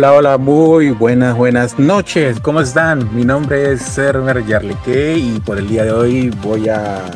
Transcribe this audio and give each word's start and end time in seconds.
Hola, 0.00 0.14
hola, 0.14 0.38
muy 0.38 0.92
buenas, 0.92 1.36
buenas 1.36 1.78
noches. 1.78 2.40
¿Cómo 2.40 2.62
están? 2.62 3.14
Mi 3.14 3.22
nombre 3.22 3.72
es 3.72 3.82
Server 3.82 4.42
Yarlique 4.46 5.18
y 5.18 5.38
por 5.40 5.58
el 5.58 5.68
día 5.68 5.84
de 5.84 5.92
hoy 5.92 6.30
voy 6.42 6.70
a 6.70 7.10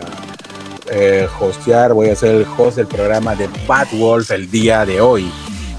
eh, 0.90 1.26
hostear, 1.40 1.94
voy 1.94 2.10
a 2.10 2.14
ser 2.14 2.34
el 2.34 2.46
host 2.58 2.76
del 2.76 2.86
programa 2.86 3.34
de 3.36 3.48
Bad 3.66 3.86
Wolf 3.92 4.30
el 4.32 4.50
día 4.50 4.84
de 4.84 5.00
hoy. 5.00 5.32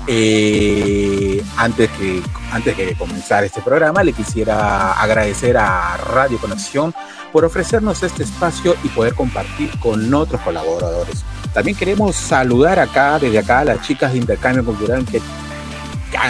Eh, 0.07 1.43
antes, 1.57 1.91
que, 1.91 2.23
antes 2.51 2.75
de 2.75 2.95
comenzar 2.95 3.43
este 3.43 3.61
programa, 3.61 4.03
le 4.03 4.11
quisiera 4.11 4.93
agradecer 4.93 5.57
a 5.57 5.97
Radio 5.97 6.39
Conexión 6.39 6.91
por 7.31 7.45
ofrecernos 7.45 8.01
este 8.01 8.23
espacio 8.23 8.75
y 8.83 8.87
poder 8.87 9.13
compartir 9.13 9.69
con 9.77 10.11
otros 10.11 10.41
colaboradores. 10.41 11.23
También 11.53 11.77
queremos 11.77 12.15
saludar 12.15 12.79
acá, 12.79 13.19
desde 13.19 13.37
acá, 13.37 13.59
a 13.59 13.65
las 13.65 13.81
chicas 13.81 14.11
de 14.11 14.17
Intercambio 14.17 14.65
Cultural 14.65 15.05
que 15.05 15.21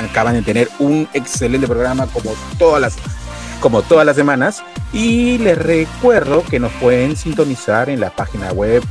acaban 0.04 0.34
de 0.34 0.42
tener 0.42 0.70
un 0.80 1.08
excelente 1.14 1.68
programa 1.68 2.08
como 2.08 2.32
todas 2.58 2.82
las 2.82 2.98
como 3.62 3.82
todas 3.82 4.06
las 4.06 4.16
semanas 4.16 4.64
y 4.94 5.38
les 5.38 5.58
recuerdo 5.58 6.44
que 6.44 6.60
nos 6.60 6.72
pueden 6.74 7.16
sintonizar 7.16 7.90
en 7.90 8.00
la 8.00 8.10
página 8.10 8.52
web 8.52 8.84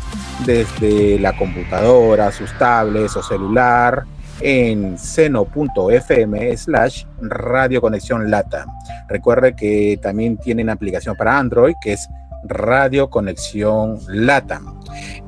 desde 0.47 1.19
la 1.21 1.37
computadora, 1.37 2.33
sus 2.33 2.51
tablets 2.59 3.17
o 3.17 3.23
celular 3.23 4.05
en 4.41 4.99
seno.fm 4.99 6.57
slash 6.57 7.05
radio 7.21 7.81
conexión 7.81 8.31
lata. 8.31 8.67
Recuerde 9.09 9.55
que 9.55 9.99
también 10.03 10.39
tienen 10.39 10.71
aplicación 10.71 11.15
para 11.15 11.39
Android 11.39 11.75
que 11.81 11.93
es 11.93 12.09
Radio 12.45 13.09
Conexión 13.09 13.99
Lata. 14.09 14.61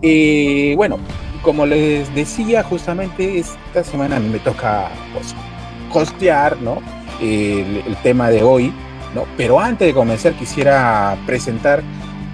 Y 0.02 0.74
bueno, 0.74 0.98
como 1.42 1.66
les 1.66 2.14
decía, 2.14 2.62
justamente 2.62 3.38
esta 3.38 3.82
semana 3.84 4.20
me 4.20 4.38
toca 4.38 4.88
pues, 5.12 5.34
costear 5.96 6.60
¿no? 6.60 6.82
El, 7.22 7.96
tema 8.02 8.28
de 8.28 8.42
hoy, 8.42 8.70
¿no? 9.14 9.24
Pero 9.38 9.58
antes 9.58 9.88
de 9.88 9.94
comenzar 9.94 10.34
quisiera 10.34 11.16
presentar 11.24 11.82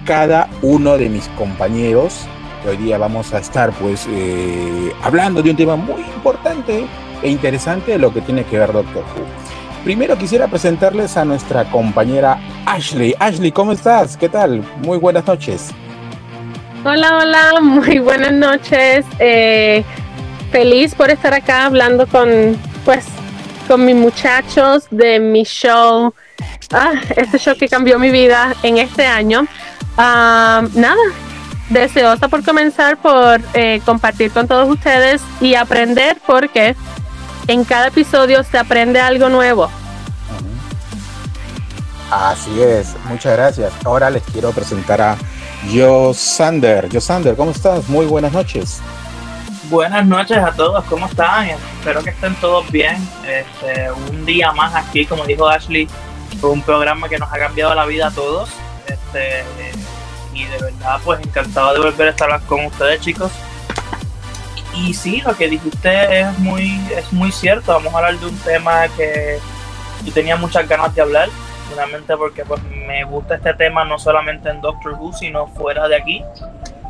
cada 0.04 0.48
uno 0.62 0.98
de 0.98 1.08
mis 1.08 1.28
compañeros. 1.38 2.26
Hoy 2.68 2.76
día 2.76 2.98
vamos 2.98 3.32
a 3.32 3.38
estar 3.38 3.70
pues 3.70 4.08
eh, 4.10 4.92
hablando 5.04 5.44
de 5.44 5.50
un 5.50 5.56
tema 5.56 5.76
muy 5.76 6.00
importante 6.16 6.86
e 7.22 7.30
interesante 7.30 7.92
de 7.92 7.98
lo 7.98 8.12
que 8.12 8.20
tiene 8.20 8.42
que 8.42 8.58
ver 8.58 8.72
Doctor 8.72 9.04
Who. 9.04 9.84
Primero 9.84 10.18
quisiera 10.18 10.48
presentarles 10.48 11.16
a 11.16 11.24
nuestra 11.24 11.62
compañera 11.70 12.40
Ashley. 12.66 13.14
Ashley, 13.20 13.52
¿cómo 13.52 13.70
estás? 13.70 14.16
¿Qué 14.16 14.28
tal? 14.28 14.64
Muy 14.84 14.98
buenas 14.98 15.24
noches. 15.24 15.70
Hola, 16.84 17.16
hola, 17.16 17.60
muy 17.60 18.00
buenas 18.00 18.32
noches. 18.32 19.06
Eh, 19.20 19.84
feliz 20.50 20.96
por 20.96 21.10
estar 21.10 21.32
acá 21.32 21.66
hablando 21.66 22.08
con, 22.08 22.56
pues, 22.84 23.06
con 23.66 23.84
mis 23.84 23.96
muchachos 23.96 24.84
de 24.90 25.18
mi 25.18 25.44
show, 25.44 26.14
ah, 26.72 26.92
este 27.16 27.38
show 27.38 27.56
que 27.56 27.68
cambió 27.68 27.98
mi 27.98 28.10
vida 28.10 28.54
en 28.62 28.78
este 28.78 29.06
año. 29.06 29.42
Uh, 29.96 30.68
nada, 30.74 30.96
deseosa 31.68 32.28
por 32.28 32.44
comenzar, 32.44 32.96
por 32.96 33.40
eh, 33.54 33.80
compartir 33.84 34.30
con 34.30 34.46
todos 34.46 34.68
ustedes 34.68 35.20
y 35.40 35.54
aprender 35.54 36.18
porque 36.26 36.76
en 37.48 37.64
cada 37.64 37.88
episodio 37.88 38.42
se 38.44 38.58
aprende 38.58 39.00
algo 39.00 39.28
nuevo. 39.28 39.70
Así 42.10 42.62
es, 42.62 42.94
muchas 43.04 43.32
gracias. 43.36 43.72
Ahora 43.84 44.10
les 44.10 44.22
quiero 44.24 44.52
presentar 44.52 45.00
a 45.00 45.16
Yo 45.72 46.12
Sander. 46.14 46.88
Yo 46.90 47.00
Sander, 47.00 47.36
¿cómo 47.36 47.52
estás? 47.52 47.88
Muy 47.88 48.04
buenas 48.04 48.32
noches. 48.32 48.80
Buenas 49.72 50.04
noches 50.04 50.36
a 50.36 50.52
todos, 50.52 50.84
¿cómo 50.84 51.06
están? 51.06 51.48
Espero 51.48 52.02
que 52.02 52.10
estén 52.10 52.34
todos 52.34 52.70
bien. 52.70 52.94
Este, 53.26 53.90
un 53.90 54.26
día 54.26 54.52
más 54.52 54.74
aquí, 54.74 55.06
como 55.06 55.24
dijo 55.24 55.48
Ashley, 55.48 55.88
un 56.42 56.60
programa 56.60 57.08
que 57.08 57.18
nos 57.18 57.32
ha 57.32 57.38
cambiado 57.38 57.74
la 57.74 57.86
vida 57.86 58.08
a 58.08 58.10
todos. 58.10 58.50
Este, 58.86 59.42
y 60.34 60.44
de 60.44 60.58
verdad, 60.58 61.00
pues 61.02 61.20
encantado 61.20 61.72
de 61.72 61.80
volver 61.80 62.08
a 62.08 62.10
estar 62.10 62.38
con 62.42 62.66
ustedes, 62.66 63.00
chicos. 63.00 63.32
Y 64.76 64.92
sí, 64.92 65.22
lo 65.22 65.34
que 65.34 65.48
dijiste 65.48 66.20
es 66.20 66.38
muy, 66.38 66.78
es 66.94 67.10
muy 67.10 67.32
cierto. 67.32 67.72
Vamos 67.72 67.94
a 67.94 67.96
hablar 67.96 68.18
de 68.18 68.26
un 68.26 68.38
tema 68.40 68.88
que 68.88 69.38
yo 70.04 70.12
tenía 70.12 70.36
muchas 70.36 70.68
ganas 70.68 70.94
de 70.94 71.00
hablar, 71.00 71.30
finalmente 71.70 72.14
porque 72.18 72.44
pues 72.44 72.62
me 72.86 73.04
gusta 73.04 73.36
este 73.36 73.54
tema 73.54 73.86
no 73.86 73.98
solamente 73.98 74.50
en 74.50 74.60
Doctor 74.60 74.92
Who, 75.00 75.14
sino 75.14 75.46
fuera 75.46 75.88
de 75.88 75.96
aquí, 75.96 76.22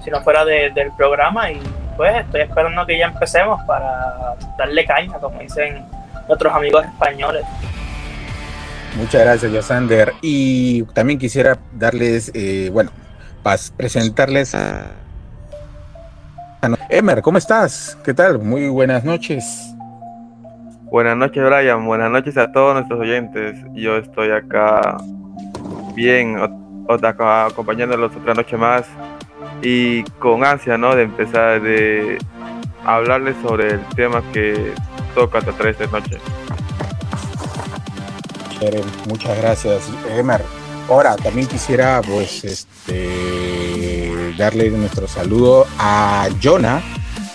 sino 0.03 0.21
fuera 0.25 0.45
de, 0.45 0.71
del 0.71 0.91
programa 0.97 1.49
y 1.53 1.61
pues 1.97 2.15
estoy 2.17 2.43
esperando 2.43 2.87
que 2.87 2.99
ya 2.99 3.07
empecemos 3.07 3.61
para 3.65 4.35
darle 4.59 4.85
caña, 4.85 5.19
como 5.19 5.39
dicen 5.41 5.85
nuestros 6.29 6.53
amigos 6.55 6.85
españoles. 6.85 7.45
Muchas 8.97 9.23
gracias, 9.23 9.53
Josander. 9.53 10.13
Y 10.21 10.83
también 10.95 11.19
quisiera 11.19 11.59
darles, 11.73 12.31
eh, 12.35 12.71
bueno, 12.73 12.91
para 13.43 13.59
presentarles 13.77 14.55
a... 14.55 14.87
Emer, 16.89 17.23
¿cómo 17.23 17.39
estás? 17.39 17.99
¿Qué 18.05 18.15
tal? 18.15 18.39
Muy 18.39 18.69
buenas 18.69 19.03
noches. 19.03 19.75
Buenas 20.83 21.17
noches, 21.17 21.43
Brian. 21.43 21.85
Buenas 21.87 22.11
noches 22.11 22.37
a 22.37 22.53
todos 22.53 22.75
nuestros 22.75 23.01
oyentes. 23.01 23.57
Yo 23.73 23.97
estoy 23.97 24.31
acá 24.31 24.99
bien, 25.95 26.37
acompañándolos 26.89 28.15
otra 28.15 28.35
noche 28.35 28.57
más 28.57 28.87
y 29.63 30.03
con 30.19 30.45
ansia, 30.45 30.77
¿no? 30.77 30.95
De 30.95 31.05
empezar 31.05 31.63
de 31.63 32.19
hablarles 32.85 33.37
sobre 33.43 33.75
el 33.75 33.87
tema 33.95 34.23
que 34.33 34.73
toca 35.15 35.41
tratar 35.41 35.69
esta 35.69 35.87
noche. 35.87 36.19
Muchas 39.09 39.37
gracias, 39.39 39.89
Emer. 40.11 40.43
Ahora, 40.89 41.17
también 41.17 41.47
quisiera, 41.47 42.01
pues, 42.03 42.45
este, 42.45 44.35
darle 44.37 44.71
nuestro 44.71 45.09
saludo 45.09 45.67
a 45.79 46.29
Jonah. 46.43 46.83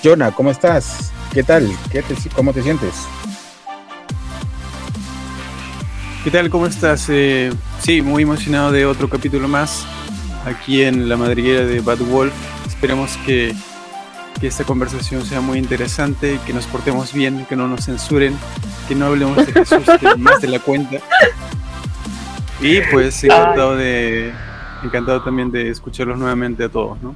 Jonah, 0.03 0.31
¿cómo 0.31 0.51
estás? 0.51 1.11
¿Qué 1.33 1.43
tal? 1.43 1.69
¿Qué 1.91 2.01
te, 2.01 2.15
¿Cómo 2.35 2.53
te 2.53 2.61
sientes? 2.61 2.93
¿Qué 6.23 6.31
tal? 6.31 6.49
¿Cómo 6.49 6.67
estás? 6.67 7.07
Eh, 7.09 7.51
sí, 7.81 8.01
muy 8.01 8.23
emocionado 8.23 8.71
de 8.71 8.85
otro 8.85 9.09
capítulo 9.09 9.47
más 9.47 9.85
aquí 10.47 10.83
en 10.83 11.09
la 11.09 11.17
madriguera 11.17 11.65
de 11.65 11.81
Bad 11.81 11.99
Wolf. 11.99 12.33
Esperemos 12.65 13.17
que, 13.25 13.53
que, 14.39 14.47
esta 14.47 14.63
conversación 14.63 15.25
sea 15.25 15.41
muy 15.41 15.59
interesante, 15.59 16.39
que 16.45 16.53
nos 16.53 16.65
portemos 16.65 17.13
bien, 17.13 17.45
que 17.45 17.55
no 17.55 17.67
nos 17.67 17.85
censuren, 17.85 18.37
que 18.87 18.95
no 18.95 19.07
hablemos 19.07 19.37
de 19.37 19.53
Jesús 19.53 19.85
más 20.17 20.41
de 20.41 20.47
la 20.47 20.59
cuenta. 20.59 20.97
Y 22.61 22.81
pues 22.91 23.23
encantado 23.23 23.75
de 23.75 24.33
encantado 24.83 25.21
también 25.23 25.51
de 25.51 25.69
escucharlos 25.69 26.17
nuevamente 26.17 26.63
a 26.63 26.69
todos, 26.69 27.01
¿no? 27.01 27.15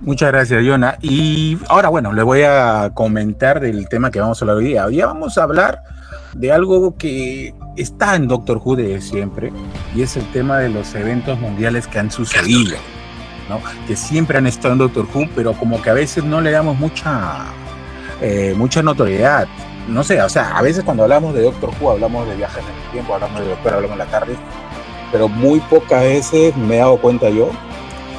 Muchas 0.00 0.32
gracias, 0.32 0.64
Yona. 0.64 0.98
Y 1.00 1.58
ahora, 1.68 1.88
bueno, 1.88 2.12
le 2.12 2.24
voy 2.24 2.42
a 2.42 2.90
comentar 2.92 3.60
del 3.60 3.88
tema 3.88 4.10
que 4.10 4.18
vamos 4.18 4.40
a 4.40 4.44
hablar 4.44 4.56
hoy 4.56 4.64
día. 4.64 4.86
Hoy 4.86 4.94
día 4.94 5.06
vamos 5.06 5.38
a 5.38 5.44
hablar 5.44 5.82
de 6.34 6.52
algo 6.52 6.96
que 6.96 7.54
está 7.76 8.16
en 8.16 8.28
Doctor 8.28 8.60
Who 8.62 8.76
de 8.76 9.00
siempre, 9.00 9.52
y 9.94 10.02
es 10.02 10.16
el 10.16 10.24
tema 10.32 10.58
de 10.58 10.68
los 10.68 10.94
eventos 10.94 11.38
mundiales 11.38 11.86
que 11.86 11.98
han 11.98 12.10
sucedido, 12.10 12.76
¿no? 13.48 13.60
que 13.86 13.96
siempre 13.96 14.38
han 14.38 14.46
estado 14.46 14.72
en 14.72 14.78
Doctor 14.78 15.06
Who, 15.12 15.28
pero 15.34 15.52
como 15.54 15.80
que 15.82 15.90
a 15.90 15.94
veces 15.94 16.24
no 16.24 16.40
le 16.40 16.50
damos 16.50 16.78
mucha, 16.78 17.44
eh, 18.20 18.54
mucha 18.56 18.82
notoriedad. 18.82 19.46
No 19.88 20.04
sé, 20.04 20.22
o 20.22 20.28
sea, 20.28 20.56
a 20.56 20.62
veces 20.62 20.84
cuando 20.84 21.02
hablamos 21.02 21.34
de 21.34 21.42
Doctor 21.42 21.70
Who 21.80 21.90
hablamos 21.90 22.28
de 22.28 22.36
viajes 22.36 22.62
en 22.62 22.84
el 22.84 22.90
tiempo, 22.92 23.14
hablamos 23.14 23.40
de 23.40 23.48
Doctor, 23.48 23.74
hablamos 23.74 23.98
de 23.98 24.04
la 24.04 24.10
tarde, 24.10 24.36
pero 25.10 25.28
muy 25.28 25.60
pocas 25.60 26.02
veces 26.02 26.56
me 26.56 26.76
he 26.76 26.78
dado 26.78 26.96
cuenta 26.98 27.28
yo 27.30 27.50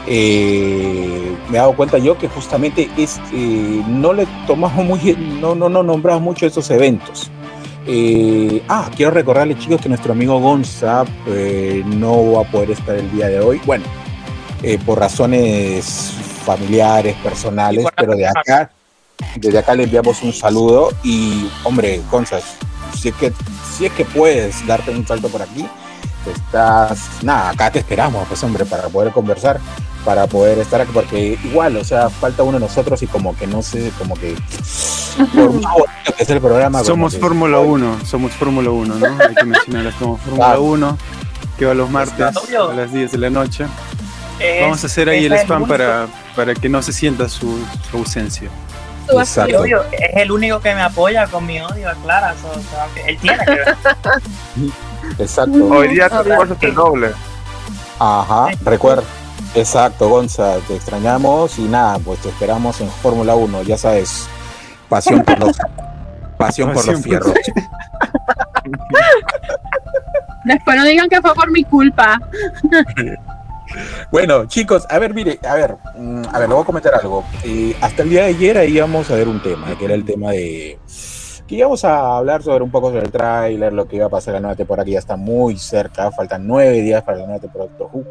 eh, 0.05 1.35
me 1.49 1.57
he 1.57 1.59
dado 1.59 1.75
cuenta 1.75 1.97
yo 1.97 2.17
que 2.17 2.27
justamente 2.27 2.89
es, 2.97 3.21
eh, 3.33 3.81
no 3.87 4.13
le 4.13 4.27
tomamos 4.45 4.85
muy, 4.85 5.15
no, 5.39 5.55
no, 5.55 5.69
no 5.69 5.83
nombramos 5.83 6.21
mucho 6.21 6.45
esos 6.45 6.69
eventos. 6.71 7.31
Eh, 7.85 8.63
ah, 8.69 8.89
quiero 8.95 9.11
recordarles 9.11 9.59
chicos 9.59 9.81
que 9.81 9.89
nuestro 9.89 10.13
amigo 10.13 10.39
Gonza 10.39 11.03
eh, 11.27 11.83
no 11.85 12.33
va 12.33 12.41
a 12.41 12.51
poder 12.51 12.71
estar 12.71 12.95
el 12.95 13.11
día 13.11 13.27
de 13.27 13.39
hoy. 13.39 13.61
Bueno, 13.65 13.85
eh, 14.61 14.79
por 14.85 14.99
razones 14.99 16.13
familiares, 16.45 17.15
personales, 17.17 17.85
pero 17.95 18.15
de 18.15 18.27
acá, 18.27 18.71
desde 19.35 19.57
acá 19.57 19.75
le 19.75 19.83
enviamos 19.83 20.21
un 20.23 20.33
saludo 20.33 20.91
y, 21.03 21.49
hombre, 21.63 22.01
Gonza, 22.09 22.39
si 22.97 23.09
es 23.09 23.15
que, 23.15 23.33
si 23.75 23.85
es 23.85 23.91
que 23.93 24.05
puedes 24.05 24.65
darte 24.65 24.91
un 24.91 25.05
salto 25.05 25.27
por 25.29 25.41
aquí, 25.41 25.67
estás, 26.31 26.99
nada, 27.21 27.49
acá 27.49 27.71
te 27.71 27.79
esperamos, 27.79 28.27
pues 28.27 28.43
hombre, 28.43 28.65
para 28.65 28.83
poder 28.89 29.11
conversar, 29.11 29.59
para 30.05 30.27
poder 30.27 30.59
estar 30.59 30.81
aquí, 30.81 30.91
porque 30.93 31.39
igual, 31.43 31.77
o 31.77 31.83
sea, 31.83 32.09
falta 32.09 32.43
uno 32.43 32.59
de 32.59 32.65
nosotros 32.65 33.01
y 33.03 33.07
como 33.07 33.35
que 33.37 33.47
no 33.47 33.61
sé, 33.61 33.91
como 33.97 34.15
que 34.15 34.35
por 35.33 35.53
más 35.53 35.73
bonito 35.73 36.13
que 36.17 36.23
es 36.23 36.29
el 36.29 36.41
programa. 36.41 36.83
Somos 36.83 37.17
Fórmula 37.17 37.59
1, 37.59 38.05
somos 38.05 38.31
Fórmula 38.33 38.69
1, 38.69 38.95
¿no? 38.95 39.05
Hay 39.23 39.35
que 39.35 39.45
mencionar, 39.45 39.93
somos 39.97 40.19
Fórmula 40.21 40.59
1, 40.59 40.97
que 41.57 41.65
va 41.65 41.73
los 41.73 41.89
martes 41.89 42.19
a 42.69 42.73
las 42.73 42.91
10 42.91 43.11
de 43.11 43.17
la 43.17 43.29
noche. 43.29 43.65
Vamos 44.61 44.83
a 44.83 44.87
hacer 44.87 45.07
ahí 45.09 45.25
el 45.25 45.33
spam 45.33 45.67
para, 45.67 46.07
para 46.35 46.53
que 46.53 46.67
no 46.67 46.81
se 46.81 46.91
sienta 46.91 47.29
su, 47.29 47.57
su 47.89 47.97
ausencia. 47.97 48.49
Exacto. 49.09 49.65
es 49.65 49.81
el 50.15 50.31
único 50.31 50.59
que 50.61 50.73
me 50.73 50.81
apoya 50.81 51.27
con 51.27 51.45
mi 51.45 51.59
odio 51.61 51.89
a 51.89 51.93
Clara. 51.93 52.33
so- 52.41 52.53
so, 52.53 53.01
él 53.05 53.17
tiene 53.19 53.37
que 53.45 53.51
ver. 53.51 53.75
Exacto. 55.17 55.67
Hoy 55.69 55.89
día 55.89 56.09
tu 56.09 56.19
esfuerzo 56.19 56.53
es 56.53 56.63
el 56.63 56.75
doble. 56.75 57.11
Ajá, 57.99 58.47
recuerda. 58.63 59.03
Exacto, 59.55 60.09
Gonza, 60.09 60.57
te 60.67 60.75
extrañamos 60.75 61.59
y 61.59 61.63
nada, 61.63 61.99
pues 61.99 62.19
te 62.19 62.29
esperamos 62.29 62.81
en 62.81 62.89
Fórmula 62.89 63.35
1, 63.35 63.63
ya 63.63 63.77
sabes. 63.77 64.27
Pasión 64.89 65.23
por 65.23 65.39
los 65.39 65.57
pasión, 66.37 66.73
por 66.73 66.85
los 66.85 67.01
fierros. 67.01 67.33
Después 70.45 70.75
no 70.75 70.83
digan 70.83 71.07
que 71.07 71.21
fue 71.21 71.33
por 71.35 71.51
mi 71.51 71.63
culpa. 71.63 72.19
Bueno, 74.11 74.45
chicos, 74.45 74.85
a 74.89 74.99
ver, 74.99 75.13
mire, 75.13 75.39
a 75.47 75.55
ver, 75.55 75.77
mm, 75.97 76.23
a 76.31 76.39
ver, 76.39 76.49
le 76.49 76.55
voy 76.55 76.63
a 76.63 76.65
comentar 76.65 76.93
algo. 76.95 77.23
Eh, 77.43 77.75
hasta 77.81 78.03
el 78.03 78.09
día 78.09 78.23
de 78.23 78.29
ayer 78.29 78.57
ahí 78.57 78.75
íbamos 78.75 79.09
a 79.09 79.15
ver 79.15 79.27
un 79.27 79.41
tema, 79.41 79.77
que 79.77 79.85
era 79.85 79.93
el 79.93 80.03
tema 80.03 80.31
de 80.31 80.79
que 81.47 81.55
íbamos 81.55 81.83
a 81.83 82.17
hablar 82.17 82.41
sobre 82.41 82.63
un 82.63 82.71
poco 82.71 82.87
sobre 82.89 83.03
el 83.05 83.11
tráiler, 83.11 83.73
lo 83.73 83.87
que 83.87 83.97
iba 83.97 84.05
a 84.05 84.09
pasar 84.09 84.33
la 84.35 84.39
nueva 84.39 84.55
temporada, 84.55 84.85
que 84.85 84.91
ya 84.91 84.99
está 84.99 85.15
muy 85.17 85.57
cerca, 85.57 86.11
faltan 86.11 86.47
nueve 86.47 86.81
días 86.81 87.03
para 87.03 87.17
la 87.19 87.25
nueva 87.25 87.39
temporada 87.41 87.69
de 87.71 87.77
Doctor 87.77 87.99
Who. 87.99 88.05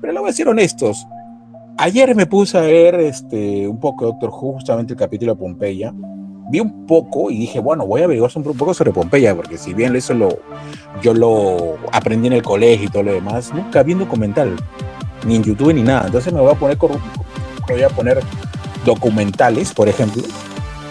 Pero 0.00 0.12
le 0.12 0.20
voy 0.20 0.30
a 0.30 0.32
ser 0.32 0.48
honestos. 0.48 1.06
Ayer 1.76 2.14
me 2.14 2.26
puse 2.26 2.58
a 2.58 2.62
ver 2.62 2.96
este, 2.96 3.66
un 3.68 3.78
poco 3.78 4.04
de 4.06 4.12
Doctor 4.12 4.30
Who, 4.30 4.52
justamente 4.54 4.92
el 4.92 4.98
capítulo 4.98 5.34
de 5.34 5.38
Pompeya. 5.40 5.92
Vi 6.50 6.60
un 6.60 6.86
poco 6.86 7.30
y 7.30 7.38
dije, 7.38 7.60
bueno, 7.60 7.86
voy 7.86 8.00
a 8.00 8.04
averiguar 8.04 8.30
un 8.34 8.42
poco 8.42 8.72
sobre 8.72 8.90
Pompeya, 8.90 9.34
porque 9.34 9.58
si 9.58 9.74
bien 9.74 9.94
eso 9.94 10.14
lo, 10.14 10.38
yo 11.02 11.12
lo 11.14 11.76
aprendí 11.92 12.28
en 12.28 12.32
el 12.32 12.42
colegio 12.42 12.86
y 12.86 12.90
todo 12.90 13.02
lo 13.02 13.12
demás, 13.12 13.52
nunca 13.52 13.82
vi 13.82 13.92
un 13.92 13.98
documental, 13.98 14.56
ni 15.26 15.36
en 15.36 15.42
YouTube 15.42 15.74
ni 15.74 15.82
nada. 15.82 16.06
Entonces 16.06 16.32
me 16.32 16.40
voy 16.40 16.52
a 16.52 16.54
poner, 16.54 16.78
con- 16.78 16.92
voy 17.68 17.82
a 17.82 17.88
poner 17.90 18.20
documentales, 18.86 19.74
por 19.74 19.88
ejemplo, 19.88 20.22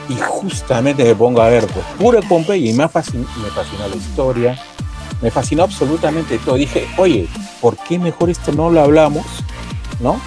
y 0.09 0.15
justamente 0.15 1.03
me 1.03 1.15
pongo 1.15 1.41
a 1.41 1.49
ver 1.49 1.67
pues, 1.67 1.85
puro 1.97 2.19
Pompeya 2.21 2.69
y 2.69 2.73
me, 2.73 2.83
ha 2.83 2.89
fascin- 2.89 3.25
me 3.41 3.49
fascinó 3.49 3.87
la 3.87 3.95
historia, 3.95 4.59
me 5.21 5.31
fascinó 5.31 5.63
absolutamente 5.63 6.37
todo. 6.39 6.55
Dije, 6.55 6.87
oye, 6.97 7.27
¿por 7.61 7.75
qué 7.77 7.99
mejor 7.99 8.29
esto 8.29 8.51
no 8.51 8.69
lo 8.69 8.81
hablamos? 8.81 9.25
¿No? 9.99 10.19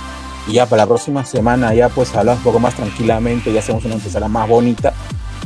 Y 0.48 0.54
ya 0.54 0.66
para 0.66 0.82
la 0.82 0.86
próxima 0.88 1.24
semana 1.24 1.72
ya 1.74 1.88
pues 1.88 2.14
hablamos 2.14 2.38
un 2.38 2.44
poco 2.44 2.58
más 2.60 2.74
tranquilamente, 2.74 3.52
ya 3.52 3.60
hacemos 3.60 3.84
una 3.84 3.94
empezada 3.94 4.26
más 4.28 4.48
bonita 4.48 4.92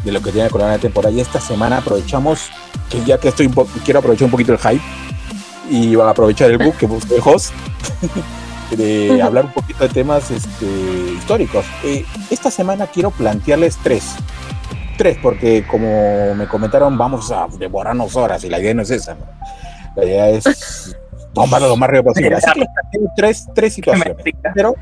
de 0.04 0.12
lo 0.12 0.20
que 0.22 0.32
tiene 0.32 0.50
con 0.50 0.60
la 0.60 0.78
temporada. 0.78 1.14
Y 1.14 1.20
esta 1.20 1.40
semana 1.40 1.78
aprovechamos, 1.78 2.50
que 2.90 3.02
ya 3.04 3.18
que 3.18 3.28
estoy 3.28 3.48
quiero 3.84 3.98
aprovechar 4.00 4.26
un 4.26 4.30
poquito 4.30 4.52
el 4.52 4.58
hype 4.58 4.82
y 5.70 5.94
aprovechar 5.96 6.50
el 6.50 6.58
book 6.58 6.76
que 6.76 6.86
busqué 6.86 7.16
host 7.24 7.52
de 8.70 9.20
hablar 9.22 9.46
un 9.46 9.52
poquito 9.52 9.84
de 9.86 9.90
temas 9.94 10.30
este, 10.30 10.66
históricos. 11.16 11.64
Eh, 11.84 12.04
esta 12.30 12.50
semana 12.50 12.86
quiero 12.86 13.10
plantearles 13.10 13.78
tres. 13.82 14.14
Tres, 14.96 15.18
porque 15.22 15.66
como 15.66 16.34
me 16.34 16.46
comentaron, 16.46 16.96
vamos 16.96 17.30
a 17.32 17.46
devorarnos 17.58 18.14
horas 18.16 18.44
y 18.44 18.48
la 18.50 18.60
idea 18.60 18.74
no 18.74 18.82
es 18.82 18.90
esa. 18.90 19.14
¿no? 19.14 19.24
La 19.96 20.04
idea 20.04 20.28
es 20.30 20.96
tomarlo 21.34 21.68
lo 21.68 21.76
más 21.76 21.88
rápido 21.88 22.04
posible. 22.04 22.36
Así 22.36 22.60
que 22.60 22.98
tres, 23.16 23.48
tres 23.54 23.74
situaciones. 23.74 24.16
Pero 24.54 24.74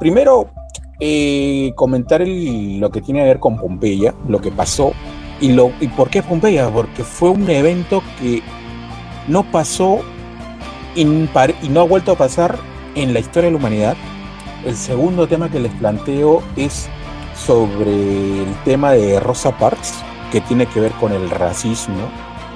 primero, 0.00 0.50
eh, 0.98 1.72
comentar 1.76 2.22
el- 2.22 2.80
lo 2.80 2.90
que 2.90 3.00
tiene 3.00 3.20
que 3.20 3.26
ver 3.26 3.38
con 3.38 3.56
Pompeya, 3.56 4.14
lo 4.28 4.40
que 4.40 4.50
pasó 4.50 4.92
y, 5.40 5.52
lo, 5.52 5.70
y 5.80 5.88
por 5.88 6.10
qué 6.10 6.22
Pompeya, 6.22 6.68
porque 6.70 7.04
fue 7.04 7.30
un 7.30 7.48
evento 7.48 8.02
que 8.18 8.42
no 9.28 9.44
pasó 9.50 10.00
y 10.96 11.04
no 11.04 11.80
ha 11.80 11.84
vuelto 11.84 12.12
a 12.12 12.14
pasar 12.16 12.56
en 12.96 13.12
la 13.14 13.20
historia 13.20 13.46
de 13.46 13.52
la 13.52 13.58
humanidad. 13.58 13.96
El 14.64 14.76
segundo 14.76 15.28
tema 15.28 15.48
que 15.48 15.60
les 15.60 15.72
planteo 15.74 16.42
es 16.56 16.88
sobre 17.36 17.92
el 18.42 18.54
tema 18.64 18.92
de 18.92 19.20
Rosa 19.20 19.56
Parks, 19.56 19.94
que 20.32 20.40
tiene 20.40 20.66
que 20.66 20.80
ver 20.80 20.92
con 20.92 21.12
el 21.12 21.30
racismo 21.30 22.10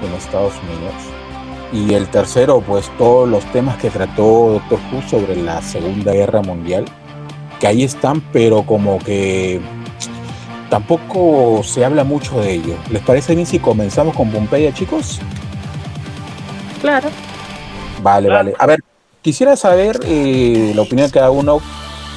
en 0.04 0.12
Estados 0.14 0.54
Unidos. 0.64 0.94
Y 1.72 1.94
el 1.94 2.08
tercero, 2.08 2.60
pues 2.60 2.90
todos 2.98 3.28
los 3.28 3.44
temas 3.52 3.76
que 3.76 3.90
trató 3.90 4.60
Doctor 4.68 4.80
Who 4.92 5.02
sobre 5.08 5.36
la 5.36 5.62
Segunda 5.62 6.12
Guerra 6.12 6.42
Mundial, 6.42 6.86
que 7.60 7.68
ahí 7.68 7.84
están, 7.84 8.20
pero 8.32 8.64
como 8.64 8.98
que 8.98 9.60
tampoco 10.68 11.62
se 11.62 11.84
habla 11.84 12.02
mucho 12.02 12.40
de 12.40 12.54
ello. 12.54 12.74
¿Les 12.90 13.02
parece 13.02 13.34
bien 13.34 13.46
si 13.46 13.60
comenzamos 13.60 14.16
con 14.16 14.30
Pompeya, 14.30 14.72
chicos? 14.72 15.20
Claro. 16.80 17.08
Vale, 18.02 18.28
Claro. 18.28 18.44
vale. 18.44 18.56
A 18.58 18.66
ver, 18.66 18.80
quisiera 19.22 19.56
saber 19.56 20.00
eh, 20.04 20.72
la 20.74 20.82
opinión 20.82 21.08
de 21.08 21.12
cada 21.12 21.30
uno. 21.30 21.60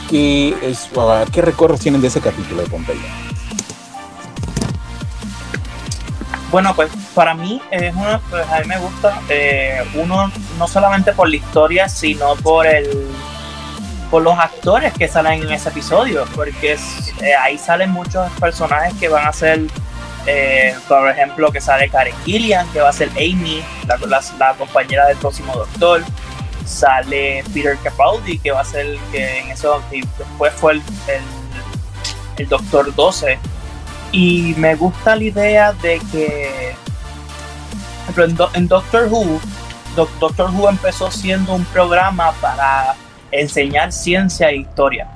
¿Qué, 0.10 0.55
es, 0.62 0.89
ah, 0.98 1.24
¿Qué 1.31 1.41
recuerdos 1.41 1.79
tienen 1.79 2.01
de 2.01 2.07
ese 2.07 2.19
capítulo 2.22 2.62
de 2.62 2.67
Pompeya? 2.69 3.01
Bueno, 6.51 6.75
pues 6.75 6.91
para 7.15 7.33
mí 7.33 7.60
es 7.72 7.95
uno, 7.95 8.22
pues 8.29 8.48
a 8.48 8.60
mí 8.60 8.67
me 8.67 8.77
gusta, 8.77 9.19
eh, 9.29 9.83
uno 9.95 10.31
no 10.60 10.67
solamente 10.67 11.12
por 11.13 11.27
la 11.29 11.38
historia, 11.38 11.89
sino 11.89 12.36
por 12.38 12.67
el 12.67 13.07
por 14.12 14.22
los 14.22 14.38
actores 14.38 14.93
que 14.93 15.07
salen 15.07 15.41
en 15.41 15.51
ese 15.53 15.69
episodio, 15.69 16.25
porque 16.36 16.74
es- 16.74 17.12
eh, 17.19 17.33
ahí 17.33 17.57
salen 17.57 17.89
muchos 17.89 18.29
personajes 18.39 18.93
que 19.00 19.07
van 19.07 19.25
a 19.25 19.33
ser, 19.33 19.62
por 20.88 21.10
ejemplo, 21.10 21.51
que 21.51 21.60
sale 21.60 21.89
Karen 21.89 22.13
Gillian, 22.24 22.72
que 22.72 22.79
va 22.81 22.89
a 22.89 22.93
ser 22.93 23.10
Amy, 23.17 23.63
la 23.88 24.53
compañera 24.55 25.07
del 25.07 25.17
próximo 25.17 25.53
Doctor, 25.55 26.03
sale 26.65 27.43
Peter 27.53 27.77
Capaldi, 27.84 28.39
que 28.39 28.51
va 28.51 28.62
a 28.62 28.65
ser 28.65 28.98
que 29.12 29.39
en 29.39 29.51
eso 29.51 29.82
después 29.91 30.53
fue 30.53 30.74
el, 30.74 30.79
el, 31.08 31.22
el 32.38 32.50
Doctor 32.50 32.93
12 32.96 33.38
y 34.12 34.53
me 34.58 34.75
gusta 34.75 35.15
la 35.15 35.24
idea 35.24 35.74
de 35.74 36.00
que 36.12 36.75
ejemplo, 38.03 38.25
en, 38.25 38.36
Do- 38.36 38.50
en 38.53 38.67
Doctor 38.67 39.08
Who 39.10 39.39
Doc- 39.96 40.12
Doctor 40.20 40.50
Who 40.51 40.70
empezó 40.70 41.10
siendo 41.12 41.53
un 41.53 41.65
programa 41.65 42.32
para 42.41 42.96
enseñar 43.32 43.91
ciencia 43.91 44.50
e 44.50 44.58
historia. 44.58 45.08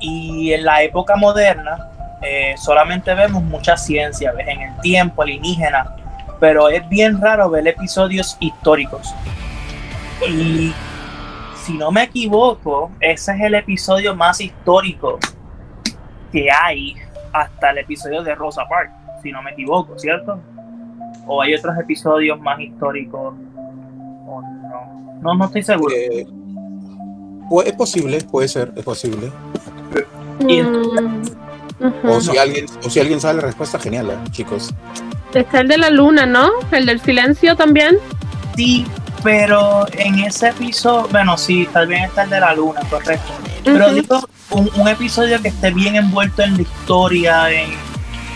Y 0.00 0.52
en 0.52 0.64
la 0.64 0.82
época 0.82 1.16
moderna 1.16 1.88
eh, 2.22 2.54
solamente 2.58 3.14
vemos 3.14 3.42
mucha 3.42 3.76
ciencia 3.76 4.32
ves 4.32 4.48
en 4.48 4.60
el 4.62 4.80
tiempo 4.80 5.22
alienígena 5.22 5.96
pero 6.40 6.68
es 6.68 6.88
bien 6.88 7.20
raro 7.20 7.48
ver 7.50 7.66
episodios 7.68 8.36
históricos 8.40 9.12
y 10.28 10.72
si 11.56 11.74
no 11.74 11.90
me 11.90 12.04
equivoco 12.04 12.90
ese 13.00 13.32
es 13.32 13.40
el 13.40 13.54
episodio 13.54 14.14
más 14.14 14.40
histórico 14.40 15.18
que 16.32 16.50
hay 16.50 16.94
hasta 17.32 17.70
el 17.70 17.78
episodio 17.78 18.22
de 18.22 18.34
Rosa 18.34 18.62
Parks, 18.68 18.92
si 19.22 19.30
no 19.32 19.42
me 19.42 19.52
equivoco, 19.52 19.98
¿cierto? 19.98 20.38
¿O 21.26 21.40
hay 21.40 21.54
otros 21.54 21.76
episodios 21.78 22.38
más 22.40 22.58
históricos? 22.60 23.34
¿O 24.26 24.42
no? 24.42 25.18
No, 25.22 25.34
no 25.34 25.44
estoy 25.44 25.62
seguro. 25.62 25.94
Eh, 25.94 26.26
pu- 27.48 27.62
es 27.64 27.72
posible, 27.74 28.18
puede 28.30 28.48
ser, 28.48 28.72
es 28.76 28.84
posible. 28.84 29.30
Y 30.48 30.62
Mm. 30.62 32.08
O 32.08 32.20
si 32.20 32.36
alguien, 32.38 32.66
o 32.86 32.88
si 32.90 33.00
alguien 33.00 33.20
sabe 33.20 33.34
la 33.40 33.40
respuesta, 33.42 33.76
genial, 33.76 34.08
¿eh, 34.10 34.30
chicos. 34.30 34.72
Está 35.34 35.60
el 35.62 35.68
de 35.68 35.78
la 35.78 35.90
luna, 35.90 36.26
¿no? 36.26 36.48
El 36.70 36.86
del 36.86 37.00
silencio 37.00 37.56
también. 37.56 37.96
Sí, 38.56 38.86
pero 39.22 39.86
en 39.92 40.18
ese 40.20 40.48
episodio, 40.48 41.08
bueno, 41.10 41.36
sí, 41.38 41.68
tal 41.72 41.86
vez 41.86 42.04
está 42.04 42.24
el 42.24 42.30
de 42.30 42.40
la 42.40 42.54
luna, 42.54 42.80
correcto. 42.90 43.32
Pero 43.64 43.92
digo, 43.92 44.28
un, 44.50 44.70
un 44.74 44.88
episodio 44.88 45.40
que 45.40 45.48
esté 45.48 45.70
bien 45.70 45.96
envuelto 45.96 46.42
en 46.42 46.56
la 46.56 46.62
historia, 46.62 47.50
en, 47.50 47.70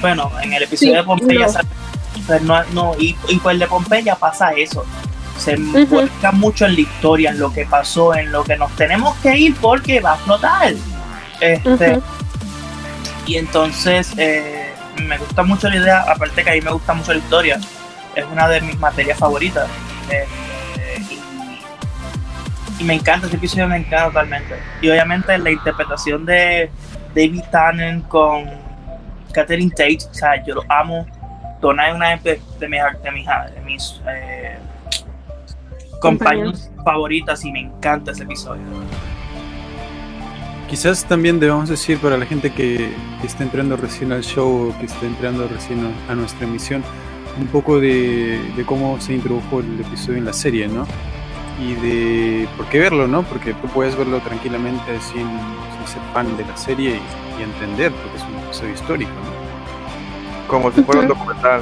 bueno, 0.00 0.30
en 0.42 0.52
el 0.52 0.62
episodio 0.62 0.92
Sí, 0.92 0.96
de 0.96 1.02
Pompeya, 1.02 1.46
no. 1.46 2.24
pues 2.26 2.42
no, 2.42 2.64
no, 2.72 2.92
y, 2.98 3.16
y 3.28 3.36
pues 3.38 3.54
el 3.54 3.58
de 3.60 3.66
Pompeya 3.66 4.14
pasa 4.14 4.50
eso. 4.52 4.84
Se 5.38 5.52
envuelca 5.52 6.32
mucho 6.32 6.64
en 6.64 6.74
la 6.74 6.80
historia, 6.80 7.30
en 7.30 7.38
lo 7.38 7.52
que 7.52 7.66
pasó, 7.66 8.14
en 8.14 8.32
lo 8.32 8.42
que 8.44 8.56
nos 8.56 8.70
tenemos 8.76 9.14
que 9.16 9.36
ir 9.36 9.54
porque 9.56 10.00
va 10.00 10.12
a 10.12 10.14
explotar. 10.14 10.72
Este, 11.40 12.00
y 13.26 13.36
entonces 13.36 14.12
eh, 14.16 14.72
me 15.02 15.18
gusta 15.18 15.42
mucho 15.42 15.68
la 15.68 15.76
idea, 15.76 16.00
aparte 16.08 16.42
que 16.42 16.50
a 16.50 16.54
mí 16.54 16.60
me 16.62 16.70
gusta 16.70 16.94
mucho 16.94 17.12
la 17.12 17.18
historia, 17.18 17.60
es 18.14 18.24
una 18.32 18.48
de 18.48 18.60
mis 18.62 18.78
materias 18.78 19.18
favoritas. 19.18 19.68
Este, 20.04 20.26
y, 22.78 22.84
me 22.84 22.94
encanta, 22.94 23.26
este 23.26 23.36
episodio 23.36 23.68
me 23.68 23.76
encanta 23.76 24.06
totalmente. 24.06 24.54
Y 24.80 24.88
obviamente 24.88 25.36
la 25.38 25.50
interpretación 25.50 26.24
de 26.26 26.70
David 27.14 27.42
Tannen 27.50 28.02
con 28.02 28.44
Catherine 29.32 29.70
Tate, 29.70 29.98
o 30.10 30.14
sea, 30.14 30.44
yo 30.44 30.56
lo 30.56 30.62
amo. 30.68 31.06
Donna 31.60 31.88
es 31.88 31.94
una 31.94 32.16
de, 32.16 32.40
de 32.60 32.68
mis, 32.68 32.80
de 33.02 33.10
mis, 33.10 33.26
de 33.26 33.60
mis 33.64 34.02
eh, 34.08 34.58
compañeros 36.00 36.70
favoritas 36.84 37.44
y 37.44 37.52
me 37.52 37.60
encanta 37.60 38.12
ese 38.12 38.24
episodio. 38.24 38.62
Quizás 40.68 41.04
también 41.04 41.38
debamos 41.38 41.68
decir 41.68 41.98
para 41.98 42.16
la 42.16 42.26
gente 42.26 42.52
que, 42.52 42.92
que 43.20 43.26
está 43.26 43.44
entrando 43.44 43.76
recién 43.76 44.12
al 44.12 44.22
show 44.22 44.70
o 44.70 44.78
que 44.78 44.86
está 44.86 45.06
entrando 45.06 45.46
recién 45.48 45.94
a, 46.08 46.12
a 46.12 46.14
nuestra 46.14 46.44
emisión, 46.46 46.82
un 47.38 47.46
poco 47.46 47.80
de, 47.80 48.40
de 48.56 48.64
cómo 48.64 49.00
se 49.00 49.14
introdujo 49.14 49.60
el 49.60 49.80
episodio 49.80 50.18
en 50.18 50.24
la 50.24 50.32
serie, 50.32 50.66
¿no? 50.68 50.86
Y 51.58 51.74
de 51.74 52.48
por 52.56 52.66
qué 52.66 52.78
verlo, 52.78 53.06
¿no? 53.06 53.22
Porque 53.22 53.54
tú 53.54 53.68
puedes 53.68 53.96
verlo 53.96 54.20
tranquilamente 54.20 55.00
sin, 55.00 55.26
ser 55.86 56.02
fan 56.12 56.36
de 56.36 56.44
la 56.44 56.56
serie 56.56 57.00
y, 57.38 57.42
entender, 57.42 57.92
porque 57.92 58.16
es 58.16 58.24
un 58.24 58.36
episodio 58.44 58.74
histórico, 58.74 59.12
¿no? 59.12 60.48
Como 60.48 60.72
si 60.72 60.82
fuera 60.82 61.02
un 61.02 61.08
documental. 61.08 61.60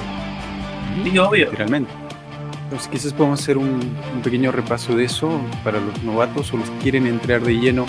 Sí, 1.02 1.18
obvio. 1.18 1.46
Literalmente. 1.46 1.90
Entonces 2.64 2.88
quizás 2.88 3.12
podemos 3.12 3.40
hacer 3.40 3.58
un, 3.58 3.80
pequeño 4.22 4.50
repaso 4.50 4.96
de 4.96 5.04
eso 5.04 5.40
para 5.62 5.80
los 5.80 6.02
novatos 6.02 6.52
o 6.52 6.56
los 6.56 6.70
que 6.70 6.78
quieren 6.78 7.06
entrar 7.06 7.42
de 7.42 7.54
lleno, 7.54 7.86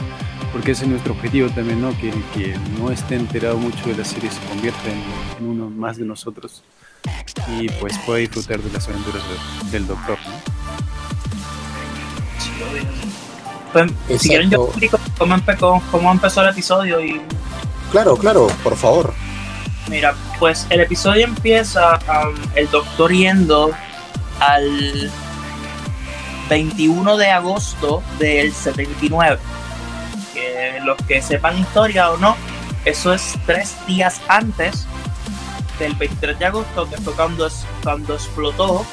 porque 0.51 0.71
ese 0.71 0.83
es 0.83 0.89
nuestro 0.89 1.13
objetivo 1.13 1.49
también, 1.49 1.81
¿no? 1.81 1.97
Que 1.97 2.09
el 2.09 2.23
que 2.33 2.55
no 2.77 2.91
esté 2.91 3.15
enterado 3.15 3.57
mucho 3.57 3.85
de 3.87 3.95
la 3.95 4.05
serie 4.05 4.29
se 4.29 4.41
convierta 4.47 4.81
en, 4.89 5.47
uno 5.47 5.69
más 5.69 5.97
de 5.97 6.05
nosotros 6.05 6.63
y 7.59 7.69
pues 7.79 7.97
pueda 7.99 8.19
disfrutar 8.19 8.59
de 8.59 8.71
las 8.71 8.87
aventuras 8.87 9.23
del 9.71 9.87
Doctor, 9.87 10.17
¿no? 10.25 10.54
Pues, 13.73 13.91
si 14.21 14.29
quieren 14.29 14.49
yo 14.49 14.67
explico 14.67 14.97
cómo, 15.91 16.11
empezó 16.11 16.41
el 16.41 16.49
episodio 16.49 17.01
y... 17.01 17.21
Claro, 17.91 18.15
claro, 18.15 18.47
por 18.63 18.75
favor. 18.77 19.13
Mira, 19.89 20.15
pues 20.39 20.65
el 20.69 20.81
episodio 20.81 21.25
empieza 21.25 21.99
um, 22.07 22.35
el 22.55 22.69
doctor 22.71 23.11
yendo 23.11 23.71
al 24.39 25.11
21 26.49 27.17
de 27.17 27.27
agosto 27.27 28.01
del 28.17 28.53
79. 28.53 29.39
Que 30.33 30.79
los 30.83 30.97
que 31.07 31.21
sepan 31.21 31.59
historia 31.59 32.11
o 32.11 32.17
no, 32.17 32.35
eso 32.85 33.13
es 33.13 33.37
tres 33.45 33.75
días 33.87 34.21
antes 34.27 34.87
del 35.79 35.93
23 35.95 36.39
de 36.39 36.45
agosto, 36.45 36.89
que 36.89 36.97
fue 36.97 37.13
cuando, 37.13 37.47
cuando 37.83 38.15
explotó 38.15 38.85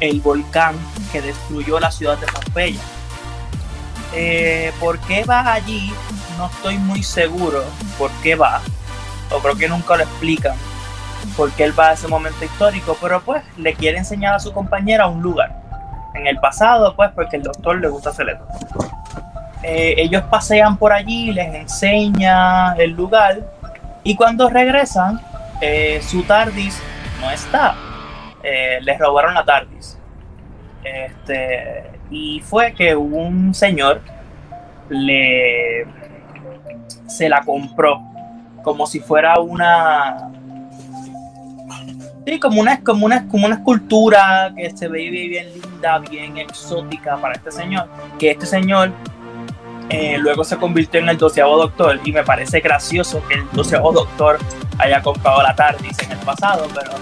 el 0.00 0.20
volcán 0.20 0.74
que 1.12 1.22
destruyó 1.22 1.78
la 1.78 1.90
ciudad 1.90 2.18
de 2.18 2.26
Pompeya. 2.26 2.80
Eh, 4.14 4.72
¿Por 4.78 4.98
qué 5.00 5.24
va 5.24 5.52
allí? 5.52 5.92
No 6.36 6.46
estoy 6.46 6.76
muy 6.78 7.02
seguro 7.02 7.64
por 7.98 8.10
qué 8.22 8.34
va, 8.34 8.60
o 9.30 9.38
creo 9.38 9.56
que 9.56 9.68
nunca 9.68 9.96
lo 9.96 10.02
explican, 10.02 10.56
por 11.36 11.50
qué 11.52 11.64
él 11.64 11.78
va 11.78 11.88
a 11.88 11.92
ese 11.92 12.08
momento 12.08 12.44
histórico, 12.44 12.96
pero 13.00 13.22
pues 13.22 13.42
le 13.56 13.74
quiere 13.74 13.98
enseñar 13.98 14.34
a 14.34 14.40
su 14.40 14.52
compañera 14.52 15.06
un 15.06 15.22
lugar. 15.22 15.54
En 16.14 16.26
el 16.26 16.38
pasado, 16.38 16.94
pues, 16.94 17.10
porque 17.14 17.36
el 17.36 17.42
doctor 17.42 17.80
le 17.80 17.88
gusta 17.88 18.10
hacer. 18.10 18.38
Eh, 19.62 19.94
ellos 19.96 20.22
pasean 20.24 20.76
por 20.76 20.92
allí, 20.92 21.32
les 21.32 21.54
enseña 21.54 22.74
el 22.74 22.90
lugar, 22.90 23.38
y 24.04 24.14
cuando 24.14 24.50
regresan, 24.50 25.20
eh, 25.60 26.02
su 26.02 26.22
TARDIS 26.24 26.78
no 27.20 27.30
está. 27.30 27.76
les 28.80 28.98
robaron 28.98 29.34
la 29.34 29.44
TARDIS. 29.44 29.96
Este, 30.82 31.91
y 32.12 32.40
fue 32.40 32.74
que 32.74 32.94
un 32.94 33.54
señor 33.54 34.02
le 34.90 35.86
se 37.06 37.28
la 37.28 37.40
compró 37.40 38.02
como 38.62 38.86
si 38.86 39.00
fuera 39.00 39.40
una 39.40 40.30
sí 42.26 42.38
como 42.38 42.60
una 42.60 42.80
como 42.80 43.06
una 43.06 43.26
como 43.28 43.46
una 43.46 43.56
escultura 43.56 44.52
que 44.54 44.70
se 44.76 44.88
ve 44.88 45.08
bien 45.08 45.46
linda 45.54 45.98
bien 45.98 46.36
exótica 46.36 47.16
para 47.16 47.34
este 47.34 47.50
señor 47.50 47.88
que 48.18 48.30
este 48.30 48.44
señor 48.44 48.92
eh, 49.88 50.16
luego 50.18 50.44
se 50.44 50.56
convirtió 50.58 51.00
en 51.00 51.08
el 51.08 51.16
doceavo 51.16 51.56
doctor 51.56 51.98
y 52.04 52.12
me 52.12 52.22
parece 52.22 52.60
gracioso 52.60 53.22
que 53.26 53.34
el 53.34 53.44
doceavo 53.52 53.90
doctor 53.92 54.38
haya 54.78 55.02
comprado 55.02 55.42
la 55.42 55.54
TARDIS 55.54 55.98
en 56.00 56.12
el 56.12 56.18
pasado 56.18 56.68
pero 56.74 56.92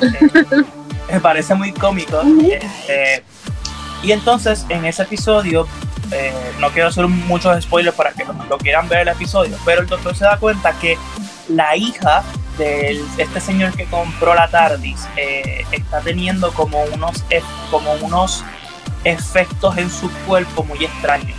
eh, 0.00 0.64
me 1.12 1.20
parece 1.20 1.54
muy 1.54 1.72
cómico 1.72 2.22
eh, 2.88 3.22
y 4.02 4.12
entonces 4.12 4.66
en 4.68 4.84
ese 4.84 5.02
episodio, 5.02 5.66
eh, 6.12 6.32
no 6.60 6.70
quiero 6.70 6.88
hacer 6.88 7.06
muchos 7.08 7.62
spoilers 7.62 7.96
para 7.96 8.12
que 8.12 8.24
lo, 8.48 8.58
quieran 8.58 8.88
ver 8.88 9.00
el 9.00 9.08
episodio, 9.08 9.56
pero 9.64 9.82
el 9.82 9.86
doctor 9.86 10.14
se 10.14 10.24
da 10.24 10.36
cuenta 10.38 10.72
que 10.80 10.96
la 11.48 11.76
hija 11.76 12.22
de 12.58 13.02
este 13.18 13.40
señor 13.40 13.72
que 13.76 13.84
compró 13.86 14.34
la 14.34 14.48
TARDIS 14.48 15.08
eh, 15.16 15.64
está 15.72 16.00
teniendo 16.00 16.52
como 16.52 16.82
unos, 16.84 17.24
como 17.70 17.92
unos 17.94 18.44
efectos 19.04 19.76
en 19.78 19.90
su 19.90 20.10
cuerpo 20.26 20.64
muy 20.64 20.84
extraños. 20.84 21.36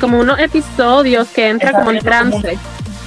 como 0.00 0.18
unos 0.18 0.38
episodios 0.38 1.28
que 1.28 1.48
entra 1.48 1.72
como 1.72 1.90
en 1.90 1.98
trance. 2.00 2.58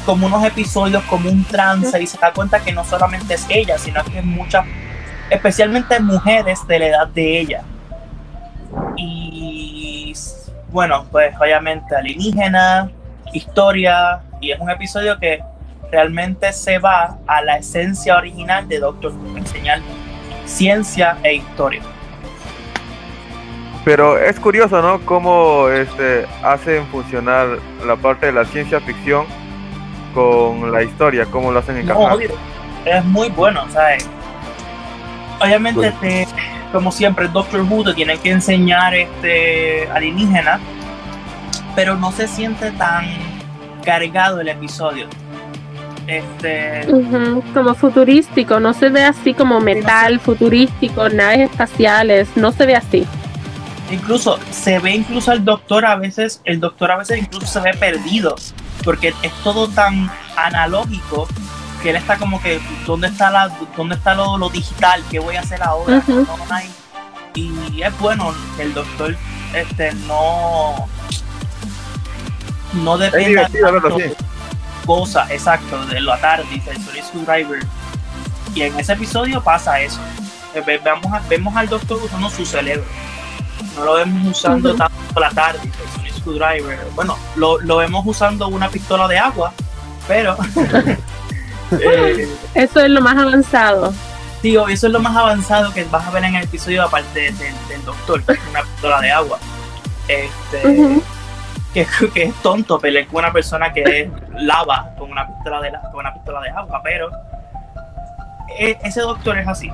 Como, 0.06 0.26
unos 0.26 0.44
episodios, 0.44 1.04
como 1.04 1.30
un 1.30 1.44
trance, 1.44 2.02
y 2.02 2.08
se 2.08 2.18
da 2.18 2.34
cuenta 2.34 2.60
que 2.62 2.72
no 2.72 2.84
solamente 2.84 3.36
es 3.36 3.46
ella, 3.50 3.78
sino 3.78 4.04
que 4.06 4.20
es 4.20 4.26
muchas 4.26 4.66
especialmente 5.30 6.00
mujeres 6.00 6.66
de 6.68 6.80
la 6.80 6.88
edad 6.88 7.08
de 7.08 7.40
ella. 7.40 7.64
Y 8.96 10.14
bueno, 10.72 11.06
pues 11.12 11.34
obviamente 11.40 11.96
alienígena, 11.96 12.90
historia, 13.34 14.22
y 14.42 14.52
es 14.52 14.60
un 14.60 14.70
episodio 14.70 15.18
que 15.20 15.42
realmente 15.92 16.54
se 16.54 16.78
va 16.78 17.18
a 17.28 17.42
la 17.42 17.58
esencia 17.58 18.18
original 18.18 18.68
de 18.68 18.80
Doctor 18.80 19.12
Who, 19.12 19.38
enseñar 19.38 19.80
ciencia 20.46 21.18
e 21.24 21.36
historia. 21.36 21.82
Pero 23.86 24.18
es 24.18 24.40
curioso, 24.40 24.82
¿no? 24.82 25.00
Cómo 25.06 25.70
este, 25.70 26.28
hacen 26.44 26.86
funcionar 26.88 27.58
la 27.86 27.96
parte 27.96 28.28
de 28.28 28.34
la 28.34 28.46
ciencia 28.46 28.80
ficción 28.80 29.26
con 30.14 30.72
la 30.72 30.84
historia, 30.84 31.26
cómo 31.26 31.52
lo 31.52 31.60
hacen. 31.60 31.86
No, 31.88 32.10
es 32.86 33.06
muy 33.06 33.30
bueno, 33.30 33.66
¿sabes? 33.72 34.08
Obviamente, 35.40 35.88
este, 35.88 36.28
como 36.72 36.92
siempre, 36.92 37.26
el 37.26 37.34
Doctor 37.34 37.62
Who 37.62 37.84
te 37.84 37.94
tiene 37.94 38.18
que 38.18 38.32
enseñar 38.32 38.94
este 38.94 39.88
alienígena, 39.90 40.60
pero 41.76 41.96
no 41.96 42.12
se 42.12 42.28
siente 42.28 42.72
tan 42.72 43.06
cargado 43.84 44.42
el 44.42 44.50
episodio. 44.50 45.08
Este... 46.08 46.88
como 47.54 47.76
futurístico, 47.76 48.60
no 48.60 48.74
se 48.74 48.90
ve 48.90 49.04
así 49.04 49.34
como 49.36 49.60
metal, 49.60 50.20
futurístico, 50.20 51.08
naves 51.08 51.52
espaciales, 51.52 52.30
no 52.36 52.52
se 52.52 52.66
ve 52.66 52.76
así. 52.76 53.06
Incluso 53.92 54.40
se 54.52 54.80
ve 54.80 54.96
incluso 54.96 55.32
el 55.32 55.46
doctor 55.46 55.86
a 55.86 55.96
veces, 55.96 56.42
el 56.46 56.60
doctor 56.60 56.92
a 56.92 56.98
veces 56.98 57.20
incluso 57.20 57.46
se 57.46 57.60
ve 57.60 57.74
perdido, 57.74 58.36
porque 58.84 59.14
es 59.22 59.32
todo 59.44 59.68
tan 59.68 60.10
analógico 60.36 61.28
que 61.82 61.92
él 61.92 61.96
está 61.96 62.18
como 62.18 62.42
que, 62.42 62.62
¿dónde 62.86 63.08
está 63.08 63.30
la, 63.30 63.50
dónde 63.76 63.96
está 63.96 64.16
lo, 64.16 64.38
lo 64.38 64.50
digital? 64.50 65.04
¿Qué 65.10 65.20
voy 65.20 65.36
a 65.36 65.42
hacer 65.42 65.62
ahora? 65.64 66.04
y 67.36 67.82
es 67.84 68.00
bueno 68.00 68.34
que 68.58 68.64
el 68.64 68.74
doctor 68.74 69.16
este 69.54 69.94
no 70.08 70.90
no 72.74 72.98
depende 72.98 73.46
de 73.50 74.16
cosas, 74.86 75.30
exacto, 75.32 75.86
de 75.88 76.02
lo 76.02 76.18
TARDIS, 76.18 76.68
el 76.68 76.84
Sonic 76.84 77.04
Screwdriver. 77.04 77.60
Y 78.56 78.64
en 78.64 78.80
ese 78.80 78.94
episodio 78.94 79.42
pasa 79.42 79.80
eso. 79.82 80.00
Eh, 80.56 80.64
vemos, 80.66 81.28
vemos 81.28 81.56
al 81.56 81.68
doctor 81.70 82.00
usando 82.04 82.30
su 82.30 82.46
cerebro. 82.46 82.86
No 83.76 83.86
lo 83.86 83.94
vemos 83.96 84.38
usando 84.38 84.76
tanto 84.76 85.20
la 85.20 85.30
TARDIS, 85.30 85.72
el 86.04 86.12
Screwdriver. 86.14 86.80
Bueno, 86.96 87.18
lo, 87.36 87.60
lo 87.60 87.78
vemos 87.78 88.04
usando 88.06 88.48
una 88.48 88.70
pistola 88.70 89.08
de 89.08 89.20
agua, 89.20 89.54
pero 90.08 90.38
Eh, 91.72 92.28
eso 92.56 92.80
es 92.80 92.90
lo 92.90 93.02
más 93.02 93.18
avanzado. 93.18 93.94
Sí, 94.42 94.56
eso 94.56 94.88
es 94.88 94.94
lo 94.94 95.00
más 95.00 95.16
avanzado 95.16 95.74
que 95.74 95.84
vas 95.86 96.08
a 96.08 96.12
ver 96.12 96.24
en 96.24 96.36
el 96.36 96.44
episodio, 96.44 96.84
aparte 96.84 97.32
del, 97.32 97.86
doctor, 97.86 98.24
que 98.24 98.34
es 98.34 98.40
una 98.50 98.64
pistola 98.64 99.02
de 99.02 99.12
agua. 99.12 99.40
Este, 100.08 101.02
que, 101.74 102.24
es 102.24 102.34
tonto 102.42 102.80
pelear 102.80 103.06
con 103.08 103.18
una 103.18 103.32
persona 103.32 103.72
que 103.72 103.84
es 103.84 104.10
lava 104.42 104.90
con 104.98 105.12
una 105.12 105.28
pistola 105.28 105.62
de, 105.62 105.72
con 105.92 106.00
una 106.00 106.14
pistola 106.14 106.42
de 106.42 106.50
agua, 106.50 106.82
pero 106.84 107.10
e, 108.58 108.78
ese 108.84 109.02
doctor 109.02 109.38
es 109.38 109.48
así. 109.48 109.72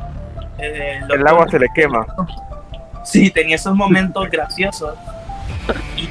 Eh, 0.57 0.99
el 1.09 1.27
agua 1.27 1.47
se 1.49 1.59
le 1.59 1.67
quema. 1.73 2.05
Sí, 3.03 3.29
tenía 3.29 3.55
esos 3.55 3.75
momentos 3.75 4.29
graciosos. 4.29 4.95
Y 5.95 6.09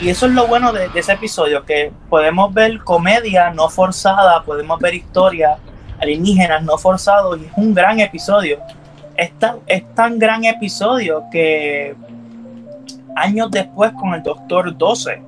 y 0.00 0.08
eso 0.08 0.26
es 0.26 0.32
lo 0.32 0.46
bueno 0.46 0.72
de, 0.72 0.88
ese 0.94 1.12
episodio, 1.12 1.64
que 1.64 1.92
podemos 2.08 2.52
ver 2.54 2.78
comedia 2.78 3.50
no 3.50 3.68
forzada, 3.68 4.42
podemos 4.42 4.78
ver 4.80 4.94
historia 4.94 5.58
alienígenas 6.00 6.62
no 6.62 6.78
forzados 6.78 7.38
y 7.38 7.44
es 7.44 7.52
un 7.56 7.74
gran 7.74 8.00
episodio. 8.00 8.58
Es 9.16 9.32
tan, 9.94 10.18
gran 10.18 10.44
episodio 10.44 11.24
que 11.30 11.94
años 13.14 13.50
después 13.50 13.92
con 13.92 14.14
el 14.14 14.22
Doctor 14.22 14.76
12, 14.76 15.22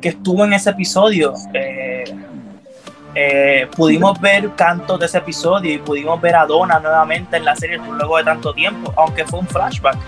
que 0.00 0.10
estuvo 0.10 0.44
en 0.44 0.52
ese 0.52 0.70
episodio, 0.70 1.34
eh, 1.52 2.04
eh, 3.16 3.66
pudimos 3.76 4.20
ver 4.20 4.50
cantos 4.54 5.00
de 5.00 5.06
ese 5.06 5.18
episodio 5.18 5.72
y 5.72 5.78
pudimos 5.78 6.20
ver 6.20 6.36
a 6.36 6.46
Donna 6.46 6.78
nuevamente 6.78 7.36
en 7.36 7.44
la 7.44 7.56
serie 7.56 7.78
luego 7.78 8.18
de 8.18 8.24
tanto 8.24 8.54
tiempo, 8.54 8.92
aunque 8.96 9.24
fue 9.24 9.40
un 9.40 9.48
flashback 9.48 9.98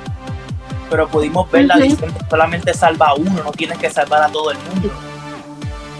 pero 0.90 1.08
pudimos 1.08 1.50
ver 1.50 1.66
la 1.66 1.76
diciendo 1.76 2.18
solamente 2.28 2.74
salva 2.74 3.08
a 3.08 3.14
uno, 3.14 3.42
no 3.42 3.52
tienes 3.52 3.78
que 3.78 3.90
salvar 3.90 4.22
a 4.22 4.28
todo 4.28 4.50
el 4.50 4.58
mundo. 4.58 4.90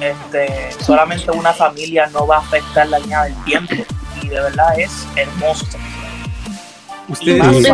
Este, 0.01 0.73
solamente 0.85 1.31
una 1.31 1.53
familia 1.53 2.09
no 2.13 2.27
va 2.27 2.37
a 2.37 2.41
afectar 2.41 2.89
la 2.89 2.99
línea 2.99 3.25
del 3.25 3.45
tiempo 3.45 3.75
y 4.23 4.29
de 4.29 4.41
verdad 4.41 4.79
es 4.79 5.07
hermoso. 5.17 5.67
Ustedes 7.09 7.69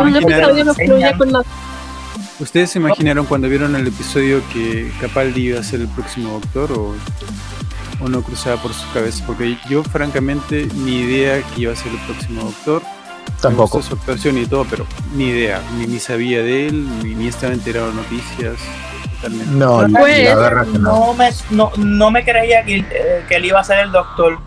¿Ustedes 2.41 2.71
se 2.71 2.79
imaginaron 2.79 3.27
cuando 3.27 3.47
vieron 3.47 3.75
el 3.75 3.85
episodio 3.85 4.41
que 4.51 4.91
Capaldi 4.99 5.49
iba 5.49 5.59
a 5.59 5.63
ser 5.63 5.81
el 5.81 5.87
próximo 5.87 6.39
doctor 6.39 6.71
o, 6.71 6.95
o 8.03 8.09
no 8.09 8.23
cruzaba 8.23 8.59
por 8.59 8.73
su 8.73 8.91
cabeza? 8.93 9.23
Porque 9.27 9.57
yo 9.69 9.83
francamente 9.83 10.67
ni 10.73 11.01
idea 11.01 11.43
que 11.43 11.61
iba 11.61 11.73
a 11.73 11.75
ser 11.75 11.91
el 11.91 11.99
próximo 11.99 12.41
doctor. 12.41 12.81
Tampoco. 13.41 13.77
Me 13.77 13.83
su 13.83 13.93
actuación 13.95 14.37
y 14.37 14.45
todo, 14.45 14.65
pero 14.69 14.85
ni 15.15 15.25
idea. 15.25 15.61
Ni, 15.77 15.87
ni 15.87 15.99
sabía 15.99 16.41
de 16.41 16.67
él, 16.67 17.03
ni, 17.03 17.15
ni 17.15 17.27
estaba 17.27 17.53
enterado 17.53 17.87
de 17.87 17.93
noticias. 17.95 18.55
Totalmente. 19.15 19.53
No, 19.53 19.87
Pues, 19.99 20.23
la 20.29 20.35
verdad 20.35 20.65
que 20.71 20.79
no. 20.79 21.07
No 21.07 21.13
me, 21.13 21.29
no, 21.49 21.71
no 21.77 22.11
me 22.11 22.23
creía 22.23 22.63
que, 22.63 22.77
eh, 22.77 23.25
que 23.27 23.35
él 23.35 23.45
iba 23.45 23.59
a 23.59 23.63
ser 23.63 23.79
el 23.79 23.91
doctor. 23.91 24.39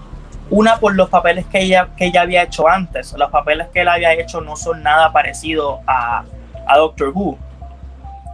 Una 0.50 0.76
por 0.78 0.94
los 0.94 1.09
papeles 1.09 1.46
que 1.46 1.62
ella, 1.62 1.88
que 1.96 2.07
ella 2.07 2.22
había 2.22 2.42
hecho 2.42 2.68
antes. 2.68 3.14
Los 3.18 3.30
papeles 3.30 3.68
que 3.72 3.80
él 3.80 3.88
había 3.88 4.12
hecho 4.12 4.40
no 4.40 4.57
son 4.57 4.83
nada 4.83 5.12
parecidos 5.12 5.80
a, 5.87 6.24
a 6.66 6.76
Doctor 6.78 7.12
Who. 7.14 7.38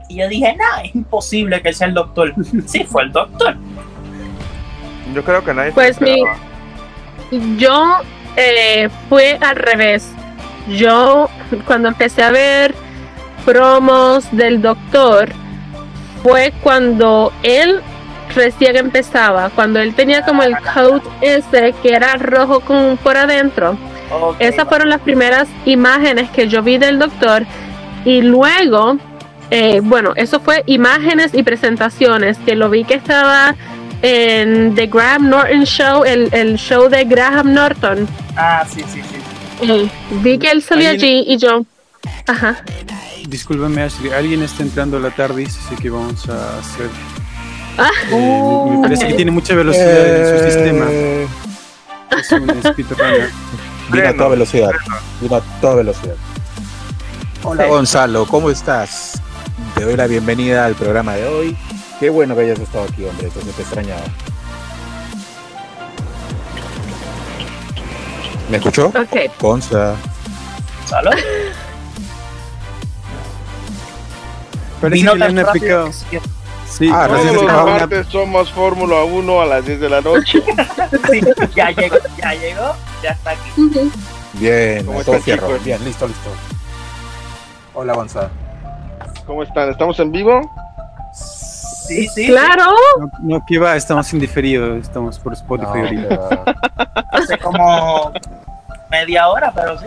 Y 0.08 0.16
yo 0.16 0.28
dije, 0.28 0.56
nah, 0.56 0.82
es 0.82 0.94
imposible 0.94 1.62
que 1.62 1.68
él 1.68 1.74
sea 1.74 1.86
el 1.86 1.94
doctor. 1.94 2.34
Sí, 2.66 2.82
fue 2.84 3.04
el 3.04 3.12
doctor. 3.12 3.56
Yo 5.14 5.24
creo 5.24 5.44
que 5.44 5.54
nadie 5.54 5.72
Pues 5.72 6.00
mi-. 6.00 6.24
Yo 7.58 7.98
eh, 8.36 8.88
fue 9.08 9.38
al 9.40 9.56
revés. 9.56 10.10
Yo 10.68 11.28
cuando 11.66 11.88
empecé 11.88 12.22
a 12.22 12.30
ver 12.30 12.74
promos 13.44 14.24
del 14.32 14.60
doctor 14.60 15.30
fue 16.22 16.52
cuando 16.62 17.32
él 17.42 17.80
recién 18.34 18.76
empezaba, 18.76 19.50
cuando 19.50 19.80
él 19.80 19.94
tenía 19.94 20.22
como 20.22 20.42
el 20.42 20.56
coat 20.58 21.02
ese 21.20 21.74
que 21.82 21.94
era 21.94 22.14
rojo 22.16 22.60
con 22.60 22.96
por 23.02 23.16
adentro. 23.16 23.76
Esas 24.38 24.68
fueron 24.68 24.88
las 24.88 25.00
primeras 25.00 25.48
imágenes 25.64 26.30
que 26.30 26.48
yo 26.48 26.62
vi 26.62 26.78
del 26.78 26.98
doctor 26.98 27.44
y 28.04 28.22
luego, 28.22 28.96
eh, 29.50 29.80
bueno, 29.82 30.12
eso 30.16 30.40
fue 30.40 30.64
imágenes 30.66 31.32
y 31.32 31.42
presentaciones 31.42 32.38
que 32.38 32.56
lo 32.56 32.70
vi 32.70 32.84
que 32.84 32.94
estaba 32.94 33.54
en 34.02 34.74
The 34.74 34.86
Graham 34.86 35.28
Norton 35.28 35.64
Show, 35.64 36.04
el, 36.04 36.28
el 36.32 36.56
show 36.56 36.88
de 36.88 37.04
Graham 37.04 37.52
Norton. 37.52 38.08
Ah, 38.36 38.64
sí, 38.68 38.82
sí, 38.92 39.02
sí. 39.02 39.19
Eh, 39.62 39.90
vi 40.22 40.38
que 40.38 40.50
él 40.50 40.64
Alguien- 40.70 40.90
allí 40.90 41.24
y 41.26 41.36
yo, 41.38 41.64
ajá, 42.26 42.62
Discúlpame, 43.28 43.82
Ashley. 43.82 44.10
Alguien 44.12 44.42
está 44.42 44.62
entrando 44.62 44.96
a 44.96 45.00
la 45.00 45.10
tarde, 45.10 45.44
así 45.46 45.76
que 45.80 45.90
vamos 45.90 46.28
a 46.28 46.58
hacer. 46.58 46.88
Ah. 47.78 47.90
Eh, 48.10 48.62
me- 48.70 48.76
me 48.76 48.82
parece 48.82 49.06
que 49.08 49.14
tiene 49.14 49.30
mucha 49.30 49.54
velocidad 49.54 50.32
en 50.32 50.38
su 50.38 50.44
sistema. 50.46 50.86
Eh, 50.90 51.26
Es 52.18 52.32
un. 52.32 52.46
Vino 53.92 54.08
a 54.08 54.12
toda 54.14 54.28
velocidad. 54.30 54.70
Vino 55.20 55.36
a 55.36 55.40
toda 55.60 55.74
velocidad. 55.76 56.14
Hola 57.44 57.64
Sí. 57.64 57.68
Gonzalo, 57.70 58.26
¿cómo 58.26 58.50
estás? 58.50 59.20
Te 59.76 59.84
doy 59.84 59.96
la 59.96 60.06
bienvenida 60.08 60.64
al 60.66 60.74
programa 60.74 61.14
de 61.14 61.26
hoy. 61.28 61.56
Qué 62.00 62.10
bueno 62.10 62.34
que 62.34 62.42
hayas 62.42 62.58
estado 62.58 62.84
aquí, 62.84 63.04
hombre. 63.04 63.28
Entonces 63.28 63.54
te 63.54 63.62
extrañaba. 63.62 64.02
¿Me 68.50 68.56
escuchó? 68.56 68.86
ok. 68.88 69.16
Gonza. 69.40 69.94
¿Salud? 70.86 71.12
Parece 74.80 75.00
Vino 75.02 75.12
tan 75.12 75.38
han 75.38 75.46
rápido 75.46 75.86
que 75.86 75.92
sí. 75.92 76.06
Sí, 76.68 76.90
Ah, 76.92 77.06
Todos 77.08 77.24
los 77.24 77.42
acabó 77.42 77.62
una- 77.64 77.78
martes 77.80 78.06
somos 78.08 78.52
Fórmula 78.52 79.02
1 79.04 79.40
a 79.40 79.46
las 79.46 79.66
10 79.66 79.80
de 79.80 79.88
la 79.90 80.00
noche. 80.00 80.42
Sí, 81.10 81.20
ya 81.54 81.70
llegó, 81.70 81.96
ya 82.16 82.34
llegó, 82.34 82.74
ya 83.02 83.10
está 83.10 83.30
aquí. 83.32 83.90
Bien, 84.34 84.86
¿Cómo 84.86 85.00
a 85.00 85.04
todo 85.04 85.18
fierro. 85.20 85.48
Bien, 85.64 85.84
listo, 85.84 86.06
listo. 86.06 86.30
Hola 87.74 87.94
Gonza. 87.94 88.30
¿Cómo 89.26 89.42
están? 89.42 89.68
¿Estamos 89.70 89.98
en 90.00 90.12
vivo? 90.12 90.40
Sí, 91.12 92.06
sí. 92.08 92.26
Claro, 92.28 92.72
No, 93.00 93.10
no, 93.22 93.44
que 93.46 93.58
va, 93.58 93.74
estamos 93.76 94.12
indiferidos, 94.12 94.78
estamos 94.80 95.18
por 95.18 95.32
Spotify 95.32 95.66
No, 95.72 95.80
ahorita. 95.80 96.28
pero- 96.28 96.44
Hace 97.12 97.38
como 97.38 98.12
media 98.90 99.28
hora, 99.28 99.52
pero 99.54 99.78
sí. 99.78 99.86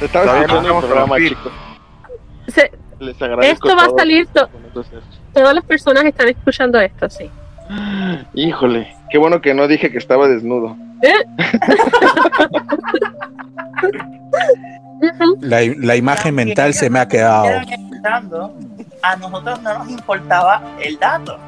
Escuchando 0.00 0.62
no 0.62 0.78
el 0.80 0.84
programa, 0.86 1.16
chicos. 1.18 1.52
Se- 2.48 2.72
Les 2.98 3.20
agradezco. 3.22 3.68
esto 3.68 3.78
va 3.80 3.86
a 3.86 3.90
salir, 3.98 4.26
to- 4.28 4.48
todas 5.32 5.54
las 5.54 5.64
personas 5.64 6.04
están 6.04 6.28
escuchando 6.28 6.80
esto, 6.80 7.08
sí. 7.10 7.30
híjole, 8.34 8.94
qué 9.10 9.18
bueno 9.18 9.40
que 9.40 9.54
no 9.54 9.66
dije 9.68 9.90
que 9.90 9.98
estaba 9.98 10.28
desnudo. 10.28 10.76
Ujú. 11.02 11.12
la, 15.40 15.60
la 15.78 15.96
imagen 15.96 16.34
mental 16.34 16.74
se 16.74 16.90
me 16.90 16.98
ha 17.00 17.08
quedado. 17.08 17.46
A 19.02 19.16
nosotros 19.16 19.60
no 19.62 19.78
nos 19.78 19.88
importaba 19.88 20.62
el 20.80 20.98
dato. 20.98 21.38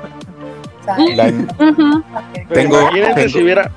La-. 1.14 1.33
Pero 1.57 2.02
Tengo- 2.52 2.80
imagínense 2.83 3.14
tengo- 3.14 3.28
si 3.28 3.42
hubiera 3.42 3.70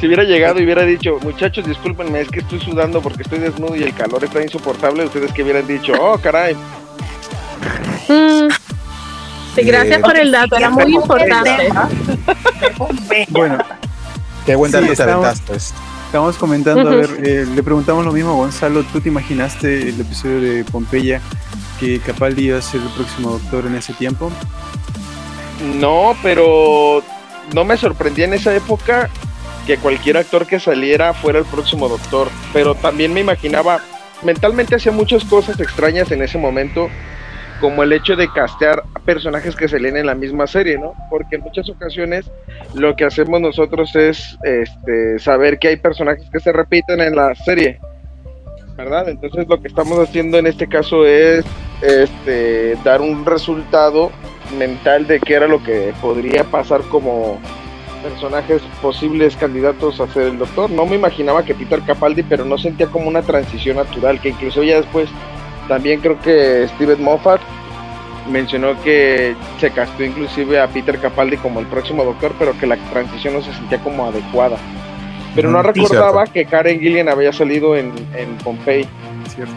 si 0.00 0.06
hubiera 0.06 0.24
llegado 0.24 0.58
y 0.60 0.64
hubiera 0.64 0.82
dicho, 0.82 1.18
muchachos, 1.22 1.66
discúlpenme, 1.66 2.22
es 2.22 2.28
que 2.28 2.40
estoy 2.40 2.58
sudando 2.60 3.00
porque 3.02 3.22
estoy 3.22 3.38
desnudo 3.38 3.76
y 3.76 3.82
el 3.82 3.94
calor 3.94 4.24
está 4.24 4.42
insoportable, 4.42 5.04
ustedes 5.04 5.30
que 5.32 5.42
hubieran 5.42 5.66
dicho, 5.66 5.92
oh, 6.00 6.18
caray, 6.18 6.56
Mm. 8.08 8.48
Sí, 9.54 9.62
gracias 9.62 9.98
Eh, 9.98 10.02
por 10.02 10.16
el 10.16 10.32
dato, 10.32 10.56
era 10.56 10.70
muy 10.70 10.94
importante. 10.94 11.68
Bueno, 13.28 13.58
Qué 14.46 14.54
buen 14.56 14.70
Sí, 14.72 14.76
dato 14.76 14.86
te 14.86 14.92
estamos- 14.92 15.26
aventaste. 15.26 15.74
estamos 16.06 16.36
comentando, 16.38 16.88
a 16.88 16.94
ver, 16.94 17.10
eh, 17.22 17.46
le 17.54 17.62
preguntamos 17.62 18.04
lo 18.04 18.10
mismo 18.12 18.30
a 18.30 18.34
Gonzalo, 18.34 18.82
¿tú 18.84 19.00
te 19.00 19.08
imaginaste 19.10 19.90
el 19.90 20.00
episodio 20.00 20.40
de 20.40 20.64
Pompeya 20.64 21.20
que 21.78 22.00
Capaldi 22.00 22.46
iba 22.46 22.58
a 22.58 22.62
ser 22.62 22.80
el 22.80 22.88
próximo 22.88 23.30
doctor 23.32 23.66
en 23.66 23.74
ese 23.76 23.92
tiempo? 23.92 24.30
No, 25.78 26.16
pero 26.22 27.02
no 27.54 27.64
me 27.64 27.76
sorprendía 27.76 28.24
en 28.24 28.34
esa 28.34 28.54
época 28.54 29.10
que 29.66 29.76
cualquier 29.78 30.16
actor 30.16 30.46
que 30.46 30.60
saliera 30.60 31.12
fuera 31.12 31.38
el 31.38 31.44
próximo 31.44 31.88
doctor. 31.88 32.28
Pero 32.52 32.74
también 32.74 33.12
me 33.12 33.20
imaginaba, 33.20 33.80
mentalmente 34.22 34.74
hacía 34.74 34.92
muchas 34.92 35.24
cosas 35.24 35.60
extrañas 35.60 36.10
en 36.10 36.22
ese 36.22 36.38
momento, 36.38 36.88
como 37.60 37.82
el 37.82 37.92
hecho 37.92 38.16
de 38.16 38.28
castear 38.32 38.82
personajes 39.04 39.54
que 39.54 39.68
salían 39.68 39.96
en 39.96 40.06
la 40.06 40.14
misma 40.14 40.46
serie, 40.46 40.78
¿no? 40.78 40.94
Porque 41.10 41.36
en 41.36 41.42
muchas 41.42 41.68
ocasiones 41.68 42.30
lo 42.74 42.96
que 42.96 43.04
hacemos 43.04 43.40
nosotros 43.40 43.94
es 43.96 44.38
este, 44.42 45.18
saber 45.18 45.58
que 45.58 45.68
hay 45.68 45.76
personajes 45.76 46.28
que 46.30 46.40
se 46.40 46.52
repiten 46.52 47.00
en 47.00 47.14
la 47.14 47.34
serie. 47.34 47.78
¿Verdad? 48.76 49.10
Entonces 49.10 49.46
lo 49.46 49.60
que 49.60 49.68
estamos 49.68 49.98
haciendo 49.98 50.38
en 50.38 50.46
este 50.46 50.66
caso 50.66 51.04
es 51.04 51.44
este, 51.82 52.76
dar 52.82 53.02
un 53.02 53.26
resultado 53.26 54.10
mental 54.58 55.06
de 55.06 55.20
qué 55.20 55.34
era 55.34 55.46
lo 55.46 55.62
que 55.62 55.92
podría 56.00 56.44
pasar 56.44 56.80
como 56.82 57.38
personajes 58.02 58.62
posibles 58.82 59.36
candidatos 59.36 60.00
a 60.00 60.08
ser 60.08 60.24
el 60.24 60.38
doctor. 60.38 60.70
No 60.70 60.86
me 60.86 60.96
imaginaba 60.96 61.44
que 61.44 61.54
Peter 61.54 61.80
Capaldi, 61.82 62.22
pero 62.22 62.44
no 62.44 62.58
sentía 62.58 62.86
como 62.86 63.08
una 63.08 63.22
transición 63.22 63.76
natural, 63.76 64.20
que 64.20 64.30
incluso 64.30 64.62
ya 64.62 64.76
después 64.76 65.08
también 65.68 66.00
creo 66.00 66.20
que 66.20 66.66
Steven 66.74 67.02
Moffat 67.02 67.40
mencionó 68.30 68.80
que 68.82 69.34
se 69.58 69.70
castó 69.70 70.04
inclusive 70.04 70.60
a 70.60 70.68
Peter 70.68 70.98
Capaldi 70.98 71.36
como 71.36 71.60
el 71.60 71.66
próximo 71.66 72.04
doctor, 72.04 72.34
pero 72.38 72.56
que 72.58 72.66
la 72.66 72.76
transición 72.90 73.34
no 73.34 73.42
se 73.42 73.52
sentía 73.52 73.78
como 73.78 74.06
adecuada. 74.06 74.56
Pero 75.34 75.50
no 75.50 75.62
Mm, 75.62 75.72
sí, 75.74 75.80
recordaba 75.80 76.26
que 76.26 76.44
Karen 76.44 76.80
Gillian 76.80 77.08
había 77.08 77.32
salido 77.32 77.76
en, 77.76 77.92
en 78.16 78.36
Pompeii. 78.38 78.86
¿Cierto? 79.34 79.54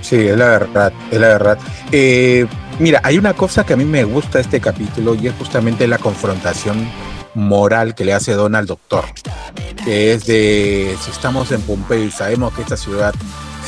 Sí, 0.00 0.16
es 0.16 0.36
la 0.36 0.48
verdad, 0.48 0.92
es 1.10 1.18
la 1.18 1.28
verdad. 1.28 1.58
Eh, 1.92 2.46
mira, 2.78 3.00
hay 3.02 3.16
una 3.16 3.32
cosa 3.32 3.64
que 3.64 3.72
a 3.72 3.76
mí 3.76 3.84
me 3.84 4.04
gusta 4.04 4.38
de 4.38 4.42
este 4.42 4.60
capítulo 4.60 5.14
y 5.14 5.28
es 5.28 5.34
justamente 5.34 5.86
la 5.86 5.98
confrontación 5.98 6.86
moral 7.34 7.94
que 7.94 8.04
le 8.04 8.14
hace 8.14 8.34
Don 8.34 8.54
al 8.54 8.66
doctor, 8.66 9.04
que 9.84 10.12
es 10.12 10.26
de 10.26 10.96
si 11.02 11.10
estamos 11.10 11.52
en 11.52 11.62
Pompeyo 11.62 12.04
y 12.04 12.10
sabemos 12.10 12.54
que 12.54 12.62
esta 12.62 12.76
ciudad 12.76 13.14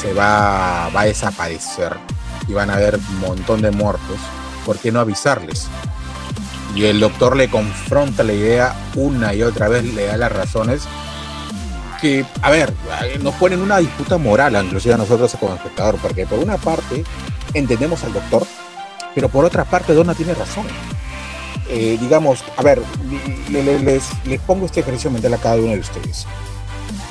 se 0.00 0.12
va, 0.12 0.88
va 0.94 1.00
a 1.00 1.04
desaparecer 1.06 1.96
y 2.48 2.52
van 2.52 2.70
a 2.70 2.74
haber 2.74 2.96
un 2.96 3.20
montón 3.20 3.62
de 3.62 3.70
muertos, 3.70 4.18
¿por 4.64 4.78
qué 4.78 4.92
no 4.92 5.00
avisarles? 5.00 5.68
Y 6.74 6.84
el 6.84 7.00
doctor 7.00 7.36
le 7.36 7.48
confronta 7.48 8.22
la 8.22 8.32
idea 8.32 8.76
una 8.94 9.34
y 9.34 9.42
otra 9.42 9.68
vez, 9.68 9.84
le 9.84 10.06
da 10.06 10.16
las 10.16 10.30
razones 10.30 10.82
que, 12.00 12.24
a 12.42 12.50
ver, 12.50 12.72
nos 13.22 13.34
ponen 13.34 13.62
una 13.62 13.78
disputa 13.78 14.18
moral, 14.18 14.62
inclusive 14.62 14.94
a 14.94 14.98
nosotros 14.98 15.34
como 15.40 15.54
espectador, 15.54 15.96
porque 15.96 16.26
por 16.26 16.38
una 16.38 16.58
parte 16.58 17.02
entendemos 17.54 18.04
al 18.04 18.12
doctor, 18.12 18.46
pero 19.14 19.28
por 19.28 19.44
otra 19.44 19.64
parte 19.64 19.94
Donna 19.94 20.14
tiene 20.14 20.34
razón. 20.34 20.66
Eh, 21.68 21.98
digamos, 22.00 22.44
a 22.56 22.62
ver, 22.62 22.80
le- 23.50 23.62
le- 23.62 23.78
les, 23.80 24.04
pongo 24.46 24.66
este 24.66 24.80
ejercicio 24.80 25.10
mental 25.10 25.34
a 25.34 25.38
cada 25.38 25.56
uno 25.56 25.72
de 25.72 25.80
ustedes. 25.80 26.26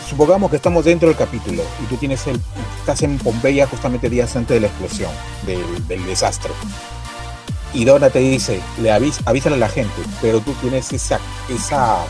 Supongamos 0.10 0.50
que 0.50 0.56
estamos 0.58 0.86
dentro 0.86 1.08
del 1.10 1.18
capítulo 1.18 1.64
y 1.84 1.86
tú 1.88 1.98
tienes 1.98 2.26
el, 2.28 2.40
estás 2.80 3.02
en 3.02 3.18
Pompeya 3.18 3.68
justamente 3.68 4.10
días 4.10 4.36
antes 4.36 4.56
de 4.56 4.62
la 4.62 4.68
explosión, 4.68 5.12
del, 5.46 6.06
desastre. 6.06 6.52
Y 7.74 7.84
Donna 7.84 8.10
te 8.10 8.20
dice, 8.20 8.62
le 8.82 8.92
avis, 8.92 9.20
avísale 9.26 9.56
a 9.56 9.60
la 9.60 9.68
gente, 9.68 10.02
pero 10.22 10.40
tú 10.40 10.54
tienes 10.62 10.94
esa, 10.94 11.20
esa, 11.50 12.06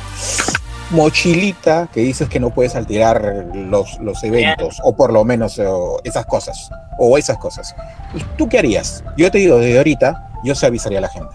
mochilita 0.92 1.90
que 1.92 2.02
dices 2.02 2.30
que 2.30 2.40
no 2.40 2.52
puedes 2.52 2.76
alterar 2.76 3.46
los, 3.54 4.00
los 4.00 4.24
eventos, 4.24 4.80
o 4.84 4.96
por 4.96 5.12
lo 5.12 5.24
menos 5.24 5.60
esas 6.04 6.26
cosas, 6.26 6.70
o 7.00 7.18
esas 7.18 7.38
cosas. 7.38 7.76
¿Tú 8.38 8.48
qué 8.48 8.60
harías? 8.60 9.04
Yo 9.18 9.32
te 9.32 9.40
digo, 9.40 9.58
desde 9.58 9.78
ahorita, 9.78 10.30
yo 10.44 10.54
se 10.56 10.66
avisaría 10.66 11.00
a 11.00 11.02
la 11.02 11.10
gente. 11.10 11.34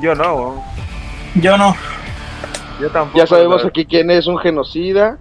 Yo 0.00 0.14
no. 0.14 0.62
Yo 1.36 1.56
no. 1.56 1.74
Yo 2.80 2.90
tampoco. 2.90 3.18
Ya 3.18 3.26
sabemos 3.26 3.64
aquí 3.64 3.84
quién 3.84 4.10
es 4.10 4.26
un 4.26 4.38
genocida. 4.38 5.18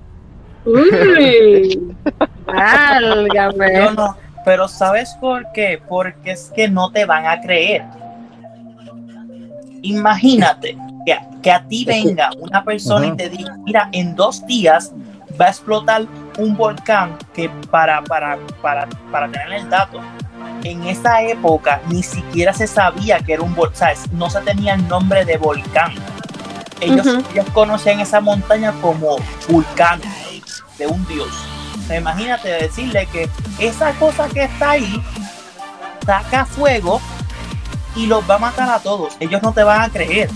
Uy, 0.65 1.95
válgame. 2.45 3.75
Yo 3.75 3.91
no. 3.91 4.17
Pero 4.45 4.67
¿sabes 4.67 5.15
por 5.21 5.51
qué? 5.53 5.81
Porque 5.87 6.31
es 6.31 6.51
que 6.55 6.67
no 6.67 6.91
te 6.91 7.05
van 7.05 7.25
a 7.25 7.39
creer. 7.41 7.83
Imagínate 9.81 10.77
que, 11.05 11.17
que 11.41 11.51
a 11.51 11.63
ti 11.65 11.85
venga 11.85 12.29
una 12.39 12.63
persona 12.63 13.07
y 13.07 13.15
te 13.15 13.29
diga, 13.29 13.55
mira, 13.63 13.89
en 13.91 14.15
dos 14.15 14.45
días 14.45 14.93
va 15.39 15.45
a 15.45 15.49
explotar 15.49 16.05
un 16.37 16.55
volcán 16.55 17.17
que 17.33 17.49
para, 17.69 18.01
para, 18.03 18.37
para, 18.61 18.87
para 19.11 19.29
tener 19.29 19.53
el 19.53 19.69
dato, 19.69 19.99
en 20.63 20.83
esa 20.85 21.21
época 21.21 21.81
ni 21.89 22.03
siquiera 22.03 22.53
se 22.53 22.67
sabía 22.67 23.19
que 23.19 23.33
era 23.33 23.41
un 23.43 23.53
volcán, 23.55 23.93
no 24.11 24.29
se 24.29 24.39
tenía 24.41 24.73
el 24.75 24.87
nombre 24.87 25.25
de 25.25 25.37
volcán. 25.37 25.93
Ellos, 26.79 27.05
Ujú. 27.05 27.23
ellos 27.31 27.45
conocían 27.53 27.99
esa 27.99 28.19
montaña 28.21 28.73
como 28.81 29.17
vulcán 29.47 30.01
de 30.77 30.87
un 30.87 31.05
dios. 31.07 31.29
O 31.83 31.87
sea, 31.87 31.97
imagínate 31.97 32.49
decirle 32.49 33.05
que 33.11 33.29
esa 33.59 33.91
cosa 33.93 34.27
que 34.29 34.43
está 34.43 34.71
ahí 34.71 35.01
saca 36.05 36.45
fuego 36.45 37.01
y 37.95 38.07
los 38.07 38.27
va 38.29 38.35
a 38.35 38.39
matar 38.39 38.69
a 38.69 38.79
todos. 38.79 39.15
Ellos 39.19 39.41
no 39.41 39.51
te 39.53 39.63
van 39.63 39.81
a 39.81 39.89
creer. 39.89 40.29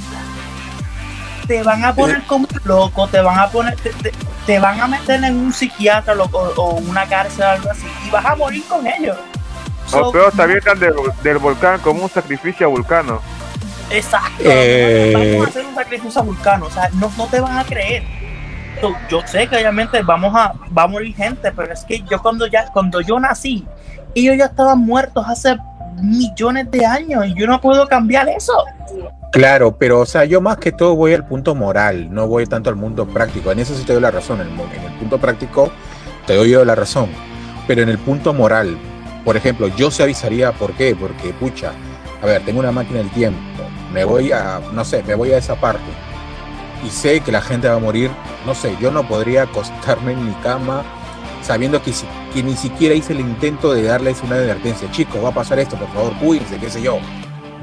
Te 1.47 1.63
van 1.63 1.83
a 1.85 1.93
poner 1.95 2.23
como 2.23 2.45
loco, 2.65 3.07
te 3.07 3.21
van 3.21 3.39
a 3.39 3.47
poner, 3.47 3.75
te, 3.77 3.91
te- 3.91 4.11
te 4.45 4.59
van 4.59 4.79
a 4.81 4.87
meter 4.87 5.23
en 5.23 5.35
un 5.37 5.53
psiquiatra 5.53 6.13
loco, 6.15 6.53
o 6.57 6.71
una 6.75 7.05
cárcel 7.05 7.43
o 7.45 7.49
algo 7.49 7.71
así 7.71 7.85
y 8.05 8.09
vas 8.09 8.25
a 8.25 8.35
morir 8.35 8.63
con 8.67 8.85
ellos. 8.85 9.17
So, 9.87 10.09
O 10.09 10.11
peor, 10.11 10.33
se 10.35 10.41
avientan 10.41 10.79
del, 10.79 10.93
del 11.23 11.37
volcán 11.37 11.79
como 11.79 12.03
un 12.03 12.09
sacrificio 12.09 12.67
a 12.67 12.69
Vulcano. 12.69 13.21
Exacto. 13.89 14.43
Eh. 14.43 15.13
Vamos 15.13 15.47
a 15.47 15.49
hacer 15.49 15.65
un 15.65 15.75
sacrificio 15.75 16.21
a 16.21 16.23
Vulcano. 16.23 16.65
O 16.65 16.71
sea, 16.71 16.89
no, 16.93 17.11
no 17.17 17.27
te 17.27 17.39
van 17.39 17.57
a 17.57 17.63
creer. 17.63 18.03
Yo 19.09 19.21
sé 19.25 19.47
que 19.47 19.55
obviamente 19.55 20.01
vamos 20.03 20.35
a, 20.35 20.53
va 20.77 20.83
a 20.83 20.87
morir 20.87 21.15
gente, 21.15 21.51
pero 21.51 21.73
es 21.73 21.83
que 21.83 22.03
yo 22.03 22.21
cuando 22.21 22.45
ya, 22.45 22.71
cuando 22.71 23.01
yo 23.01 23.19
nací, 23.19 23.65
ellos 24.13 24.37
ya 24.37 24.45
estaban 24.45 24.79
muertos 24.79 25.25
hace 25.27 25.57
millones 26.01 26.69
de 26.69 26.85
años 26.85 27.25
y 27.25 27.33
yo 27.33 27.47
no 27.47 27.59
puedo 27.59 27.87
cambiar 27.87 28.29
eso. 28.29 28.53
Claro, 29.31 29.77
pero 29.77 30.01
o 30.01 30.05
sea, 30.05 30.25
yo 30.25 30.41
más 30.41 30.57
que 30.57 30.71
todo 30.71 30.95
voy 30.95 31.13
al 31.13 31.25
punto 31.25 31.55
moral, 31.55 32.13
no 32.13 32.27
voy 32.27 32.45
tanto 32.45 32.69
al 32.69 32.75
mundo 32.75 33.07
práctico. 33.07 33.51
En 33.51 33.59
eso 33.59 33.75
sí 33.75 33.83
te 33.83 33.93
doy 33.93 34.01
la 34.01 34.11
razón. 34.11 34.41
En 34.41 34.47
el, 34.47 34.53
en 34.53 34.91
el 34.91 34.99
punto 34.99 35.17
práctico 35.17 35.71
te 36.25 36.35
doy 36.35 36.51
yo 36.51 36.63
la 36.63 36.75
razón. 36.75 37.09
Pero 37.67 37.81
en 37.81 37.89
el 37.89 37.97
punto 37.97 38.33
moral, 38.33 38.77
por 39.27 39.35
ejemplo, 39.35 39.67
yo 39.75 39.91
se 39.91 40.03
avisaría, 40.03 40.53
¿por 40.53 40.71
qué? 40.71 40.95
Porque, 40.95 41.33
pucha, 41.33 41.73
a 42.21 42.25
ver, 42.25 42.45
tengo 42.45 42.61
una 42.61 42.71
máquina 42.71 42.99
del 42.99 43.09
tiempo, 43.09 43.39
me 43.91 44.05
voy 44.05 44.31
a, 44.31 44.61
no 44.71 44.85
sé, 44.85 45.03
me 45.03 45.15
voy 45.15 45.33
a 45.33 45.37
esa 45.37 45.55
parte 45.55 45.83
y 46.81 46.89
sé 46.89 47.19
que 47.19 47.33
la 47.33 47.41
gente 47.41 47.67
va 47.67 47.75
a 47.75 47.79
morir, 47.79 48.09
no 48.45 48.55
sé, 48.55 48.73
yo 48.79 48.89
no 48.89 49.05
podría 49.05 49.41
acostarme 49.43 50.13
en 50.13 50.27
mi 50.27 50.33
cama 50.35 50.81
sabiendo 51.41 51.81
que, 51.83 51.91
ni 52.41 52.55
siquiera 52.55 52.95
hice 52.95 53.11
el 53.11 53.19
intento 53.19 53.73
de 53.73 53.83
darles 53.83 54.23
una 54.23 54.35
advertencia. 54.35 54.89
Chicos, 54.91 55.21
va 55.21 55.27
a 55.27 55.33
pasar 55.33 55.59
esto, 55.59 55.75
por 55.75 55.89
favor, 55.89 56.13
cuídense, 56.19 56.55
qué 56.57 56.69
sé 56.69 56.81
yo. 56.81 56.97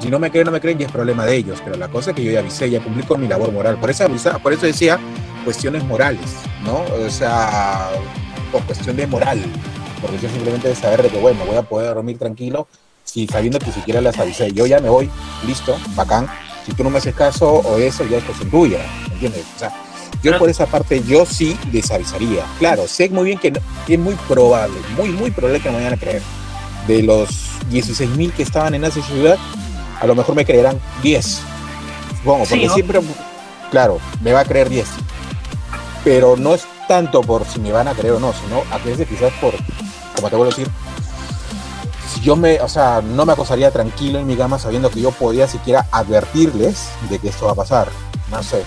Si 0.01 0.11
no 0.11 0.19
me 0.19 0.31
creen, 0.31 0.45
no 0.45 0.53
me 0.53 0.61
creen, 0.61 0.77
ya 0.77 0.85
es 0.85 0.93
problema 0.93 1.25
de 1.25 1.35
ellos. 1.35 1.63
Pero 1.65 1.79
la 1.79 1.89
cosa 1.89 2.11
es 2.11 2.17
que 2.17 2.25
yo 2.25 2.31
ya 2.31 2.41
avisé, 2.41 2.69
ya 2.69 2.81
cumplí 2.81 3.05
con 3.05 3.23
mi 3.23 3.27
labor 3.27 3.51
moral. 3.53 3.77
Por 3.77 3.89
eso, 3.89 4.07
por 4.43 4.53
eso 4.53 4.67
decía 4.67 4.99
cuestiones 5.45 5.83
morales, 5.85 6.37
¿no? 6.63 6.85
O 7.03 7.09
sea, 7.09 7.89
por 8.53 8.63
cuestión 8.65 8.97
de 8.97 9.07
moral. 9.07 9.41
Porque 10.05 10.19
yo 10.21 10.29
simplemente 10.29 10.69
de 10.69 10.75
saber 10.75 11.03
de 11.03 11.09
que, 11.09 11.19
bueno, 11.19 11.47
voy 11.47 11.57
a 11.57 11.63
poder 11.63 11.95
dormir 11.95 12.19
tranquilo, 12.19 12.69
si 13.05 13.27
sabiendo 13.27 13.59
que 13.59 13.73
siquiera 13.73 14.03
las 14.03 14.19
avisé. 14.19 14.53
Yo 14.53 14.67
ya 14.67 14.79
me 14.81 14.91
voy, 14.91 15.09
listo, 15.47 15.75
bacán. 15.95 16.29
Si 16.67 16.73
tú 16.73 16.85
no 16.85 16.91
me 16.91 16.99
haces 16.99 17.15
caso 17.15 17.49
o 17.51 17.79
eso, 17.79 18.05
ya 18.07 18.19
es 18.19 18.25
cuestión 18.25 18.51
tuya, 18.51 18.79
¿me 19.09 19.15
entiendes? 19.15 19.45
O 19.57 19.59
sea, 19.59 19.73
yo 20.23 20.39
por 20.39 20.51
esa 20.51 20.67
parte, 20.67 21.03
yo 21.03 21.25
sí 21.25 21.57
les 21.73 21.91
avisaría. 21.91 22.45
Claro, 22.59 22.87
sé 22.87 23.09
muy 23.09 23.25
bien 23.25 23.39
que 23.39 23.51
no- 23.51 23.61
es 23.89 23.99
muy 23.99 24.15
probable, 24.29 24.75
muy, 24.97 25.09
muy 25.11 25.31
probable 25.31 25.61
que 25.61 25.71
me 25.71 25.77
vayan 25.77 25.95
a 25.95 25.97
creer. 25.97 26.23
De 26.87 27.03
los 27.03 27.29
16.000 27.71 28.31
que 28.33 28.43
estaban 28.43 28.75
en 28.75 28.85
esa 28.85 29.01
ciudad, 29.03 29.39
a 30.01 30.07
lo 30.07 30.15
mejor 30.15 30.35
me 30.35 30.45
creerán 30.45 30.79
10. 31.03 31.41
Supongo, 32.19 32.45
Sí, 32.45 32.51
porque 32.51 32.67
¿no? 32.67 32.75
siempre, 32.75 33.01
claro, 33.71 34.01
me 34.23 34.33
va 34.33 34.41
a 34.41 34.45
creer 34.45 34.69
10. 34.69 34.87
Pero 36.05 36.37
no 36.37 36.55
es 36.55 36.67
tanto 36.89 37.23
por 37.23 37.47
si 37.47 37.61
me 37.61 37.73
van 37.73 37.89
a 37.89 37.95
creer 37.95 38.15
o 38.15 38.21
no, 38.21 38.33
sino 38.33 38.63
a 38.71 38.79
veces 38.79 39.09
quizás 39.09 39.33
por, 39.41 39.55
como 40.15 40.29
te 40.31 40.37
vuelvo 40.37 40.53
a 40.53 40.57
decir, 40.57 40.71
si 42.13 42.21
yo 42.21 42.37
me, 42.37 42.61
o 42.61 42.69
sea, 42.69 43.01
no 43.03 43.27
me 43.27 43.33
acostaría 43.33 43.71
tranquilo 43.71 44.19
en 44.19 44.27
mi 44.27 44.37
cama 44.37 44.59
sabiendo 44.59 44.91
que 44.91 45.01
yo 45.01 45.11
podía 45.11 45.47
siquiera 45.49 45.87
advertirles 45.91 46.91
de 47.11 47.19
que 47.19 47.29
esto 47.29 47.47
va 47.47 47.53
a 47.53 47.57
pasar. 47.57 47.89
No 48.31 48.43
sé. 48.43 48.63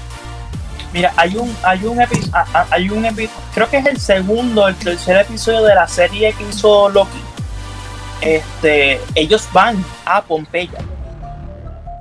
Mira, 0.93 1.13
hay 1.17 1.35
un, 1.37 1.55
hay 1.63 1.85
un 1.85 2.01
episodio, 2.01 2.33
hay 2.71 2.89
un 2.89 3.03
epi- 3.03 3.29
creo 3.53 3.69
que 3.69 3.77
es 3.77 3.85
el 3.85 3.99
segundo, 3.99 4.67
el 4.67 4.75
tercer 4.75 5.17
episodio 5.17 5.63
de 5.63 5.75
la 5.75 5.87
serie 5.87 6.33
que 6.33 6.43
hizo 6.47 6.89
Loki. 6.89 7.21
Este, 8.21 8.99
ellos 9.15 9.47
van 9.53 9.83
a 10.05 10.21
Pompeya. 10.21 10.79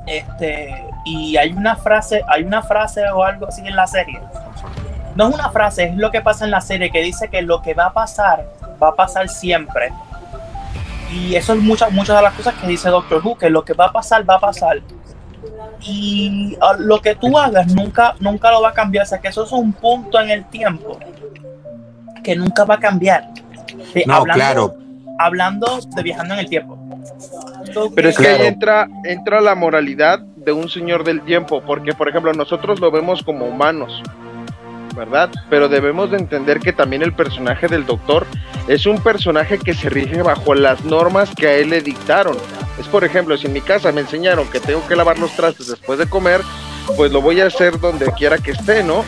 Este, 0.07 0.85
y 1.05 1.37
hay 1.37 1.53
una 1.53 1.77
frase, 1.77 2.23
hay 2.29 2.45
una 2.45 2.63
frase 2.63 3.03
o 3.11 3.23
algo 3.25 3.49
así 3.49 3.61
en 3.67 3.77
la 3.77 3.87
serie. 3.87 4.21
No 5.15 5.29
es 5.29 5.35
una 5.35 5.51
frase, 5.51 5.85
es 5.85 5.97
lo 5.97 6.11
que 6.11 6.21
pasa 6.21 6.45
en 6.45 6.51
la 6.53 6.61
serie 6.61 6.91
que 6.91 7.01
dice 7.03 7.29
que 7.29 7.43
lo 7.43 7.63
que 7.63 7.75
va 7.75 7.87
a 7.87 7.93
pasar, 7.93 8.47
va 8.83 8.89
a 8.89 8.95
pasar 8.95 9.29
siempre. 9.29 9.93
Y 11.13 11.35
eso 11.35 11.55
es 11.55 11.61
muchas, 11.61 11.93
muchas 11.93 12.17
de 12.17 12.23
las 12.23 12.35
cosas 12.35 12.55
que 12.55 12.67
dice 12.67 12.89
Doctor 12.89 13.21
Who, 13.25 13.37
que 13.39 13.49
lo 13.51 13.65
que 13.65 13.73
va 13.75 13.87
a 13.87 13.93
pasar, 13.93 14.29
va 14.29 14.37
a 14.37 14.41
pasar 14.41 14.83
y 15.81 16.57
ah, 16.61 16.75
lo 16.79 17.01
que 17.01 17.15
tú 17.15 17.37
hagas 17.39 17.73
nunca, 17.75 18.15
nunca 18.21 18.51
lo 18.51 18.63
va 18.63 18.71
a 18.71 18.73
cambiar. 18.73 19.05
O 19.05 19.09
sea, 19.09 19.19
que 19.21 19.29
eso 19.29 19.45
es 19.45 19.53
un 19.53 19.73
punto 19.73 20.21
en 20.21 20.31
el 20.31 20.45
tiempo 20.47 20.99
que 22.23 22.35
nunca 22.35 22.65
va 22.65 22.75
a 22.75 22.81
cambiar. 22.81 23.29
Eh, 23.95 24.05
No, 24.07 24.25
claro. 24.25 24.75
Hablando 25.19 25.81
de 25.95 26.03
viajando 26.03 26.35
en 26.35 26.41
el 26.41 26.49
tiempo. 26.49 26.79
Pero 27.95 28.09
es 28.09 28.17
que 28.17 28.25
Claro. 28.25 28.43
ahí 28.43 28.49
entra, 28.49 28.89
entra 29.05 29.41
la 29.41 29.55
moralidad 29.55 30.19
de 30.19 30.53
un 30.53 30.69
señor 30.69 31.05
del 31.05 31.23
tiempo, 31.23 31.63
porque 31.63 31.93
por 31.93 32.09
ejemplo 32.09 32.33
nosotros 32.33 32.81
lo 32.81 32.91
vemos 32.91 33.23
como 33.23 33.47
humanos, 33.47 34.03
¿verdad? 34.97 35.31
Pero 35.51 35.69
debemos 35.69 36.11
de 36.11 36.17
entender 36.17 36.59
que 36.59 36.73
también 36.73 37.03
el 37.03 37.13
personaje 37.13 37.69
del 37.69 37.87
doctor 37.87 38.27
es 38.67 38.87
un 38.87 39.01
personaje 39.03 39.59
que 39.59 39.75
se 39.75 39.89
rige 39.89 40.23
bajo 40.23 40.55
las 40.55 40.85
normas 40.85 41.31
que 41.37 41.47
a 41.47 41.55
él 41.55 41.71
le 41.71 41.83
dictaron. 41.83 42.37
Es 42.81 42.89
por 42.89 43.05
ejemplo, 43.05 43.37
si 43.37 43.47
en 43.47 43.53
mi 43.53 43.61
casa 43.61 43.93
me 43.93 44.01
enseñaron 44.01 44.49
que 44.49 44.59
tengo 44.59 44.85
que 44.89 44.97
lavar 44.97 45.19
los 45.19 45.37
trastes 45.37 45.69
después 45.69 45.99
de 45.99 46.09
comer, 46.09 46.41
pues 46.97 47.13
lo 47.13 47.21
voy 47.21 47.41
a 47.41 47.47
hacer 47.47 47.79
donde 47.79 48.07
quiera 48.13 48.39
que 48.39 48.53
esté, 48.53 48.83
¿no? 48.83 49.05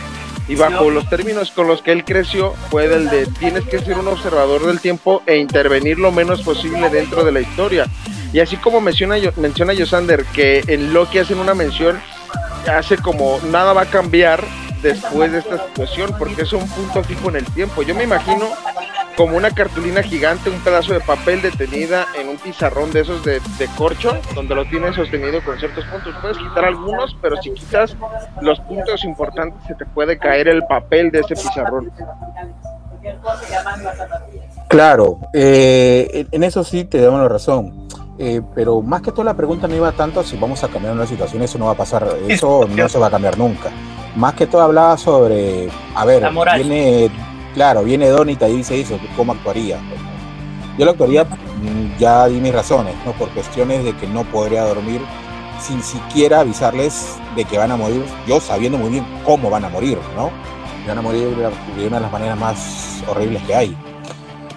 Y 0.46 0.55
bajo 0.55 0.90
los 0.90 1.09
términos 1.11 1.51
con 1.51 1.68
los 1.68 1.83
que 1.83 1.92
él 1.92 2.05
creció 2.05 2.55
fue 2.70 2.87
el 2.87 3.11
de 3.11 3.27
tienes 3.27 3.64
que 3.64 3.81
ser 3.81 3.98
un 3.98 4.09
observador 4.09 4.64
del 4.66 4.81
tiempo 4.81 5.22
e 5.27 5.37
intervenir 5.37 5.98
lo 5.98 6.11
menos 6.11 6.40
posible 6.42 6.88
dentro 6.88 7.22
de 7.22 7.33
la 7.33 7.40
historia. 7.40 7.87
Y 8.33 8.40
así 8.40 8.57
como 8.57 8.81
menciona, 8.81 9.16
menciona 9.37 9.74
Yosander 9.74 10.24
que 10.24 10.62
en 10.66 10.94
Loki 10.94 11.18
hacen 11.18 11.38
una 11.38 11.55
mención, 11.55 12.01
hace 12.66 12.96
como 12.96 13.38
nada 13.51 13.74
va 13.74 13.83
a 13.83 13.90
cambiar 13.90 14.42
después 14.83 15.33
de 15.33 15.38
esta 15.38 15.67
situación 15.69 16.14
porque 16.19 16.43
es 16.43 16.53
un 16.53 16.67
punto 16.69 17.03
fijo 17.05 17.29
en 17.31 17.37
el 17.37 17.45
tiempo. 17.47 17.83
Yo 17.83 17.95
me 17.95 18.05
imagino 18.05 18.47
como 19.17 19.37
una 19.37 19.51
cartulina 19.51 20.01
gigante, 20.03 20.49
un 20.49 20.61
pedazo 20.61 20.93
de 20.93 21.01
papel 21.01 21.43
detenida 21.43 22.07
en 22.17 22.29
un 22.29 22.37
pizarrón 22.37 22.93
de 22.93 23.01
esos 23.01 23.25
de, 23.25 23.41
de 23.59 23.67
corcho, 23.77 24.17
donde 24.35 24.55
lo 24.55 24.64
tienes 24.67 24.95
sostenido 24.95 25.43
con 25.45 25.59
ciertos 25.59 25.85
puntos. 25.87 26.14
Puedes 26.21 26.38
quitar 26.38 26.64
algunos, 26.67 27.17
pero 27.21 27.37
si 27.43 27.51
quitas 27.51 27.97
los 28.41 28.61
puntos 28.61 29.03
importantes 29.05 29.61
se 29.67 29.75
te 29.75 29.85
puede 29.87 30.19
caer 30.19 30.47
el 30.49 30.64
papel 30.67 31.11
de 31.11 31.21
ese 31.21 31.35
pizarrón. 31.35 31.91
Claro, 34.69 35.19
eh, 35.33 36.27
en- 36.31 36.43
eso 36.45 36.62
sí 36.62 36.85
te 36.85 37.01
damos 37.01 37.21
la 37.21 37.29
razón. 37.29 37.88
Eh, 38.21 38.43
pero 38.55 38.83
más 38.83 39.01
que 39.03 39.12
todo 39.12 39.23
la 39.25 39.35
pregunta 39.35 39.69
no 39.69 39.77
iba 39.77 39.93
tanto 39.93 40.19
a 40.21 40.25
si 40.25 40.37
vamos 40.37 40.62
a 40.64 40.69
cambiar 40.69 40.93
una 40.93 41.07
situación, 41.07 41.41
eso 41.43 41.57
no 41.57 41.67
va 41.67 41.73
a 41.73 41.77
pasar, 41.77 42.07
eso 42.29 42.67
no 42.69 42.88
se 42.88 42.99
va 42.99 43.07
a 43.07 43.11
cambiar 43.11 43.38
nunca. 43.38 43.71
Más 44.18 44.35
que 44.35 44.46
todo 44.48 44.62
hablaba 44.62 44.98
sobre, 44.98 45.68
a 45.94 46.04
ver, 46.04 46.22
La 46.22 46.31
moral. 46.33 46.61
viene, 46.61 47.09
claro, 47.54 47.85
viene 47.85 48.09
Donita 48.09 48.48
y 48.48 48.57
dice 48.57 48.81
eso, 48.81 48.98
¿cómo 49.16 49.31
actuaría? 49.33 49.78
Yo 50.76 50.85
lo 50.85 50.90
actuaría, 50.90 51.24
mm, 51.24 51.98
ya 52.00 52.26
di 52.26 52.40
mis 52.40 52.52
razones, 52.52 52.94
¿no? 53.07 53.12
Por 53.12 53.28
cuestiones 53.31 53.85
de 53.85 53.94
que 53.96 54.09
no 54.09 54.24
podría 54.24 54.64
dormir 54.64 55.00
sin 55.61 55.81
siquiera 55.85 56.40
avisarles 56.40 57.16
de 57.37 57.44
que 57.44 57.59
van 57.59 57.70
a 57.70 57.76
morir, 57.76 58.04
yo 58.26 58.40
sabiendo 58.40 58.76
muy 58.76 58.90
bien 58.90 59.07
cómo 59.24 59.50
van 59.50 59.64
a 59.64 59.68
morir, 59.68 59.98
¿no? 60.16 60.31
Van 60.88 60.98
a 60.98 61.02
morir 61.02 61.28
de 61.37 61.42
la- 61.44 61.50
de 61.76 61.87
una 61.87 61.96
de 61.98 62.02
las 62.02 62.12
maneras 62.12 62.38
más 62.38 63.02
horribles 63.09 63.40
que 63.44 63.54
hay. 63.54 63.76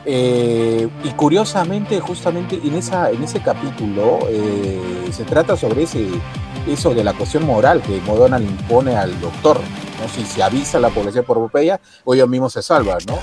Eh, 0.05 0.87
y 1.03 1.09
curiosamente, 1.09 1.99
justamente 1.99 2.59
en, 2.63 2.73
esa, 2.75 3.11
en 3.11 3.23
ese 3.23 3.39
capítulo 3.41 4.17
eh, 4.29 4.79
se 5.11 5.23
trata 5.23 5.55
sobre 5.55 5.83
ese, 5.83 6.07
eso 6.67 6.93
de 6.93 7.03
la 7.03 7.13
cuestión 7.13 7.45
moral 7.45 7.81
que 7.81 7.99
Modonal 8.01 8.43
impone 8.43 8.95
al 8.95 9.19
doctor. 9.19 9.59
¿no? 9.59 10.07
Si 10.09 10.25
se 10.25 10.43
avisa 10.43 10.77
a 10.77 10.81
la 10.81 10.89
población 10.89 11.25
por 11.25 11.37
Pompeya, 11.37 11.79
o 12.03 12.13
ellos 12.13 12.29
mismos 12.29 12.53
se 12.53 12.61
salvan, 12.61 12.99
¿no? 13.07 13.17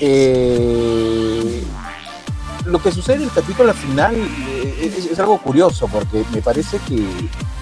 Eh, 0.00 1.62
lo 2.64 2.80
que 2.80 2.92
sucede 2.92 3.16
en 3.16 3.22
el 3.22 3.32
capítulo 3.32 3.72
final 3.74 4.14
eh, 4.14 5.06
es, 5.10 5.18
algo 5.18 5.38
curioso, 5.38 5.88
porque 5.88 6.24
me 6.32 6.42
parece 6.42 6.78
que 6.88 7.04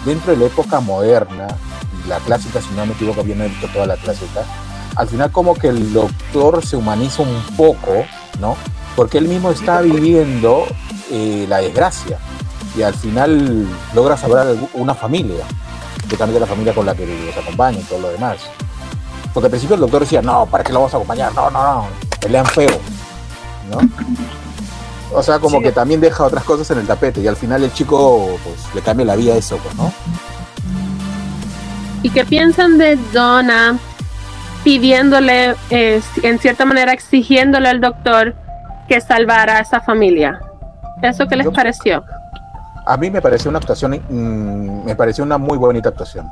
dentro 0.05 0.33
de 0.33 0.39
la 0.39 0.47
época 0.47 0.81
moderna, 0.81 1.49
la 2.07 2.19
clásica, 2.19 2.61
si 2.61 2.73
no 2.75 2.87
me 2.87 2.93
equivoco, 2.93 3.23
bien 3.23 3.41
he 3.41 3.49
visto 3.49 3.69
toda 3.69 3.87
la 3.87 3.97
clásica, 3.97 4.45
al 4.97 5.09
final 5.09 5.31
como 5.31 5.55
que 5.55 5.69
el 5.69 5.93
doctor 5.93 6.65
se 6.65 6.77
humaniza 6.77 7.23
un 7.23 7.43
poco, 7.57 8.05
¿no? 8.41 8.57
Porque 8.97 9.19
él 9.19 9.29
mismo 9.29 9.51
está 9.51 9.81
viviendo 9.81 10.65
eh, 11.11 11.47
la 11.49 11.59
desgracia 11.59 12.19
y 12.79 12.83
al 12.83 12.95
final 12.95 13.67
logra 13.93 14.17
salvar 14.17 14.47
una 14.75 14.95
familia, 14.95 15.45
de 16.09 16.41
la 16.41 16.47
familia 16.47 16.73
con 16.73 16.87
la 16.87 16.95
que 16.95 17.07
los 17.07 17.37
acompaña 17.37 17.81
y 17.81 17.83
todo 17.83 17.99
lo 17.99 18.11
demás. 18.11 18.39
Porque 19.35 19.47
al 19.47 19.51
principio 19.51 19.75
el 19.75 19.81
doctor 19.81 20.03
decía, 20.03 20.23
no, 20.23 20.47
¿para 20.47 20.63
qué 20.63 20.73
lo 20.73 20.79
vamos 20.79 20.95
a 20.95 20.97
acompañar? 20.97 21.35
No, 21.35 21.51
no, 21.51 21.63
no, 21.63 21.87
pelean 22.21 22.47
feo, 22.47 22.79
¿no? 23.71 23.81
O 25.13 25.23
sea, 25.23 25.39
como 25.39 25.61
que 25.61 25.73
también 25.73 26.01
deja 26.01 26.25
otras 26.25 26.45
cosas 26.45 26.71
en 26.71 26.79
el 26.79 26.87
tapete 26.87 27.21
y 27.21 27.27
al 27.27 27.37
final 27.37 27.65
el 27.65 27.73
chico 27.73 28.39
pues 28.45 28.75
le 28.75 28.81
cambia 28.81 29.07
la 29.07 29.17
vida 29.17 29.35
a 29.35 29.37
eso, 29.37 29.57
pues, 29.57 29.75
¿no? 29.75 29.93
¿Y 32.03 32.11
qué 32.11 32.25
piensan 32.25 32.79
de 32.79 32.97
Donna 33.13 33.77
pidiéndole, 34.63 35.57
eh, 35.71 36.01
en 36.23 36.39
cierta 36.39 36.65
manera 36.65 36.93
exigiéndole 36.93 37.69
al 37.69 37.81
doctor 37.81 38.35
que 38.87 39.01
salvara 39.01 39.57
a 39.57 39.61
esa 39.61 39.81
familia? 39.81 40.41
¿Eso 41.03 41.27
qué 41.27 41.37
les 41.37 41.47
Yo, 41.47 41.53
pareció? 41.53 42.05
A 42.89 42.97
mí 42.97 43.11
me 43.11 43.21
pareció 43.21 43.51
una 43.51 43.59
actuación, 43.59 44.01
mmm, 44.09 44.87
me 44.87 44.97
pareció 44.97 45.23
una 45.23 45.37
muy 45.37 45.59
bonita 45.59 45.91
actuación. 45.91 46.27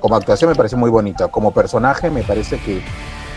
Como 0.00 0.16
actuación 0.16 0.50
me 0.50 0.54
pareció 0.54 0.76
muy 0.76 0.90
bonita. 0.90 1.28
Como 1.28 1.50
personaje 1.50 2.10
me 2.10 2.22
parece 2.22 2.60
que 2.60 2.82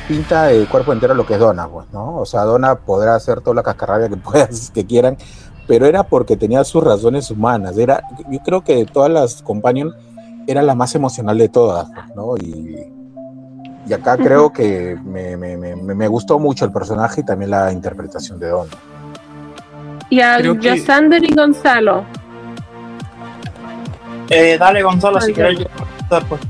pinta 0.06 0.52
el 0.52 0.68
cuerpo 0.68 0.92
entero 0.92 1.14
lo 1.14 1.26
que 1.26 1.36
es 1.36 1.40
Donna, 1.40 1.66
pues, 1.70 1.88
¿no? 1.94 2.18
O 2.18 2.26
sea, 2.26 2.42
Donna 2.42 2.76
podrá 2.76 3.16
hacer 3.16 3.40
toda 3.40 3.56
la 3.56 3.64
cascarrabia 3.64 4.10
que 4.10 4.18
puedan, 4.18 4.50
que 4.74 4.86
quieran, 4.86 5.16
pero 5.66 5.86
era 5.86 6.04
porque 6.04 6.36
tenía 6.36 6.62
sus 6.66 6.84
razones 6.84 7.32
humanas. 7.32 7.78
Era, 7.78 8.02
yo 8.30 8.40
creo 8.40 8.66
que 8.66 8.76
de 8.76 8.86
todas 8.86 9.10
las 9.10 9.42
companions 9.42 9.96
era 10.46 10.62
la 10.62 10.76
más 10.76 10.94
emocional 10.94 11.38
de 11.38 11.48
todas, 11.48 11.88
¿no? 12.18 12.36
Y, 12.36 12.92
y 13.88 13.94
acá 13.94 14.18
creo 14.18 14.52
que 14.52 14.98
me, 15.06 15.38
me, 15.38 15.56
me, 15.56 15.76
me, 15.76 16.08
gustó 16.10 16.38
mucho 16.38 16.66
el 16.66 16.74
personaje 16.74 17.22
y 17.22 17.24
también 17.24 17.52
la 17.52 17.72
interpretación 17.72 18.40
de 18.42 18.50
Donna. 18.50 18.74
Y 20.10 20.20
a 20.20 20.42
Yosander 20.42 21.24
y 21.24 21.34
Gonzalo. 21.34 22.04
Eh, 24.30 24.58
dale, 24.60 24.82
Gonzalo, 24.84 25.20
Ay, 25.22 25.28
si 25.28 25.34
quieres. 25.34 25.60
Pues. 26.10 26.42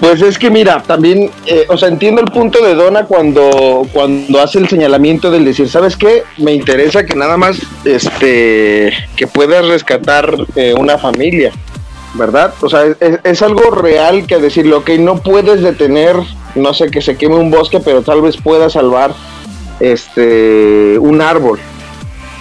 Pues 0.00 0.20
es 0.20 0.38
que 0.38 0.50
mira, 0.50 0.82
también, 0.82 1.30
eh, 1.46 1.66
o 1.68 1.78
sea, 1.78 1.88
entiendo 1.88 2.20
el 2.20 2.30
punto 2.30 2.62
de 2.62 2.74
Donna 2.74 3.06
cuando, 3.06 3.86
cuando 3.92 4.40
hace 4.40 4.58
el 4.58 4.68
señalamiento 4.68 5.30
del 5.30 5.44
decir, 5.46 5.68
¿sabes 5.68 5.96
qué? 5.96 6.24
Me 6.36 6.52
interesa 6.52 7.06
que 7.06 7.14
nada 7.14 7.36
más, 7.36 7.58
este, 7.86 8.92
que 9.16 9.26
puedas 9.26 9.66
rescatar 9.66 10.36
eh, 10.56 10.74
una 10.76 10.98
familia, 10.98 11.52
¿verdad? 12.14 12.52
O 12.60 12.68
sea, 12.68 12.84
es, 12.84 13.18
es, 13.22 13.40
algo 13.40 13.70
real 13.70 14.26
que 14.26 14.38
decirle, 14.38 14.74
ok, 14.74 14.90
no 14.98 15.22
puedes 15.22 15.62
detener, 15.62 16.16
no 16.54 16.74
sé, 16.74 16.90
que 16.90 17.00
se 17.00 17.16
queme 17.16 17.36
un 17.36 17.50
bosque, 17.50 17.80
pero 17.80 18.02
tal 18.02 18.20
vez 18.20 18.36
puedas 18.36 18.74
salvar, 18.74 19.14
este, 19.80 20.98
un 20.98 21.22
árbol. 21.22 21.60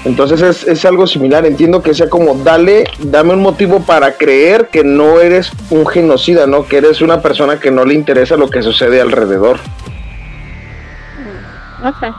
Entonces 0.05 0.41
es, 0.41 0.67
es, 0.67 0.83
algo 0.83 1.07
similar, 1.07 1.45
entiendo 1.45 1.81
que 1.81 1.93
sea 1.93 2.09
como 2.09 2.35
dale, 2.35 2.83
dame 2.99 3.33
un 3.33 3.41
motivo 3.41 3.79
para 3.79 4.11
creer 4.13 4.67
que 4.67 4.83
no 4.83 5.21
eres 5.21 5.51
un 5.69 5.87
genocida, 5.87 6.45
¿no? 6.45 6.65
Que 6.65 6.77
eres 6.77 7.01
una 7.01 7.21
persona 7.21 7.57
que 7.59 7.71
no 7.71 7.85
le 7.85 7.93
interesa 7.93 8.35
lo 8.35 8.49
que 8.49 8.61
sucede 8.61 8.99
alrededor. 8.99 9.57
Ok. 11.85 12.15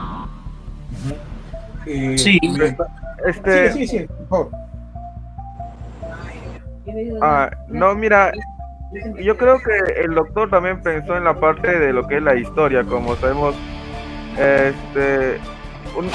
Eh, 1.85 2.17
sí. 2.17 2.39
Este... 3.27 3.71
Sí, 3.73 3.87
sí, 3.87 3.99
sí, 3.99 4.07
favor. 4.29 4.49
Ah, 7.21 7.51
no, 7.67 7.93
mira, 7.95 8.31
yo 9.21 9.37
creo 9.37 9.59
que 9.59 10.01
el 10.01 10.15
doctor 10.15 10.49
también 10.49 10.81
pensó 10.81 11.17
en 11.17 11.23
la 11.23 11.35
parte 11.39 11.79
de 11.79 11.93
lo 11.93 12.07
que 12.07 12.17
es 12.17 12.23
la 12.23 12.35
historia, 12.35 12.83
como 12.83 13.15
sabemos, 13.15 13.55
este 14.37 15.39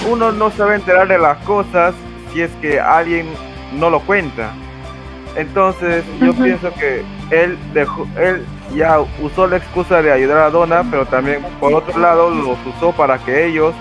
uno 0.09 0.33
no 0.33 0.51
se 0.51 0.63
va 0.63 0.73
a 0.73 0.75
enterar 0.77 1.09
de 1.09 1.19
las 1.19 1.39
cosas 1.39 1.95
si 2.33 2.43
es 2.43 2.51
que 2.61 2.81
alguien 2.81 3.27
no 3.79 3.91
lo 3.91 4.01
cuenta. 4.01 4.53
Entonces 5.37 6.05
yo 6.21 6.31
uh 6.31 6.35
-huh. 6.35 6.43
pienso 6.43 6.73
que 6.75 7.05
él 7.31 7.57
dejó, 7.73 8.07
él 8.19 8.45
ya 8.75 8.99
usó 9.23 9.47
la 9.47 9.57
excusa 9.57 10.03
de 10.03 10.13
ayudar 10.13 10.39
a 10.39 10.51
Donna, 10.51 10.85
pero 10.91 11.07
también 11.07 11.41
por 11.61 11.73
otro 11.73 11.99
lado 11.99 12.31
los 12.31 12.59
usó 12.67 12.93
para 12.93 13.19
que 13.19 13.47
ellos 13.47 13.75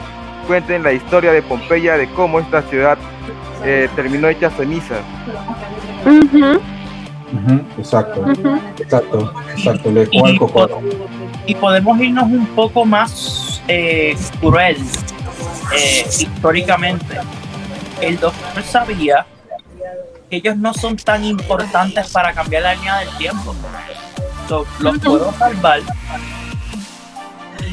cuenten 0.47 0.83
la 0.83 0.91
historia 0.93 1.31
de 1.31 1.41
Pompeya, 1.41 1.97
de 1.97 2.07
cómo 2.09 2.39
esta 2.39 2.62
ciudad 2.63 2.97
eh, 3.63 3.89
terminó 3.95 4.27
hecha 4.27 4.49
cenizas. 4.51 5.01
Uh 6.05 6.09
-huh. 6.09 6.59
Uh 7.31 7.38
-huh. 7.47 7.62
Exacto, 7.77 8.25
exacto, 8.77 9.33
exacto, 9.55 9.91
le 9.91 10.07
algo 10.23 10.81
Y 11.45 11.55
podemos 11.55 11.99
irnos 11.99 12.25
un 12.25 12.45
poco 12.55 12.85
más 12.85 13.62
eh, 13.67 14.15
cruel 14.41 14.77
eh, 15.75 16.05
históricamente, 16.08 17.19
el 18.01 18.19
doctor 18.19 18.63
sabía 18.63 19.25
que 20.29 20.38
ellos 20.38 20.58
no 20.58 20.73
son 20.73 20.95
tan 20.97 21.23
importantes 21.23 22.10
para 22.12 22.34
cambiar 22.34 22.63
la 22.63 22.75
línea 22.75 22.97
del 22.99 23.17
tiempo. 23.17 23.55
So, 24.47 24.65
los 24.79 24.97
puedo 24.99 25.34
salvar 25.38 25.82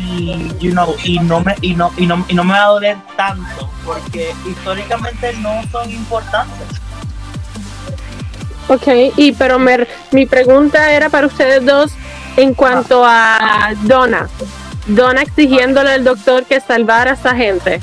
y, 0.07 0.53
you 0.61 0.73
know, 0.73 0.95
y, 1.05 1.19
no 1.19 1.41
me, 1.41 1.55
y, 1.61 1.75
no, 1.75 1.93
y, 1.97 2.07
no, 2.07 2.25
y 2.29 2.35
no 2.35 2.45
me 2.45 2.53
va 2.53 2.65
a 2.65 2.69
doler 2.69 2.97
tanto 3.17 3.71
porque 3.85 4.35
históricamente 4.49 5.33
no 5.35 5.63
son 5.71 5.91
importantes. 5.91 6.67
Ok, 8.69 9.15
y 9.17 9.33
pero 9.33 9.59
me, 9.59 9.87
mi 10.11 10.27
pregunta 10.27 10.93
era 10.93 11.09
para 11.09 11.27
ustedes 11.27 11.65
dos 11.65 11.93
en 12.37 12.53
cuanto 12.55 13.05
a 13.05 13.73
Donna. 13.83 14.29
Donna 14.87 15.23
exigiéndole 15.23 15.91
al 15.91 16.05
doctor 16.05 16.45
que 16.45 16.61
salvara 16.61 17.13
a 17.13 17.15
esa 17.15 17.35
gente. 17.35 17.81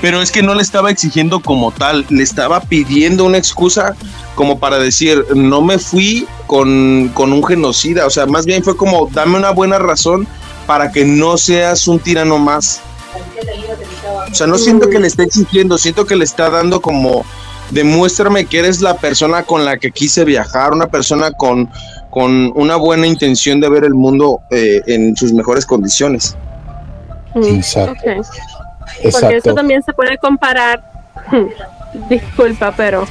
Pero 0.00 0.20
es 0.20 0.30
que 0.30 0.42
no 0.42 0.54
le 0.54 0.62
estaba 0.62 0.90
exigiendo 0.90 1.40
como 1.40 1.70
tal, 1.72 2.04
le 2.08 2.22
estaba 2.22 2.60
pidiendo 2.60 3.24
una 3.24 3.38
excusa 3.38 3.94
como 4.34 4.58
para 4.58 4.78
decir, 4.78 5.24
no 5.34 5.60
me 5.60 5.78
fui 5.78 6.26
con, 6.46 7.10
con 7.14 7.32
un 7.32 7.44
genocida, 7.44 8.06
o 8.06 8.10
sea, 8.10 8.26
más 8.26 8.46
bien 8.46 8.64
fue 8.64 8.76
como, 8.76 9.08
dame 9.12 9.36
una 9.36 9.50
buena 9.50 9.78
razón 9.78 10.26
para 10.66 10.90
que 10.90 11.04
no 11.04 11.36
seas 11.36 11.86
un 11.86 11.98
tirano 11.98 12.38
más. 12.38 12.80
O 14.30 14.34
sea, 14.34 14.46
no 14.46 14.56
siento 14.56 14.88
que 14.88 14.98
le 14.98 15.06
esté 15.06 15.24
exigiendo, 15.24 15.76
siento 15.76 16.06
que 16.06 16.16
le 16.16 16.24
está 16.24 16.48
dando 16.48 16.80
como, 16.80 17.26
demuéstrame 17.70 18.46
que 18.46 18.60
eres 18.60 18.80
la 18.80 18.96
persona 18.96 19.42
con 19.42 19.64
la 19.64 19.76
que 19.76 19.90
quise 19.90 20.24
viajar, 20.24 20.72
una 20.72 20.86
persona 20.86 21.32
con, 21.32 21.68
con 22.12 22.52
una 22.56 22.76
buena 22.76 23.06
intención 23.06 23.58
de 23.58 23.70
ver 23.70 23.84
el 23.84 23.94
mundo 23.94 24.42
eh, 24.50 24.82
en 24.86 25.16
sus 25.16 25.32
mejores 25.32 25.64
condiciones. 25.64 26.36
Exacto. 27.34 27.98
Okay. 27.98 28.18
Exacto. 28.18 29.20
Porque 29.20 29.36
eso 29.38 29.54
también 29.54 29.82
se 29.82 29.94
puede 29.94 30.18
comparar. 30.18 30.84
Disculpa, 32.10 32.74
pero 32.76 33.06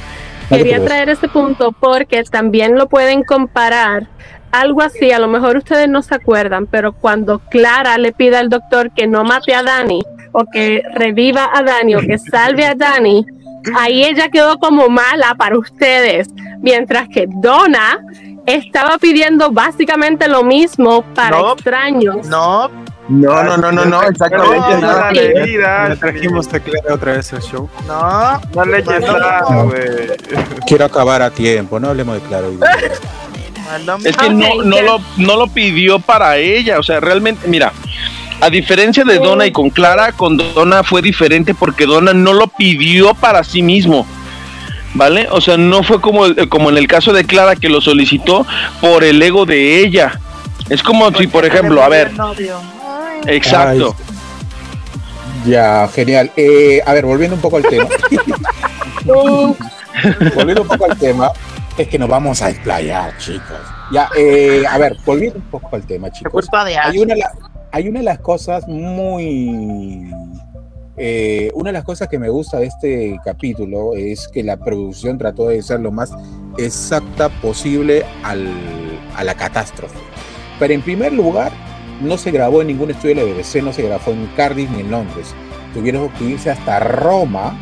quería 0.48 0.84
traer 0.84 1.08
este 1.08 1.28
punto 1.28 1.72
porque 1.72 2.22
también 2.22 2.76
lo 2.76 2.88
pueden 2.88 3.24
comparar. 3.24 4.06
Algo 4.52 4.82
así, 4.82 5.10
a 5.10 5.18
lo 5.18 5.26
mejor 5.26 5.56
ustedes 5.56 5.88
no 5.88 6.02
se 6.02 6.14
acuerdan, 6.14 6.68
pero 6.68 6.92
cuando 6.92 7.40
Clara 7.40 7.98
le 7.98 8.12
pide 8.12 8.36
al 8.36 8.50
doctor 8.50 8.92
que 8.92 9.08
no 9.08 9.24
mate 9.24 9.52
a 9.52 9.64
Dani 9.64 10.00
o 10.30 10.44
que 10.44 10.80
reviva 10.94 11.50
a 11.52 11.64
Dani 11.64 11.96
o 11.96 12.00
que 12.00 12.18
salve 12.18 12.64
a 12.66 12.76
Dani, 12.76 13.26
ahí 13.76 14.04
ella 14.04 14.28
quedó 14.28 14.58
como 14.58 14.88
mala 14.88 15.34
para 15.34 15.58
ustedes, 15.58 16.28
mientras 16.60 17.08
que 17.08 17.26
Donna 17.28 17.98
estaba 18.46 18.98
pidiendo 18.98 19.50
básicamente 19.50 20.28
lo 20.28 20.42
mismo 20.44 21.02
para 21.14 21.38
no, 21.38 21.52
extraños. 21.52 22.26
No, 22.26 22.68
no, 23.08 23.42
no, 23.42 23.56
no, 23.56 23.72
no, 23.72 23.84
no, 23.84 24.02
exactamente. 24.02 24.78
No, 24.80 24.96
no, 24.96 25.10
le 25.10 25.96
trajimos 25.96 26.48
Clara 26.48 26.94
otra 26.94 27.12
vez 27.14 27.32
al 27.32 27.42
show. 27.42 27.68
No, 27.86 28.40
no 28.54 28.64
le 28.64 28.82
nada, 28.82 29.62
güey. 29.64 29.82
Quiero 30.66 30.84
acabar 30.84 31.22
a 31.22 31.30
tiempo, 31.30 31.78
no 31.80 31.88
hablemos 31.88 32.14
de 32.14 32.28
Clara 32.28 32.46
hoy 32.46 32.58
Es 34.04 34.16
que 34.16 34.30
no, 34.30 34.62
no, 34.62 34.82
lo, 34.82 35.00
no 35.16 35.36
lo 35.36 35.46
pidió 35.48 35.98
para 35.98 36.36
ella, 36.36 36.78
o 36.78 36.82
sea, 36.82 37.00
realmente, 37.00 37.46
mira, 37.48 37.72
a 38.40 38.50
diferencia 38.50 39.04
de 39.04 39.18
Donna 39.18 39.46
y 39.46 39.52
con 39.52 39.70
Clara, 39.70 40.12
con 40.12 40.36
Donna 40.36 40.82
fue 40.82 41.00
diferente 41.00 41.54
porque 41.54 41.86
Donna 41.86 42.12
no 42.12 42.32
lo 42.32 42.48
pidió 42.48 43.14
para 43.14 43.44
sí 43.44 43.62
mismo. 43.62 44.06
¿Vale? 44.94 45.26
O 45.30 45.40
sea, 45.40 45.56
no 45.56 45.82
fue 45.82 46.00
como, 46.00 46.24
como 46.48 46.70
en 46.70 46.76
el 46.76 46.86
caso 46.86 47.12
de 47.12 47.24
Clara 47.24 47.56
que 47.56 47.68
lo 47.68 47.80
solicitó 47.80 48.46
por 48.80 49.04
el 49.04 49.22
ego 49.22 49.46
de 49.46 49.80
ella. 49.80 50.20
Es 50.68 50.82
como 50.82 51.10
si, 51.12 51.26
por 51.26 51.44
ejemplo, 51.44 51.82
a 51.82 51.88
ver. 51.88 52.12
Exacto. 53.26 53.96
Ay, 53.98 55.50
ya, 55.50 55.88
genial. 55.88 56.30
Eh, 56.36 56.80
a 56.84 56.92
ver, 56.92 57.04
volviendo 57.04 57.36
un 57.36 57.42
poco 57.42 57.56
al 57.56 57.64
tema. 57.64 57.86
volviendo 59.04 60.62
un 60.62 60.68
poco 60.68 60.84
al 60.90 60.98
tema. 60.98 61.32
Es 61.76 61.88
que 61.88 61.98
nos 61.98 62.08
vamos 62.08 62.42
a 62.42 62.50
explayar, 62.50 63.16
chicos. 63.18 63.58
Ya, 63.92 64.08
eh, 64.16 64.62
a 64.68 64.78
ver, 64.78 64.96
volviendo 65.04 65.38
un 65.38 65.46
poco 65.46 65.74
al 65.74 65.82
tema, 65.86 66.10
chicos. 66.10 66.46
Hay 66.52 66.98
una, 66.98 67.14
hay 67.70 67.88
una 67.88 68.00
de 68.00 68.04
las 68.04 68.18
cosas 68.18 68.68
muy 68.68 70.10
eh, 71.04 71.50
una 71.54 71.70
de 71.70 71.72
las 71.72 71.82
cosas 71.84 72.06
que 72.06 72.16
me 72.20 72.28
gusta 72.28 72.58
de 72.58 72.66
este 72.66 73.18
capítulo 73.24 73.94
es 73.96 74.28
que 74.28 74.44
la 74.44 74.56
producción 74.56 75.18
trató 75.18 75.48
de 75.48 75.60
ser 75.60 75.80
lo 75.80 75.90
más 75.90 76.12
exacta 76.58 77.28
posible 77.28 78.04
al, 78.22 78.48
a 79.16 79.24
la 79.24 79.34
catástrofe. 79.34 79.98
Pero 80.60 80.74
en 80.74 80.82
primer 80.82 81.12
lugar, 81.12 81.50
no 82.00 82.16
se 82.16 82.30
grabó 82.30 82.60
en 82.60 82.68
ningún 82.68 82.92
estudio 82.92 83.16
de 83.16 83.22
la 83.26 83.32
BBC, 83.34 83.56
no 83.64 83.72
se 83.72 83.82
grabó 83.82 84.12
en 84.12 84.26
Cardiff 84.36 84.70
ni 84.70 84.80
en 84.82 84.92
Londres. 84.92 85.34
Tuvieron 85.74 86.08
que 86.10 86.24
irse 86.24 86.50
hasta 86.50 86.78
Roma 86.78 87.58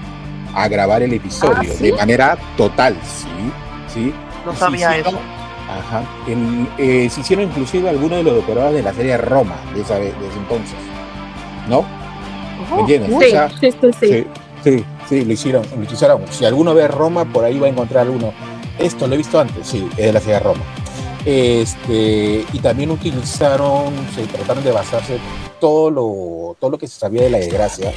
a 0.55 0.69
grabar 0.69 1.03
el 1.03 1.15
episodio 1.15 1.71
Ah, 1.71 1.75
¿sí? 1.79 1.85
de 1.85 1.93
manera 1.95 2.37
total, 2.59 2.95
sí, 3.05 3.27
sí. 3.95 4.13
No 4.45 4.55
sabía 4.55 4.99
hicieron- 4.99 5.15
eso. 5.15 5.21
Ajá. 5.71 6.03
Eh, 6.77 7.09
se 7.11 7.21
hicieron 7.21 7.47
inclusive 7.47 7.89
algunos 7.89 8.19
de 8.19 8.25
los 8.25 8.35
decorados 8.35 8.75
de 8.75 8.83
la 8.83 8.93
serie 8.93 9.17
Roma 9.17 9.55
de, 9.75 9.81
esa, 9.83 9.95
de 9.99 10.09
ese 10.09 10.39
entonces. 10.39 10.77
¿No? 11.69 11.85
¿Me 12.75 12.81
entiendes? 12.81 13.13
O 13.13 13.21
sea. 13.31 13.49
Sí, 14.09 14.27
sí, 14.65 14.85
sí, 15.09 15.25
lo 15.25 15.33
hicieron, 15.33 15.67
lo 15.77 15.83
hicieron. 15.83 16.23
Si 16.31 16.45
alguno 16.45 16.75
ve 16.75 16.89
Roma, 16.89 17.25
por 17.25 17.45
ahí 17.45 17.59
va 17.59 17.67
a 17.67 17.71
encontrar 17.71 18.07
alguno. 18.07 18.33
Esto 18.79 19.07
lo 19.07 19.15
he 19.15 19.19
visto 19.19 19.39
antes, 19.39 19.67
sí, 19.67 19.87
es 19.93 20.07
de 20.07 20.13
la 20.13 20.21
ciudad 20.21 20.39
de 20.39 20.45
Roma. 20.45 20.63
Este, 21.25 22.47
y 22.51 22.59
también 22.61 22.91
utilizaron, 22.91 23.93
se 24.15 24.27
trataron 24.27 24.65
de 24.65 24.73
basarse 24.73 25.19
todo 25.61 25.91
lo, 25.91 26.57
todo 26.59 26.71
lo 26.71 26.79
que 26.79 26.87
se 26.87 26.99
sabía 26.99 27.23
de 27.23 27.31
la 27.31 27.39
desgracia 27.39 27.93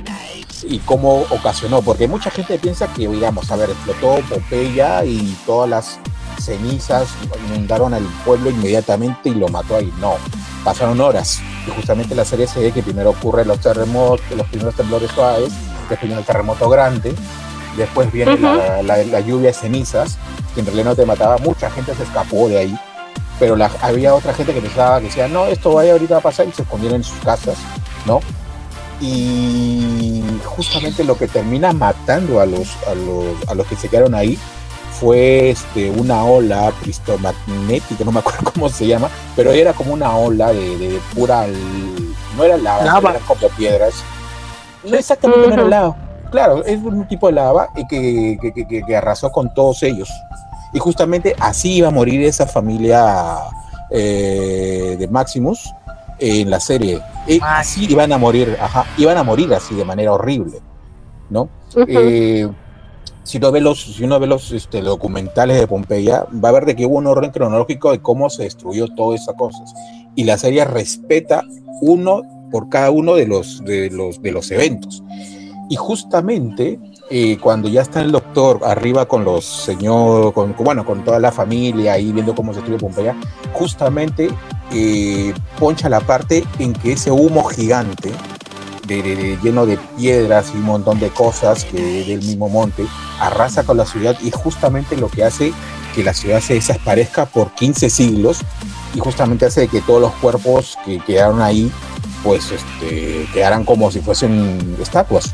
y 0.64 0.80
cómo 0.80 1.22
ocasionó, 1.30 1.82
porque 1.82 2.08
mucha 2.08 2.30
gente 2.30 2.58
piensa 2.60 2.92
que, 2.94 3.08
digamos, 3.08 3.50
a 3.52 3.56
ver, 3.56 3.70
explotó 3.70 4.20
Pompeya 4.30 5.06
y 5.06 5.38
todas 5.46 5.70
las 5.70 6.00
cenizas 6.46 7.08
inundaron 7.50 7.94
al 7.94 8.04
pueblo 8.26 8.50
inmediatamente 8.50 9.30
y 9.30 9.36
lo 9.36 9.48
mató 9.50 9.76
ahí. 9.78 9.92
No, 10.00 10.16
pasaron 10.64 11.00
horas. 11.02 11.42
Y 11.68 11.72
justamente 11.72 12.14
la 12.16 12.26
serie 12.26 12.48
se 12.48 12.60
ve 12.60 12.72
que 12.72 12.84
primero 12.84 13.12
ocurren 13.12 13.48
los 13.48 13.60
terremotos, 13.60 14.26
los 14.36 14.48
primeros 14.48 14.76
temblores 14.76 15.10
suaves, 15.12 15.52
después 15.90 16.02
viene 16.02 16.20
el 16.20 16.26
terremoto 16.26 16.70
grande, 16.70 17.14
después 17.78 18.12
viene 18.12 18.34
Ujú. 18.34 18.44
la, 18.44 18.84
la- 18.84 19.04
la 19.04 19.20
lluvia 19.22 19.48
de 19.48 19.54
cenizas, 19.54 20.18
que 20.54 20.60
en 20.60 20.66
realidad 20.68 20.86
no 20.86 20.96
te 20.96 21.06
mataba, 21.06 21.38
mucha 21.38 21.70
gente 21.72 21.96
se 21.96 22.04
escapó 22.04 22.48
de 22.50 22.60
ahí, 22.60 22.80
pero 23.40 23.56
la- 23.56 23.72
había 23.82 24.14
otra 24.14 24.34
gente 24.34 24.54
que 24.54 24.62
pensaba 24.62 25.00
que 25.00 25.06
decía, 25.08 25.28
no, 25.28 25.46
esto 25.48 25.74
vaya 25.74 25.94
ahorita 25.94 26.18
a 26.18 26.22
pasar 26.22 26.48
y 26.48 26.52
se 26.52 26.62
escondieron 26.64 26.98
en 26.98 27.04
sus 27.04 27.18
casas, 27.20 27.58
¿no? 28.06 28.20
Y 29.02 30.24
justamente 30.46 31.04
lo 31.04 31.18
que 31.18 31.28
termina 31.28 31.74
matando 31.74 32.40
a 32.40 32.46
los, 32.46 32.70
a 32.88 32.96
los, 32.96 33.50
a 33.50 33.54
los 33.54 33.68
que 33.68 33.76
se 33.76 33.90
quedaron 33.90 34.16
ahí 34.16 34.38
fue 35.00 35.50
este, 35.50 35.90
una 35.92 36.24
ola 36.24 36.72
cristomagnética, 36.82 38.04
no 38.04 38.12
me 38.12 38.20
acuerdo 38.20 38.52
cómo 38.54 38.70
se 38.70 38.88
llama, 38.88 39.10
pero 39.36 39.52
era 39.52 39.74
como 39.74 39.94
una 39.94 40.16
ola 40.16 40.54
de, 40.54 40.78
de 40.78 41.00
pura, 41.14 41.46
no 42.38 42.44
era 42.44 42.58
lava, 42.58 42.84
Lava. 42.86 43.10
eran 43.12 43.22
como 43.24 43.48
piedras. 43.50 43.94
No 44.84 44.98
exactamente 44.98 45.48
no 45.48 45.54
era 45.54 45.64
lava, 45.64 45.96
claro, 46.32 46.64
es 46.66 46.82
un 46.82 47.08
tipo 47.08 47.28
de 47.28 47.34
lava 47.34 47.70
que, 47.90 48.38
que, 48.42 48.54
que- 48.54 48.84
que- 48.86 48.96
arrasó 48.96 49.32
con 49.32 49.54
todos 49.54 49.82
ellos. 49.84 50.10
Y 50.74 50.80
justamente 50.80 51.36
así 51.40 51.76
iba 51.76 51.90
a 51.90 51.92
morir 51.92 52.24
esa 52.24 52.48
familia 52.48 53.36
eh, 53.92 54.96
de 54.98 55.08
Maximus 55.08 55.72
en 56.20 56.50
la 56.50 56.60
serie. 56.60 57.00
Eh, 57.28 57.40
así 57.42 57.86
iban 57.90 58.12
a 58.12 58.18
morir, 58.18 58.58
ajá, 58.60 58.86
iban 58.98 59.18
a 59.18 59.24
morir 59.24 59.54
así 59.54 59.76
de 59.76 59.86
manera 59.86 60.14
horrible, 60.14 60.60
¿no? 61.30 61.44
Ujú. 61.76 61.86
Eh, 61.88 62.50
si 63.24 63.38
uno 63.38 63.52
ve 63.52 63.62
los, 63.62 63.82
si 63.82 64.04
uno 64.04 64.20
ve 64.20 64.28
los 64.28 64.52
este, 64.52 64.82
documentales 64.82 65.60
de 65.60 65.68
Pompeya, 65.68 66.26
va 66.44 66.50
a 66.50 66.54
ver 66.54 66.66
de 66.66 66.76
que 66.76 66.86
hubo 66.86 66.98
un 66.98 67.08
orden 67.08 67.32
cronológico 67.32 67.92
de 67.92 68.02
cómo 68.02 68.30
se 68.30 68.44
destruyó 68.44 68.88
todas 68.90 69.22
esas 69.22 69.36
cosas. 69.36 69.74
Y 70.16 70.26
la 70.26 70.38
serie 70.38 70.66
respeta 70.66 71.44
uno 71.82 72.22
por 72.52 72.70
cada 72.70 72.92
uno 72.92 73.16
de 73.16 73.26
los, 73.26 73.64
de 73.64 73.90
los, 73.90 74.22
de 74.22 74.32
los 74.32 74.52
eventos. 74.52 75.04
Y 75.70 75.76
justamente 75.76 76.80
eh, 77.10 77.38
cuando 77.40 77.70
ya 77.70 77.82
está 77.82 78.02
el 78.02 78.12
doctor 78.12 78.60
arriba 78.64 79.06
con 79.08 79.24
los 79.24 79.46
señores, 79.46 80.34
con, 80.34 80.56
bueno, 80.60 80.86
con 80.86 81.04
toda 81.04 81.20
la 81.20 81.32
familia 81.32 81.94
ahí 81.94 82.12
viendo 82.12 82.36
cómo 82.36 82.54
se 82.54 82.60
destruye 82.60 82.80
Pompeya, 82.80 83.16
justamente 83.54 84.30
eh, 84.72 85.34
poncha 85.60 85.90
la 85.90 86.00
parte 86.00 86.44
en 86.60 86.74
que 86.74 86.94
ese 86.94 87.12
humo 87.12 87.44
gigante 87.46 88.12
de- 88.88 89.02
de- 89.02 89.16
de- 89.16 89.38
lleno 89.42 89.66
de 89.66 89.78
piedras 89.98 90.52
y 90.54 90.58
un 90.58 90.64
montón 90.64 91.00
de 91.00 91.10
cosas 91.10 91.64
que 91.66 92.06
del 92.06 92.20
mismo 92.22 92.50
monte, 92.50 92.86
arrasa 93.20 93.64
con 93.64 93.78
la 93.78 93.86
ciudad 93.86 94.16
y 94.22 94.32
justamente 94.32 94.98
lo 94.98 95.08
que 95.10 95.24
hace 95.24 95.54
que 95.96 96.04
la 96.04 96.14
ciudad 96.14 96.42
se 96.42 96.56
desaparezca 96.56 97.26
por 97.28 97.52
15 97.52 97.90
siglos 97.90 98.40
y 98.96 99.00
justamente 99.00 99.46
hace 99.46 99.68
que 99.68 99.80
todos 99.82 100.02
los 100.02 100.12
cuerpos 100.14 100.78
que 100.86 101.00
quedaron 101.00 101.42
ahí 101.42 101.72
pues 102.24 102.52
este, 102.52 103.28
quedaran 103.34 103.64
como 103.66 103.92
si 103.92 104.00
fuesen 104.00 104.78
estatuas, 104.82 105.34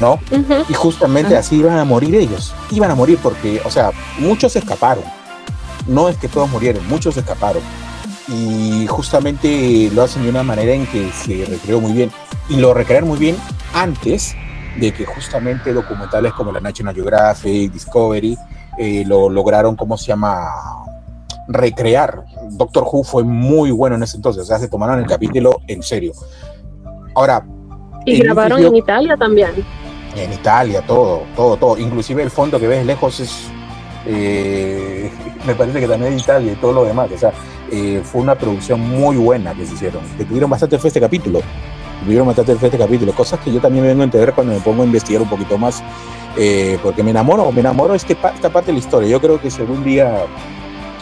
¿no? 0.00 0.18
Y 0.68 0.74
justamente 0.74 1.36
así 1.36 1.56
iban 1.56 1.78
a 1.78 1.84
morir 1.84 2.16
ellos. 2.16 2.52
Iban 2.72 2.90
a 2.90 2.94
morir 2.96 3.16
porque, 3.22 3.60
o 3.64 3.70
sea, 3.70 3.92
muchos 4.18 4.56
escaparon. 4.56 5.04
No 5.86 6.08
es 6.08 6.16
que 6.16 6.26
todos 6.28 6.50
murieron, 6.50 6.86
muchos 6.88 7.16
escaparon. 7.16 7.62
Y 8.28 8.86
justamente 8.88 9.88
lo 9.94 10.02
hacen 10.02 10.24
de 10.24 10.30
una 10.30 10.42
manera 10.42 10.72
en 10.72 10.84
que 10.88 11.10
se 11.12 11.44
recreó 11.44 11.80
muy 11.80 11.92
bien. 11.92 12.10
Y 12.48 12.56
lo 12.56 12.74
recrearon 12.74 13.08
muy 13.08 13.18
bien 13.18 13.36
antes 13.74 14.34
de 14.78 14.92
que 14.92 15.04
justamente 15.04 15.72
documentales 15.72 16.32
como 16.34 16.52
la 16.52 16.60
National 16.60 16.94
Geographic, 16.94 17.72
Discovery, 17.72 18.36
eh, 18.78 19.04
lo 19.06 19.28
lograron, 19.28 19.74
¿cómo 19.74 19.96
se 19.96 20.06
llama? 20.06 20.48
Recrear. 21.48 22.24
Doctor 22.50 22.84
Who 22.90 23.04
fue 23.04 23.24
muy 23.24 23.70
bueno 23.70 23.96
en 23.96 24.02
ese 24.02 24.16
entonces. 24.16 24.42
O 24.42 24.46
sea, 24.46 24.58
se 24.58 24.68
tomaron 24.68 24.98
el 24.98 25.06
capítulo 25.06 25.60
en 25.66 25.82
serio. 25.82 26.12
Ahora, 27.14 27.44
Y 28.04 28.18
grabaron 28.18 28.60
un 28.60 28.66
en 28.66 28.76
Italia 28.76 29.16
también. 29.16 29.50
en 30.14 30.32
Italia, 30.32 30.82
todo, 30.86 31.22
todo, 31.34 31.56
todo. 31.56 31.78
Inclusive 31.78 32.22
el 32.22 32.30
fondo 32.30 32.60
que 32.60 32.66
ves 32.68 32.84
lejos 32.84 33.20
es, 33.20 33.48
eh, 34.06 35.10
me 35.46 35.54
parece 35.54 35.80
que 35.80 35.88
también 35.88 36.12
es 36.12 36.22
Italia 36.22 36.52
y 36.52 36.56
todo 36.56 36.72
lo 36.72 36.84
demás. 36.84 37.10
O 37.12 37.18
sea, 37.18 37.32
eh, 37.70 38.02
fue 38.04 38.20
una 38.20 38.34
producción 38.34 38.80
muy 38.80 39.16
buena 39.16 39.54
que 39.54 39.64
se 39.66 39.74
hicieron. 39.74 40.02
Que 40.18 40.24
tuvieron 40.24 40.50
bastante 40.50 40.78
fe 40.78 40.88
este 40.88 41.00
capítulo. 41.00 41.40
Tuvieron 42.06 42.26
bastante 42.28 42.54
fe 42.54 42.66
este 42.66 42.78
capítulo. 42.78 43.12
Cosas 43.12 43.40
que 43.40 43.52
yo 43.52 43.60
también 43.60 43.84
vengo 43.84 44.02
a 44.02 44.04
entender 44.04 44.32
cuando 44.32 44.54
me 44.54 44.60
pongo 44.60 44.82
a 44.82 44.86
investigar 44.86 45.20
un 45.22 45.28
poquito 45.28 45.58
más. 45.58 45.82
eh, 46.38 46.78
porque 46.82 47.02
me 47.02 47.10
enamoro, 47.10 47.50
me 47.50 47.60
enamoro 47.60 47.94
este, 47.94 48.12
esta 48.34 48.50
parte 48.50 48.66
de 48.66 48.74
la 48.74 48.78
historia. 48.78 49.08
Yo 49.08 49.20
creo 49.20 49.40
que 49.40 49.50
si 49.50 49.62
algún 49.62 49.82
día 49.82 50.18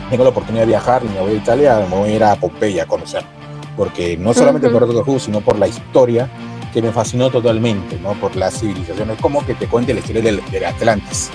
tengo 0.08 0.22
la 0.24 0.30
oportunidad 0.30 0.62
de 0.62 0.68
viajar 0.68 1.02
y 1.04 1.08
me 1.08 1.20
voy 1.20 1.32
a 1.32 1.34
Italia, 1.34 1.86
me 1.90 1.96
voy 1.96 2.10
a 2.10 2.14
ir 2.14 2.24
a 2.24 2.36
Pompeya 2.36 2.84
a 2.84 2.86
conocer. 2.86 3.22
Porque 3.76 4.16
no 4.16 4.32
solamente 4.32 4.68
Ujú. 4.68 4.78
por 4.78 4.86
Doctor 4.86 5.04
Who, 5.14 5.18
sino 5.18 5.40
por 5.40 5.58
la 5.58 5.66
historia 5.68 6.30
que 6.72 6.80
me 6.80 6.90
fascinó 6.92 7.28
totalmente, 7.30 7.98
¿no? 8.00 8.12
Por 8.14 8.34
la 8.36 8.50
civilización. 8.50 9.10
Es 9.10 9.20
como 9.20 9.44
que 9.44 9.54
te 9.54 9.66
cuente 9.66 9.92
la 9.92 10.00
historia 10.00 10.22
del, 10.22 10.40
del 10.50 10.64
Atlantis, 10.64 11.30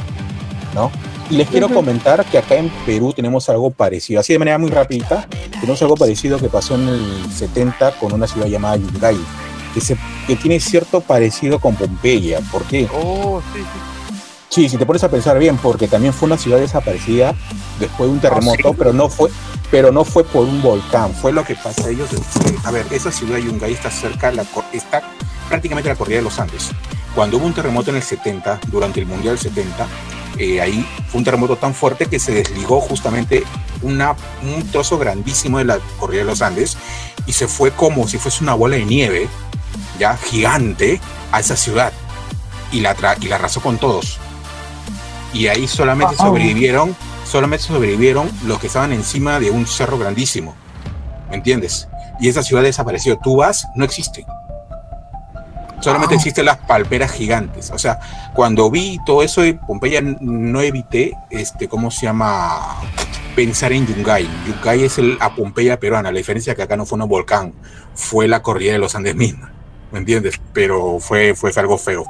¿no? 0.74 0.89
Y 1.30 1.36
les 1.36 1.47
quiero 1.49 1.67
Ujú. 1.67 1.76
comentar 1.76 2.26
que 2.26 2.38
acá 2.39 2.55
en 2.55 2.70
Perú 2.86 3.13
tenemos 3.13 3.49
algo 3.49 3.70
parecido, 3.70 4.20
así 4.22 4.34
de 4.34 4.39
manera 4.39 4.57
muy 4.57 4.72
rápida, 4.72 5.28
tenemos 5.59 5.80
algo 5.82 5.95
parecido 5.95 6.39
que 6.39 6.47
pasó 6.49 6.74
en 6.76 6.88
el 6.88 7.32
70 7.32 7.91
con 7.99 8.13
una 8.13 8.26
ciudad 8.26 8.47
llamada 8.47 8.78
Yungay, 8.78 9.17
que, 9.74 9.82
se, 9.82 9.97
que 10.28 10.36
tiene 10.36 10.59
cierto 10.59 11.01
parecido 11.01 11.59
con 11.59 11.76
Pompeya. 11.76 12.39
¿Por 12.51 12.63
qué? 12.63 12.88
Oh, 12.93 13.41
sí, 13.53 13.59
sí. 13.59 14.15
Sí, 14.51 14.67
si 14.67 14.78
te 14.78 14.86
pones 14.86 15.03
a 15.03 15.09
pensar 15.11 15.38
bien, 15.38 15.57
porque 15.57 15.88
también 15.88 16.11
fue 16.11 16.26
una 16.26 16.38
ciudad 16.38 16.57
desaparecida 16.57 17.36
después 17.80 18.09
de 18.09 18.15
un 18.15 18.20
terremoto, 18.20 18.74
pero 18.74 18.91
no 18.93 19.07
fue, 19.07 19.30
pero 19.70 19.91
no 19.91 20.03
fue 20.03 20.24
por 20.24 20.43
un 20.43 20.59
volcán, 20.63 21.13
fue 21.13 21.32
lo 21.32 21.43
que 21.43 21.53
pasa 21.53 21.86
a 21.86 21.89
ellos. 21.89 22.11
eh, 22.13 22.55
A 22.63 22.72
ver, 22.72 22.88
esa 22.89 23.11
ciudad 23.11 23.36
de 23.36 23.43
Yungay 23.43 23.74
está 23.74 23.91
cerca, 23.91 24.32
la, 24.32 24.43
está 24.74 25.03
prácticamente 25.47 25.89
la 25.89 25.95
cordillera 25.95 26.22
de 26.22 26.30
los 26.30 26.39
Andes. 26.39 26.72
Cuando 27.13 27.38
hubo 27.38 27.45
un 27.45 27.53
terremoto 27.53 27.91
en 27.91 27.97
el 27.97 28.03
70, 28.03 28.59
durante 28.72 28.99
el 28.99 29.05
Mundial 29.05 29.38
70, 29.38 29.88
eh, 30.39 30.61
ahí 30.61 30.84
fue 31.09 31.20
un 31.20 31.26
terremoto 31.26 31.55
tan 31.55 31.76
fuerte 31.76 32.07
que 32.07 32.20
se 32.20 32.32
desligó 32.34 32.82
justamente 32.82 33.43
una, 33.84 34.15
un 34.41 34.67
trozo 34.72 34.97
grandísimo 34.97 35.59
de 35.59 35.65
la 35.65 35.78
cordillera 35.99 36.26
de 36.26 36.32
los 36.32 36.41
Andes 36.41 36.76
y 37.28 37.34
se 37.34 37.47
fue 37.47 37.70
como 37.72 38.07
si 38.07 38.17
fuese 38.17 38.43
una 38.43 38.55
bola 38.55 38.78
de 38.78 38.86
nieve, 38.86 39.28
ya 39.99 40.17
gigante, 40.17 40.99
a 41.31 41.39
esa 41.39 41.55
ciudad 41.55 41.93
y 42.71 42.81
la, 42.81 42.95
y 43.19 43.27
la 43.27 43.35
arrasó 43.35 43.61
con 43.61 43.77
todos. 43.77 44.17
Y 45.33 45.47
ahí 45.47 45.67
solamente 45.67 46.15
sobrevivieron, 46.15 46.95
solamente 47.25 47.65
sobrevivieron 47.65 48.29
los 48.45 48.59
que 48.59 48.67
estaban 48.67 48.93
encima 48.93 49.39
de 49.39 49.51
un 49.51 49.67
cerro 49.67 49.97
grandísimo. 49.97 50.55
¿Me 51.29 51.35
entiendes? 51.35 51.87
Y 52.19 52.29
esa 52.29 52.41
ciudad 52.41 52.63
desapareció. 52.63 53.17
Tú 53.17 53.37
vas, 53.37 53.67
no 53.75 53.85
existe. 53.85 54.25
Solamente 55.81 56.15
existen 56.15 56.45
las 56.45 56.57
palperas 56.57 57.11
gigantes. 57.11 57.71
O 57.71 57.77
sea, 57.77 57.99
cuando 58.33 58.69
vi 58.69 58.99
todo 59.05 59.23
eso 59.23 59.41
de 59.41 59.53
Pompeya, 59.53 60.01
no 60.01 60.59
evité, 60.61 61.15
este, 61.29 61.69
¿cómo 61.69 61.89
se 61.91 62.07
llama? 62.07 62.81
Pensar 63.35 63.71
en 63.71 63.87
Yungay. 63.87 64.27
Yungay 64.47 64.83
es 64.83 64.97
el, 64.97 65.17
a 65.21 65.35
Pompeya 65.35 65.79
peruana. 65.79 66.11
La 66.11 66.17
diferencia 66.17 66.51
es 66.51 66.57
que 66.57 66.63
acá 66.63 66.75
no 66.75 66.85
fue 66.85 66.99
un 66.99 67.07
volcán, 67.07 67.53
fue 67.93 68.27
la 68.27 68.41
cordillera 68.41 68.73
de 68.73 68.79
los 68.79 68.95
Andes 68.95 69.15
misma. 69.15 69.53
¿Me 69.91 69.99
entiendes? 69.99 70.39
Pero 70.53 70.99
fue, 70.99 71.33
fue 71.35 71.51
algo 71.55 71.77
feo. 71.77 72.05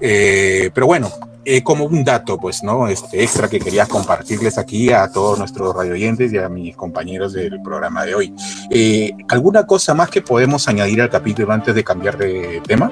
Eh, 0.00 0.70
pero 0.74 0.86
bueno, 0.86 1.10
eh, 1.44 1.62
como 1.62 1.84
un 1.84 2.04
dato, 2.04 2.38
pues, 2.38 2.62
¿no? 2.62 2.88
Este 2.88 3.22
extra 3.22 3.48
que 3.48 3.60
quería 3.60 3.86
compartirles 3.86 4.58
aquí 4.58 4.92
a 4.92 5.08
todos 5.10 5.38
nuestros 5.38 5.74
radioyentes 5.74 6.32
y 6.32 6.38
a 6.38 6.48
mis 6.48 6.76
compañeros 6.76 7.32
del 7.32 7.60
programa 7.62 8.04
de 8.04 8.14
hoy. 8.14 8.34
Eh, 8.70 9.12
¿Alguna 9.28 9.66
cosa 9.66 9.94
más 9.94 10.10
que 10.10 10.22
podemos 10.22 10.68
añadir 10.68 11.00
al 11.02 11.10
capítulo 11.10 11.52
antes 11.52 11.74
de 11.74 11.84
cambiar 11.84 12.18
de 12.18 12.60
tema? 12.66 12.90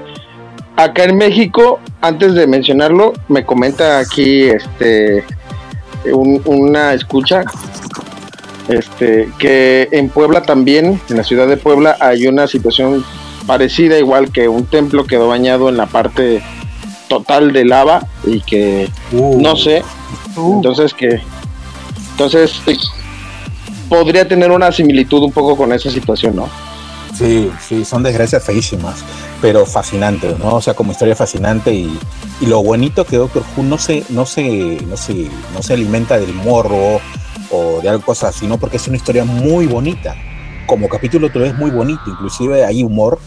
Acá 0.77 1.05
en 1.05 1.17
México, 1.17 1.81
antes 2.01 2.35
de 2.35 2.47
mencionarlo, 2.47 3.13
me 3.29 3.45
comenta 3.45 3.99
aquí 3.99 4.45
este 4.45 5.25
una 6.07 6.95
escucha 6.95 7.45
este 8.69 9.29
que 9.39 9.89
en 9.91 10.09
Puebla 10.09 10.43
también, 10.43 11.01
en 11.09 11.17
la 11.17 11.25
ciudad 11.25 11.49
de 11.49 11.57
Puebla, 11.57 11.97
hay 12.01 12.27
una 12.27 12.47
situación 12.47 13.05
parecida, 13.51 13.99
igual 13.99 14.31
que 14.31 14.49
un 14.49 14.65
templo 14.67 15.05
quedó 15.07 15.27
bañado 15.27 15.69
en 15.69 15.77
la 15.77 15.87
parte 15.87 16.41
total 17.09 17.53
de 17.53 17.65
lava 17.65 18.07
y 18.25 18.41
que 18.43 18.89
Uh. 19.11 19.41
no 19.43 19.57
sé, 19.57 19.83
Uh. 20.37 20.55
entonces 20.59 20.95
que 20.95 21.21
entonces 22.13 22.63
eh, 22.69 22.77
podría 23.89 24.29
tener 24.29 24.53
una 24.53 24.71
similitud 24.71 25.21
un 25.25 25.33
poco 25.33 25.57
con 25.57 25.73
esa 25.73 25.91
situación, 25.91 26.37
¿no? 26.37 26.49
Sí, 27.19 27.51
sí, 27.67 27.85
son 27.85 28.05
desgracias 28.05 28.45
feísimas, 28.45 29.05
pero 29.43 29.67
fascinantes, 29.67 30.39
¿no? 30.39 30.55
O 30.55 30.61
sea, 30.61 30.75
como 30.75 30.93
historia 30.93 31.17
fascinante 31.17 31.75
y, 31.75 31.99
y 32.41 32.47
lo 32.47 32.63
bonito 32.63 33.05
que 33.05 33.17
Doctor 33.17 33.43
Who 33.57 33.65
no 33.65 33.79
se, 33.79 34.05
no 34.11 34.27
se, 34.27 34.79
no 34.89 34.97
se, 34.97 35.29
no 35.53 35.61
se 35.61 35.73
alimenta 35.73 36.21
del 36.21 36.33
morro 36.35 37.01
o 37.51 37.81
de 37.83 37.89
algo 37.89 38.05
cosas 38.05 38.37
así, 38.37 38.47
¿no? 38.47 38.59
Porque 38.59 38.77
es 38.77 38.87
una 38.87 38.97
historia 38.97 39.25
muy 39.25 39.67
bonita. 39.67 40.15
Como 40.67 40.89
capítulo 40.89 41.31
te 41.33 41.45
es 41.45 41.59
muy 41.59 41.73
bonito, 41.73 42.03
inclusive 42.07 42.65
hay 42.65 42.85
humor 42.85 43.19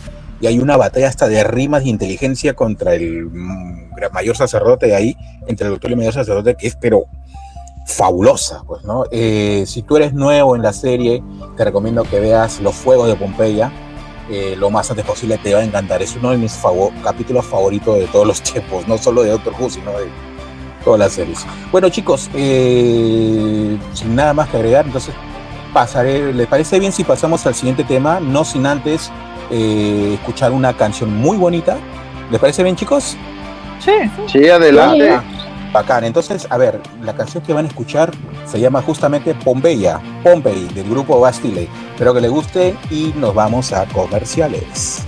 y 0.43 0.47
hay 0.47 0.59
una 0.59 0.75
batalla 0.75 1.07
hasta 1.07 1.29
de 1.29 1.41
rimas 1.45 1.83
de 1.85 1.89
inteligencia 1.89 2.53
contra 2.53 2.95
el 2.95 3.27
mm, 3.27 3.91
mayor 4.11 4.35
sacerdote 4.35 4.87
de 4.87 4.95
ahí, 4.95 5.17
entre 5.47 5.67
el 5.67 5.71
doctor 5.73 5.89
y 5.89 5.93
el 5.93 5.97
mayor 5.99 6.13
sacerdote, 6.13 6.55
que 6.55 6.67
es 6.67 6.75
pero 6.75 7.05
fabulosa, 7.85 8.61
pues, 8.67 8.83
¿no? 8.83 9.05
Eh, 9.11 9.63
si 9.65 9.83
tú 9.83 9.95
eres 9.95 10.13
nuevo 10.13 10.57
en 10.57 10.61
la 10.61 10.73
serie, 10.73 11.23
te 11.55 11.63
recomiendo 11.63 12.03
que 12.03 12.19
veas 12.19 12.59
Los 12.59 12.75
Fuegos 12.75 13.07
de 13.07 13.15
Pompeya, 13.15 13.71
eh, 14.29 14.55
lo 14.57 14.69
más 14.69 14.89
antes 14.91 15.05
posible, 15.05 15.37
te 15.37 15.53
va 15.53 15.61
a 15.61 15.63
encantar. 15.63 16.01
Es 16.01 16.13
uno 16.17 16.31
de 16.31 16.37
mis 16.37 16.51
favor- 16.51 16.91
capítulos 17.03 17.45
favoritos 17.45 17.97
de 17.97 18.07
todos 18.07 18.27
los 18.27 18.41
tiempos, 18.41 18.85
no 18.87 18.97
solo 18.97 19.23
de 19.23 19.29
Doctor 19.29 19.53
Who, 19.57 19.69
sino 19.69 19.91
de 19.91 20.07
todas 20.83 20.99
las 20.99 21.13
series. 21.13 21.45
Bueno, 21.71 21.87
chicos, 21.87 22.29
eh, 22.33 23.77
sin 23.93 24.13
nada 24.15 24.33
más 24.33 24.49
que 24.49 24.57
agregar, 24.57 24.85
entonces 24.85 25.13
pasaré. 25.73 26.33
¿Les 26.33 26.47
parece 26.47 26.79
bien 26.79 26.91
si 26.91 27.05
pasamos 27.05 27.45
al 27.45 27.55
siguiente 27.55 27.85
tema? 27.85 28.19
No 28.19 28.43
sin 28.43 28.65
antes 28.65 29.09
eh, 29.55 30.15
escuchar 30.15 30.51
una 30.51 30.73
canción 30.73 31.15
muy 31.15 31.37
bonita. 31.37 31.77
¿Les 32.31 32.39
parece 32.39 32.63
bien, 32.63 32.75
chicos? 32.75 33.15
Sí. 33.79 33.91
Sí, 34.27 34.49
adelante. 34.49 35.11
Ah, 35.11 35.23
Bacán. 35.71 36.03
Entonces, 36.03 36.47
a 36.49 36.57
ver, 36.57 36.81
la 37.03 37.15
canción 37.15 37.43
que 37.43 37.53
van 37.53 37.65
a 37.65 37.67
escuchar 37.67 38.11
se 38.45 38.59
llama 38.59 38.81
justamente 38.81 39.35
Pompeya, 39.35 39.99
Pompey, 40.23 40.67
del 40.69 40.89
grupo 40.89 41.19
Bastille. 41.19 41.67
Espero 41.91 42.13
que 42.13 42.21
les 42.21 42.31
guste 42.31 42.75
y 42.89 43.13
nos 43.15 43.35
vamos 43.35 43.73
a 43.73 43.85
comerciales. 43.85 45.05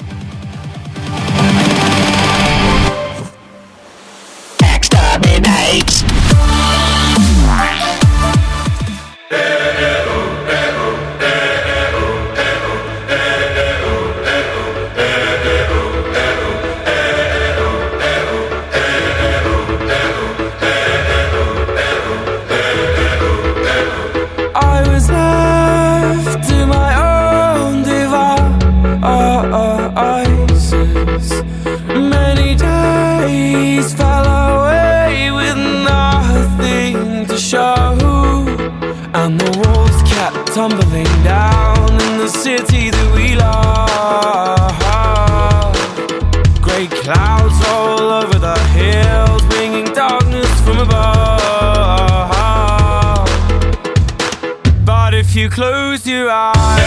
You 55.45 55.51
close 55.51 56.07
your 56.07 56.27
eyes, 56.27 56.84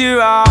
you 0.00 0.18
uh, 0.18 0.24
are. 0.24 0.49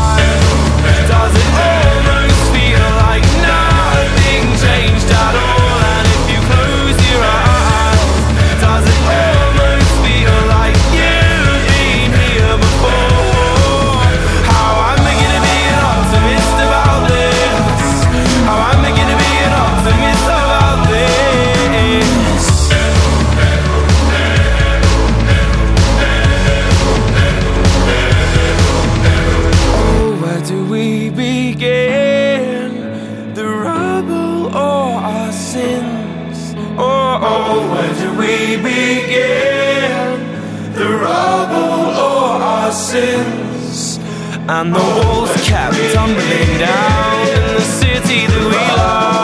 And 44.51 44.73
the 44.73 44.79
walls 44.79 45.29
kept 45.43 45.75
tumbling 45.93 46.57
down 46.57 47.27
in 47.37 47.53
the 47.53 47.61
city 47.61 48.25
that 48.25 48.45
we 48.49 48.63
love. 48.81 49.21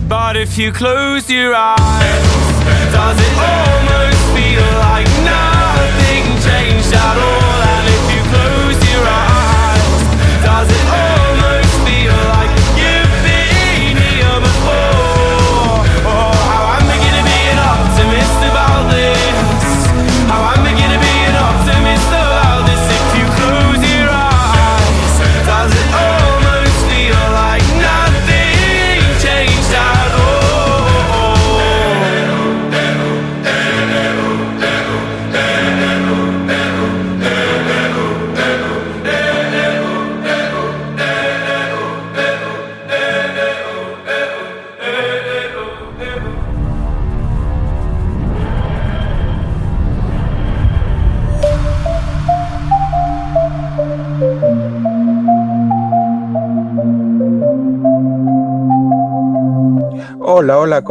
But 0.09 0.35
if 0.37 0.59
you 0.59 0.73
close 0.73 1.31
your 1.31 1.55
eyes, 1.55 1.84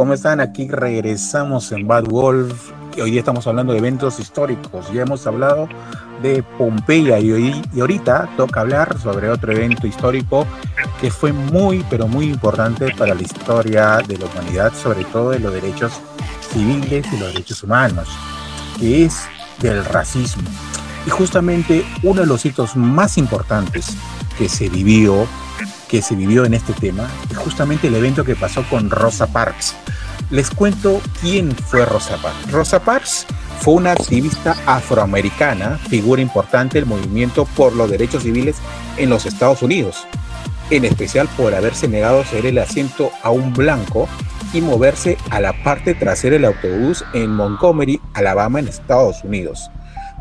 ¿cómo 0.04 0.12
están? 0.12 0.38
Aquí 0.40 0.68
regresamos 0.68 1.72
en 1.72 1.86
Bad 1.86 2.04
Wolf. 2.04 2.72
Hoy 3.02 3.10
día 3.10 3.20
estamos 3.20 3.46
hablando 3.46 3.72
de 3.72 3.78
eventos 3.78 4.20
históricos. 4.20 4.92
Ya 4.92 5.00
hemos 5.00 5.26
hablado 5.26 5.66
de 6.20 6.42
Pompeya 6.42 7.18
y, 7.18 7.32
hoy, 7.32 7.62
y 7.74 7.80
ahorita 7.80 8.28
toca 8.36 8.60
hablar 8.60 8.98
sobre 9.00 9.30
otro 9.30 9.52
evento 9.52 9.86
histórico 9.86 10.46
que 11.00 11.10
fue 11.10 11.32
muy, 11.32 11.86
pero 11.88 12.06
muy 12.06 12.26
importante 12.26 12.94
para 12.98 13.14
la 13.14 13.22
historia 13.22 14.02
de 14.06 14.18
la 14.18 14.26
humanidad, 14.26 14.74
sobre 14.74 15.06
todo 15.06 15.30
de 15.30 15.38
los 15.38 15.54
derechos 15.54 15.94
civiles 16.52 17.06
y 17.10 17.16
los 17.16 17.32
derechos 17.32 17.62
humanos, 17.62 18.06
que 18.78 19.06
es 19.06 19.22
del 19.60 19.82
racismo. 19.86 20.50
Y 21.06 21.08
justamente 21.08 21.82
uno 22.02 22.20
de 22.20 22.26
los 22.26 22.44
hitos 22.44 22.76
más 22.76 23.16
importantes 23.16 23.96
que 24.36 24.50
se 24.50 24.68
vivió 24.68 25.26
que 25.94 26.02
se 26.02 26.16
vivió 26.16 26.44
en 26.44 26.54
este 26.54 26.72
tema 26.72 27.08
es 27.30 27.36
justamente 27.36 27.86
el 27.86 27.94
evento 27.94 28.24
que 28.24 28.34
pasó 28.34 28.64
con 28.68 28.90
Rosa 28.90 29.28
Parks. 29.28 29.76
Les 30.28 30.50
cuento 30.50 31.00
quién 31.20 31.52
fue 31.54 31.86
Rosa 31.86 32.16
Parks. 32.16 32.50
Rosa 32.50 32.80
Parks 32.80 33.26
fue 33.60 33.74
una 33.74 33.92
activista 33.92 34.56
afroamericana, 34.66 35.78
figura 35.88 36.20
importante 36.20 36.80
del 36.80 36.88
movimiento 36.88 37.44
por 37.44 37.76
los 37.76 37.88
derechos 37.88 38.24
civiles 38.24 38.56
en 38.96 39.08
los 39.08 39.24
Estados 39.24 39.62
Unidos, 39.62 40.04
en 40.70 40.84
especial 40.84 41.28
por 41.36 41.54
haberse 41.54 41.86
negado 41.86 42.22
a 42.22 42.24
ceder 42.24 42.46
el 42.46 42.58
asiento 42.58 43.12
a 43.22 43.30
un 43.30 43.52
blanco 43.52 44.08
y 44.52 44.62
moverse 44.62 45.16
a 45.30 45.38
la 45.38 45.52
parte 45.62 45.94
trasera 45.94 46.32
del 46.32 46.46
autobús 46.46 47.04
en 47.12 47.30
Montgomery, 47.30 48.00
Alabama, 48.14 48.58
en 48.58 48.66
Estados 48.66 49.22
Unidos, 49.22 49.70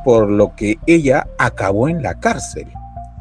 por 0.05 0.29
lo 0.29 0.55
que 0.55 0.77
ella 0.85 1.25
acabó 1.39 1.89
en 1.89 2.03
la 2.03 2.19
cárcel. 2.19 2.67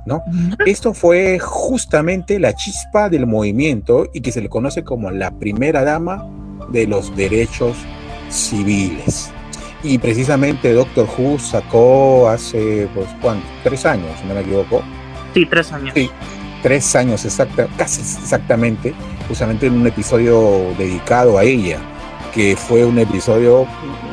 ¿No? 0.07 0.23
Esto 0.67 0.95
fue 0.95 1.39
justamente 1.39 2.39
la 2.39 2.55
chispa 2.55 3.09
del 3.09 3.27
movimiento 3.27 4.09
y 4.13 4.21
que 4.21 4.33
se 4.33 4.41
le 4.41 4.49
conoce 4.49 4.85
como 4.85 5.11
la 5.11 5.31
primera 5.31 5.85
dama 5.85 6.27
de 6.71 6.87
los 6.87 7.15
derechos 7.17 7.77
civiles. 8.31 9.31
Y 9.85 9.99
precisamente 9.99 10.73
Doctor 10.73 11.09
Who 11.19 11.39
sacó 11.39 12.29
hace, 12.29 12.89
pues, 12.95 13.09
¿cuánto? 13.21 13.47
Tres 13.65 13.85
años, 13.85 14.11
si 14.21 14.27
no 14.27 14.35
me 14.35 14.41
equivoco. 14.41 14.83
Sí, 15.35 15.47
tres 15.47 15.73
años. 15.73 15.93
Sí, 15.95 16.11
tres 16.63 16.95
años 16.95 17.25
exacta, 17.25 17.67
casi 17.77 18.01
exactamente, 18.01 18.95
justamente 19.29 19.67
en 19.67 19.75
un 19.75 19.87
episodio 19.87 20.73
dedicado 20.79 21.37
a 21.37 21.45
ella, 21.45 21.79
que 22.33 22.55
fue 22.57 22.85
un 22.85 22.99
episodio 22.99 23.67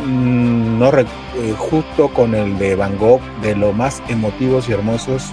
mm, 0.06 0.80
no 0.80 0.90
eh, 0.98 1.06
justo 1.58 2.10
con 2.10 2.34
el 2.34 2.58
de 2.58 2.76
Van 2.76 2.98
Gogh, 2.98 3.22
de 3.42 3.56
lo 3.56 3.72
más 3.72 4.02
emotivos 4.10 4.68
y 4.68 4.74
hermosos 4.74 5.32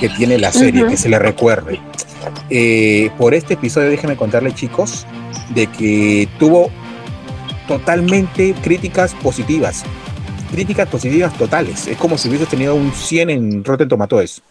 que 0.00 0.08
tiene 0.08 0.38
la 0.38 0.52
serie, 0.52 0.86
que 0.86 0.96
se 0.96 1.08
le 1.08 1.18
recuerde. 1.18 1.80
Eh, 2.50 3.10
por 3.18 3.34
este 3.34 3.54
episodio, 3.54 3.90
déjenme 3.90 4.16
contarle, 4.16 4.52
chicos, 4.52 5.06
de 5.50 5.66
que 5.66 6.28
tuvo 6.38 6.70
totalmente 7.68 8.54
críticas 8.62 9.14
positivas. 9.14 9.84
Críticas 10.50 10.88
positivas 10.88 11.32
totales. 11.38 11.86
Es 11.86 11.96
como 11.96 12.18
si 12.18 12.28
hubiese 12.28 12.46
tenido 12.46 12.74
un 12.74 12.92
100 12.92 13.30
en 13.30 13.64
Rotten 13.64 13.88
Tomatoes. 13.88 14.42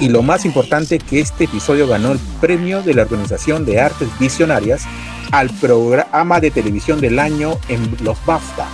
Y 0.00 0.08
lo 0.08 0.22
más 0.22 0.44
importante 0.44 0.98
que 0.98 1.20
este 1.20 1.44
episodio 1.44 1.86
ganó 1.86 2.12
el 2.12 2.18
premio 2.40 2.82
de 2.82 2.94
la 2.94 3.02
Organización 3.02 3.64
de 3.64 3.80
Artes 3.80 4.08
Visionarias 4.18 4.84
al 5.32 5.50
programa 5.50 6.40
de 6.40 6.50
televisión 6.50 7.00
del 7.00 7.18
año 7.18 7.58
en 7.68 7.96
los 8.02 8.24
BAFTA. 8.24 8.66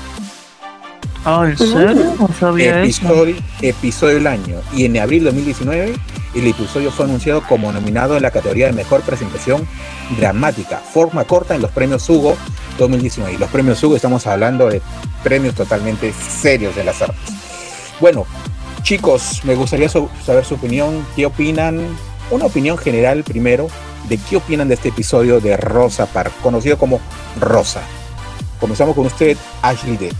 ¿En 1.24 1.56
serio? 1.56 2.14
No 2.18 2.28
sabía 2.38 2.82
eso. 2.82 3.26
Episodio, 3.60 4.14
del 4.16 4.26
año. 4.26 4.60
Y 4.74 4.84
en 4.84 4.98
abril 4.98 5.20
de 5.20 5.26
2019 5.26 5.94
el 6.34 6.46
episodio 6.46 6.90
fue 6.90 7.04
anunciado 7.04 7.42
como 7.46 7.70
nominado 7.72 8.16
en 8.16 8.22
la 8.22 8.30
categoría 8.30 8.66
de 8.66 8.72
mejor 8.72 9.02
presentación 9.02 9.66
dramática, 10.18 10.78
forma 10.78 11.24
corta 11.24 11.54
en 11.54 11.62
los 11.62 11.70
premios 11.70 12.08
Hugo 12.08 12.36
2019. 12.78 13.34
Y 13.34 13.36
los 13.36 13.50
premios 13.50 13.82
Hugo 13.82 13.96
estamos 13.96 14.26
hablando 14.26 14.68
de 14.68 14.80
premios 15.22 15.54
totalmente 15.54 16.12
serios 16.12 16.74
de 16.74 16.84
las 16.84 17.02
artes. 17.02 17.34
Bueno, 18.00 18.26
chicos, 18.82 19.42
me 19.44 19.54
gustaría 19.54 19.88
saber 19.88 20.44
su 20.44 20.54
opinión. 20.54 21.06
¿Qué 21.14 21.26
opinan? 21.26 21.80
Una 22.30 22.46
opinión 22.46 22.78
general 22.78 23.24
primero 23.24 23.68
de 24.08 24.16
qué 24.16 24.36
opinan 24.36 24.68
de 24.68 24.74
este 24.74 24.88
episodio 24.88 25.38
de 25.40 25.56
Rosa 25.56 26.06
Park, 26.06 26.32
conocido 26.42 26.78
como 26.78 27.00
Rosa. 27.38 27.82
Comenzamos 28.58 28.94
con 28.94 29.06
usted, 29.06 29.36
Ashley 29.60 29.96
D. 29.96 30.10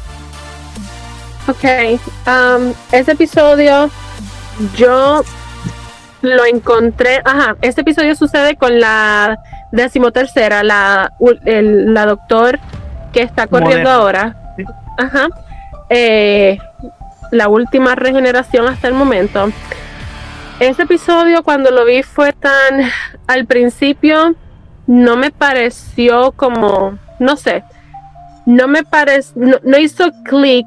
Ok, 1.49 1.64
um, 2.26 2.72
ese 2.93 3.12
episodio 3.12 3.90
yo 4.76 5.22
lo 6.22 6.45
encontré, 6.45 7.20
ajá, 7.24 7.57
este 7.62 7.80
episodio 7.80 8.14
sucede 8.14 8.55
con 8.57 8.78
la 8.78 9.38
decimotercera, 9.72 10.62
la, 10.62 11.12
el- 11.45 11.93
la 11.93 12.07
doctor 12.07 12.61
que 13.12 13.22
está 13.22 13.49
corriendo 13.49 13.90
ahora, 13.90 14.36
ajá, 14.99 15.28
eh, 15.90 16.59
la 17.32 17.49
última 17.49 17.97
regeneración 17.97 18.68
hasta 18.68 18.86
el 18.86 18.95
momento. 18.95 19.51
Ese 20.61 20.82
episodio 20.82 21.43
cuando 21.43 21.72
lo 21.72 21.84
vi 21.84 22.05
fue 22.05 22.32
tan, 22.32 22.82
al 23.26 23.47
principio 23.47 24.36
no 24.86 25.16
me 25.16 25.32
pareció 25.32 26.30
como, 26.32 26.99
no 27.18 27.36
sé, 27.36 27.64
no 28.47 28.68
me 28.68 28.84
pareció, 28.84 29.32
no, 29.36 29.57
no 29.64 29.76
hizo 29.78 30.11
clic 30.24 30.66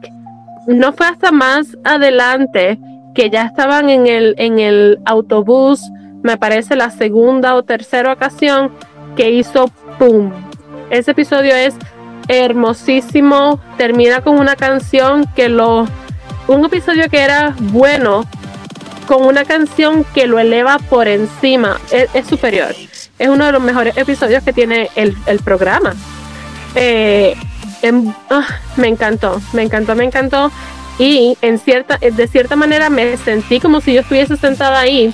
no 0.67 0.93
fue 0.93 1.07
hasta 1.07 1.31
más 1.31 1.77
adelante 1.83 2.79
que 3.13 3.29
ya 3.29 3.43
estaban 3.43 3.89
en 3.89 4.07
el, 4.07 4.35
en 4.37 4.59
el 4.59 4.99
autobús, 5.05 5.81
me 6.23 6.37
parece 6.37 6.75
la 6.75 6.89
segunda 6.89 7.55
o 7.55 7.63
tercera 7.63 8.11
ocasión 8.11 8.71
que 9.15 9.31
hizo 9.31 9.71
¡pum! 9.97 10.31
Ese 10.89 11.11
episodio 11.11 11.55
es 11.55 11.75
hermosísimo, 12.27 13.59
termina 13.77 14.21
con 14.21 14.39
una 14.39 14.55
canción 14.55 15.25
que 15.35 15.49
lo... 15.49 15.87
Un 16.47 16.65
episodio 16.65 17.09
que 17.09 17.21
era 17.21 17.55
bueno, 17.59 18.25
con 19.07 19.23
una 19.23 19.45
canción 19.45 20.03
que 20.13 20.27
lo 20.27 20.37
eleva 20.37 20.77
por 20.77 21.07
encima, 21.07 21.77
es, 21.91 22.07
es 22.13 22.27
superior. 22.27 22.75
Es 23.17 23.29
uno 23.29 23.45
de 23.45 23.51
los 23.51 23.61
mejores 23.61 23.97
episodios 23.97 24.43
que 24.43 24.53
tiene 24.53 24.89
el, 24.95 25.15
el 25.25 25.39
programa. 25.39 25.95
Eh, 26.75 27.35
em- 27.85 28.13
ah, 28.29 28.47
me 28.77 28.87
encantó, 28.87 29.41
me 29.53 29.63
encantó, 29.63 29.95
me 29.95 30.03
encantó. 30.05 30.51
Y 30.97 31.37
en 31.41 31.59
cierta, 31.59 31.97
eh, 32.01 32.11
de 32.11 32.27
cierta 32.27 32.55
manera 32.55 32.89
me 32.89 33.17
sentí 33.17 33.59
como 33.59 33.81
si 33.81 33.93
yo 33.93 34.01
estuviese 34.01 34.37
sentada 34.37 34.79
ahí, 34.79 35.13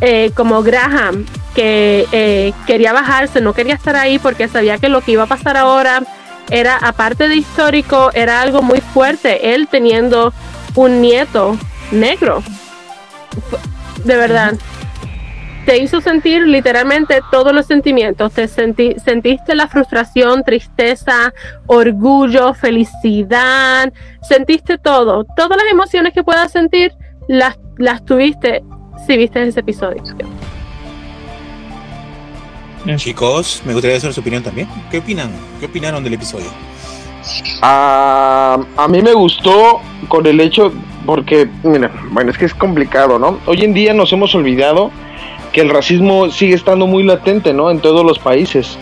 eh, 0.00 0.30
como 0.34 0.62
Graham, 0.62 1.26
que 1.54 2.06
eh, 2.12 2.52
quería 2.66 2.92
bajarse, 2.92 3.40
no 3.40 3.52
quería 3.54 3.74
estar 3.74 3.96
ahí 3.96 4.18
porque 4.18 4.46
sabía 4.46 4.78
que 4.78 4.88
lo 4.88 5.00
que 5.00 5.12
iba 5.12 5.24
a 5.24 5.26
pasar 5.26 5.56
ahora 5.56 6.02
era, 6.50 6.76
aparte 6.76 7.28
de 7.28 7.36
histórico, 7.36 8.10
era 8.14 8.40
algo 8.40 8.62
muy 8.62 8.80
fuerte. 8.80 9.54
Él 9.54 9.66
teniendo 9.68 10.32
un 10.74 11.00
nieto 11.00 11.56
negro. 11.90 12.42
De 14.04 14.16
verdad. 14.16 14.54
Te 15.66 15.78
hizo 15.78 16.00
sentir 16.00 16.46
literalmente 16.46 17.20
todos 17.32 17.52
los 17.52 17.66
sentimientos. 17.66 18.32
Te 18.32 18.46
senti- 18.46 18.94
sentiste 19.00 19.54
la 19.56 19.66
frustración, 19.66 20.44
tristeza, 20.44 21.34
orgullo, 21.66 22.54
felicidad. 22.54 23.92
Sentiste 24.22 24.78
todo. 24.78 25.24
Todas 25.36 25.58
las 25.58 25.66
emociones 25.70 26.12
que 26.14 26.22
puedas 26.22 26.52
sentir 26.52 26.92
las, 27.26 27.58
las 27.78 28.04
tuviste 28.04 28.62
si 29.06 29.16
viste 29.16 29.42
ese 29.42 29.58
episodio. 29.60 30.02
Chicos, 32.96 33.60
me 33.66 33.72
gustaría 33.72 33.98
saber 33.98 34.14
su 34.14 34.20
opinión 34.20 34.44
también. 34.44 34.68
¿Qué 34.92 34.98
opinan? 34.98 35.32
¿Qué 35.58 35.66
opinaron 35.66 36.04
del 36.04 36.14
episodio? 36.14 36.46
Ah, 37.60 38.60
a 38.76 38.86
mí 38.86 39.02
me 39.02 39.12
gustó 39.12 39.80
con 40.06 40.24
el 40.26 40.38
hecho, 40.38 40.72
porque, 41.04 41.48
mira, 41.64 41.90
bueno, 42.12 42.30
es 42.30 42.38
que 42.38 42.44
es 42.44 42.54
complicado, 42.54 43.18
¿no? 43.18 43.40
Hoy 43.46 43.64
en 43.64 43.74
día 43.74 43.92
nos 43.92 44.12
hemos 44.12 44.32
olvidado 44.36 44.92
que 45.56 45.62
el 45.62 45.70
racismo 45.70 46.30
sigue 46.30 46.54
estando 46.54 46.86
muy 46.86 47.02
latente, 47.02 47.54
¿no? 47.54 47.70
En 47.70 47.80
todos 47.80 48.04
los 48.04 48.18
países. 48.18 48.76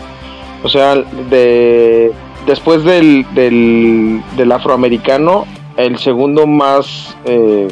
O 0.61 0.67
sea, 0.67 0.95
de, 1.29 2.11
después 2.45 2.83
del, 2.83 3.25
del, 3.33 4.21
del 4.35 4.51
afroamericano, 4.51 5.45
el 5.77 5.97
segundo 5.99 6.45
más 6.45 7.15
eh, 7.23 7.69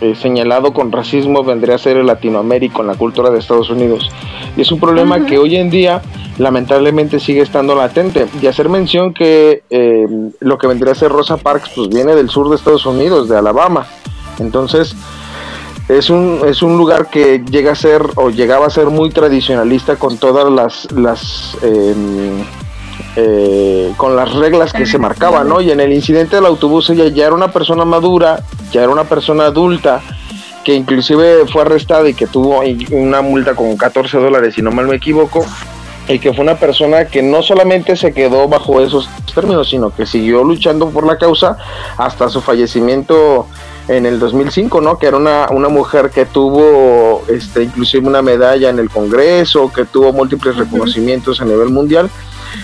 eh, 0.00 0.14
señalado 0.14 0.72
con 0.72 0.92
racismo 0.92 1.42
vendría 1.42 1.74
a 1.74 1.78
ser 1.78 1.96
el 1.96 2.06
latinoamérico 2.06 2.82
en 2.82 2.86
la 2.86 2.94
cultura 2.94 3.30
de 3.30 3.40
Estados 3.40 3.68
Unidos. 3.68 4.08
Y 4.56 4.60
es 4.60 4.70
un 4.70 4.78
problema 4.78 5.26
que 5.26 5.38
hoy 5.38 5.56
en 5.56 5.70
día 5.70 6.00
lamentablemente 6.38 7.18
sigue 7.18 7.40
estando 7.40 7.74
latente. 7.74 8.26
Y 8.40 8.46
hacer 8.46 8.68
mención 8.68 9.12
que 9.12 9.64
eh, 9.70 10.06
lo 10.38 10.56
que 10.56 10.68
vendría 10.68 10.92
a 10.92 10.94
ser 10.94 11.10
Rosa 11.10 11.36
Parks 11.36 11.72
pues 11.74 11.88
viene 11.88 12.14
del 12.14 12.30
sur 12.30 12.48
de 12.48 12.54
Estados 12.54 12.86
Unidos, 12.86 13.28
de 13.28 13.36
Alabama. 13.36 13.88
Entonces 14.38 14.94
es 15.88 16.08
un, 16.08 16.40
es 16.46 16.62
un 16.62 16.78
lugar 16.78 17.08
que 17.08 17.42
llega 17.44 17.72
a 17.72 17.74
ser 17.74 18.02
o 18.16 18.30
llegaba 18.30 18.66
a 18.66 18.70
ser 18.70 18.86
muy 18.86 19.10
tradicionalista 19.10 19.96
con 19.96 20.16
todas 20.18 20.50
las, 20.50 20.90
las 20.92 21.58
eh, 21.62 21.94
eh, 23.16 23.92
con 23.96 24.16
las 24.16 24.32
reglas 24.32 24.72
que 24.72 24.86
se 24.86 24.98
marcaban, 24.98 25.48
¿no? 25.48 25.60
Y 25.60 25.70
en 25.70 25.80
el 25.80 25.92
incidente 25.92 26.36
del 26.36 26.46
autobús 26.46 26.90
ella 26.90 27.08
ya 27.08 27.26
era 27.26 27.34
una 27.34 27.52
persona 27.52 27.84
madura, 27.84 28.42
ya 28.72 28.82
era 28.82 28.90
una 28.90 29.04
persona 29.04 29.44
adulta, 29.44 30.00
que 30.64 30.74
inclusive 30.74 31.46
fue 31.46 31.62
arrestada 31.62 32.08
y 32.08 32.14
que 32.14 32.26
tuvo 32.26 32.62
una 32.90 33.20
multa 33.20 33.54
con 33.54 33.76
14 33.76 34.18
dólares, 34.18 34.54
si 34.54 34.62
no 34.62 34.72
mal 34.72 34.86
me 34.86 34.96
equivoco. 34.96 35.44
y 36.06 36.18
que 36.18 36.34
fue 36.34 36.44
una 36.44 36.56
persona 36.56 37.06
que 37.06 37.22
no 37.22 37.42
solamente 37.42 37.96
se 37.96 38.12
quedó 38.12 38.46
bajo 38.46 38.80
esos 38.80 39.08
términos, 39.34 39.70
sino 39.70 39.94
que 39.94 40.04
siguió 40.04 40.44
luchando 40.44 40.90
por 40.90 41.06
la 41.06 41.16
causa 41.16 41.56
hasta 41.96 42.28
su 42.28 42.42
fallecimiento 42.42 43.46
en 43.88 44.06
el 44.06 44.18
2005, 44.18 44.80
¿no? 44.80 44.98
Que 44.98 45.06
era 45.06 45.16
una, 45.16 45.46
una 45.50 45.68
mujer 45.68 46.10
que 46.10 46.24
tuvo 46.24 47.22
este, 47.28 47.64
inclusive 47.64 48.06
una 48.06 48.22
medalla 48.22 48.70
en 48.70 48.78
el 48.78 48.90
Congreso, 48.90 49.72
que 49.72 49.84
tuvo 49.84 50.12
múltiples 50.12 50.56
reconocimientos 50.56 51.40
a 51.40 51.44
nivel 51.44 51.70
mundial. 51.70 52.10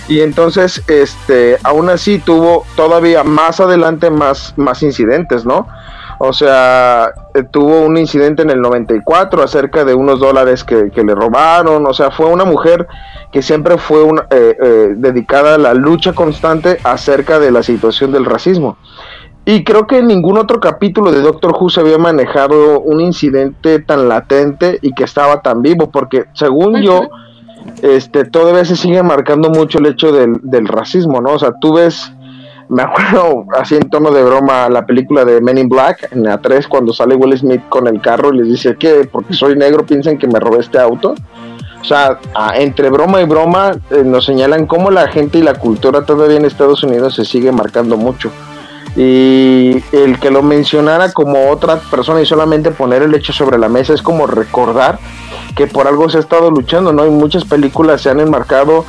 Y 0.08 0.20
entonces, 0.20 0.82
este, 0.88 1.58
aún 1.62 1.90
así 1.90 2.18
tuvo 2.18 2.64
todavía 2.76 3.24
más 3.24 3.60
adelante 3.60 4.10
más, 4.10 4.54
más 4.56 4.82
incidentes, 4.82 5.44
¿no? 5.44 5.66
O 6.22 6.34
sea, 6.34 7.12
eh, 7.34 7.42
tuvo 7.50 7.80
un 7.80 7.96
incidente 7.96 8.42
en 8.42 8.50
el 8.50 8.60
94 8.60 9.42
acerca 9.42 9.86
de 9.86 9.94
unos 9.94 10.20
dólares 10.20 10.64
que, 10.64 10.90
que 10.90 11.02
le 11.02 11.14
robaron. 11.14 11.86
O 11.86 11.94
sea, 11.94 12.10
fue 12.10 12.26
una 12.26 12.44
mujer 12.44 12.86
que 13.32 13.40
siempre 13.40 13.78
fue 13.78 14.02
una, 14.02 14.26
eh, 14.30 14.54
eh, 14.62 14.88
dedicada 14.96 15.54
a 15.54 15.58
la 15.58 15.72
lucha 15.72 16.12
constante 16.12 16.78
acerca 16.84 17.38
de 17.38 17.50
la 17.50 17.62
situación 17.62 18.12
del 18.12 18.26
racismo. 18.26 18.76
Y 19.53 19.64
creo 19.64 19.88
que 19.88 19.98
en 19.98 20.07
ningún 20.07 20.38
otro 20.38 20.61
capítulo 20.61 21.11
de 21.11 21.22
Doctor 21.22 21.57
Who 21.59 21.70
se 21.70 21.80
había 21.80 21.98
manejado 21.98 22.78
un 22.78 23.01
incidente 23.01 23.80
tan 23.80 24.09
latente 24.09 24.78
y 24.80 24.92
que 24.92 25.03
estaba 25.03 25.42
tan 25.42 25.61
vivo, 25.61 25.90
porque 25.90 26.26
según 26.34 26.80
yo, 26.82 27.09
este, 27.82 28.24
todavía 28.24 28.64
se 28.64 28.76
sigue 28.76 29.03
marcando 29.03 29.51
mucho 29.51 29.78
el 29.78 29.86
hecho 29.86 30.12
del, 30.12 30.34
del 30.44 30.68
racismo, 30.68 31.20
¿no? 31.20 31.32
O 31.32 31.38
sea, 31.40 31.51
tú 31.61 31.74
ves 31.74 32.12
me 32.68 32.82
acuerdo 32.84 33.46
así 33.59 33.74
en 33.74 33.90
tono 33.90 34.12
de 34.12 34.22
broma 34.22 34.68
la 34.68 34.86
película 34.86 35.24
de 35.24 35.40
Men 35.40 35.59
in 35.59 35.68
Black 35.68 36.12
en 36.12 36.22
la 36.22 36.38
3 36.38 36.68
cuando 36.68 36.92
sale 36.92 37.16
Will 37.16 37.36
Smith 37.36 37.62
con 37.68 37.88
el 37.88 38.01
carro 38.01 38.32
y 38.32 38.38
les 38.38 38.46
dice 38.46 38.76
que 38.76 39.09
porque 39.11 39.34
soy 39.34 39.57
negro 39.57 39.84
piensan 39.84 40.16
que 40.16 40.28
me 40.28 40.38
robé 40.38 40.61
este 40.61 40.78
auto. 40.78 41.16
O 41.80 41.84
sea, 41.84 42.20
entre 42.55 42.88
broma 42.90 43.20
y 43.20 43.24
broma 43.24 43.72
eh, 43.90 44.05
nos 44.05 44.26
señalan 44.26 44.66
cómo 44.66 44.92
la 44.92 45.09
gente 45.09 45.38
y 45.38 45.42
la 45.42 45.55
cultura 45.55 46.07
todavía 46.07 46.36
en 46.36 46.44
Estados 46.44 46.84
Unidos 46.84 47.16
se 47.16 47.24
sigue 47.24 47.51
marcando 47.51 47.96
mucho. 47.96 48.30
Y 48.97 49.82
el 49.93 50.18
que 50.18 50.30
lo 50.30 50.43
mencionara 50.43 51.12
como 51.12 51.51
otra 51.51 51.76
persona 51.91 52.20
y 52.20 52.26
solamente 52.26 52.70
poner 52.70 53.03
el 53.03 53.14
hecho 53.14 53.32
sobre 53.32 53.59
la 53.59 53.68
mesa 53.68 53.95
es 53.95 54.03
como 54.03 54.26
recordar 54.26 54.99
que 55.55 55.66
por 55.66 55.86
algo 55.86 56.09
se 56.11 56.16
ha 56.18 56.20
estado 56.20 56.51
luchando, 56.51 56.93
¿no? 56.93 57.07
Y 57.07 57.11
muchas 57.11 57.45
películas 57.45 58.03
se 58.03 58.11
han 58.11 58.20
enmarcado 58.20 58.84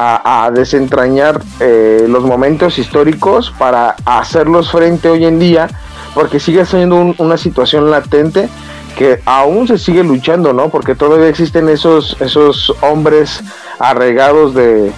a, 0.00 0.50
desentrañar 0.54 1.40
eh, 1.58 2.06
los 2.08 2.22
momentos 2.22 2.78
históricos 2.78 3.52
para 3.58 3.96
hacerlos 4.04 4.70
frente 4.70 5.08
hoy 5.08 5.24
en 5.24 5.40
día, 5.40 5.68
porque 6.14 6.38
sigue 6.38 6.64
siendo 6.66 6.94
un- 6.96 7.14
una 7.18 7.36
situación 7.36 7.90
latente 7.90 8.48
que 8.96 9.20
aún 9.24 9.66
se 9.66 9.76
sigue 9.76 10.04
luchando, 10.04 10.52
¿no? 10.52 10.68
Porque 10.68 10.94
todavía 10.94 11.28
existen 11.28 11.68
esos, 11.68 12.16
esos 12.20 12.72
hombres 12.80 13.42
arraigados 13.80 14.54
de, 14.54 14.92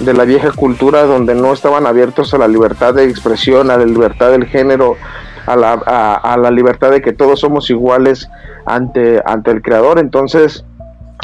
de 0.00 0.14
la 0.14 0.24
vieja 0.24 0.52
cultura 0.52 1.04
donde 1.04 1.34
no 1.34 1.52
estaban 1.52 1.86
abiertos 1.86 2.34
a 2.34 2.38
la 2.38 2.48
libertad 2.48 2.94
de 2.94 3.04
expresión, 3.04 3.70
a 3.70 3.76
la 3.76 3.84
libertad 3.84 4.30
del 4.30 4.46
género, 4.46 4.96
a 5.46 5.56
la, 5.56 5.72
a, 5.74 6.36
la 6.36 6.50
libertad 6.50 6.90
de 6.90 7.00
que 7.00 7.12
todos 7.12 7.40
somos 7.40 7.70
iguales 7.70 8.28
ante, 8.66 9.22
ante 9.24 9.50
el 9.50 9.62
creador. 9.62 9.98
Entonces, 9.98 10.64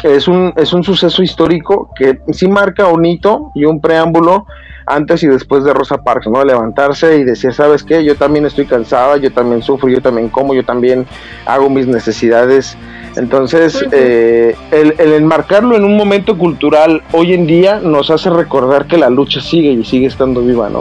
es 0.03 0.27
un, 0.27 0.53
es 0.55 0.73
un 0.73 0.83
suceso 0.83 1.21
histórico 1.23 1.89
que 1.95 2.19
sí 2.31 2.47
marca 2.47 2.87
un 2.87 3.05
hito 3.05 3.51
y 3.55 3.65
un 3.65 3.79
preámbulo 3.79 4.45
antes 4.85 5.23
y 5.23 5.27
después 5.27 5.63
de 5.63 5.73
Rosa 5.73 6.03
Parks, 6.03 6.27
¿no? 6.27 6.43
Levantarse 6.43 7.17
y 7.17 7.23
decir, 7.23 7.53
¿sabes 7.53 7.83
qué? 7.83 8.03
Yo 8.03 8.15
también 8.15 8.45
estoy 8.45 8.65
cansada, 8.65 9.17
yo 9.17 9.31
también 9.31 9.61
sufro, 9.61 9.87
yo 9.89 10.01
también 10.01 10.29
como, 10.29 10.53
yo 10.53 10.65
también 10.65 11.05
hago 11.45 11.69
mis 11.69 11.87
necesidades. 11.87 12.77
Entonces, 13.15 13.85
eh, 13.91 14.55
el, 14.71 14.95
el 14.97 15.13
enmarcarlo 15.13 15.75
en 15.75 15.83
un 15.83 15.95
momento 15.95 16.37
cultural 16.37 17.03
hoy 17.11 17.33
en 17.33 17.45
día 17.45 17.79
nos 17.79 18.09
hace 18.09 18.29
recordar 18.29 18.87
que 18.87 18.97
la 18.97 19.09
lucha 19.09 19.39
sigue 19.39 19.71
y 19.71 19.83
sigue 19.83 20.07
estando 20.07 20.41
viva, 20.41 20.69
¿no? 20.69 20.79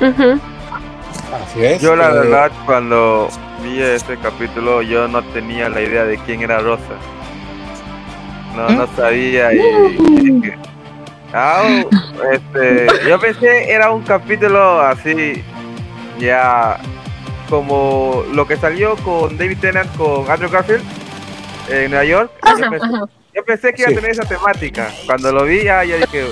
Ujú. 0.00 0.40
Así 1.42 1.64
es. 1.64 1.82
Yo 1.82 1.96
la 1.96 2.10
eh, 2.10 2.14
verdad 2.14 2.52
cuando 2.64 3.28
vi 3.62 3.80
este 3.80 4.16
capítulo 4.16 4.82
yo 4.82 5.08
no 5.08 5.22
tenía 5.22 5.68
la 5.68 5.82
idea 5.82 6.04
de 6.04 6.18
quién 6.18 6.42
era 6.42 6.60
Rosa. 6.60 6.82
No, 8.56 8.68
no 8.70 8.88
sabía 8.96 9.52
y, 9.52 9.60
este, 12.32 12.86
yo 13.06 13.20
pensé 13.20 13.70
era 13.70 13.92
un 13.92 14.02
capítulo 14.02 14.80
así 14.80 15.44
ya 16.18 16.80
como 17.48 18.24
lo 18.32 18.48
que 18.48 18.56
salió 18.56 18.96
con 18.96 19.36
David 19.36 19.58
Tennant 19.60 19.96
con 19.96 20.28
Andrew 20.28 20.50
Garfield 20.50 20.82
en 21.68 21.90
Nueva 21.90 22.04
York. 22.04 22.30
Yo 22.44 22.48
Ajá, 22.50 22.70
pensé, 22.70 22.86
ajá. 22.86 23.04
yo 23.34 23.44
pensé 23.44 23.72
que 23.74 23.82
iba 23.82 23.88
Sí. 23.90 23.94
a 23.94 23.96
tener 24.00 24.10
esa 24.12 24.24
temática. 24.24 24.92
Cuando 25.06 25.32
lo 25.32 25.44
vi 25.44 25.64
ya, 25.64 25.84
ya 25.84 25.96
dije, 25.96 26.26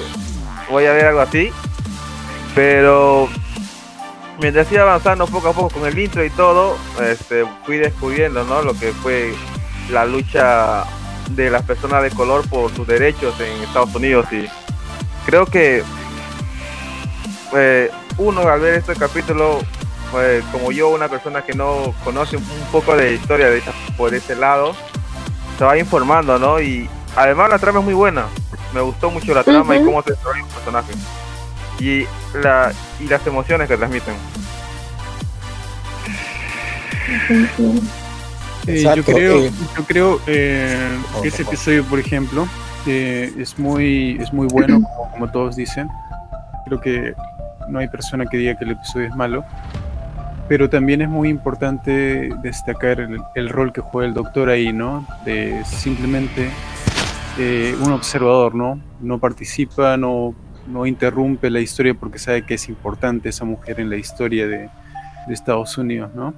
voy 0.71 0.87
a 0.87 0.93
ver 0.93 1.07
algo 1.07 1.21
así. 1.21 1.51
Pero 2.55 3.29
mientras 4.41 4.71
iba 4.73 4.83
avanzando 4.83 5.27
poco 5.27 5.49
a 5.49 5.53
poco 5.53 5.71
con 5.81 5.87
el 5.87 5.99
intro 5.99 6.25
y 6.25 6.31
todo, 6.31 6.77
este, 7.03 7.45
fui 7.65 7.77
descubriendo 7.77 8.45
¿no? 8.45 8.63
lo 8.63 8.73
que 8.79 8.93
fue 8.93 9.35
la 9.91 10.05
lucha 10.07 10.85
de 11.31 11.51
las 11.51 11.63
personas 11.63 12.03
de 12.03 12.11
color 12.11 12.49
por 12.49 12.75
sus 12.75 12.87
derechos 12.87 13.39
en 13.41 13.63
Estados 13.63 13.95
Unidos 13.95 14.27
y 14.33 14.47
creo 15.27 15.45
que 15.45 15.83
eh, 17.55 17.91
uno 18.19 18.43
al 18.49 18.61
ver 18.61 18.75
este 18.75 18.95
capítulo 18.95 19.59
pues, 20.11 20.45
como 20.53 20.71
yo 20.73 20.89
una 20.89 21.09
persona 21.09 21.43
que 21.43 21.53
no 21.55 21.95
conoce 22.05 22.37
un 22.37 22.45
poco 22.73 22.97
de 22.97 23.15
historia 23.15 23.51
de 23.51 23.63
por 23.97 24.15
ese 24.15 24.37
lado 24.37 24.75
se 25.59 25.65
va 25.65 25.79
informando 25.79 26.39
no 26.39 26.61
y 26.61 26.89
además 27.17 27.51
la 27.51 27.59
trama 27.59 27.81
es 27.81 27.85
muy 27.85 27.95
buena 27.95 28.27
me 28.75 28.81
gustó 28.81 29.11
mucho 29.11 29.35
la 29.35 29.43
trama 29.43 29.77
y 29.77 29.85
cómo 29.85 30.03
se 30.03 30.11
desarrolla 30.11 30.41
el 30.41 30.47
personaje 30.47 30.93
y 31.79 32.07
la 32.43 32.73
y 33.01 33.09
las 33.09 33.27
emociones 33.27 33.69
que 33.69 33.77
transmiten 33.77 34.15
Eh, 38.67 38.81
Exacto, 38.81 39.13
yo 39.13 39.15
creo, 39.15 39.45
eh. 39.45 39.51
yo 39.77 39.85
creo 39.85 40.21
eh, 40.27 40.99
que 41.23 41.29
ese 41.29 41.43
episodio, 41.43 41.85
por 41.85 42.01
ejemplo, 42.01 42.49
eh, 42.87 43.33
es 43.39 43.59
muy, 43.59 44.19
es 44.21 44.33
muy 44.33 44.49
bueno, 44.49 44.81
como, 44.83 45.11
como 45.13 45.31
todos 45.31 45.57
dicen. 45.57 45.89
Creo 46.65 46.81
que 46.81 47.15
no 47.69 47.79
hay 47.79 47.87
persona 47.87 48.27
que 48.27 48.39
diga 48.39 48.59
que 48.59 48.65
el 48.65 48.73
episodio 48.73 49.07
es 49.07 49.15
malo. 49.15 49.45
Pero 50.49 50.71
también 50.71 51.03
es 51.03 51.09
muy 51.09 51.29
importante 51.29 52.31
destacar 52.43 53.01
el, 53.01 53.19
el 53.35 53.49
rol 53.49 53.73
que 53.73 53.81
juega 53.81 54.07
el 54.09 54.15
doctor 54.15 54.49
ahí, 54.49 54.73
¿no? 54.73 55.07
De 55.25 55.65
simplemente 55.65 56.51
eh, 57.39 57.75
un 57.81 57.93
observador, 57.93 58.55
¿no? 58.55 58.81
No 59.01 59.19
participa, 59.19 59.97
no, 59.97 60.35
no 60.67 60.87
interrumpe 60.87 61.51
la 61.51 61.61
historia 61.61 61.95
porque 61.95 62.19
sabe 62.19 62.43
que 62.43 62.55
es 62.55 62.69
importante 62.69 63.29
esa 63.29 63.45
mujer 63.45 63.81
en 63.81 63.91
la 63.91 63.97
historia 63.97 64.47
de, 64.47 64.71
de 65.27 65.35
Estados 65.35 65.77
Unidos, 65.77 66.13
¿no? 66.15 66.33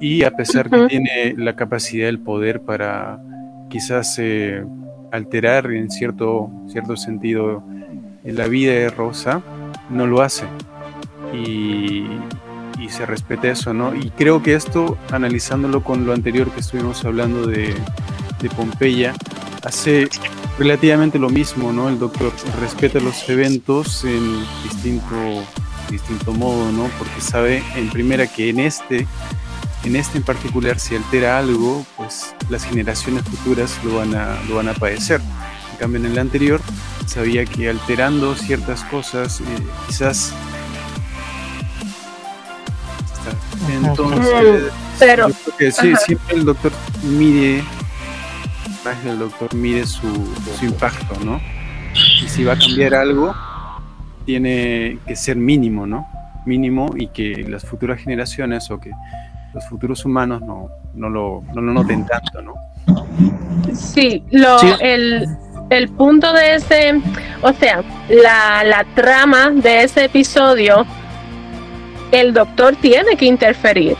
Y 0.00 0.24
a 0.24 0.30
pesar 0.30 0.70
que 0.70 0.76
Ujú. 0.76 0.88
tiene 0.88 1.34
la 1.36 1.54
capacidad, 1.54 2.08
el 2.08 2.20
poder 2.20 2.60
para 2.60 3.18
quizás 3.68 4.18
eh, 4.18 4.64
alterar 5.12 5.70
en 5.72 5.90
cierto, 5.90 6.50
cierto 6.68 6.96
sentido 6.96 7.62
en 8.24 8.36
la 8.36 8.46
vida 8.46 8.72
de 8.72 8.90
Rosa, 8.90 9.42
no 9.90 10.06
lo 10.06 10.22
hace. 10.22 10.46
Y, 11.32 12.06
y 12.78 12.88
se 12.88 13.06
respeta 13.06 13.48
eso, 13.48 13.74
¿no? 13.74 13.94
Y 13.94 14.10
creo 14.10 14.42
que 14.42 14.54
esto, 14.54 14.96
analizándolo 15.10 15.82
con 15.82 16.06
lo 16.06 16.12
anterior 16.12 16.50
que 16.50 16.60
estuvimos 16.60 17.04
hablando 17.04 17.46
de, 17.46 17.74
de 18.40 18.50
Pompeya, 18.50 19.14
hace 19.64 20.08
relativamente 20.58 21.18
lo 21.18 21.30
mismo, 21.30 21.72
¿no? 21.72 21.88
El 21.88 21.98
doctor 21.98 22.32
respeta 22.60 23.00
los 23.00 23.28
eventos 23.28 24.04
en 24.04 24.40
distinto, 24.64 25.16
distinto 25.90 26.32
modo, 26.32 26.70
¿no? 26.72 26.88
Porque 26.98 27.20
sabe 27.20 27.62
en 27.76 27.90
primera 27.90 28.26
que 28.26 28.50
en 28.50 28.60
este 28.60 29.06
en 29.84 29.96
este 29.96 30.18
en 30.18 30.24
particular, 30.24 30.78
si 30.78 30.96
altera 30.96 31.38
algo, 31.38 31.86
pues 31.96 32.34
las 32.50 32.64
generaciones 32.64 33.22
futuras 33.24 33.78
lo 33.84 33.96
van 33.96 34.14
a, 34.14 34.40
lo 34.48 34.56
van 34.56 34.68
a 34.68 34.74
padecer. 34.74 35.20
En 35.72 35.78
cambio, 35.78 36.00
en 36.00 36.06
el 36.06 36.18
anterior, 36.18 36.60
sabía 37.06 37.44
que 37.44 37.68
alterando 37.68 38.34
ciertas 38.34 38.82
cosas, 38.84 39.40
eh, 39.40 39.44
quizás. 39.86 40.34
Entonces, 43.70 44.72
Pero, 44.98 45.28
yo 45.28 45.34
creo 45.34 45.56
que 45.56 45.72
sí, 45.72 45.92
Ajá. 45.92 46.00
siempre 46.00 46.36
el 46.36 46.44
doctor 46.44 46.72
mide, 47.02 47.62
el 49.06 49.18
doctor 49.18 49.54
mide 49.54 49.86
su, 49.86 50.08
su 50.58 50.64
impacto, 50.64 51.18
¿no? 51.24 51.40
Y 51.94 52.28
si 52.28 52.44
va 52.44 52.54
a 52.54 52.58
cambiar 52.58 52.94
algo, 52.94 53.34
tiene 54.24 54.98
que 55.06 55.16
ser 55.16 55.36
mínimo, 55.36 55.86
¿no? 55.86 56.06
Mínimo 56.46 56.94
y 56.96 57.08
que 57.08 57.44
las 57.48 57.64
futuras 57.64 58.00
generaciones 58.00 58.70
o 58.70 58.78
que 58.78 58.90
los 59.54 59.64
futuros 59.66 60.04
humanos 60.04 60.42
no, 60.42 60.68
no, 60.94 61.08
lo, 61.08 61.42
no 61.54 61.60
lo 61.60 61.72
noten 61.72 62.06
tanto, 62.06 62.42
¿no? 62.42 62.54
Sí, 63.74 64.24
lo, 64.30 64.58
Sí. 64.58 64.68
El, 64.80 65.26
el 65.70 65.88
punto 65.90 66.32
de 66.32 66.54
ese, 66.54 67.00
o 67.42 67.52
sea, 67.52 67.82
la, 68.08 68.64
la 68.64 68.84
trama 68.94 69.50
de 69.50 69.82
ese 69.82 70.04
episodio, 70.04 70.86
el 72.12 72.32
doctor 72.32 72.76
tiene 72.76 73.16
que 73.16 73.26
interferir, 73.26 73.96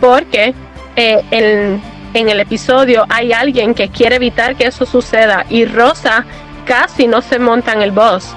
porque 0.00 0.54
eh, 0.96 1.22
en, 1.30 1.80
en 2.14 2.28
el 2.28 2.40
episodio 2.40 3.04
hay 3.08 3.32
alguien 3.32 3.74
que 3.74 3.88
quiere 3.88 4.16
evitar 4.16 4.56
que 4.56 4.66
eso 4.66 4.86
suceda 4.86 5.46
y 5.50 5.64
Rosa 5.64 6.24
casi 6.64 7.06
no 7.06 7.22
se 7.22 7.38
montan 7.38 7.82
el 7.82 7.92
boss 7.92 8.34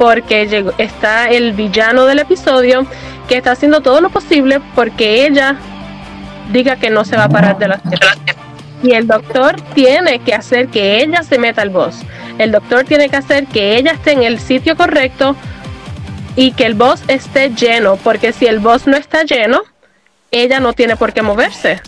porque 0.00 0.64
está 0.78 1.28
el 1.28 1.52
villano 1.52 2.06
del 2.06 2.20
episodio 2.20 2.86
que 3.28 3.36
está 3.36 3.52
haciendo 3.52 3.82
todo 3.82 4.00
lo 4.00 4.08
posible 4.08 4.58
porque 4.74 5.26
ella 5.26 5.56
diga 6.50 6.76
que 6.76 6.88
no 6.88 7.04
se 7.04 7.18
va 7.18 7.24
a 7.24 7.28
parar 7.28 7.58
de 7.58 7.68
la 7.68 7.78
tierra. 7.78 8.14
Y 8.82 8.92
el 8.92 9.06
doctor 9.06 9.60
tiene 9.74 10.20
que 10.20 10.32
hacer 10.32 10.68
que 10.68 11.02
ella 11.02 11.22
se 11.22 11.38
meta 11.38 11.60
al 11.60 11.68
boss. 11.68 12.00
El 12.38 12.50
doctor 12.50 12.84
tiene 12.84 13.10
que 13.10 13.16
hacer 13.16 13.46
que 13.46 13.76
ella 13.76 13.92
esté 13.92 14.12
en 14.12 14.22
el 14.22 14.40
sitio 14.40 14.74
correcto 14.74 15.36
y 16.36 16.52
que 16.52 16.66
el 16.66 16.74
boss 16.74 17.02
esté 17.08 17.50
lleno, 17.50 17.96
porque 17.96 18.32
si 18.32 18.46
el 18.46 18.58
boss 18.60 18.86
no 18.86 18.96
está 18.96 19.24
lleno, 19.24 19.62
ella 20.30 20.60
no 20.60 20.72
tiene 20.72 20.96
por 20.96 21.12
qué 21.12 21.22
moverse. 21.22 21.80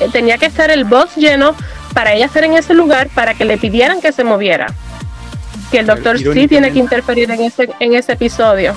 Eh, 0.00 0.08
Tenía 0.12 0.38
que 0.38 0.46
estar 0.46 0.70
el 0.70 0.84
boss 0.84 1.16
lleno 1.16 1.54
para 1.92 2.12
ella 2.14 2.26
estar 2.26 2.44
en 2.44 2.56
ese 2.56 2.74
lugar 2.74 3.08
para 3.14 3.34
que 3.34 3.44
le 3.44 3.58
pidieran 3.58 4.00
que 4.00 4.12
se 4.12 4.22
moviera. 4.24 4.66
Que 5.70 5.80
el 5.80 5.86
doctor 5.86 6.18
sí 6.18 6.46
tiene 6.48 6.72
que 6.72 6.78
interferir 6.78 7.30
en 7.30 7.40
ese, 7.42 7.68
en 7.80 7.94
ese 7.94 8.12
episodio, 8.12 8.74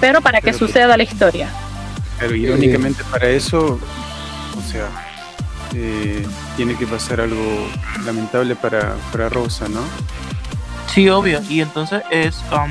pero 0.00 0.20
para 0.20 0.40
que 0.40 0.46
Pero 0.46 0.58
que- 0.58 0.66
suceda 0.66 0.96
la 0.96 1.02
historia. 1.04 1.48
Pero 2.18 2.34
irónicamente 2.34 3.02
para 3.10 3.28
eso, 3.28 3.78
o 4.58 4.70
sea, 4.70 4.88
eh, 5.74 6.24
tiene 6.56 6.74
que 6.76 6.86
pasar 6.86 7.20
algo 7.20 7.66
lamentable 8.04 8.54
para, 8.56 8.94
para 9.10 9.28
Rosa, 9.28 9.68
¿no? 9.68 9.80
Sí, 10.92 11.08
obvio. 11.08 11.40
Y 11.48 11.60
entonces 11.62 12.02
es. 12.10 12.36
Um, 12.52 12.70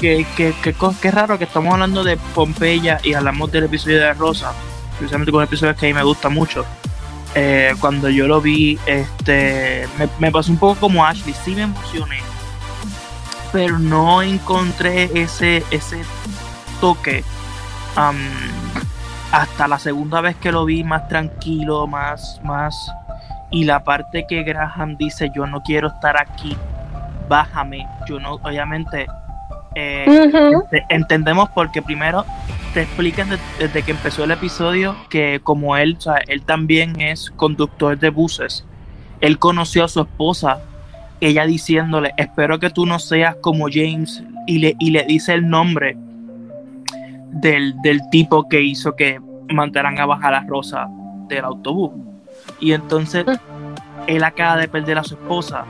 que, 0.00 0.26
que, 0.36 0.54
que, 0.62 0.74
qué 1.00 1.10
raro 1.10 1.38
que 1.38 1.44
estamos 1.44 1.72
hablando 1.72 2.04
de 2.04 2.16
Pompeya 2.34 3.00
y 3.02 3.14
hablamos 3.14 3.50
del 3.52 3.64
episodio 3.64 4.00
de 4.00 4.12
Rosa. 4.14 4.52
Precisamente 4.96 5.32
con 5.32 5.42
episodios 5.42 5.76
que 5.76 5.86
a 5.86 5.88
mí 5.88 5.94
me 5.94 6.02
gusta 6.02 6.28
mucho. 6.28 6.64
Eh, 7.34 7.74
cuando 7.80 8.08
yo 8.08 8.26
lo 8.26 8.40
vi, 8.40 8.78
este 8.86 9.86
me, 10.18 10.32
pasó 10.32 10.50
un 10.50 10.58
poco 10.58 10.80
como 10.80 11.04
Ashley. 11.04 11.34
Sí 11.44 11.54
me 11.54 11.62
emocioné. 11.62 12.18
Pero 13.52 13.78
no 13.78 14.22
encontré 14.22 15.10
ese, 15.14 15.62
ese 15.70 16.02
toque. 16.80 17.24
hasta 19.32 19.68
la 19.68 19.78
segunda 19.78 20.20
vez 20.20 20.36
que 20.36 20.52
lo 20.52 20.64
vi 20.64 20.84
más 20.84 21.08
tranquilo, 21.08 21.86
más, 21.86 22.40
más. 22.42 22.90
Y 23.50 23.64
la 23.64 23.82
parte 23.82 24.26
que 24.28 24.42
Graham 24.42 24.96
dice, 24.96 25.30
yo 25.34 25.46
no 25.46 25.62
quiero 25.62 25.88
estar 25.88 26.20
aquí, 26.20 26.56
bájame. 27.28 27.86
Yo 28.06 28.20
no, 28.20 28.34
obviamente, 28.34 29.06
eh, 29.80 30.04
ente- 30.32 30.84
entendemos 30.88 31.48
porque 31.54 31.80
primero 31.82 32.24
te 32.74 32.82
explican 32.82 33.30
de- 33.30 33.38
desde 33.58 33.82
que 33.82 33.92
empezó 33.92 34.24
el 34.24 34.30
episodio 34.32 34.96
que 35.08 35.40
como 35.42 35.76
él, 35.76 35.94
o 35.98 36.00
sea, 36.00 36.16
él 36.26 36.42
también 36.42 37.00
es 37.00 37.30
conductor 37.36 37.96
de 37.98 38.10
buses. 38.10 38.64
Él 39.20 39.38
conoció 39.38 39.84
a 39.84 39.88
su 39.88 40.00
esposa, 40.00 40.60
ella 41.20 41.46
diciéndole, 41.46 42.12
espero 42.16 42.58
que 42.58 42.70
tú 42.70 42.86
no 42.86 42.98
seas 42.98 43.36
como 43.40 43.66
James, 43.72 44.22
y 44.46 44.58
le, 44.58 44.76
y 44.78 44.90
le 44.90 45.02
dice 45.04 45.34
el 45.34 45.48
nombre 45.48 45.96
del, 47.32 47.74
del 47.82 48.00
tipo 48.10 48.48
que 48.48 48.62
hizo 48.62 48.96
que 48.96 49.20
mandaran 49.52 49.98
a 49.98 50.06
bajar 50.06 50.34
a 50.34 50.40
Rosa 50.44 50.86
del 51.28 51.44
autobús. 51.44 51.92
Y 52.60 52.72
entonces 52.72 53.24
él 54.06 54.24
acaba 54.24 54.56
de 54.56 54.68
perder 54.68 54.98
a 54.98 55.04
su 55.04 55.14
esposa. 55.14 55.64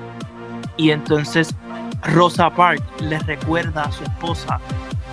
Y 0.77 0.91
entonces 0.91 1.55
Rosa 2.03 2.51
Parks 2.51 2.83
le 3.01 3.19
recuerda 3.21 3.85
a 3.85 3.93
su 3.93 4.03
esposa. 4.05 4.61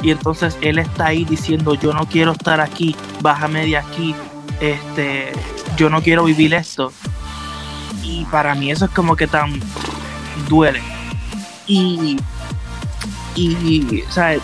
Y 0.02 0.12
entonces 0.12 0.58
él 0.62 0.78
está 0.80 1.08
ahí 1.08 1.26
diciendo, 1.26 1.74
yo 1.76 1.94
no 1.94 2.06
quiero 2.06 2.34
estar 2.34 2.60
aquí, 2.62 2.96
bájame 3.22 3.66
de 3.66 3.78
aquí, 3.78 4.14
este, 4.60 5.32
yo 5.78 5.90
no 5.90 6.02
quiero 6.02 6.26
vivir 6.26 6.54
esto. 6.54 6.92
Y 8.04 8.26
para 8.26 8.54
mí 8.56 8.72
eso 8.72 8.86
es 8.86 8.92
como 8.92 9.16
que 9.16 9.26
tan 9.28 9.60
duele. 10.48 10.82
Y, 11.66 12.18
y 13.36 14.04
o 14.08 14.12
sea, 14.12 14.38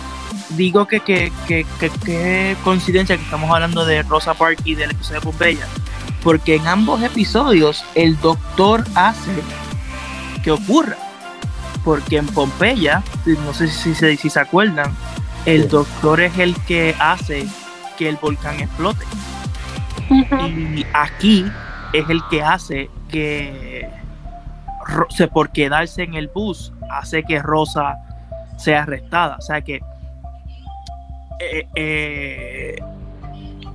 digo 0.51 0.87
que 0.87 0.99
que, 1.01 1.31
que, 1.47 1.65
que- 1.79 2.57
coincidencia 2.63 3.17
que 3.17 3.23
estamos 3.23 3.49
hablando 3.51 3.85
de 3.85 4.01
Rosa 4.03 4.33
Parks 4.33 4.63
y 4.65 4.75
del 4.75 4.91
episodio 4.91 5.19
de 5.19 5.25
Pompeya. 5.25 5.67
Porque 6.23 6.55
en 6.55 6.67
ambos 6.67 7.01
episodios 7.03 7.83
el 7.95 8.19
doctor 8.21 8.83
hace 8.95 9.31
que 10.43 10.51
ocurra. 10.51 10.97
Porque 11.83 12.17
en 12.17 12.27
Pompeya, 12.27 13.03
no 13.45 13.53
sé 13.53 13.67
si 13.67 13.95
se, 13.95 14.15
si 14.17 14.29
se 14.29 14.39
acuerdan, 14.39 14.91
el 15.45 15.63
Sí. 15.63 15.67
doctor 15.69 16.21
es 16.21 16.37
el 16.37 16.55
que 16.65 16.95
hace 16.99 17.47
que 17.97 18.07
el 18.09 18.17
volcán 18.17 18.59
explote. 18.59 19.05
Y 20.09 20.85
aquí 20.93 21.45
es 21.93 22.09
el 22.09 22.21
que 22.29 22.41
hace 22.43 22.89
que 23.09 23.89
por 25.33 25.51
quedarse 25.51 26.03
en 26.03 26.15
el 26.15 26.27
bus 26.27 26.73
hace 26.89 27.23
que 27.23 27.39
Rosa 27.41 27.95
sea 28.57 28.83
arrestada. 28.83 29.37
O 29.37 29.41
sea 29.41 29.61
que 29.61 29.79
eh, 31.39 31.65
eh, 31.75 32.75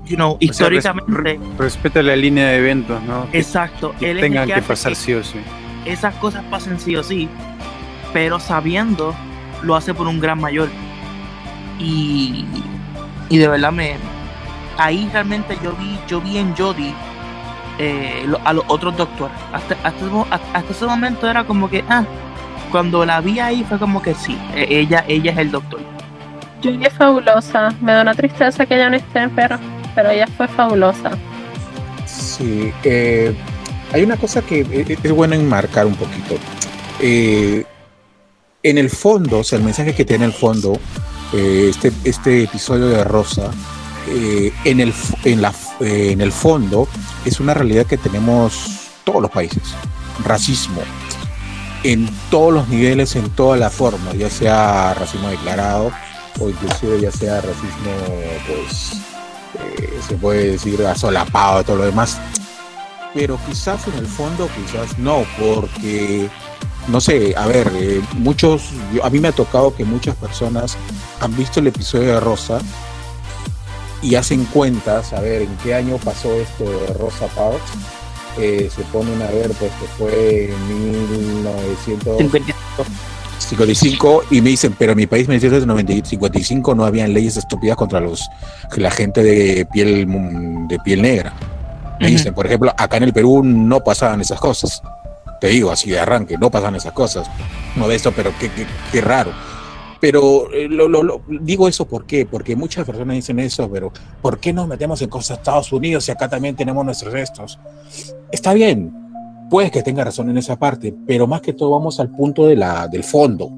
you 0.05 0.15
know, 0.17 0.33
O 0.35 0.39
sea, 0.53 0.69
res- 0.69 0.85
históricamente, 0.85 1.41
Respeta 1.59 2.03
la 2.03 2.15
línea 2.15 2.47
de 2.49 2.59
eventos, 2.59 3.03
¿no? 3.03 3.27
Exacto, 3.33 3.95
que 3.99 4.11
él 4.13 4.19
es 4.19 4.25
el 4.25 4.31
tengan 4.31 4.49
que 4.49 4.63
pasar 4.63 4.93
que 4.93 4.97
sí 4.97 5.15
o 5.15 5.25
sí. 5.25 5.39
esas 5.85 6.15
cosas 6.17 6.45
pasen 6.45 6.79
sí 6.79 6.95
o 6.97 7.03
sí, 7.03 7.29
pero 8.17 8.41
sabiendo 8.41 9.15
lo 9.63 9.77
hace 9.77 9.93
por 9.93 10.07
un 10.07 10.19
gran 10.21 10.41
mayor. 10.41 10.71
Y, 11.79 12.47
y 13.29 13.37
de 13.37 13.47
verdad 13.47 13.71
me 13.73 13.97
ahí 14.79 15.07
realmente 15.13 15.59
yo 15.63 15.73
vi 15.73 15.99
yo 16.09 16.23
vi 16.23 16.39
en 16.39 16.57
Jodie 16.57 16.95
eh, 17.79 18.25
lo- 18.27 18.41
a 18.43 18.55
los 18.55 18.65
otros 18.69 18.97
doctores. 18.97 19.37
Hasta, 19.53 19.75
hasta, 19.85 20.07
hasta- 20.31 20.73
ese 20.73 20.87
momento 20.87 21.29
era 21.29 21.45
como 21.45 21.69
que 21.69 21.85
ah, 21.91 22.05
cuando 22.73 23.05
la 23.05 23.21
vi 23.21 23.39
ahí 23.39 23.67
fue 23.69 23.79
como 23.79 24.01
que 24.01 24.15
sí, 24.15 24.39
eh, 24.55 24.67
ella 24.71 25.05
ella 25.07 25.33
es 25.33 25.37
el 25.39 25.51
doctor. 25.51 25.81
Julie 26.63 26.87
es 26.89 26.95
fabulosa. 26.95 27.75
Me 27.83 27.93
da 27.93 28.01
una 28.01 28.15
tristeza 28.15 28.65
que 28.65 28.77
ella 28.77 28.89
no 28.89 28.97
esté, 28.97 29.29
pero, 29.37 29.59
pero 29.95 30.09
ella 30.09 30.27
fue 30.39 30.49
fabulosa. 30.49 31.11
Sí, 32.07 32.73
eh, 32.83 33.35
hay 33.93 34.05
una 34.05 34.17
cosa 34.17 34.41
que 34.41 34.61
eh, 34.61 34.97
es 35.03 35.13
bueno 35.13 35.35
enmarcar 35.35 35.85
un 35.85 35.95
poquito. 35.97 36.37
Eh, 36.99 37.67
en 38.63 38.79
el 38.79 38.91
fondo, 38.91 39.41
o 39.41 39.45
sea, 39.45 39.59
el 39.59 39.65
mensaje 39.65 39.95
que 39.95 40.05
tiene 40.05 40.25
el 40.25 40.33
fondo, 40.33 40.79
eh, 41.33 41.69
este, 41.71 41.93
este 42.05 42.45
episodio 42.45 42.87
de 42.89 43.05
Rosa, 43.05 43.51
eh, 44.09 44.53
en, 44.65 44.81
el, 44.81 44.95
en, 45.25 45.43
la, 45.43 45.53
eh, 45.81 46.11
en 46.13 46.21
el 46.21 46.33
fondo 46.33 46.89
es 47.25 47.41
una 47.41 47.55
realidad 47.55 47.87
que 47.87 47.97
tenemos 47.97 48.89
todos 49.05 49.23
los 49.23 49.31
países. 49.31 49.63
Racismo. 50.25 50.81
En 51.83 52.09
todos 52.31 52.53
los 52.53 52.69
niveles, 52.69 53.15
en 53.17 53.31
todas 53.31 53.61
las 53.61 53.73
formas, 53.73 54.17
ya 54.17 54.31
sea 54.31 54.95
racismo 54.95 55.29
declarado 55.29 55.93
o 56.41 56.49
inclusive 56.49 57.01
ya 57.01 57.11
sea 57.11 57.41
racismo, 57.41 57.93
pues, 58.47 58.97
se 60.07 60.15
puede 60.17 60.53
decir 60.53 60.85
asolapado, 60.85 61.63
todo 61.65 61.77
lo 61.77 61.85
demás. 61.85 62.19
Pero 63.15 63.39
quizás 63.47 63.87
en 63.89 63.95
el 63.95 64.07
fondo, 64.07 64.49
quizás 64.55 64.99
no, 64.99 65.25
porque, 65.39 66.29
no 66.89 67.01
sé, 67.01 67.35
a 67.37 67.47
ver, 67.47 67.71
eh, 67.75 68.01
muchos, 68.19 68.71
yo- 68.95 69.05
a 69.05 69.11
mí 69.11 69.19
me 69.21 69.29
ha 69.29 69.33
tocado 69.33 69.75
que 69.75 69.85
muchas 69.85 70.15
personas 70.17 70.77
han 71.21 71.37
visto 71.37 71.61
el 71.61 71.67
episodio 71.69 72.15
de 72.15 72.21
Rosa 72.21 72.59
y 74.03 74.15
hacen 74.15 74.45
cuentas, 74.47 75.13
a 75.13 75.21
ver, 75.21 75.43
en 75.43 75.57
qué 75.65 75.75
año 75.75 75.97
pasó 75.99 76.33
esto 76.35 76.65
de 76.65 76.87
Rosa 76.95 77.27
Parks. 77.35 77.63
Eh, 78.39 78.69
se 78.75 78.83
ponen 78.85 79.21
a 79.23 79.27
ver, 79.31 79.51
pues 79.53 79.73
que 79.73 79.87
fue 79.99 80.45
en 80.53 80.69
1900. 80.93 82.19
55. 82.19 82.85
55 83.39 84.23
y 84.31 84.41
me 84.41 84.51
dicen, 84.51 84.75
pero 84.79 84.93
en 84.93 84.99
mi 84.99 85.07
país, 85.07 85.27
1955, 85.29 86.75
no 86.75 86.85
habían 86.85 87.13
leyes 87.15 87.37
estúpidas 87.37 87.77
contra 87.77 88.01
los 88.01 88.29
la 88.77 88.91
gente 88.91 89.23
de 89.23 89.67
piel 89.73 90.07
de 90.69 90.79
piel 90.81 91.03
negra. 91.03 91.33
Me 92.01 92.09
dicen, 92.09 92.35
por 92.35 92.45
ejemplo, 92.47 92.75
acá 92.77 92.99
en 92.99 93.05
el 93.05 93.13
Perú 93.15 93.43
no 93.43 93.81
pasaban 93.81 94.21
esas 94.21 94.39
cosas. 94.39 94.83
Te 95.47 95.53
digo 95.53 95.71
así 95.71 95.91
de 95.91 96.01
arranque, 96.01 96.37
no 96.37 96.51
pasaban 96.51 96.75
esas 96.75 96.91
cosas. 96.91 97.31
No 97.77 97.87
de 97.87 97.95
esto, 97.95 98.11
pero 98.11 98.33
qué, 98.41 98.51
qué, 98.51 98.67
qué 98.91 99.01
raro. 99.01 99.31
Pero 100.01 100.53
eh, 100.53 100.67
lo, 100.69 100.89
lo- 100.89 101.05
lo- 101.05 101.23
digo 101.41 101.69
eso 101.69 101.87
¿por 101.87 102.05
qué? 102.05 102.27
Porque 102.27 102.57
muchas 102.57 102.85
personas 102.85 103.15
dicen 103.15 103.39
eso, 103.39 103.71
pero 103.71 103.93
¿por 104.21 104.41
qué 104.41 104.53
nos 104.53 104.67
metemos 104.67 105.01
en 105.03 105.09
cosas 105.09 105.29
de 105.29 105.43
Estados 105.43 105.73
Unidos 105.73 106.03
si 106.05 106.11
acá 106.11 106.29
también 106.29 106.57
tenemos 106.57 106.85
nuestros 106.85 107.13
restos? 107.13 107.61
Está 108.33 108.55
bien, 108.55 108.93
puedes 109.49 109.71
que 109.71 109.85
tenga 109.85 110.03
razón 110.03 110.29
en 110.31 110.37
esa 110.39 110.57
parte, 110.59 110.93
pero 111.07 111.29
más 111.29 111.43
que 111.43 111.53
todo 111.53 111.71
vamos 111.71 112.01
al 112.01 112.11
punto 112.11 112.45
de 112.49 112.57
la, 112.57 112.89
del 112.89 113.05
fondo. 113.05 113.49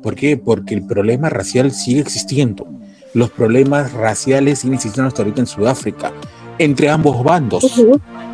¿Por 0.00 0.14
qué? 0.14 0.36
Porque 0.36 0.74
el 0.74 0.86
problema 0.86 1.28
racial 1.28 1.72
sigue 1.72 2.02
existiendo. 2.02 2.68
Los 3.14 3.30
problemas 3.30 3.92
raciales 3.92 4.60
siguen 4.60 4.74
existiendo 4.74 5.08
hasta 5.08 5.22
ahorita 5.22 5.40
en 5.40 5.48
Sudáfrica, 5.48 6.12
entre 6.58 6.88
ambos 6.88 7.24
bandos, 7.24 7.82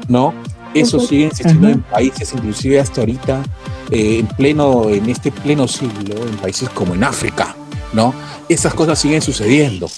¿no? 0.09 0.34
Eso 0.75 1.01
sigue 1.01 1.27
existiendo 1.27 1.69
en 1.69 1.83
países, 1.83 2.33
inclusive 2.35 2.81
hasta 2.81 3.01
ahorita, 3.01 3.43
eh, 3.91 4.19
en 4.21 4.27
pleno, 4.29 4.89
en 4.89 5.09
este 5.09 5.33
pleno 5.33 5.66
siglo, 5.66 6.14
en 6.27 6.37
países 6.37 6.69
como 6.71 6.95
en 6.95 7.05
África, 7.05 7.57
¿no? 7.93 8.14
Esas 8.49 8.75
cosas 8.75 8.99
siguen 8.99 9.23
sucediendo, 9.23 9.89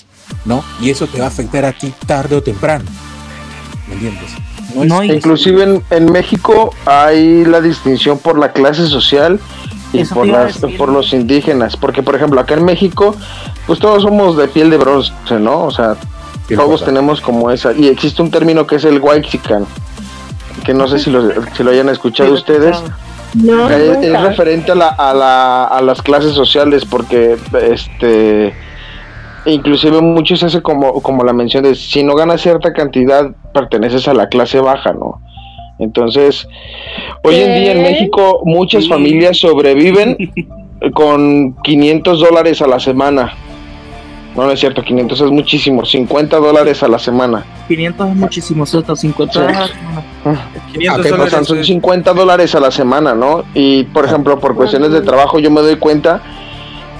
¿no? 0.45 0.65
Y 0.81 0.91
eso 0.91 1.07
te 1.07 1.19
va 1.19 1.27
a 1.27 1.29
afectar 1.29 1.65
a 1.65 1.73
ti 1.73 1.93
tarde 2.07 2.37
o 2.37 2.43
temprano. 2.43 2.85
¿Me 3.89 3.95
entiendes? 3.95 4.31
No 4.75 5.03
Inclusive 5.03 5.65
en, 5.65 5.83
en 5.91 6.13
México 6.13 6.73
hay 6.87 7.45
la 7.45 7.61
distinción 7.61 8.19
por 8.19 8.39
la 8.39 8.53
clase 8.53 8.87
social 8.87 9.41
y 9.93 10.05
por 10.05 10.27
las 10.27 10.59
por 10.79 10.89
los 10.89 11.13
indígenas, 11.13 11.77
porque 11.77 12.03
por 12.03 12.15
ejemplo 12.15 12.41
acá 12.41 12.55
en 12.55 12.65
México, 12.65 13.15
pues 13.67 13.79
todos 13.79 14.03
somos 14.03 14.37
de 14.37 14.49
piel 14.49 14.71
de 14.71 14.77
bronce, 14.77 15.13
¿no? 15.41 15.65
O 15.65 15.71
sea, 15.71 15.97
todos 16.49 16.85
tenemos 16.85 17.21
como 17.21 17.51
esa 17.51 17.73
y 17.73 17.89
existe 17.89 18.23
un 18.23 18.31
término 18.31 18.67
que 18.67 18.77
es 18.77 18.85
el 18.85 19.01
whitexican, 19.01 19.67
que 20.65 20.75
no 20.75 20.87
sé 20.89 20.99
si 20.99 21.11
lo, 21.11 21.23
si 21.55 21.63
lo 21.63 21.71
hayan 21.71 21.89
escuchado 21.89 22.33
ustedes. 22.35 22.83
No, 23.35 23.69
Es, 23.71 23.81
es 23.99 23.99
nunca. 24.09 24.29
referente 24.29 24.73
a, 24.73 24.75
la, 24.75 24.89
a, 24.89 25.15
la, 25.15 25.65
a 25.65 25.81
las 25.83 26.03
clases 26.03 26.33
sociales 26.33 26.85
porque 26.85 27.37
este 27.71 28.53
inclusive 29.47 30.01
mucho 30.03 30.37
se 30.37 30.47
hace 30.47 30.61
como, 30.63 31.01
como 31.01 31.25
la 31.25 31.33
mención 31.33 31.63
de 31.63 31.75
si 31.75 32.03
no 32.03 32.15
ganas 32.15 32.41
cierta 32.43 32.73
cantidad 32.73 33.31
perteneces 33.55 34.07
a 34.09 34.15
la 34.15 34.29
clase 34.29 34.61
baja, 34.61 34.93
¿no? 34.93 35.21
Entonces, 35.79 36.47
hoy 37.25 37.37
en 37.37 37.55
día 37.55 37.73
en. 37.73 37.83
México 37.83 38.43
muchas 38.45 38.85
Sí. 38.85 38.91
familias 38.91 39.39
sobreviven 39.39 40.17
con 40.95 41.55
500 41.63 42.21
dólares 42.21 42.61
a 42.61 42.67
la 42.67 42.81
semana. 42.81 43.33
No, 44.37 44.45
no 44.45 44.53
es 44.53 44.61
cierto, 44.61 44.83
500 44.83 45.21
es 45.23 45.31
muchísimo, 45.31 45.85
50 45.85 46.37
dólares 46.39 46.83
a 46.83 46.89
la 46.89 46.99
semana. 47.01 47.45
500 47.67 48.09
es 48.11 48.17
muchísimo, 48.17 48.65
¿cierto? 48.67 48.95
50 48.95 49.33
Sí. 49.33 49.39
dólares. 49.41 49.71
500 50.73 50.99
Ok, 51.01 51.07
O 51.07 51.09
dólares 51.11 51.31
sea, 51.33 51.45
son 51.45 51.59
es- 51.59 51.67
50 51.67 52.13
dólares 52.15 52.55
a 52.55 52.61
la 52.61 52.71
semana, 52.71 53.15
¿no? 53.15 53.43
Y, 53.55 53.85
por 53.85 54.05
ejemplo, 54.05 54.39
por 54.39 54.55
cuestiones 54.55 54.93
de 54.93 55.01
trabajo 55.01 55.39
yo 55.41 55.51
me 55.51 55.61
doy 55.63 55.77
cuenta 55.77 56.21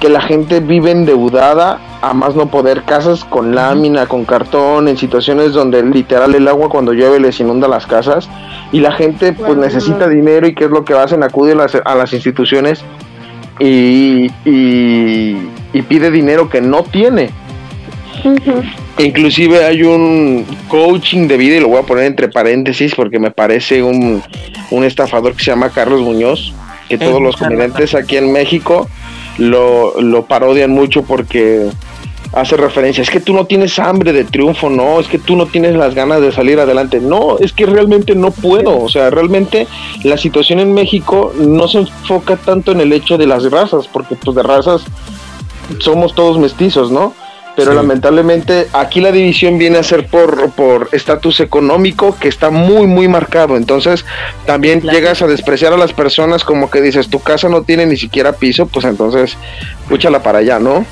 que 0.01 0.09
la 0.09 0.23
gente 0.23 0.61
vive 0.61 0.91
endeudada 0.91 1.79
a 2.03 2.15
más 2.15 2.35
no 2.35 2.47
poder, 2.47 2.83
casas 2.85 3.23
con 3.25 3.55
lámina, 3.55 4.07
con 4.07 4.25
cartón, 4.25 4.89
en 4.89 4.97
situaciones 4.97 5.53
donde 5.53 5.83
literal 5.85 6.35
el 6.35 6.49
agua 6.49 6.71
cuando 6.71 6.95
llueve 6.95 7.21
les 7.21 7.39
inunda 7.39 7.69
las 7.69 7.87
casas 7.87 8.27
y 8.73 8.81
la 8.81 8.93
gente 8.93 9.35
pues 9.35 9.57
necesita 9.59 10.09
dinero 10.09 10.49
y 10.49 10.55
qué 10.55 10.65
es 10.65 10.71
lo 10.71 10.85
que 10.87 10.95
hacen, 10.95 11.23
acude 11.23 11.53
a 11.53 11.57
las, 11.57 11.75
a 11.85 11.95
las 11.95 12.13
instituciones 12.15 12.83
y, 13.59 14.31
y, 14.47 15.37
y 15.73 15.83
pide 15.83 16.11
dinero 16.11 16.49
que 16.49 16.61
no 16.61 16.83
tiene. 16.85 17.31
Ujú. 18.25 18.63
Inclusive 18.99 19.65
hay 19.65 19.83
un 19.83 20.45
coaching 20.69 21.27
de 21.27 21.37
vida, 21.37 21.57
y 21.57 21.61
lo 21.61 21.69
voy 21.69 21.79
a 21.79 21.83
poner 21.83 22.05
entre 22.05 22.29
paréntesis 22.29 22.95
porque 22.95 23.19
me 23.19 23.31
parece 23.31 23.83
un, 23.83 24.23
un 24.71 24.85
estafador 24.85 25.35
que 25.35 25.45
se 25.45 25.51
llama 25.51 25.71
Carlos 25.71 26.01
Muñoz, 26.03 26.53
que 26.89 26.99
todos 26.99 27.23
los 27.23 27.37
comediantes 27.37 27.95
aquí 27.95 28.17
en 28.17 28.33
México 28.33 28.89
lo, 29.39 30.01
lo 30.01 30.27
parodian 30.27 30.71
mucho 30.71 31.03
porque 31.03 31.71
hace 32.33 32.57
referencia, 32.57 33.03
es 33.03 33.11
que 33.11 33.21
tú 33.21 33.33
no 33.33 33.47
tienes 33.47 33.79
hambre 33.79 34.13
de 34.13 34.25
triunfo, 34.25 34.71
no, 34.71 35.01
es 35.01 35.09
que 35.09 35.19
tú 35.19 35.37
no 35.37 35.47
tienes 35.47 35.75
las 35.75 35.95
ganas 35.95 36.21
de 36.21 36.31
salir 36.31 36.61
adelante, 36.61 37.01
no, 37.01 37.39
es 37.39 37.53
que 37.53 37.67
realmente 37.67 38.15
no 38.15 38.31
puedo, 38.31 38.79
o 38.79 38.89
sea, 38.89 39.11
realmente 39.11 39.67
la 40.05 40.17
situación 40.17 40.61
en 40.61 40.73
México 40.73 41.33
no 41.37 41.67
se 41.67 41.79
enfoca 41.79 42.37
tanto 42.37 42.73
en 42.73 42.81
el 42.81 42.93
hecho 42.93 43.19
de 43.19 43.27
las 43.27 43.51
razas, 43.51 43.89
porque 43.89 44.15
pues 44.15 44.37
de 44.37 44.43
razas 44.43 44.83
somos 45.79 46.15
todos 46.15 46.39
mestizos, 46.39 46.91
¿no? 46.91 47.15
Pero 47.57 47.73
Sí. 47.73 47.77
lamentablemente 47.77 48.69
aquí 48.73 49.01
la 49.01 49.11
división 49.11 49.59
viene 49.59 49.79
a 49.79 49.83
ser 49.83 50.07
por 50.07 50.51
por 50.53 50.89
estatus 50.93 51.41
económico 51.41 52.17
que 52.19 52.29
está 52.29 52.51
muy 52.51 52.87
muy 52.87 53.09
marcado. 53.09 53.57
Entonces 53.57 54.05
también 54.47 54.81
Claro. 54.81 54.97
llegas 54.97 55.21
a 55.23 55.27
despreciar 55.27 55.73
a 55.73 55.77
las 55.77 55.93
personas 55.93 56.45
como 56.45 56.71
que 56.71 56.81
dices 56.81 57.09
tu 57.11 57.19
casa 57.21 57.49
no 57.49 57.63
tiene 57.63 57.87
ni 57.87 57.97
siquiera 57.97 58.33
piso, 58.35 58.67
pues 58.67 58.85
entonces 58.87 59.37
púchala 59.89 60.23
para 60.23 60.39
allá, 60.39 60.59
¿no? 60.61 60.87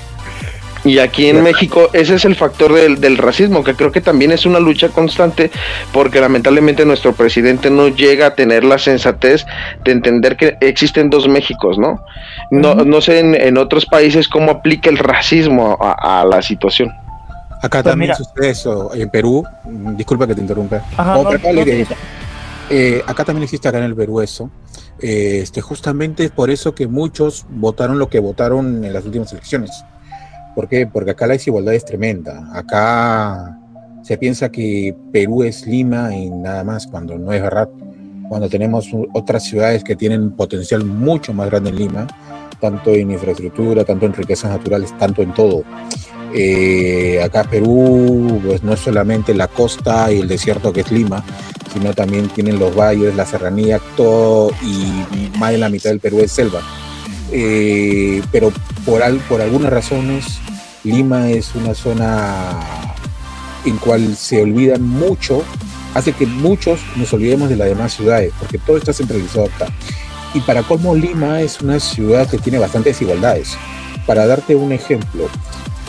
Y 0.89 0.99
aquí 1.01 1.29
en. 1.29 1.43
México 1.43 1.89
ese 1.93 2.15
es 2.15 2.25
el 2.25 2.35
factor 2.35 2.73
del, 2.73 3.01
del 3.01 3.19
racismo, 3.19 3.63
que 3.63 3.75
creo 3.75 3.93
que 3.93 4.01
también 4.01 4.33
es 4.33 4.47
una 4.47 4.59
lucha 4.59 4.89
constante, 4.89 5.51
porque 5.93 6.21
lamentablemente 6.21 6.85
nuestro 6.85 7.13
presidente 7.13 7.71
no 7.71 7.89
llega 7.89 8.27
a 8.29 8.35
tener 8.35 8.65
la 8.65 8.79
sensatez 8.79 9.45
de 9.85 9.93
entender 9.93 10.37
que 10.37 10.57
existen 10.61 11.11
dos 11.11 11.29
Méxicos, 11.29 11.79
¿no? 11.79 12.01
No, 12.51 12.75
no 12.75 13.01
sé 13.01 13.19
en, 13.19 13.35
en 13.35 13.59
otros 13.59 13.85
países 13.85 14.29
cómo 14.29 14.51
aplica 14.51 14.89
el 14.89 14.99
racismo 14.99 15.77
a, 15.81 16.21
a 16.21 16.25
la 16.25 16.41
situación. 16.43 16.91
Acá 17.61 17.83
Pues 17.83 17.85
también 17.93 18.13
mira. 18.13 18.15
sucede 18.17 18.51
eso. 18.51 18.95
En 18.95 19.11
Perú, 19.11 19.45
disculpa 19.97 20.27
que 20.27 20.35
te 20.35 20.41
interrumpa. 20.41 20.83
Ajá, 20.97 21.15
No, 21.17 21.25
no, 21.25 21.65
sí, 21.65 21.87
eh, 22.71 23.03
acá 23.07 23.25
también 23.25 23.45
existe 23.45 23.69
acá 23.69 23.79
en 23.79 23.85
el 23.85 23.95
Perú 23.95 24.21
eso. 24.21 24.51
Eh, 25.01 25.41
este, 25.43 25.61
justamente 25.61 26.25
es 26.25 26.31
por 26.31 26.51
eso 26.51 26.75
que 26.75 26.87
muchos 26.87 27.47
votaron 27.49 27.99
lo 27.99 28.09
que 28.09 28.19
votaron 28.21 28.85
en 28.85 28.93
las 28.93 29.05
últimas 29.05 29.33
elecciones. 29.33 29.71
¿Por 30.59 30.69
qué? 30.69 30.89
Porque 30.89 31.13
acá 31.13 31.29
la 31.29 31.35
desigualdad 31.35 31.73
es 31.73 31.85
tremenda. 31.85 32.51
Acá 32.53 33.57
se 34.03 34.19
piensa 34.19 34.51
que 34.51 34.93
Perú 35.13 35.45
es 35.45 35.65
Lima 35.69 36.13
y 36.13 36.31
nada 36.31 36.65
más, 36.65 36.89
cuando 36.89 37.17
no 37.17 37.33
es 37.33 37.41
verdad. 37.41 37.69
Cuando 38.29 38.49
tenemos 38.49 38.89
otras 39.15 39.45
ciudades 39.45 39.85
que 39.85 39.95
tienen 39.95 40.33
potencial 40.33 40.85
mucho 40.85 41.33
más 41.33 41.49
grande 41.49 41.71
en 41.71 41.77
Lima, 41.77 42.09
tanto 42.61 42.91
en 42.91 43.13
infraestructura, 43.13 43.85
tanto 43.85 44.07
en 44.07 44.15
riquezas 44.15 44.51
naturales, 44.51 44.93
tanto 44.99 45.23
en 45.23 45.33
todo. 45.33 45.63
Eh, 46.35 47.23
acá 47.23 47.45
Perú, 47.45 48.41
pues 48.45 48.65
no 48.65 48.73
es 48.73 48.81
solamente 48.81 49.35
la 49.35 49.47
costa 49.47 50.11
y 50.11 50.19
el 50.19 50.27
desierto 50.27 50.73
que 50.73 50.81
es 50.81 50.91
Lima, 50.91 51.25
sino 51.73 51.95
también 51.95 52.31
tienen 52.31 52.59
los 52.59 52.75
valles, 52.75 53.15
la 53.15 53.27
serranía, 53.27 53.79
todo 53.97 54.51
y 54.65 55.39
más 55.39 55.53
de 55.53 55.59
la 55.59 55.69
mitad 55.69 55.91
del 55.91 56.01
Perú 56.01 56.19
es 56.19 56.33
selva. 56.33 56.63
Eh, 57.33 58.23
pero 58.33 58.53
por, 58.87 59.03
al- 59.03 59.19
por 59.21 59.41
algunas 59.41 59.71
razones, 59.73 60.39
Lima 60.85 61.31
es 61.31 61.55
una 61.55 61.75
zona 61.75 62.59
en 63.65 63.77
cual 63.77 64.17
se 64.17 64.41
olvidan 64.43 64.83
mucho, 64.83 65.43
hace 65.95 66.13
que 66.13 66.27
muchos 66.27 66.81
nos 66.97 67.13
olvidemos 67.13 67.49
de 67.49 67.57
las 67.57 67.69
demás 67.69 67.93
ciudades, 67.93 68.33
porque 68.39 68.59
todo 68.59 68.77
está 68.79 68.93
centralizado 68.93 69.47
acá. 69.47 69.67
Y 70.35 70.41
para 70.41 70.63
colmo, 70.63 70.95
Lima 70.95 71.41
es 71.43 71.61
una 71.61 71.81
ciudad 71.81 72.29
que 72.29 72.39
tiene 72.39 72.59
bastantes 72.59 72.95
desigualdades. 72.95 73.57
Para 74.07 74.27
darte 74.27 74.55
un 74.57 74.73
ejemplo, 74.73 75.29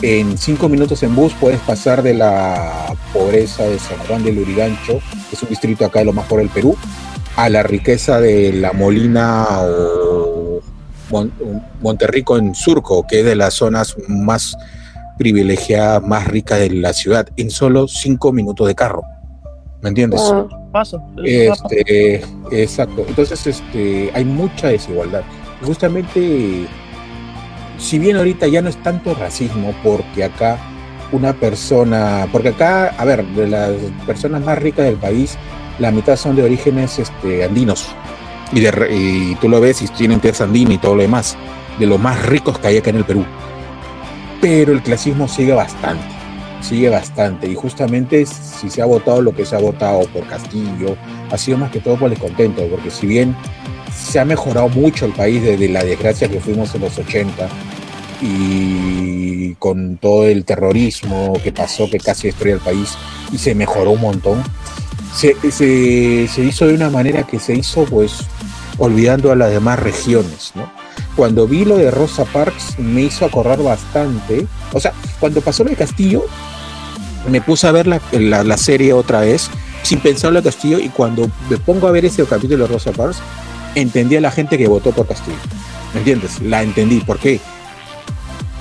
en 0.02 0.36
cinco 0.36 0.68
minutos 0.68 1.02
en 1.02 1.14
bus 1.14 1.32
puedes 1.40 1.60
pasar 1.60 2.02
de 2.02 2.14
la 2.14 2.94
pobreza 3.12 3.64
de 3.64 3.78
San 3.78 3.98
Juan 4.08 4.24
del 4.24 4.38
Urigancho, 4.38 4.98
que 5.28 5.36
es 5.36 5.42
un 5.42 5.48
distrito 5.50 5.84
acá 5.84 6.00
de 6.00 6.06
lo 6.06 6.12
más 6.12 6.26
pobre 6.26 6.44
del 6.44 6.52
Perú, 6.52 6.76
a 7.36 7.48
la 7.48 7.62
riqueza 7.62 8.20
de 8.20 8.52
La 8.52 8.72
Molina 8.72 9.46
o 9.60 10.39
Mon- 11.10 11.32
Monterrico 11.80 12.36
en 12.36 12.54
Surco, 12.54 13.06
que 13.06 13.20
es 13.20 13.24
de 13.24 13.36
las 13.36 13.54
zonas 13.54 13.96
más 14.08 14.56
privilegiadas, 15.18 16.02
más 16.02 16.26
ricas 16.26 16.58
de 16.60 16.70
la 16.70 16.92
ciudad, 16.92 17.28
en 17.36 17.50
solo 17.50 17.86
cinco 17.88 18.32
minutos 18.32 18.66
de 18.66 18.74
carro. 18.74 19.02
¿Me 19.82 19.88
entiendes? 19.90 20.20
Wow. 20.20 20.48
Paso. 20.72 21.02
Este, 21.24 22.22
exacto. 22.52 23.04
Entonces, 23.08 23.46
este, 23.46 24.10
hay 24.14 24.24
mucha 24.24 24.68
desigualdad. 24.68 25.22
Justamente, 25.62 26.66
si 27.78 27.98
bien 27.98 28.16
ahorita 28.16 28.46
ya 28.46 28.62
no 28.62 28.68
es 28.68 28.82
tanto 28.82 29.14
racismo, 29.14 29.74
porque 29.82 30.24
acá 30.24 30.58
una 31.12 31.32
persona, 31.32 32.28
porque 32.30 32.50
acá, 32.50 32.94
a 32.96 33.04
ver, 33.04 33.26
de 33.26 33.48
las 33.48 33.72
personas 34.06 34.44
más 34.44 34.58
ricas 34.58 34.84
del 34.84 34.96
país, 34.96 35.36
la 35.78 35.90
mitad 35.90 36.16
son 36.16 36.36
de 36.36 36.44
orígenes 36.44 36.98
este, 36.98 37.44
andinos. 37.44 37.88
Y, 38.52 38.60
de, 38.60 38.88
y 38.90 39.34
tú 39.36 39.48
lo 39.48 39.60
ves 39.60 39.82
y 39.82 39.88
tienen 39.88 40.20
tez 40.20 40.40
andina 40.40 40.74
y 40.74 40.78
todo 40.78 40.96
lo 40.96 41.02
demás, 41.02 41.36
de 41.78 41.86
los 41.86 42.00
más 42.00 42.26
ricos 42.26 42.58
que 42.58 42.68
hay 42.68 42.78
acá 42.78 42.90
en 42.90 42.96
el 42.96 43.04
Perú. 43.04 43.24
Pero 44.40 44.72
el 44.72 44.82
clasismo 44.82 45.28
sigue 45.28 45.52
bastante 45.52 46.20
sigue 46.62 46.88
bastante 46.88 47.48
y 47.48 47.54
justamente 47.54 48.26
si 48.26 48.70
se 48.70 48.82
ha 48.82 48.84
votado 48.84 49.22
lo 49.22 49.34
que 49.34 49.44
se 49.44 49.56
ha 49.56 49.58
votado 49.58 50.02
por 50.08 50.26
Castillo 50.26 50.96
ha 51.30 51.38
sido 51.38 51.58
más 51.58 51.70
que 51.70 51.80
todo 51.80 51.96
por 51.96 52.10
descontento 52.10 52.66
porque 52.68 52.90
si 52.90 53.06
bien 53.06 53.34
se 53.94 54.18
ha 54.20 54.24
mejorado 54.24 54.68
mucho 54.68 55.06
el 55.06 55.12
país 55.12 55.42
desde 55.42 55.68
la 55.68 55.84
desgracia 55.84 56.28
que 56.28 56.40
fuimos 56.40 56.74
en 56.74 56.82
los 56.82 56.98
80 56.98 57.48
y 58.22 59.54
con 59.54 59.96
todo 59.96 60.26
el 60.26 60.44
terrorismo 60.44 61.32
que 61.42 61.52
pasó 61.52 61.88
que 61.88 61.98
casi 61.98 62.28
destruyó 62.28 62.56
el 62.56 62.60
país 62.60 62.96
y 63.32 63.38
se 63.38 63.54
mejoró 63.54 63.92
un 63.92 64.00
montón 64.00 64.42
se, 65.14 65.36
se, 65.50 66.42
hizo 66.44 66.66
de 66.66 66.74
una 66.74 66.90
manera 66.90 67.24
que 67.24 67.38
se 67.38 67.54
hizo 67.54 67.84
pues 67.84 68.18
olvidando 68.78 69.32
a 69.32 69.36
las 69.36 69.50
demás 69.50 69.78
regiones 69.78 70.52
¿no? 70.54 70.70
cuando 71.16 71.46
vi 71.46 71.64
lo 71.64 71.76
de 71.76 71.90
Rosa 71.90 72.24
Parks 72.24 72.78
me 72.78 73.02
hizo 73.02 73.24
acordar 73.24 73.62
bastante 73.62 74.46
o 74.72 74.80
sea 74.80 74.92
cuando 75.18 75.40
pasó 75.40 75.64
lo 75.64 75.70
de 75.70 75.76
Castillo 75.76 76.24
me 77.28 77.40
puse 77.40 77.66
a 77.66 77.72
ver 77.72 77.86
la, 77.86 78.00
la, 78.12 78.44
la 78.44 78.56
serie 78.56 78.92
otra 78.92 79.20
vez 79.20 79.50
sin 79.82 80.00
pensar 80.00 80.34
en 80.34 80.42
Castillo 80.42 80.78
y 80.78 80.88
cuando 80.88 81.30
me 81.48 81.58
pongo 81.58 81.88
a 81.88 81.90
ver 81.90 82.04
ese 82.04 82.24
capítulo 82.24 82.66
de 82.66 82.72
Rosa 82.72 82.92
Parks 82.92 83.18
entendí 83.74 84.16
a 84.16 84.20
la 84.20 84.30
gente 84.30 84.56
que 84.56 84.68
votó 84.68 84.92
por 84.92 85.06
Castillo 85.06 85.36
¿me 85.92 86.00
entiendes? 86.00 86.40
la 86.40 86.62
entendí 86.62 87.00
¿por 87.00 87.18
qué? 87.18 87.40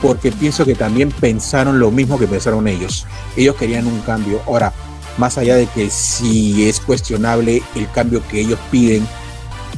porque 0.02 0.32
pienso 0.32 0.66
que 0.66 0.76
también 0.76 1.12
pensaron 1.12 1.80
lo 1.80 1.92
mismo 1.92 2.18
que 2.18 2.28
pensaron 2.28 2.68
ellos 2.68 3.06
ellos 3.38 3.56
querían 3.56 3.86
un 3.86 4.00
cambio 4.02 4.42
ahora 4.48 4.74
más 5.20 5.38
allá 5.38 5.56
de 5.56 5.68
que 5.68 5.90
si 5.90 6.68
es 6.68 6.80
cuestionable 6.80 7.62
el 7.76 7.92
cambio 7.92 8.24
que 8.28 8.40
ellos 8.42 8.58
piden 8.72 9.06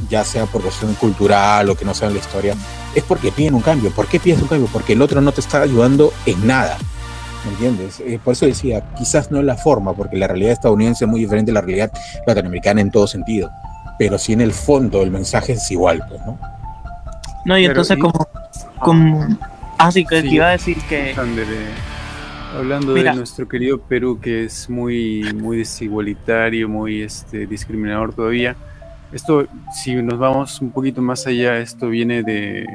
ya 0.08 0.24
sea 0.24 0.46
por 0.46 0.62
cuestión 0.62 0.94
cultural 0.94 1.68
o 1.68 1.74
que 1.74 1.84
no 1.84 1.92
sea 1.94 2.08
en 2.08 2.14
la 2.14 2.20
historia 2.20 2.54
es 2.94 3.02
porque 3.04 3.30
piden 3.32 3.54
un 3.54 3.60
cambio 3.60 3.90
¿por 3.90 4.06
qué 4.06 4.18
pides 4.20 4.40
un 4.40 4.48
cambio? 4.48 4.68
porque 4.72 4.94
el 4.94 5.02
otro 5.02 5.20
no 5.20 5.32
te 5.32 5.40
está 5.40 5.60
ayudando 5.62 6.12
en 6.26 6.46
nada 6.46 6.78
¿Me 7.44 7.50
entiendes? 7.50 7.98
Eh, 7.98 8.20
por 8.22 8.34
eso 8.34 8.46
decía, 8.46 8.82
quizás 8.96 9.32
no 9.32 9.40
es 9.40 9.44
la 9.44 9.56
forma, 9.56 9.94
porque 9.94 10.16
la 10.16 10.28
realidad 10.28 10.52
estadounidense 10.52 11.06
es 11.06 11.10
muy 11.10 11.18
diferente 11.18 11.50
a 11.50 11.54
la 11.54 11.60
realidad 11.60 11.90
latinoamericana 12.24 12.80
en 12.80 12.92
todo 12.92 13.08
sentido, 13.08 13.50
pero 13.98 14.16
sí 14.16 14.32
en 14.32 14.42
el 14.42 14.52
fondo 14.52 15.02
el 15.02 15.10
mensaje 15.10 15.54
es 15.54 15.68
igual, 15.72 16.04
pues, 16.08 16.20
¿no? 16.24 16.38
No, 17.44 17.58
y 17.58 17.64
entonces 17.64 17.96
y- 17.98 18.00
como, 18.00 18.28
como 18.78 19.26
así 19.76 20.04
que 20.06 20.22
Sí. 20.22 20.28
te 20.28 20.34
iba 20.36 20.46
a 20.46 20.50
decir 20.52 20.76
que 20.88 21.16
hablando 22.56 22.92
Mira. 22.94 23.10
de 23.12 23.18
nuestro 23.18 23.48
querido 23.48 23.78
Perú, 23.78 24.18
que 24.20 24.44
es 24.44 24.68
muy, 24.70 25.24
muy 25.34 25.58
desigualitario, 25.58 26.68
muy 26.68 27.02
este, 27.02 27.46
discriminador 27.46 28.14
todavía, 28.14 28.56
esto, 29.12 29.46
si 29.74 29.94
nos 29.96 30.18
vamos 30.18 30.60
un 30.60 30.70
poquito 30.70 31.02
más 31.02 31.26
allá, 31.26 31.58
esto 31.58 31.88
viene 31.88 32.22
de, 32.22 32.66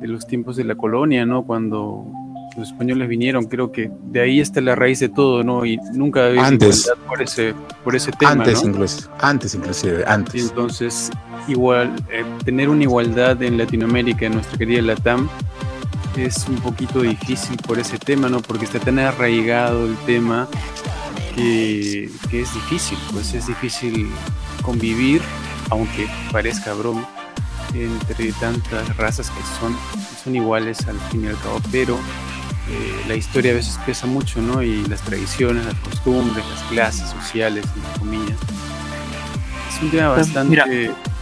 de 0.00 0.08
los 0.08 0.26
tiempos 0.26 0.56
de 0.56 0.64
la 0.64 0.74
colonia, 0.74 1.26
¿no? 1.26 1.42
Cuando 1.42 2.06
los 2.56 2.68
españoles 2.68 3.08
vinieron, 3.08 3.44
creo 3.44 3.70
que 3.70 3.90
de 4.10 4.20
ahí 4.22 4.40
está 4.40 4.60
la 4.62 4.74
raíz 4.74 5.00
de 5.00 5.08
todo, 5.10 5.44
¿no? 5.44 5.66
Y 5.66 5.78
nunca 5.92 6.20
ha 6.22 6.26
habido 6.28 6.42
Antes. 6.44 6.84
igualdad 6.86 7.06
por 7.06 7.22
ese, 7.22 7.54
por 7.84 7.94
ese 7.94 8.10
tema, 8.12 8.32
antes, 8.32 8.62
¿no? 8.64 8.70
incluso, 8.70 9.10
antes 9.20 9.54
inclusive, 9.54 10.00
Y 10.00 10.10
antes. 10.10 10.48
entonces, 10.48 11.10
igual, 11.46 11.94
eh, 12.10 12.24
tener 12.44 12.68
una 12.70 12.82
igualdad 12.84 13.42
en 13.42 13.58
Latinoamérica, 13.58 14.26
en 14.26 14.34
nuestra 14.34 14.56
querida 14.58 14.80
Latam, 14.82 15.28
es 16.16 16.46
un 16.48 16.56
poquito 16.56 17.00
difícil 17.02 17.56
por 17.58 17.78
ese 17.78 17.98
tema, 17.98 18.28
¿no? 18.28 18.40
Porque 18.42 18.64
está 18.64 18.78
tan 18.80 18.98
arraigado 18.98 19.86
el 19.86 19.96
tema 19.98 20.48
que, 21.34 22.10
que 22.30 22.42
es 22.42 22.52
difícil, 22.54 22.98
pues 23.12 23.32
es 23.34 23.46
difícil 23.46 24.10
convivir, 24.62 25.22
aunque 25.70 26.08
parezca 26.32 26.72
broma, 26.74 27.08
entre 27.74 28.32
tantas 28.32 28.96
razas 28.96 29.30
que 29.30 29.40
son, 29.60 29.76
son 30.22 30.34
iguales 30.34 30.86
al 30.88 30.98
fin 31.10 31.24
y 31.24 31.28
al 31.28 31.38
cabo, 31.38 31.60
pero 31.70 31.94
eh, 32.68 33.04
la 33.08 33.14
historia 33.14 33.52
a 33.52 33.54
veces 33.54 33.78
pesa 33.86 34.06
mucho, 34.06 34.40
¿no? 34.42 34.62
Y 34.62 34.84
las 34.86 35.00
tradiciones, 35.02 35.64
las 35.64 35.74
costumbres, 35.76 36.44
las 36.46 36.62
clases 36.64 37.08
sociales, 37.10 37.64
entre 37.76 37.98
comillas. 38.00 38.38
Es 39.74 39.82
un 39.82 39.90
tema 39.90 40.14
Pues, 40.14 40.26
bastante, 40.26 40.50
mira. 40.50 40.66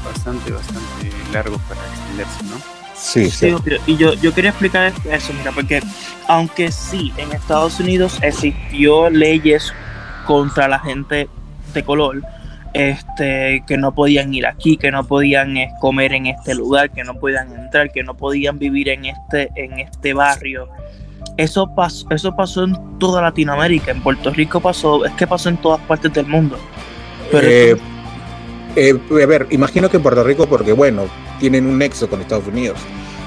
bastante, 0.05 0.51
bastante 0.51 1.13
largo 1.33 1.59
para 1.69 1.81
extenderse, 1.87 2.43
¿no? 2.45 2.78
Sí, 2.99 3.31
Sí, 3.31 3.55
y 3.87 3.97
yo, 3.97 4.15
yo 4.15 4.35
quería 4.35 4.51
explicar 4.51 4.93
eso, 5.11 5.33
mira, 5.33 5.53
porque 5.53 5.81
aunque 6.27 6.73
sí, 6.73 7.13
en 7.17 7.33
Estados 7.33 7.79
Unidos 7.79 8.19
existió 8.23 9.09
leyes 9.09 9.73
contra 10.27 10.69
la 10.69 10.81
gente 10.81 11.29
de 11.73 11.85
color, 11.85 12.23
este, 12.75 13.63
que 13.67 13.77
no 13.77 13.95
podían 13.95 14.35
ir 14.35 14.47
aquí, 14.47 14.77
que 14.77 14.91
no 14.91 15.05
podían 15.05 15.57
eh, 15.57 15.73
comer 15.81 16.13
en 16.13 16.27
este 16.27 16.55
lugar, 16.55 16.91
que 16.91 17.05
no 17.05 17.15
podían 17.15 17.53
entrar, 17.53 17.91
que 17.91 18.03
no 18.03 18.15
podían 18.15 18.59
vivir 18.59 18.89
en 18.89 19.07
este, 19.07 19.51
en 19.55 19.79
este 19.79 20.13
barrio. 20.13 20.69
Eso 21.37 21.73
pasó, 21.75 22.07
eso 22.11 22.35
pasó 22.35 22.65
en 22.65 22.99
toda 22.99 23.23
Latinoamérica, 23.23 23.93
en 23.93 24.03
Puerto 24.03 24.31
Rico 24.31 24.61
pasó, 24.61 25.05
es 25.05 25.13
que 25.13 25.27
pasó 25.27 25.49
en 25.49 25.57
todas 25.57 25.81
partes 25.83 26.13
del 26.13 26.27
mundo. 26.27 26.59
Pero 27.31 27.47
Eh, 27.49 27.77
eh, 28.79 29.23
a 29.23 29.27
ver, 29.27 29.47
imagino 29.51 29.89
que 29.91 29.97
en 29.99 30.03
Puerto 30.03 30.23
Rico, 30.25 30.47
porque 30.47 30.73
bueno, 30.73 31.05
tienen 31.41 31.67
un 31.67 31.79
nexo 31.79 32.09
con 32.09 32.21
Estados 32.21 32.47
Unidos. 32.47 32.79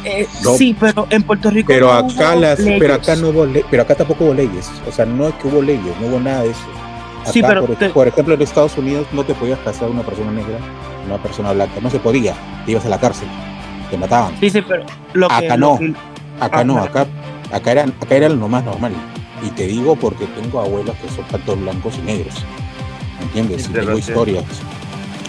eh, 0.04 0.28
no. 0.44 0.56
sí, 0.56 0.76
pero 0.80 1.06
en 1.12 1.22
Puerto 1.24 1.50
Rico 1.52 1.68
Pero 1.68 1.88
no 1.88 1.94
acá 1.94 2.32
hubo 2.34 2.42
las, 2.42 2.60
pero 2.80 2.94
acá 2.96 3.16
no 3.16 3.30
hubo, 3.30 3.46
le- 3.46 3.66
pero 3.70 3.84
acá 3.84 3.96
tampoco 3.96 4.26
hubo 4.26 4.34
leyes. 4.34 4.70
O 4.88 4.92
sea, 4.92 5.06
no 5.06 5.28
es 5.28 5.34
que 5.36 5.48
hubo 5.48 5.62
leyes, 5.62 5.94
no 6.02 6.08
hubo 6.08 6.20
nada 6.20 6.44
de 6.44 6.50
eso. 6.52 6.60
Acá, 7.22 7.32
Sí, 7.34 7.42
pero 7.44 7.66
por, 7.68 7.76
te- 7.76 7.90
por 7.90 8.08
ejemplo, 8.08 8.34
en 8.34 8.42
Estados 8.42 8.76
Unidos 8.78 9.06
no 9.12 9.24
te 9.24 9.34
podías 9.36 9.60
casar 9.60 9.90
una 9.90 10.02
persona 10.02 10.32
negra, 10.32 10.58
una 11.06 11.22
persona 11.22 11.52
blanca, 11.54 11.76
no 11.82 11.90
se 11.92 12.00
podía. 12.00 12.34
Te 12.66 12.72
ibas 12.72 12.86
a 12.86 12.90
la 12.90 13.00
cárcel, 13.00 13.28
te 13.92 13.98
mataban. 13.98 14.34
Sí, 14.40 14.50
sí, 14.50 14.62
pero 14.68 14.84
lo 15.14 15.28
que, 15.28 15.34
Acá 15.36 15.58
lo 15.58 15.68
no. 15.74 15.78
que- 15.78 15.94
Acá 16.40 16.60
Ah, 16.60 16.64
no, 16.64 16.80
acá, 16.80 17.06
acá 17.52 17.72
era, 17.72 17.84
acá 17.84 18.16
era 18.16 18.28
lo 18.30 18.48
más 18.48 18.64
normal. 18.64 18.94
Y 19.46 19.50
te 19.52 19.68
digo 19.68 19.96
porque 19.96 20.26
tengo 20.26 20.60
abuelos 20.62 20.96
que 20.98 21.10
son 21.10 21.24
tanto 21.26 21.56
blancos 21.56 21.94
y 22.00 22.02
negros. 22.02 22.34
¿Me 23.20 23.26
entiendes? 23.26 23.62
Sí, 23.64 23.70
Y 23.70 23.74
te 23.74 23.80
tengo 23.82 23.98
historias. 24.00 24.44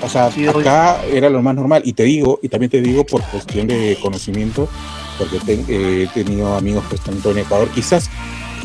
O 0.02 0.08
sea, 0.08 0.30
Sí, 0.32 0.46
acá 0.46 1.02
era 1.04 1.30
lo 1.30 1.42
más 1.42 1.54
normal. 1.54 1.82
Y 1.84 1.92
te 1.92 2.02
digo, 2.04 2.38
y 2.42 2.48
también 2.48 2.70
te 2.70 2.80
digo 2.80 3.04
por 3.04 3.22
cuestión 3.22 3.66
de 3.68 3.96
conocimiento, 4.02 4.68
porque 5.18 5.38
te- 5.40 5.64
eh, 5.68 6.02
he 6.04 6.06
tenido 6.08 6.56
amigos 6.56 6.84
que 6.88 6.96
están 6.96 7.18
en 7.24 7.38
Ecuador. 7.38 7.68
Quizás, 7.70 8.10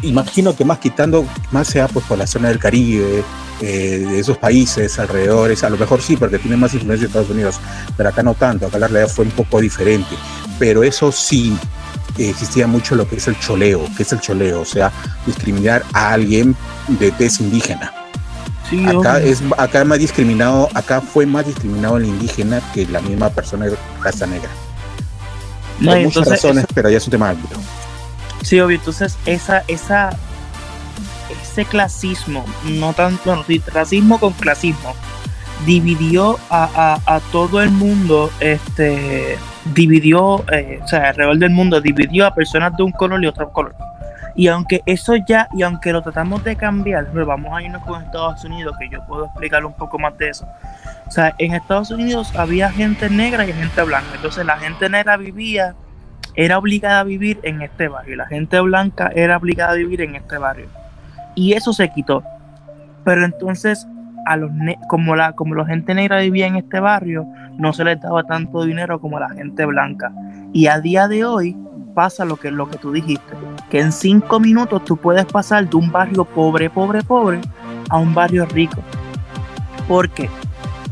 imagino 0.02 0.56
que 0.56 0.66
más 0.66 0.80
quitando, 0.80 1.26
más 1.52 1.68
sea 1.68 1.88
pues 1.88 2.06
por 2.06 2.18
la 2.18 2.26
zona 2.28 2.50
del 2.50 2.60
Caribe, 2.60 3.24
eh, 3.62 4.06
de 4.10 4.20
esos 4.20 4.38
países 4.38 4.98
alrededores, 5.00 5.64
a 5.64 5.70
lo 5.70 5.78
mejor 5.78 6.02
sí, 6.02 6.16
porque 6.18 6.38
tiene 6.40 6.58
más 6.58 6.74
influencia 6.74 7.04
de 7.06 7.08
Estados 7.08 7.30
Unidos, 7.30 7.60
pero 7.96 8.10
acá 8.10 8.22
no 8.24 8.34
tanto, 8.36 8.68
acá 8.68 8.78
la 8.80 8.88
realidad 8.88 9.12
fue 9.14 9.26
un 9.26 9.32
poco 9.32 9.60
diferente. 9.62 10.16
Pero 10.60 10.84
eso 10.84 11.12
sí, 11.12 11.56
existía 12.18 12.66
mucho 12.68 12.96
lo 12.96 13.08
que 13.08 13.16
es 13.18 13.28
el 13.28 13.40
choleo, 13.40 13.82
que 13.96 14.04
es 14.04 14.12
el 14.12 14.20
choleo, 14.22 14.62
o 14.62 14.66
sea, 14.66 14.92
discriminar 15.26 15.84
a 15.94 16.14
alguien 16.14 16.56
de 16.88 17.12
tez 17.12 17.40
indígena. 17.40 17.94
Sí, 18.70 18.84
Acá 18.86 18.98
obvio. 19.18 19.32
es 19.32 19.42
acá 19.58 19.84
más 19.86 20.00
discriminado, 20.00 20.70
acá 20.74 21.02
fue 21.02 21.26
más 21.26 21.46
discriminado 21.46 21.98
el 21.98 22.06
indígena 22.06 22.62
que 22.74 22.86
la 22.88 23.02
misma 23.02 23.30
persona 23.30 23.66
de 23.66 23.76
raza 24.02 24.26
negra. 24.28 24.50
No, 25.80 25.92
Por 25.92 26.02
muchas 26.02 26.28
razones, 26.28 26.66
pero 26.74 26.90
ya 26.90 26.98
es 26.98 27.06
un 27.06 27.12
tema 27.12 27.30
ámbito. 27.30 27.56
Sí, 28.42 28.60
obvio. 28.60 28.78
Entonces, 28.78 29.16
esa, 29.26 29.64
esa, 29.68 30.10
ese 31.42 31.66
clasismo, 31.66 32.46
no 32.66 32.94
tanto, 32.94 33.22
bueno, 33.26 33.44
sí, 33.48 33.62
racismo 33.74 34.20
con 34.20 34.34
clasismo, 34.34 34.94
dividió 35.66 36.40
a, 36.50 37.00
a- 37.06 37.16
a 37.16 37.20
todo 37.32 37.62
el 37.62 37.72
mundo, 37.72 38.32
este, 38.40 39.38
dividió, 39.74 40.44
eh, 40.52 40.80
o 40.84 40.88
sea, 40.88 41.10
alrededor 41.10 41.38
del 41.38 41.50
mundo, 41.52 41.82
dividió 41.82 42.26
a 42.26 42.34
personas 42.34 42.74
de 42.78 42.84
un 42.84 42.92
color 42.92 43.24
y 43.24 43.28
otro 43.28 43.50
color. 43.52 43.76
Y 44.38 44.48
aunque 44.50 44.84
eso 44.86 45.16
ya, 45.16 45.50
y 45.52 45.64
aunque 45.64 45.92
lo 45.92 46.04
tratamos 46.04 46.44
de 46.44 46.56
cambiar, 46.56 47.08
pues 47.08 47.26
vamos 47.26 47.52
a 47.58 47.64
irnos 47.64 47.84
con 47.84 48.04
Estados 48.04 48.46
Unidos, 48.46 48.76
que 48.80 48.88
yo 48.88 49.04
puedo 49.08 49.26
explicar 49.26 49.66
un 49.66 49.74
poco 49.74 49.98
más 49.98 50.16
de 50.20 50.30
eso. 50.30 50.48
O 51.08 51.12
sea, 51.12 51.34
en 51.40 51.56
Estados 51.56 51.90
Unidos 51.90 52.36
había 52.36 52.70
gente 52.70 53.10
negra 53.10 53.48
y 53.48 53.52
gente 53.52 53.82
blanca. 53.82 54.10
Entonces 54.14 54.46
la 54.46 54.58
gente 54.58 54.90
negra 54.90 55.18
vivía 55.18 55.74
era 56.36 56.60
obligada 56.60 57.00
a 57.00 57.04
vivir 57.04 57.40
en 57.42 57.64
este 57.64 57.88
barrio. 57.88 58.16
La 58.16 58.28
gente 58.28 58.60
blanca 58.60 59.12
era 59.16 59.38
obligada 59.38 59.72
a 59.72 59.76
vivir 59.76 60.02
en 60.02 60.16
este 60.16 60.38
barrio. 60.38 60.68
Y 61.34 61.54
eso 61.54 61.74
se 61.74 61.90
quitó. 61.90 62.24
Pero 63.04 63.26
entonces, 63.26 63.88
a 64.28 64.38
los 64.38 64.52
como 64.88 65.16
la 65.16 65.34
como 65.34 65.56
la 65.56 65.66
gente 65.66 65.96
negra 65.96 66.20
vivía 66.20 66.46
en 66.46 66.58
este 66.58 66.80
barrio, 66.80 67.26
no 67.58 67.74
se 67.74 67.84
les 67.84 68.00
daba 68.00 68.24
tanto 68.24 68.66
dinero 68.66 69.02
como 69.02 69.20
la 69.20 69.30
gente 69.30 69.66
blanca. 69.66 70.12
Y 70.54 70.68
a 70.68 70.80
día 70.80 71.08
de 71.08 71.26
hoy 71.26 71.58
pasa 71.98 72.26
lo 72.26 72.36
que, 72.36 72.52
lo 72.52 72.70
que 72.70 72.78
tú 72.78 72.92
dijiste, 72.92 73.34
que 73.72 73.80
en 73.80 73.92
cinco 73.92 74.40
minutos 74.40 74.86
tú 74.86 74.98
puedes 74.98 75.26
pasar 75.26 75.68
de 75.68 75.78
un 75.78 75.92
barrio 75.92 76.26
pobre, 76.26 76.70
pobre, 76.70 77.02
pobre, 77.02 77.42
a 77.90 77.98
un 77.98 78.14
barrio 78.14 78.46
rico. 78.46 78.84
Porque 79.88 80.30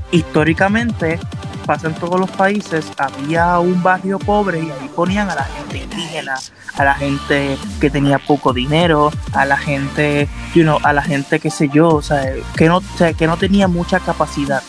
históricamente 0.09 1.19
pasa 1.67 1.89
en 1.89 1.93
todos 1.93 2.19
los 2.19 2.31
países, 2.31 2.91
había 2.97 3.59
un 3.59 3.83
barrio 3.83 4.17
pobre 4.17 4.63
y 4.63 4.71
ahí 4.71 4.89
ponían 4.95 5.29
a 5.29 5.35
la 5.35 5.43
gente 5.43 5.77
indígena, 5.83 6.39
a 6.75 6.83
la 6.83 6.95
gente 6.95 7.55
que 7.79 7.91
tenía 7.91 8.17
poco 8.17 8.51
dinero, 8.51 9.11
a 9.33 9.45
la 9.45 9.57
gente, 9.57 10.27
you 10.55 10.63
know, 10.63 10.79
a 10.81 10.91
la 10.91 11.03
gente 11.03 11.39
que 11.39 11.51
sé 11.51 11.69
yo, 11.69 11.89
o 11.89 12.01
sea, 12.01 12.33
que 12.57 12.67
no, 12.67 12.81
que 13.15 13.27
no 13.27 13.37
tenía 13.37 13.67
mucha 13.67 13.99
capacidad. 13.99 14.63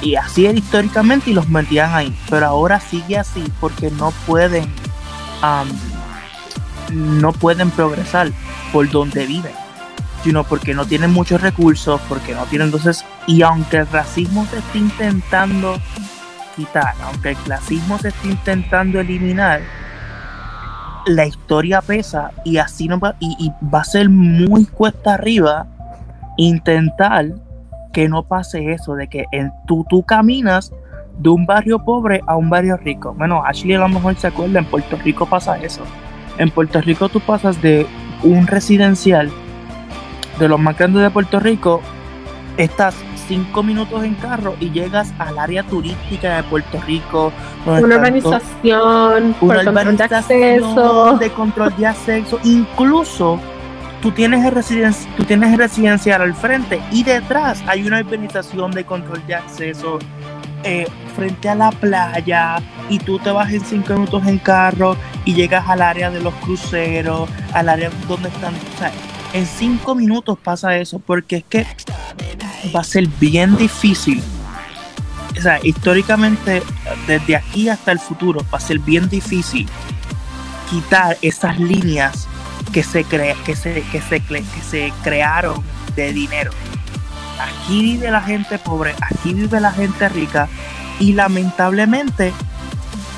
Y 0.00 0.16
así 0.16 0.46
era 0.46 0.56
históricamente 0.56 1.30
y 1.30 1.34
los 1.34 1.50
metían 1.50 1.92
ahí. 1.94 2.18
Pero 2.30 2.46
ahora 2.46 2.80
sigue 2.80 3.18
así 3.18 3.44
porque 3.60 3.90
no 3.90 4.10
pueden, 4.26 4.64
no 6.92 7.32
pueden 7.32 7.70
progresar 7.70 8.30
por 8.72 8.90
donde 8.90 9.26
viven. 9.26 9.52
Know, 10.24 10.44
porque 10.44 10.72
no 10.72 10.86
tienen 10.86 11.12
muchos 11.12 11.42
recursos, 11.42 12.00
porque 12.08 12.34
no 12.34 12.44
tienen 12.46 12.68
entonces, 12.68 13.04
y 13.26 13.42
aunque 13.42 13.78
el 13.78 13.86
racismo 13.88 14.46
se 14.46 14.58
esté 14.58 14.78
intentando 14.78 15.78
quitar, 16.56 16.94
aunque 17.02 17.30
el 17.30 17.36
clasismo 17.36 17.98
se 17.98 18.08
esté 18.08 18.28
intentando 18.28 19.00
eliminar, 19.00 19.60
la 21.06 21.26
historia 21.26 21.82
pesa 21.82 22.30
y 22.42 22.56
así 22.56 22.88
no 22.88 22.98
va, 22.98 23.16
y, 23.20 23.36
y 23.38 23.52
va 23.66 23.80
a 23.80 23.84
ser 23.84 24.08
muy 24.08 24.64
cuesta 24.64 25.14
arriba 25.14 25.66
intentar 26.38 27.34
que 27.92 28.08
no 28.08 28.22
pase 28.22 28.72
eso, 28.72 28.94
de 28.94 29.08
que 29.08 29.26
en, 29.30 29.52
tú, 29.66 29.84
tú 29.88 30.02
caminas 30.04 30.72
de 31.18 31.28
un 31.28 31.46
barrio 31.46 31.78
pobre 31.78 32.20
a 32.26 32.36
un 32.36 32.50
barrio 32.50 32.76
rico. 32.76 33.14
Bueno, 33.16 33.42
Ashley 33.44 33.74
a 33.74 33.78
lo 33.80 33.88
mejor 33.88 34.16
se 34.16 34.26
acuerda, 34.26 34.58
en 34.58 34.64
Puerto 34.64 34.96
Rico 35.04 35.26
pasa 35.26 35.56
eso. 35.58 35.82
En 36.38 36.50
Puerto 36.50 36.80
Rico 36.80 37.08
tú 37.08 37.20
pasas 37.20 37.60
de 37.62 37.86
un 38.22 38.46
residencial 38.46 39.30
de 40.38 40.48
los 40.48 40.58
más 40.58 40.76
grandes 40.76 41.02
de 41.02 41.10
Puerto 41.10 41.38
Rico, 41.38 41.80
estás 42.56 42.96
cinco 43.28 43.62
minutos 43.62 44.02
en 44.04 44.14
carro 44.14 44.54
y 44.60 44.70
llegas 44.70 45.12
al 45.18 45.38
área 45.38 45.62
turística 45.62 46.36
de 46.36 46.42
Puerto 46.42 46.80
Rico. 46.86 47.32
Una 47.64 47.80
urbanización, 47.80 49.34
una 49.40 49.64
control 49.64 49.96
de 49.96 50.04
acceso. 50.04 51.16
de 51.18 51.30
control 51.30 51.76
de 51.76 51.86
acceso. 51.86 52.38
Incluso 52.44 53.38
tú 54.02 54.10
tienes, 54.10 54.44
el 54.44 54.52
residen- 54.54 54.94
tú 55.16 55.24
tienes 55.24 55.52
el 55.52 55.58
residencial 55.58 56.20
al 56.22 56.34
frente 56.34 56.82
y 56.90 57.02
detrás 57.04 57.62
hay 57.66 57.86
una 57.86 58.00
urbanización 58.00 58.72
de 58.72 58.84
control 58.84 59.22
de 59.26 59.34
acceso 59.36 59.98
eh, 60.64 60.86
frente 61.16 61.48
a 61.48 61.54
la 61.54 61.70
playa 61.70 62.56
y 62.88 62.98
tú 62.98 63.18
te 63.18 63.30
vas 63.30 63.52
en 63.52 63.64
cinco 63.64 63.94
minutos 63.94 64.26
en 64.26 64.38
carro 64.38 64.96
y 65.24 65.34
llegas 65.34 65.68
al 65.68 65.82
área 65.82 66.10
de 66.10 66.20
los 66.20 66.34
cruceros, 66.34 67.28
al 67.52 67.68
área 67.68 67.90
donde 68.08 68.28
están... 68.28 68.54
o 68.54 68.78
en 69.32 69.46
cinco 69.46 69.94
minutos 69.94 70.38
pasa 70.42 70.76
eso 70.76 70.98
porque 70.98 71.36
es 71.36 71.44
que 71.44 71.66
va 72.74 72.80
a 72.80 72.84
ser 72.84 73.06
bien 73.20 73.56
difícil. 73.56 74.22
sea, 75.40 75.58
históricamente, 75.62 76.62
desde 77.06 77.36
aquí 77.36 77.68
hasta 77.68 77.92
el 77.92 77.98
futuro, 77.98 78.44
va 78.52 78.58
a 78.58 78.60
ser 78.60 78.78
bien 78.78 79.08
difícil 79.08 79.68
quitar 80.70 81.16
esas 81.22 81.58
líneas 81.58 82.26
que 82.72 82.82
se, 82.82 83.04
cre- 83.04 83.36
que 83.44 83.54
se, 83.54 83.82
que 83.82 84.00
se, 84.00 84.20
que 84.20 84.42
se 84.68 84.92
crearon 85.02 85.62
de 85.94 86.12
dinero. 86.12 86.50
Aquí 87.38 87.82
vive 87.82 88.10
la 88.10 88.22
gente 88.22 88.58
pobre, 88.58 88.94
aquí 89.00 89.34
vive 89.34 89.60
la 89.60 89.72
gente 89.72 90.08
rica 90.08 90.48
y 91.00 91.12
lamentablemente, 91.12 92.32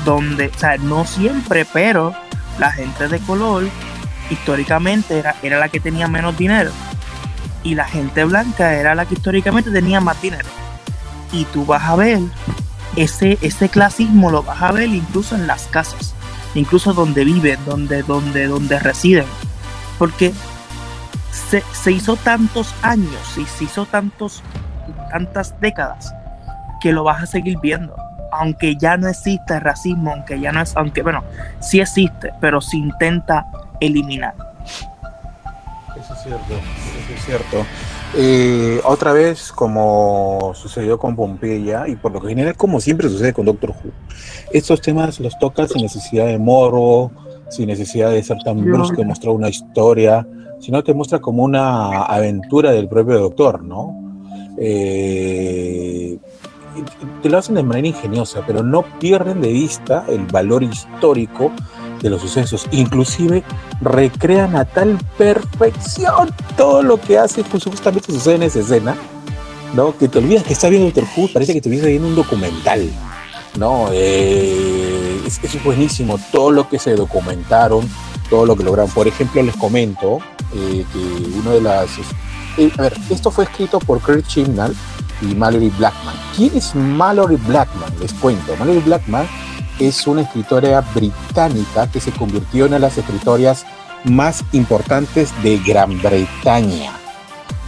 donde, 0.04 0.48
o 0.54 0.58
sea, 0.58 0.76
no 0.78 1.04
siempre, 1.04 1.64
pero 1.64 2.14
la 2.58 2.72
gente 2.72 3.08
de 3.08 3.18
color 3.20 3.64
históricamente 4.30 5.18
era, 5.18 5.36
era 5.42 5.58
la 5.58 5.68
que 5.68 5.80
tenía 5.80 6.08
menos 6.08 6.36
dinero 6.36 6.70
y 7.62 7.74
la 7.74 7.84
gente 7.84 8.24
blanca 8.24 8.74
era 8.74 8.94
la 8.94 9.06
que 9.06 9.14
históricamente 9.14 9.70
tenía 9.70 10.00
más 10.00 10.20
dinero. 10.22 10.48
Y 11.32 11.44
tú 11.46 11.66
vas 11.66 11.82
a 11.82 11.96
ver 11.96 12.20
ese, 12.94 13.38
ese 13.42 13.68
clasismo, 13.68 14.30
lo 14.30 14.42
vas 14.42 14.62
a 14.62 14.72
ver 14.72 14.88
incluso 14.88 15.34
en 15.34 15.46
las 15.46 15.66
casas, 15.66 16.14
incluso 16.54 16.94
donde 16.94 17.24
viven, 17.24 17.58
donde, 17.66 18.02
donde, 18.04 18.46
donde 18.46 18.78
residen. 18.78 19.26
Porque 19.98 20.32
se, 21.32 21.62
se 21.72 21.90
hizo 21.90 22.16
tantos 22.16 22.72
años 22.82 23.36
y 23.36 23.44
se 23.46 23.64
hizo 23.64 23.84
tantos, 23.84 24.42
tantas 25.10 25.60
décadas 25.60 26.14
que 26.80 26.92
lo 26.92 27.04
vas 27.04 27.22
a 27.22 27.26
seguir 27.26 27.58
viendo. 27.60 27.94
Aunque 28.32 28.76
ya 28.76 28.96
no 28.96 29.08
existe 29.08 29.54
el 29.54 29.60
racismo, 29.60 30.12
aunque 30.12 30.40
ya 30.40 30.52
no 30.52 30.60
es, 30.60 30.76
aunque 30.76 31.02
bueno, 31.02 31.22
sí 31.60 31.80
existe, 31.80 32.32
pero 32.40 32.60
se 32.60 32.76
intenta 32.76 33.46
eliminar. 33.80 34.34
Eso 35.98 36.12
es 36.12 36.22
cierto, 36.22 36.54
eso 36.54 37.14
es 37.14 37.24
cierto. 37.24 37.66
Eh, 38.14 38.80
otra 38.84 39.12
vez, 39.12 39.52
como 39.52 40.52
sucedió 40.54 40.98
con 40.98 41.16
Pompeya, 41.16 41.88
y 41.88 41.96
por 41.96 42.12
lo 42.12 42.20
general, 42.20 42.56
como 42.56 42.80
siempre 42.80 43.08
sucede 43.08 43.32
con 43.32 43.46
Doctor 43.46 43.70
Who, 43.70 43.90
estos 44.52 44.80
temas 44.80 45.20
los 45.20 45.38
tocas 45.38 45.72
sin 45.72 45.82
necesidad 45.82 46.26
de 46.26 46.38
morro, 46.38 47.10
sin 47.48 47.66
necesidad 47.66 48.11
de 48.11 48.22
ser 48.22 48.38
tan 48.44 48.64
brusco, 48.64 48.96
de 48.96 49.04
mostrar 49.04 49.34
una 49.34 49.48
historia, 49.48 50.26
sino 50.61 50.82
te 50.82 50.94
muestra 50.94 51.18
como 51.18 51.42
una 51.42 52.03
aventura 52.04 52.70
del 52.72 52.88
propio 52.88 53.18
Doctor, 53.18 53.62
¿no? 53.62 53.94
Eh, 54.58 56.18
te 57.22 57.28
lo 57.28 57.38
hacen 57.38 57.54
de 57.54 57.62
manera 57.62 57.88
ingeniosa, 57.88 58.42
pero 58.46 58.62
no 58.62 58.82
pierden 58.98 59.40
de 59.40 59.53
vista 59.53 60.04
el 60.08 60.26
valor 60.26 60.62
histórico 60.62 61.53
de 62.03 62.11
los 62.11 62.20
sucesos. 62.20 62.66
Inclusive 62.72 63.42
recrean 63.80 64.57
a 64.57 64.64
tal 64.64 64.98
perfección 65.16 66.30
todo 66.57 66.82
lo 66.82 67.00
que 67.00 67.18
hace, 67.18 67.42
pues 67.44 67.64
justamente 67.64 68.12
sucede 68.12 68.36
en 68.36 68.42
esa 68.44 68.61
escena, 68.61 68.96
¿no? 69.74 69.96
Que 69.96 70.08
te 70.08 70.18
olvidas 70.18 70.44
que 70.44 70.53
está 70.53 70.68
viendo 70.68 70.90
Doctor 70.90 71.30
parece 71.32 71.53
que 71.53 71.61
te 71.61 71.68
viendo 71.68 72.08
un 72.08 72.14
documental, 72.14 72.90
¿no? 73.58 73.88
Eh, 73.92 75.22
es, 75.26 75.42
es 75.42 75.64
buenísimo 75.64 76.18
todo 76.30 76.50
lo 76.50 76.68
que 76.68 76.78
se 76.78 76.94
documentaron, 76.94 77.88
todo 78.30 78.46
lo 78.46 78.57
que 78.57 78.64
lograron. 78.64 78.90
Por 78.90 79.08
ejemplo, 79.08 79.42
les 79.42 79.57
comento 79.57 80.18
eh, 80.54 80.84
que 80.92 81.38
uno 81.38 81.50
de 81.50 81.61
las... 81.61 81.88
eh, 82.58 82.70
a 82.78 82.82
ver, 82.82 82.96
esto 83.11 83.30
fue 83.30 83.44
escrito 83.44 83.78
por 83.78 84.00
Craig 84.00 84.22
Chibnall 84.22 84.74
y 85.22 85.34
Mallory 85.34 85.71
Blackman. 85.71 86.14
¿Quién 86.34 86.57
es 86.57 86.75
Mallory 86.75 87.37
Blackman? 87.37 87.93
Les 88.01 88.13
cuento. 88.14 88.57
Mallory 88.57 88.80
Blackman 88.80 89.26
es 89.79 90.07
una 90.07 90.22
escritora 90.22 90.80
británica 90.95 91.91
que 91.91 92.01
se 92.01 92.13
convirtió 92.13 92.64
en 92.64 92.68
una 92.68 92.76
de 92.76 92.80
las 92.80 92.99
escritoras 92.99 93.67
más 94.05 94.45
importantes 94.53 95.33
de 95.43 95.59
Gran 95.59 96.01
Bretaña. 96.01 96.93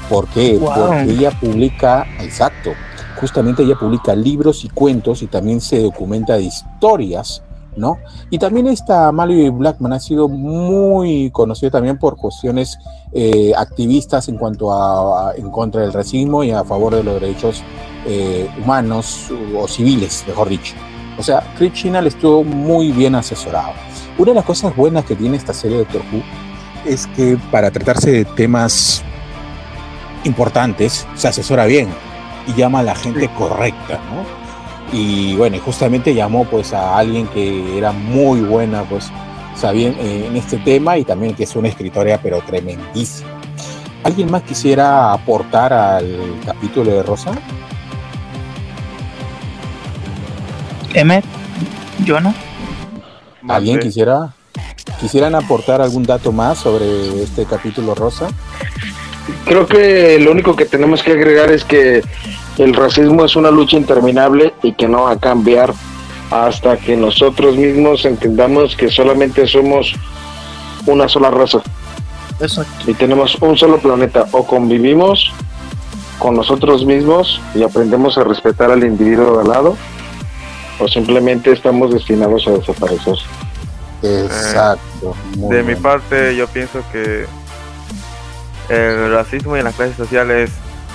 ¿Por 0.08 0.26
qué? 0.28 0.56
Wow. 0.56 0.74
Porque 0.74 1.10
ella 1.10 1.30
publica, 1.38 2.06
exacto, 2.20 2.72
justamente 3.16 3.62
ella 3.62 3.76
publica 3.78 4.14
libros 4.14 4.64
y 4.64 4.68
cuentos 4.68 5.22
y 5.22 5.26
también 5.26 5.60
se 5.60 5.80
documenta 5.82 6.34
de 6.34 6.44
historias, 6.44 7.42
¿no? 7.78 7.98
Y 8.30 8.38
también 8.38 8.66
esta 8.66 9.10
Mallory 9.12 9.50
Blackman 9.50 9.92
ha 9.92 10.00
sido 10.00 10.28
muy 10.28 11.30
conocida 11.30 11.70
también 11.70 11.98
por 11.98 12.16
cuestiones 12.16 12.78
eh, 13.12 13.52
activistas 13.56 14.28
en 14.28 14.36
cuanto 14.36 14.72
a, 14.72 15.30
a- 15.30 15.34
en 15.34 15.50
contra 15.50 15.80
del 15.82 15.92
racismo 15.92 16.44
y 16.44 16.50
a 16.50 16.64
favor 16.64 16.94
de 16.94 17.02
los 17.04 17.20
derechos 17.20 17.62
eh, 18.06 18.48
humanos 18.62 19.28
o 19.56 19.66
civiles, 19.68 20.24
mejor 20.26 20.48
dicho. 20.48 20.74
O 21.18 21.22
sea, 21.22 21.42
Chris 21.56 21.72
Chibnall 21.72 22.06
estuvo 22.06 22.44
muy 22.44 22.92
bien 22.92 23.14
asesorado. 23.14 23.72
Una 24.18 24.30
de 24.30 24.34
las 24.36 24.44
cosas 24.44 24.74
buenas 24.76 25.04
que 25.04 25.16
tiene 25.16 25.36
esta 25.36 25.52
serie 25.52 25.78
de 25.78 25.84
Doctor 25.84 26.02
Who 26.12 26.22
es 26.84 27.06
que 27.08 27.36
para 27.50 27.70
tratarse 27.70 28.10
de 28.10 28.24
temas 28.24 29.02
importantes 30.24 31.06
se 31.14 31.28
asesora 31.28 31.66
bien 31.66 31.88
y 32.46 32.54
llama 32.54 32.80
a 32.80 32.82
la 32.82 32.94
gente 32.94 33.28
correcta, 33.36 34.00
¿no? 34.10 34.37
Y 34.92 35.34
bueno, 35.36 35.56
y 35.56 35.58
justamente 35.58 36.14
llamó 36.14 36.44
pues 36.44 36.72
a 36.72 36.96
alguien 36.96 37.26
que 37.28 37.76
era 37.76 37.92
muy 37.92 38.40
buena 38.40 38.82
pues 38.84 39.10
sabien- 39.56 39.96
eh, 39.98 40.26
en 40.28 40.36
este 40.36 40.56
tema 40.58 40.96
y 40.96 41.04
también 41.04 41.34
que 41.34 41.44
es 41.44 41.54
una 41.56 41.68
escritora 41.68 42.18
pero 42.22 42.40
tremendísima. 42.40 43.28
¿Alguien 44.04 44.30
más 44.30 44.42
quisiera 44.42 45.12
aportar 45.12 45.72
al 45.72 46.16
capítulo 46.46 46.90
de 46.92 47.02
Rosa? 47.02 47.32
Emmet, 50.94 51.24
Jonah, 52.06 52.34
¿Alguien 53.48 53.78
quisiera 53.78 54.32
quisieran 55.00 55.34
aportar 55.34 55.80
algún 55.80 56.02
dato 56.02 56.32
más 56.32 56.58
sobre 56.58 57.22
este 57.22 57.44
capítulo 57.44 57.94
Rosa? 57.94 58.28
Creo 59.44 59.66
que 59.66 60.18
lo 60.18 60.32
único 60.32 60.56
que 60.56 60.64
tenemos 60.64 61.02
que 61.02 61.12
agregar 61.12 61.50
es 61.52 61.64
que 61.64 62.02
el 62.58 62.74
racismo 62.74 63.24
es 63.24 63.36
una 63.36 63.50
lucha 63.50 63.76
interminable 63.76 64.52
y 64.62 64.72
que 64.72 64.88
no 64.88 65.04
va 65.04 65.12
a 65.12 65.18
cambiar 65.18 65.72
hasta 66.30 66.76
que 66.76 66.96
nosotros 66.96 67.56
mismos 67.56 68.04
entendamos 68.04 68.76
que 68.76 68.90
solamente 68.90 69.46
somos 69.46 69.94
una 70.86 71.08
sola 71.08 71.30
raza 71.30 71.62
exacto. 72.40 72.90
y 72.90 72.94
tenemos 72.94 73.36
un 73.40 73.56
solo 73.56 73.78
planeta. 73.78 74.26
O 74.32 74.46
convivimos 74.46 75.32
con 76.18 76.34
nosotros 76.34 76.84
mismos 76.84 77.40
y 77.54 77.62
aprendemos 77.62 78.18
a 78.18 78.24
respetar 78.24 78.70
al 78.70 78.82
individuo 78.84 79.36
de 79.36 79.42
al 79.42 79.48
lado, 79.48 79.76
o 80.80 80.88
simplemente 80.88 81.52
estamos 81.52 81.92
destinados 81.92 82.46
a 82.48 82.52
desaparecer. 82.52 83.14
Exacto. 84.02 85.14
muy 85.36 85.56
De 85.56 85.62
mi 85.62 85.74
parte, 85.76 86.36
yo 86.36 86.46
pienso 86.48 86.82
que 86.92 87.26
el 88.68 89.12
racismo 89.12 89.56
y 89.56 89.62
las 89.62 89.74
clases 89.74 89.96
sociales 89.96 90.50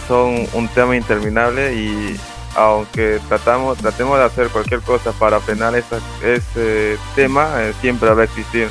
son 0.07 0.45
un 0.53 0.67
tema 0.69 0.95
interminable 0.95 1.73
y 1.75 2.15
aunque 2.55 3.19
tratamos, 3.27 3.77
tratemos 3.79 4.17
de 4.19 4.25
hacer 4.25 4.47
cualquier 4.49 4.81
cosa 4.81 5.11
para 5.13 5.39
frenar 5.39 5.75
esa- 5.75 5.99
ese 6.23 6.97
tema, 7.15 7.49
eh, 7.63 7.73
siempre 7.81 8.13
va 8.13 8.21
a 8.21 8.25
existir, 8.25 8.69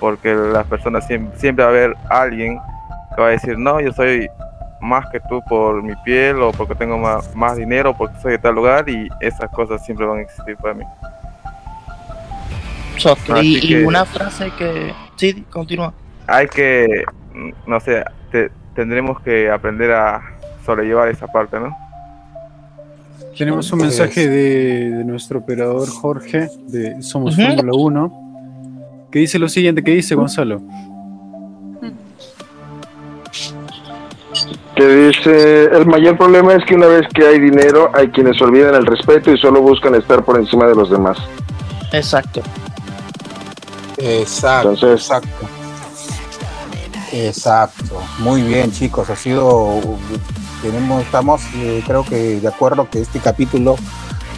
porque 0.00 0.34
las 0.34 0.66
personas 0.66 1.06
siempre, 1.06 1.38
siempre 1.38 1.64
va 1.64 1.70
a 1.70 1.72
haber 1.74 1.96
alguien 2.08 2.58
que 3.14 3.20
va 3.22 3.28
a 3.28 3.30
decir, 3.30 3.56
no, 3.58 3.80
yo 3.80 3.92
soy 3.92 4.28
más 4.80 5.04
que 5.10 5.20
tú 5.20 5.42
por 5.48 5.82
mi 5.82 5.94
piel 6.04 6.40
o 6.42 6.52
porque 6.52 6.74
tengo 6.74 6.96
más, 6.98 7.34
más 7.36 7.56
dinero 7.56 7.90
o 7.90 7.96
porque 7.96 8.18
soy 8.20 8.32
de 8.32 8.38
tal 8.38 8.54
lugar 8.54 8.88
y 8.88 9.08
esas 9.20 9.50
cosas 9.50 9.84
siempre 9.84 10.06
van 10.06 10.18
a 10.18 10.22
existir 10.22 10.56
para 10.56 10.74
mí. 10.74 10.84
Exacto. 12.94 13.42
Y, 13.42 13.74
una 13.84 14.04
frase 14.04 14.50
que. 14.58 14.92
Sí, 15.16 15.44
continúa. 15.50 15.92
hay 16.26 16.46
que, 16.48 17.04
no 17.66 17.80
sé, 17.80 18.04
te- 18.30 18.50
tendremos 18.74 19.20
que 19.20 19.50
aprender 19.50 19.92
a 19.92 20.22
sobrellevar 20.64 21.08
esa 21.08 21.26
parte, 21.26 21.58
¿no? 21.58 21.76
Tenemos 23.36 23.72
un 23.72 23.78
mensaje 23.80 24.28
de, 24.28 24.90
de 24.90 25.04
nuestro 25.04 25.38
operador 25.38 25.88
Jorge 25.88 26.48
de 26.66 27.00
Somos 27.02 27.38
Ujú. 27.38 27.46
Fórmula 27.46 27.72
1 27.74 29.06
que 29.10 29.18
dice 29.20 29.38
lo 29.38 29.48
siguiente, 29.48 29.82
que 29.82 29.92
dice 29.92 30.14
Gonzalo. 30.14 30.60
Que 34.76 34.86
dice, 35.08 35.64
el 35.64 35.86
mayor 35.86 36.16
problema 36.16 36.54
es 36.54 36.64
que 36.64 36.74
una 36.74 36.86
vez 36.86 37.06
que 37.12 37.26
hay 37.26 37.40
dinero, 37.40 37.90
hay 37.92 38.08
quienes 38.08 38.40
olvidan 38.40 38.74
el 38.74 38.86
respeto 38.86 39.32
y 39.32 39.38
solo 39.38 39.60
buscan 39.60 39.94
estar 39.94 40.24
por 40.24 40.38
encima 40.38 40.66
de 40.66 40.74
los 40.74 40.90
demás. 40.90 41.18
Exacto. 41.92 42.40
Exacto, 43.98 44.70
Entonces- 44.72 45.00
exacto. 45.00 45.46
Exacto. 47.12 48.00
Muy 48.20 48.42
bien, 48.42 48.70
chicos. 48.70 49.10
Ha 49.10 49.16
sido. 49.16 49.80
Tenemos, 50.62 51.02
estamos, 51.02 51.42
eh, 51.54 51.82
creo 51.86 52.04
que 52.04 52.40
de 52.40 52.48
acuerdo 52.48 52.88
que 52.90 53.00
este 53.00 53.18
capítulo 53.18 53.76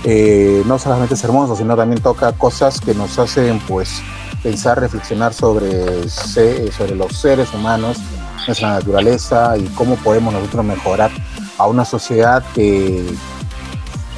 eh, 0.04 0.62
no 0.66 0.78
solamente 0.78 1.14
es 1.14 1.24
hermoso, 1.24 1.56
sino 1.56 1.76
también 1.76 2.00
toca 2.00 2.32
cosas 2.32 2.80
que 2.80 2.94
nos 2.94 3.18
hacen, 3.18 3.60
pues, 3.68 4.02
pensar, 4.42 4.80
reflexionar 4.80 5.32
sobre, 5.32 6.08
sobre 6.08 6.94
los 6.96 7.16
seres 7.16 7.52
humanos, 7.54 7.98
nuestra 8.46 8.70
naturaleza 8.70 9.56
y 9.56 9.64
cómo 9.68 9.96
podemos 9.96 10.34
nosotros 10.34 10.64
mejorar 10.64 11.10
a 11.58 11.66
una 11.66 11.84
sociedad 11.84 12.42
que. 12.54 13.04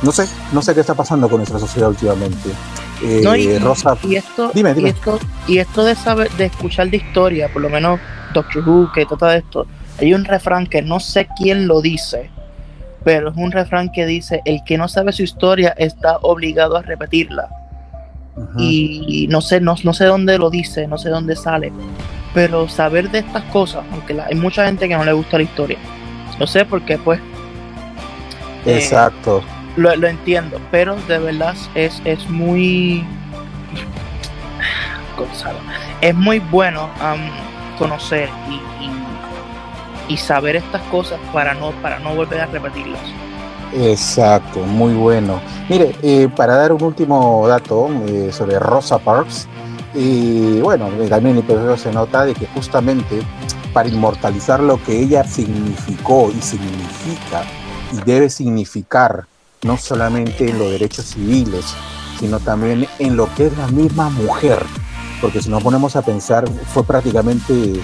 No 0.03 0.13
sé, 0.13 0.29
no 0.53 0.61
sé 0.61 0.75
qué 0.75 0.81
está 0.81 0.95
pasando 0.95 1.29
con 1.29 1.39
nuestra 1.39 1.59
sociedad 1.59 1.89
últimamente. 1.89 2.51
Eh, 3.03 3.21
No, 3.23 3.35
y, 3.35 3.59
Rosa, 3.59 3.97
y 4.03 4.17
esto, 4.17 4.51
Dime, 4.55 4.75
dime. 4.75 4.89
Y 4.89 4.93
esto, 4.93 5.19
y 5.47 5.59
esto 5.59 5.85
de 5.85 5.95
saber, 5.95 6.31
de 6.33 6.47
escuchar 6.47 6.91
de 6.91 6.99
historia, 6.99 7.53
por 7.53 7.63
lo 7.63 7.71
menos 7.71 8.01
Doctor 8.33 8.69
Who, 8.69 8.93
que 8.93 9.07
trata 9.07 9.29
de 9.31 9.39
esto, 9.39 9.67
hay 9.99 10.15
un 10.15 10.25
refrán 10.25 10.67
que 10.67 10.83
no 10.83 11.01
sé 11.01 11.29
quién 11.37 11.67
lo 11.69 11.81
dice, 11.81 12.31
pero 13.05 13.31
es 13.31 13.37
un 13.37 13.53
refrán 13.53 13.91
que 13.93 14.07
dice, 14.07 14.41
el 14.45 14.63
que 14.65 14.79
no 14.79 14.89
sabe 14.89 15.13
su 15.13 15.23
historia 15.23 15.75
está 15.77 16.19
obligado 16.23 16.77
a 16.77 16.83
repetirla. 16.83 17.49
Y 18.59 19.27
no 19.31 19.41
sé, 19.41 19.61
no, 19.61 19.77
no 19.85 19.93
sé 19.93 20.07
dónde 20.07 20.39
lo 20.39 20.51
dice, 20.51 20.89
no 20.89 20.99
sé 20.99 21.09
dónde 21.09 21.37
sale, 21.37 21.73
pero 22.33 22.69
saber 22.69 23.09
de 23.11 23.21
estas 23.21 23.45
cosas, 23.45 23.85
aunque 23.93 24.13
la- 24.15 24.27
hay 24.27 24.35
mucha 24.35 24.67
gente 24.67 24.89
que 24.89 24.97
no 24.97 25.05
le 25.05 25.13
gusta 25.13 25.37
la 25.37 25.45
historia, 25.45 25.79
no 26.41 26.47
sé 26.49 26.65
por 26.65 26.83
qué, 26.83 26.99
pues 26.99 27.21
eh, 28.67 28.75
Exacto. 28.77 29.41
lo, 29.77 29.95
lo 29.95 30.09
entiendo, 30.09 30.61
pero 30.73 30.97
de 31.07 31.19
verdad 31.19 31.55
es, 31.77 32.03
es 32.05 32.29
muy. 32.29 33.05
Gonzalo, 35.17 35.59
es 36.01 36.15
muy 36.15 36.41
bueno 36.41 36.89
conocer 37.79 38.29
y, 38.51 38.55
y- 38.85 39.04
y 40.09 40.17
saber 40.17 40.57
estas 40.57 40.83
cosas 40.83 41.19
para 41.33 41.55
no, 41.55 41.71
para 41.83 41.99
no 41.99 42.15
volver 42.15 42.41
a 42.41 42.47
repetirlas. 42.47 43.03
Exacto, 43.73 44.61
muy 44.61 44.95
bueno. 44.95 45.41
Mire, 45.69 45.97
eh, 46.03 46.29
para 46.35 46.57
dar 46.57 46.73
un 46.73 46.83
último 46.83 47.47
dato 47.49 47.89
eh, 48.07 48.31
sobre 48.33 48.59
Rosa 48.59 48.99
Parks, 48.99 49.49
y 49.95 50.61
bueno, 50.61 50.89
eh, 51.01 51.09
también 51.09 51.37
el 51.37 51.79
se 51.79 51.93
nota 51.93 52.25
de 52.25 52.35
que 52.35 52.47
justamente 52.47 53.23
para 53.73 53.89
inmortalizar 53.89 54.61
lo 54.61 54.83
que 54.83 55.01
ella 55.01 55.25
significó 55.25 56.31
y 56.37 56.41
significa 56.41 57.45
y 57.93 57.97
debe 58.05 58.29
significar, 58.29 59.27
no 59.63 59.77
solamente 59.77 60.51
en 60.51 60.59
los 60.59 60.71
derechos 60.71 61.07
civiles, 61.07 61.65
sino 62.19 62.41
también 62.41 62.87
en 62.99 63.17
lo 63.17 63.33
que 63.35 63.47
es 63.47 63.59
la 63.59 63.69
misma 63.69 64.11
mujer. 64.11 64.65
Porque 65.21 65.41
si 65.41 65.49
nos 65.49 65.63
ponemos 65.63 65.97
a 65.97 66.03
pensar, 66.03 66.45
fue 66.73 66.85
prácticamente, 66.85 67.81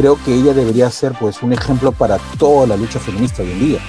creo 0.00 0.18
que 0.24 0.34
ella 0.34 0.54
debería 0.54 0.90
ser 0.90 1.12
pues 1.12 1.42
un 1.42 1.52
ejemplo 1.52 1.92
para 1.92 2.16
toda 2.38 2.66
la 2.66 2.74
lucha 2.74 2.98
feminista 2.98 3.42
hoy 3.42 3.52
en 3.52 3.60
día. 3.60 3.80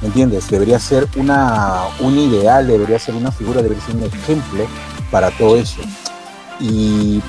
¿Me 0.00 0.06
entiendes? 0.06 0.48
Debería 0.48 0.78
ser 0.78 1.06
una, 1.16 1.82
un 2.00 2.18
ideal, 2.18 2.66
debería 2.66 2.98
ser 2.98 3.14
una 3.14 3.30
figura, 3.30 3.60
debería 3.60 3.84
ser 3.84 3.96
un 3.96 4.04
ejemplo 4.04 4.64
para 5.10 5.30
todo 5.32 5.58
eso. 5.58 5.82
Y, 6.58 7.20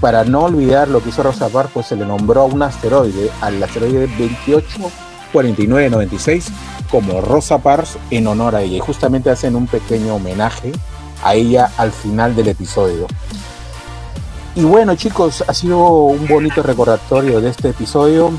para 0.00 0.24
no 0.24 0.44
olvidar 0.44 0.88
lo 0.88 1.02
que 1.02 1.10
hizo 1.10 1.22
Rosa 1.22 1.50
Parks, 1.50 1.72
pues 1.74 1.84
se 1.86 1.96
le 1.96 2.06
nombró 2.06 2.40
a 2.40 2.46
un 2.46 2.62
asteroide, 2.62 3.30
al 3.42 3.62
asteroide 3.62 4.08
284996, 4.18 6.46
como 6.90 7.20
Rosa 7.20 7.58
Parks 7.58 7.98
en 8.10 8.26
honor 8.26 8.56
a 8.56 8.62
ella. 8.62 8.78
Y 8.78 8.80
justamente 8.80 9.28
hacen 9.28 9.54
un 9.54 9.66
pequeño 9.66 10.14
homenaje 10.14 10.72
a 11.22 11.34
ella 11.34 11.70
al 11.76 11.92
final 11.92 12.34
del 12.34 12.48
episodio. 12.48 13.06
Y 14.56 14.64
bueno 14.64 14.94
chicos, 14.94 15.44
ha 15.46 15.52
sido 15.52 15.86
un 15.86 16.26
bonito 16.26 16.62
recordatorio 16.62 17.42
de 17.42 17.50
este 17.50 17.68
episodio 17.68 18.32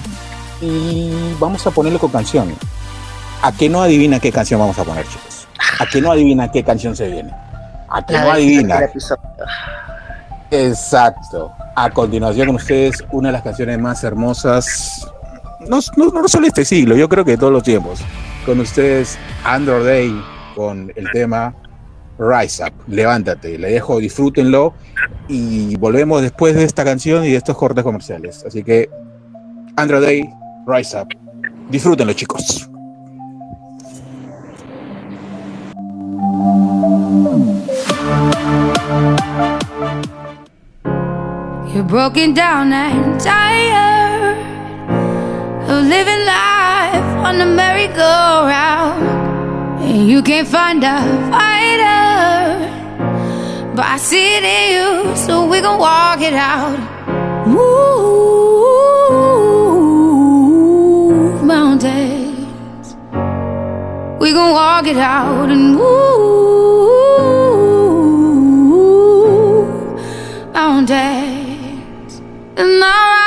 y 0.59 1.11
vamos 1.39 1.65
a 1.67 1.71
ponerle 1.71 1.99
con 1.99 2.09
canción. 2.09 2.55
¿A 3.43 3.51
qué 3.51 3.69
no 3.69 3.83
adivina 3.83 4.19
qué 4.19 4.31
canción 4.31 4.59
vamos 4.59 4.79
a 4.79 4.83
poner 4.83 5.05
chicos? 5.07 5.47
¿A 5.79 5.85
qué 5.85 6.01
no 6.01 6.11
adivina 6.11 6.51
qué 6.51 6.63
canción 6.63 6.95
se 6.95 7.07
viene? 7.07 7.31
¿A 7.87 8.03
qué 8.03 8.13
La 8.13 8.23
no 8.23 8.31
adivina? 8.31 8.79
Exacto. 10.49 11.51
A 11.75 11.91
continuación 11.91 12.47
con 12.47 12.55
ustedes, 12.55 13.05
una 13.11 13.29
de 13.29 13.33
las 13.33 13.43
canciones 13.43 13.77
más 13.77 14.03
hermosas, 14.03 15.07
no, 15.69 15.79
no, 15.97 16.09
no 16.09 16.27
solo 16.27 16.47
este 16.47 16.65
siglo, 16.65 16.95
yo 16.95 17.07
creo 17.07 17.25
que 17.25 17.31
de 17.31 17.37
todos 17.37 17.53
los 17.53 17.61
tiempos. 17.61 17.99
Con 18.43 18.59
ustedes, 18.59 19.19
Andrew 19.43 19.83
Day, 19.83 20.19
con 20.55 20.91
el 20.95 21.11
tema 21.11 21.53
Rise 22.19 22.63
Up, 22.63 22.73
levántate. 22.87 23.57
Le 23.57 23.71
dejo, 23.71 23.99
disfrútenlo 23.99 24.73
y 25.27 25.75
volvemos 25.77 26.21
después 26.21 26.55
de 26.55 26.63
esta 26.63 26.83
canción 26.83 27.23
y 27.25 27.31
de 27.31 27.37
estos 27.37 27.57
cortes 27.57 27.83
comerciales. 27.83 28.43
Así 28.45 28.63
que, 28.63 28.89
Andrew 29.75 30.01
Day, 30.01 30.29
Rise 30.65 30.97
Up. 30.99 31.07
Disfrútenlo, 31.69 32.13
chicos. 32.13 32.69
You're 41.73 41.83
broken 41.83 42.33
down 42.33 42.73
and 42.73 43.19
tired 43.19 44.37
of 45.69 45.85
living 45.85 46.25
life 46.25 47.05
on 47.23 47.37
the 47.37 47.45
merry-go-round. 47.45 49.06
And 49.89 50.09
you 50.09 50.21
can't 50.21 50.47
find 50.47 50.83
a 50.83 50.99
fighter, 51.31 52.69
but 53.73 53.85
I 53.85 53.97
see 53.97 54.35
it 54.37 54.43
in 54.43 54.71
you, 54.75 55.15
so 55.15 55.45
we 55.47 55.61
gon' 55.61 55.79
walk 55.79 56.19
it 56.21 56.33
out. 56.33 56.77
Move 57.47 58.27
mountains, 61.43 62.97
we 64.19 64.33
gon' 64.33 64.51
walk 64.51 64.87
it 64.87 64.97
out 64.97 65.49
and 65.49 65.75
move 65.75 66.07
mountains. 70.53 72.21
And 72.57 72.83
I 72.83 73.26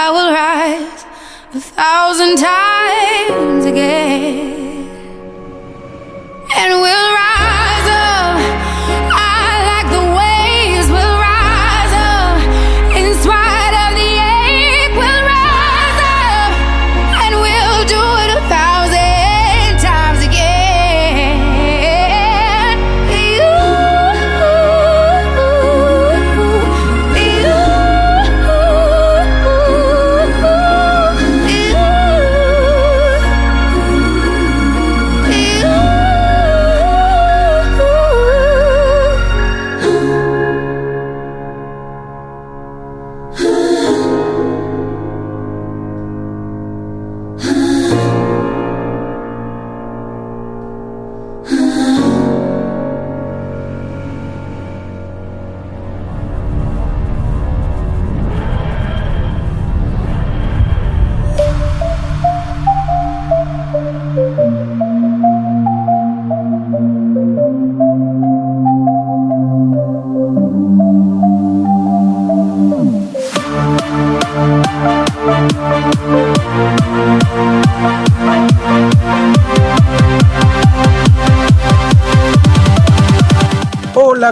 I 0.00 0.10
will 0.12 0.30
rise 0.30 1.04
a 1.56 1.60
thousand 1.60 2.36
times 2.36 2.67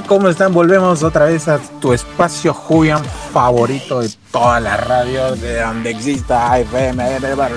¿cómo 0.07 0.29
están? 0.29 0.53
Volvemos 0.53 1.03
otra 1.03 1.27
vez 1.27 1.49
a 1.49 1.59
tu 1.81 1.93
espacio 1.93 2.53
Julian 2.55 3.03
favorito 3.33 4.01
de 4.01 4.11
toda 4.31 4.61
la 4.61 4.77
radio, 4.77 5.35
de 5.37 5.61
donde 5.61 5.91
exista 5.91 6.59
FM, 6.59 7.19
bla. 7.35 7.51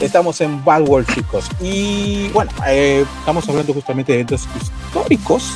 Estamos 0.00 0.40
en 0.40 0.62
Bad 0.64 0.82
World, 0.88 1.06
chicos. 1.14 1.46
Y 1.60 2.28
bueno, 2.28 2.50
eh, 2.66 3.04
estamos 3.20 3.48
hablando 3.48 3.72
justamente 3.72 4.12
de 4.12 4.18
eventos 4.20 4.46
históricos 4.60 5.52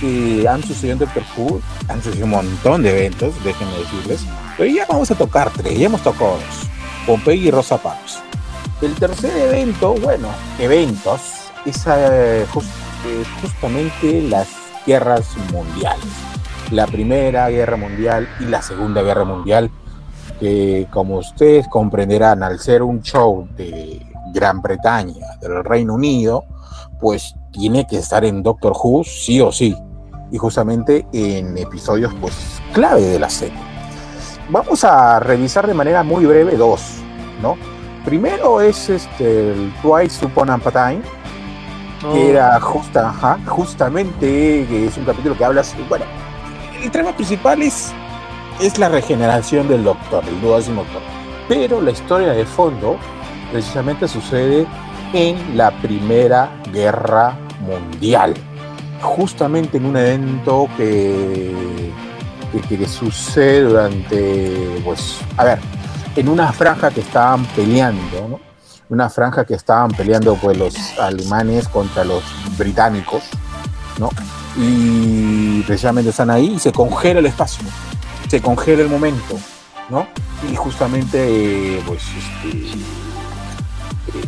que 0.00 0.46
han 0.48 0.62
sucedido 0.62 0.92
en 0.92 0.98
Doctor 1.00 1.22
Who. 1.36 1.60
Han 1.88 2.02
sucedido 2.02 2.24
un 2.26 2.30
montón 2.32 2.82
de 2.82 2.90
eventos, 2.90 3.32
déjenme 3.42 3.76
decirles. 3.78 4.20
Pero 4.56 4.70
ya 4.72 4.86
vamos 4.88 5.10
a 5.10 5.14
tocar 5.16 5.50
tres, 5.50 5.76
ya 5.78 5.86
hemos 5.86 6.02
tocado 6.02 6.32
dos. 6.32 6.68
Pompeii 7.06 7.48
y 7.48 7.50
Rosa 7.50 7.76
Parks. 7.78 8.18
El 8.80 8.94
tercer 8.94 9.36
evento, 9.36 9.94
bueno, 9.94 10.28
eventos, 10.58 11.20
es 11.64 11.82
eh, 11.86 12.46
jus- 12.52 12.64
eh, 13.06 13.24
justamente 13.42 14.22
las 14.22 14.48
guerras 14.86 15.36
mundiales. 15.52 16.06
La 16.70 16.86
Primera 16.86 17.48
Guerra 17.50 17.76
Mundial 17.76 18.28
y 18.40 18.44
la 18.44 18.62
Segunda 18.62 19.02
Guerra 19.02 19.24
Mundial, 19.24 19.70
que 20.40 20.86
como 20.90 21.18
ustedes 21.18 21.68
comprenderán, 21.68 22.42
al 22.42 22.58
ser 22.58 22.82
un 22.82 23.02
show 23.02 23.46
de 23.56 24.04
Gran 24.32 24.60
Bretaña, 24.60 25.36
del 25.40 25.64
Reino 25.64 25.94
Unido, 25.94 26.44
pues 27.00 27.34
tiene 27.52 27.86
que 27.86 27.98
estar 27.98 28.24
en 28.24 28.42
Doctor 28.42 28.72
Who 28.72 29.04
sí 29.04 29.40
o 29.40 29.52
sí. 29.52 29.76
Y 30.30 30.38
justamente 30.38 31.06
en 31.12 31.56
episodios 31.58 32.12
pues 32.20 32.34
clave 32.72 33.02
de 33.02 33.18
la 33.18 33.30
serie. 33.30 33.58
Vamos 34.50 34.84
a 34.84 35.20
revisar 35.20 35.66
de 35.66 35.74
manera 35.74 36.02
muy 36.02 36.26
breve 36.26 36.56
dos, 36.56 36.96
¿no? 37.40 37.56
Primero 38.04 38.60
es 38.60 38.90
este, 38.90 39.52
el 39.52 39.72
Twice 39.80 40.26
Upon 40.26 40.50
a 40.50 40.58
Time, 40.58 41.00
que 42.12 42.30
era 42.30 42.60
justa, 42.60 43.08
ajá, 43.10 43.38
justamente, 43.46 44.66
que 44.68 44.86
es 44.86 44.96
un 44.96 45.04
capítulo 45.04 45.36
que 45.36 45.44
habla, 45.44 45.62
sobre- 45.64 45.84
bueno, 45.88 46.04
el 46.82 46.90
tema 46.90 47.12
principal 47.12 47.62
es, 47.62 47.92
es 48.60 48.78
la 48.78 48.88
regeneración 48.88 49.68
del 49.68 49.84
Doctor, 49.84 50.22
el 50.28 50.40
duodécimo 50.40 50.82
Doctor. 50.84 51.02
Pero 51.48 51.80
la 51.80 51.90
historia 51.90 52.32
de 52.32 52.44
fondo 52.44 52.96
precisamente 53.52 54.08
sucede 54.08 54.66
en 55.12 55.56
la 55.56 55.70
Primera 55.70 56.50
Guerra 56.72 57.36
Mundial, 57.60 58.34
justamente 59.00 59.76
en 59.78 59.86
un 59.86 59.96
evento 59.96 60.68
que, 60.76 61.54
que, 62.68 62.76
que 62.76 62.88
sucede 62.88 63.62
durante, 63.62 64.80
pues, 64.84 65.18
a 65.36 65.44
ver, 65.44 65.58
en 66.16 66.28
una 66.28 66.52
franja 66.52 66.90
que 66.90 67.00
estaban 67.00 67.44
peleando, 67.56 68.28
¿no? 68.28 68.40
Una 68.88 69.08
franja 69.08 69.44
que 69.44 69.54
estaban 69.54 69.90
peleando 69.92 70.34
pues 70.36 70.56
los 70.58 70.74
alemanes 70.98 71.68
contra 71.68 72.04
los 72.04 72.22
británicos, 72.58 73.22
¿no? 73.98 74.10
Y 74.56 75.62
precisamente 75.62 76.10
están 76.10 76.30
ahí 76.30 76.54
y 76.54 76.58
se 76.58 76.70
congela 76.70 77.20
el 77.20 77.26
espacio, 77.26 77.64
se 78.28 78.40
congela 78.40 78.82
el 78.82 78.88
momento, 78.88 79.38
¿no? 79.88 80.06
Y 80.50 80.54
justamente, 80.54 81.82
pues, 81.86 82.02
este, 82.02 82.58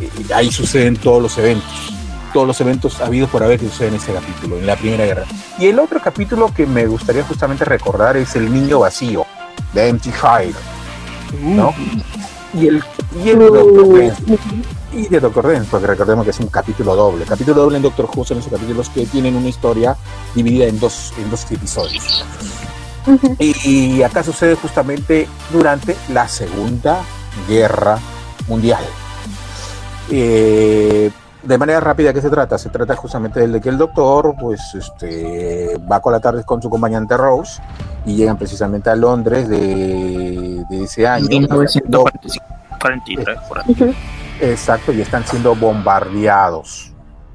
eh, 0.05 0.33
ahí 0.33 0.51
suceden 0.51 0.97
todos 0.97 1.21
los 1.21 1.37
eventos, 1.37 1.93
todos 2.33 2.47
los 2.47 2.59
eventos 2.59 2.99
habidos 2.99 3.29
por 3.29 3.43
haber 3.43 3.59
que 3.59 3.67
suceden 3.67 3.93
en 3.93 3.99
ese 3.99 4.13
capítulo, 4.13 4.57
en 4.57 4.65
la 4.65 4.75
Primera 4.75 5.05
Guerra. 5.05 5.23
Y 5.59 5.67
el 5.67 5.79
otro 5.79 6.01
capítulo 6.01 6.51
que 6.53 6.65
me 6.65 6.87
gustaría 6.87 7.23
justamente 7.23 7.63
recordar 7.63 8.17
es 8.17 8.35
El 8.35 8.51
Niño 8.51 8.79
Vacío, 8.79 9.25
de 9.73 9.87
Empty 9.87 10.11
Fire, 10.11 10.55
¿no? 11.41 11.73
Y 12.53 12.67
el, 12.67 12.83
y 13.23 13.29
el 13.29 13.39
Doctor 13.39 14.13
y 14.93 15.07
de 15.07 15.19
Doctor 15.19 15.51
Dance, 15.51 15.67
porque 15.69 15.85
recordemos 15.85 16.23
que 16.23 16.31
es 16.31 16.39
un 16.39 16.47
capítulo 16.47 16.95
doble. 16.95 17.25
Capítulo 17.25 17.61
doble 17.61 17.77
en 17.77 17.83
Doctor 17.83 18.09
Who 18.13 18.23
son 18.25 18.39
esos 18.39 18.51
capítulos 18.51 18.89
que 18.89 19.05
tienen 19.05 19.35
una 19.35 19.49
historia 19.49 19.95
dividida 20.33 20.65
en 20.65 20.79
dos, 20.79 21.13
en 21.17 21.29
dos 21.29 21.45
episodios. 21.51 22.25
Y, 23.39 23.97
y 23.97 24.03
acá 24.03 24.23
sucede 24.23 24.55
justamente 24.55 25.27
durante 25.51 25.95
la 26.09 26.27
Segunda 26.27 27.01
Guerra 27.47 27.99
Mundial. 28.47 28.83
Eh, 30.09 31.11
de 31.47 31.57
manera 31.57 31.79
rápida, 31.79 32.11
¿qué 32.11 32.21
se 32.21 32.29
trata? 32.29 32.57
Se 32.57 32.69
trata 32.69 32.95
justamente 32.95 33.47
de 33.47 33.61
que 33.61 33.69
el 33.69 33.77
doctor 33.77 34.35
pues, 34.39 34.59
este, 34.75 35.77
va 35.89 36.01
con 36.01 36.11
la 36.11 36.19
tarde 36.19 36.43
con 36.43 36.61
su 36.61 36.67
acompañante 36.67 37.15
Rose 37.15 37.61
y 38.05 38.15
llegan 38.15 38.37
precisamente 38.37 38.89
a 38.89 38.95
Londres 38.95 39.47
de, 39.47 40.65
de 40.69 40.83
ese 40.83 41.07
año. 41.07 41.27
1945, 41.29 42.45
43, 42.81 43.39
por 43.47 43.59
ahí. 43.59 43.95
Exacto, 44.41 44.91
y 44.91 45.01
están 45.01 45.25
siendo 45.25 45.55
bombardeados. 45.55 46.91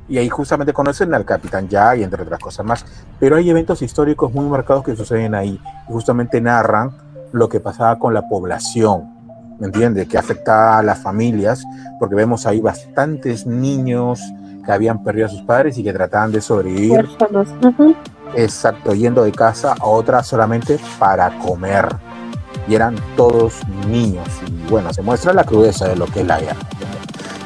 Y 0.09 0.19
ahí 0.19 0.29
justamente 0.29 0.75
conocen 0.75 1.15
al 1.15 1.25
Capitán 1.25 1.69
Jack 1.69 1.99
y 1.99 2.03
entre 2.03 2.23
otras 2.23 2.39
cosas 2.39 2.67
más. 2.67 2.85
Pero 3.19 3.37
hay 3.37 3.49
eventos 3.49 3.81
históricos 3.81 4.31
muy 4.33 4.45
marcados 4.45 4.85
que 4.85 4.95
suceden 4.95 5.35
ahí. 5.35 5.59
Y 5.89 5.93
justamente 5.93 6.39
narran 6.41 6.91
lo 7.33 7.49
que 7.49 7.61
pasaba 7.61 7.99
con 7.99 8.13
la 8.13 8.29
población. 8.29 9.12
¿Me 9.63 9.69
entiendes? 9.69 10.09
Que 10.09 10.19
afectaba 10.19 10.79
a 10.79 10.83
las 10.83 10.99
familias. 10.99 11.63
Porque 12.01 12.17
vemos 12.17 12.47
ahí 12.47 12.61
bastantes 12.61 13.47
niños 13.47 14.21
que 14.67 14.73
habían 14.73 15.05
perdido 15.05 15.27
a 15.27 15.29
sus 15.29 15.43
padres 15.43 15.79
y 15.79 15.85
que 15.85 15.93
trataban 15.93 16.33
de 16.33 16.41
sobrevivir. 16.41 17.09
Exacto, 18.35 18.93
yendo 18.93 19.23
de 19.23 19.31
casa 19.31 19.77
a 19.79 19.87
otra 19.87 20.25
solamente 20.25 20.81
para 20.99 21.39
comer. 21.39 21.87
Y 22.67 22.75
eran 22.75 22.97
todos 23.17 23.61
niños. 23.87 24.27
Y 24.49 24.69
bueno, 24.69 24.93
se 24.93 25.01
muestra 25.01 25.33
la 25.33 25.45
crudeza 25.45 25.87
de 25.87 25.95
lo 25.95 26.07
que 26.07 26.23
es 26.23 26.27
la 26.27 26.41
guerra. 26.41 26.57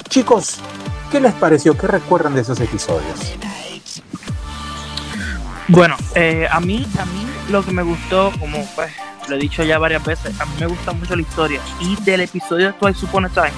Chicos, 0.09 0.56
¿qué 1.12 1.20
les 1.20 1.34
pareció? 1.34 1.76
¿Qué 1.76 1.86
recuerdan 1.86 2.34
de 2.34 2.40
esos 2.40 2.59
episodios? 2.60 3.36
Bueno, 5.68 5.97
eh, 6.14 6.48
a 6.51 6.60
mí, 6.60 6.86
a 6.98 7.05
mí 7.05 7.26
lo 7.51 7.64
que 7.64 7.73
me 7.73 7.82
gustó, 7.82 8.32
como 8.39 8.64
pues 8.74 8.93
lo 9.28 9.36
he 9.36 9.39
dicho 9.39 9.62
ya 9.64 9.78
varias 9.78 10.05
veces, 10.05 10.39
a 10.40 10.47
mí 10.47 10.52
me 10.60 10.66
gusta 10.66 10.93
mucho 10.93 11.16
la 11.16 11.23
historia 11.23 11.60
y 11.81 11.97
del 12.02 12.20
episodio 12.20 12.68
de 12.68 12.73
Twice 12.74 13.05
Upon 13.06 13.28
Time, 13.31 13.52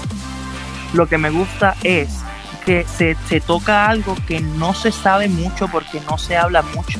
lo 0.94 1.06
que 1.06 1.18
me 1.18 1.30
gusta 1.30 1.74
es 1.82 2.20
que 2.64 2.84
se, 2.84 3.16
se 3.28 3.40
toca 3.40 3.88
algo 3.88 4.16
que 4.26 4.40
no 4.40 4.74
se 4.74 4.92
sabe 4.92 5.28
mucho 5.28 5.68
porque 5.68 6.00
no 6.08 6.18
se 6.18 6.36
habla 6.36 6.62
mucho 6.62 6.98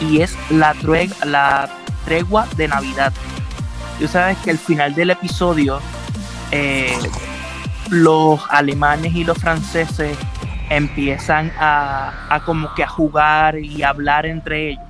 y 0.00 0.20
es 0.20 0.36
la, 0.50 0.74
la 1.24 1.68
tregua 2.04 2.46
de 2.56 2.68
Navidad. 2.68 3.12
Tú 3.98 4.08
sabes 4.08 4.38
que 4.38 4.50
al 4.50 4.58
final 4.58 4.94
del 4.94 5.10
episodio 5.10 5.80
eh, 6.50 6.96
los 7.90 8.40
alemanes 8.50 9.14
y 9.14 9.24
los 9.24 9.38
franceses 9.38 10.16
empiezan 10.70 11.52
a, 11.58 12.26
a 12.28 12.40
como 12.44 12.74
que 12.74 12.82
a 12.82 12.88
jugar 12.88 13.58
y 13.58 13.82
hablar 13.82 14.26
entre 14.26 14.70
ellos. 14.70 14.83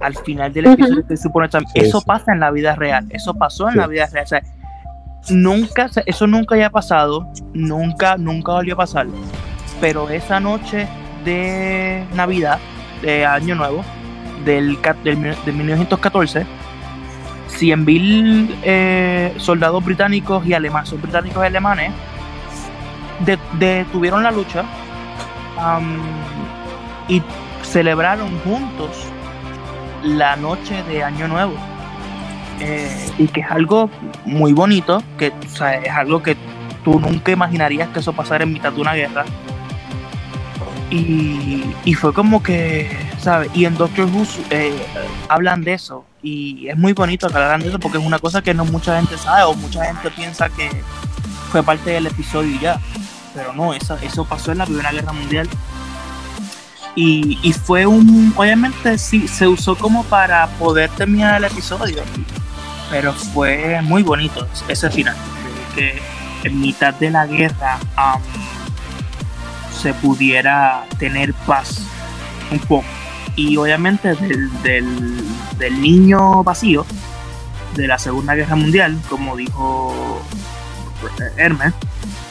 Al 0.00 0.14
final 0.16 0.52
del 0.52 0.66
episodio 0.66 1.06
que 1.06 1.16
supone 1.16 1.48
también. 1.48 1.72
Sí, 1.72 1.80
eso 1.80 2.00
sí. 2.00 2.06
pasa 2.06 2.32
en 2.32 2.40
la 2.40 2.50
vida 2.50 2.74
real. 2.74 3.06
Eso 3.10 3.34
pasó 3.34 3.66
en 3.68 3.72
Sí. 3.74 3.78
la 3.78 3.86
vida 3.86 4.06
real. 4.12 4.24
O 4.24 4.28
sea, 4.28 4.42
nunca, 5.30 5.88
se- 5.88 6.02
eso 6.06 6.26
nunca 6.26 6.54
haya 6.54 6.70
pasado. 6.70 7.26
Nunca, 7.54 8.16
nunca 8.16 8.52
volvió 8.52 8.74
a 8.74 8.78
pasar. 8.78 9.06
Pero 9.80 10.08
esa 10.10 10.40
noche 10.40 10.86
de 11.24 12.04
Navidad, 12.14 12.58
de 13.02 13.26
Año 13.26 13.54
Nuevo, 13.54 13.84
del, 14.44 14.78
del, 15.02 15.16
mil- 15.16 15.36
de 15.44 15.52
1914, 15.52 16.46
100.000 17.48 18.54
eh, 18.62 19.34
soldados 19.38 19.84
británicos 19.84 20.46
y 20.46 20.54
alemanes, 20.54 20.88
son 20.90 21.00
británicos 21.02 21.42
y 21.42 21.46
alemanes, 21.46 21.92
de- 23.24 23.38
detuvieron 23.58 24.22
la 24.22 24.30
lucha 24.30 24.64
y 27.08 27.22
celebraron 27.62 28.28
juntos 28.40 28.90
la 30.06 30.36
noche 30.36 30.82
de 30.84 31.02
Año 31.02 31.28
Nuevo. 31.28 31.54
Eh, 32.60 33.12
y 33.18 33.28
que 33.28 33.40
es 33.40 33.50
algo 33.50 33.90
muy 34.24 34.52
bonito, 34.52 35.02
que 35.18 35.28
o 35.28 35.64
es 35.64 35.92
algo 35.92 36.22
que 36.22 36.36
tú 36.84 36.98
nunca 36.98 37.32
imaginarías 37.32 37.88
que 37.90 38.00
eso 38.00 38.12
pasara 38.12 38.44
en 38.44 38.52
mitad 38.52 38.72
de 38.72 38.80
una 38.80 38.94
guerra. 38.94 39.24
Y, 40.88 41.64
y 41.84 41.94
fue 41.94 42.14
como 42.14 42.42
que, 42.42 42.96
¿sabes? 43.18 43.50
Y 43.54 43.64
en 43.64 43.76
Doctor 43.76 44.06
Who 44.06 44.24
eh, 44.50 44.72
hablan 45.28 45.62
de 45.62 45.74
eso. 45.74 46.04
Y 46.22 46.68
es 46.68 46.78
muy 46.78 46.92
bonito 46.92 47.28
que 47.28 47.36
hablan 47.36 47.60
de 47.60 47.68
eso 47.68 47.78
porque 47.78 47.98
es 47.98 48.04
una 48.04 48.18
cosa 48.18 48.40
que 48.40 48.54
no 48.54 48.64
mucha 48.64 48.96
gente 48.96 49.18
sabe 49.18 49.42
o 49.42 49.54
mucha 49.54 49.84
gente 49.84 50.10
piensa 50.10 50.48
que 50.48 50.70
fue 51.50 51.62
parte 51.62 51.90
del 51.90 52.06
episodio 52.06 52.58
ya. 52.60 52.80
Pero 53.34 53.52
no, 53.52 53.74
eso, 53.74 53.98
eso 54.00 54.24
pasó 54.24 54.52
en 54.52 54.58
la 54.58 54.64
Primera 54.64 54.92
Guerra 54.92 55.12
Mundial. 55.12 55.48
Y, 56.96 57.52
fue 57.52 57.86
un. 57.86 58.32
Obviamente 58.36 58.96
sí, 58.96 59.28
se 59.28 59.46
usó 59.46 59.76
como 59.76 60.02
para 60.04 60.46
poder 60.58 60.90
terminar 60.90 61.36
el 61.36 61.44
episodio. 61.44 62.02
Pero 62.90 63.12
fue 63.12 63.80
muy 63.82 64.02
bonito 64.02 64.48
ese 64.66 64.90
final. 64.90 65.16
Que 65.74 66.00
en 66.44 66.60
mitad 66.60 66.94
de 66.94 67.10
la 67.10 67.26
guerra 67.26 67.78
se 69.70 69.92
pudiera 69.94 70.86
tener 70.98 71.34
paz 71.34 71.82
un 72.50 72.58
poco. 72.60 72.86
Y 73.34 73.58
obviamente 73.58 74.14
del, 74.14 74.62
del, 74.62 75.24
del 75.58 75.82
niño 75.82 76.42
vacío 76.42 76.86
de 77.74 77.86
la 77.86 77.98
Segunda 77.98 78.34
Guerra 78.34 78.56
Mundial, 78.56 78.98
como 79.10 79.36
dijo 79.36 80.22
Hermes, 81.36 81.74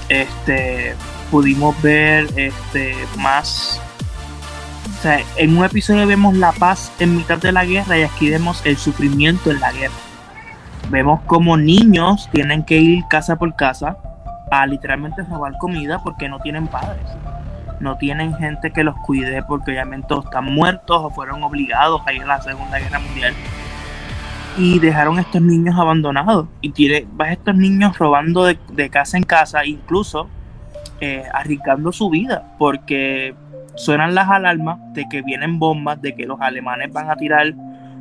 este, 0.10 0.96
pudimos 1.32 1.80
ver 1.82 2.28
este, 2.36 2.96
más. 3.18 3.82
En 5.06 5.56
un 5.56 5.64
episodio 5.64 6.08
vemos 6.08 6.36
la 6.36 6.52
paz 6.52 6.92
en 7.00 7.16
mitad 7.16 7.38
de 7.38 7.52
la 7.52 7.64
guerra 7.64 7.96
y 7.96 8.02
aquí 8.02 8.32
vemos 8.32 8.66
el 8.66 8.76
sufrimiento 8.76 9.52
en 9.52 9.60
la 9.60 9.72
guerra. 9.72 9.94
Vemos 10.90 11.22
como 11.28 11.58
niños 11.58 12.28
tienen 12.32 12.64
que 12.64 12.78
ir 12.78 13.04
casa 13.08 13.36
por 13.36 13.56
casa 13.56 13.98
a 14.50 14.66
literalmente 14.66 15.22
robar 15.22 15.60
comida 15.60 16.02
porque 16.02 16.28
no 16.28 16.40
tienen 16.40 16.68
padres. 16.68 17.06
No 17.80 17.98
tienen 17.98 18.34
gente 18.34 18.72
que 18.72 18.84
los 18.84 18.96
cuide 19.06 19.44
porque 19.44 19.72
obviamente 19.72 20.12
o 20.12 20.24
están 20.24 20.46
muertos 20.46 21.00
o 21.00 21.12
fueron 21.12 21.44
obligados 21.44 22.02
a 22.08 22.12
ir 22.12 22.24
a 22.24 22.26
la 22.26 22.42
Segunda 22.42 22.80
Guerra 22.80 22.98
Mundial. 22.98 23.36
Y 24.58 24.80
dejaron 24.80 25.20
a 25.20 25.22
estos 25.22 25.42
niños 25.42 25.78
abandonados. 25.78 26.48
Y 26.62 26.72
tiene, 26.72 27.06
vas 27.12 27.30
estos 27.32 27.56
niños 27.56 27.96
robando 28.00 28.44
de, 28.46 28.58
de 28.72 28.90
casa 28.90 29.18
en 29.18 29.24
casa, 29.24 29.66
incluso 29.66 30.30
eh, 31.00 31.26
arriesgando 31.32 31.92
su 31.92 32.10
vida, 32.10 32.56
porque 32.58 33.36
suenan 33.76 34.16
las 34.16 34.30
alarmas 34.30 34.80
de 34.94 35.06
que 35.10 35.22
vienen 35.22 35.60
bombas, 35.60 36.02
de 36.02 36.16
que 36.16 36.26
los 36.26 36.40
alemanes 36.42 36.92
van 36.92 37.10
a 37.10 37.16
tirar 37.16 37.54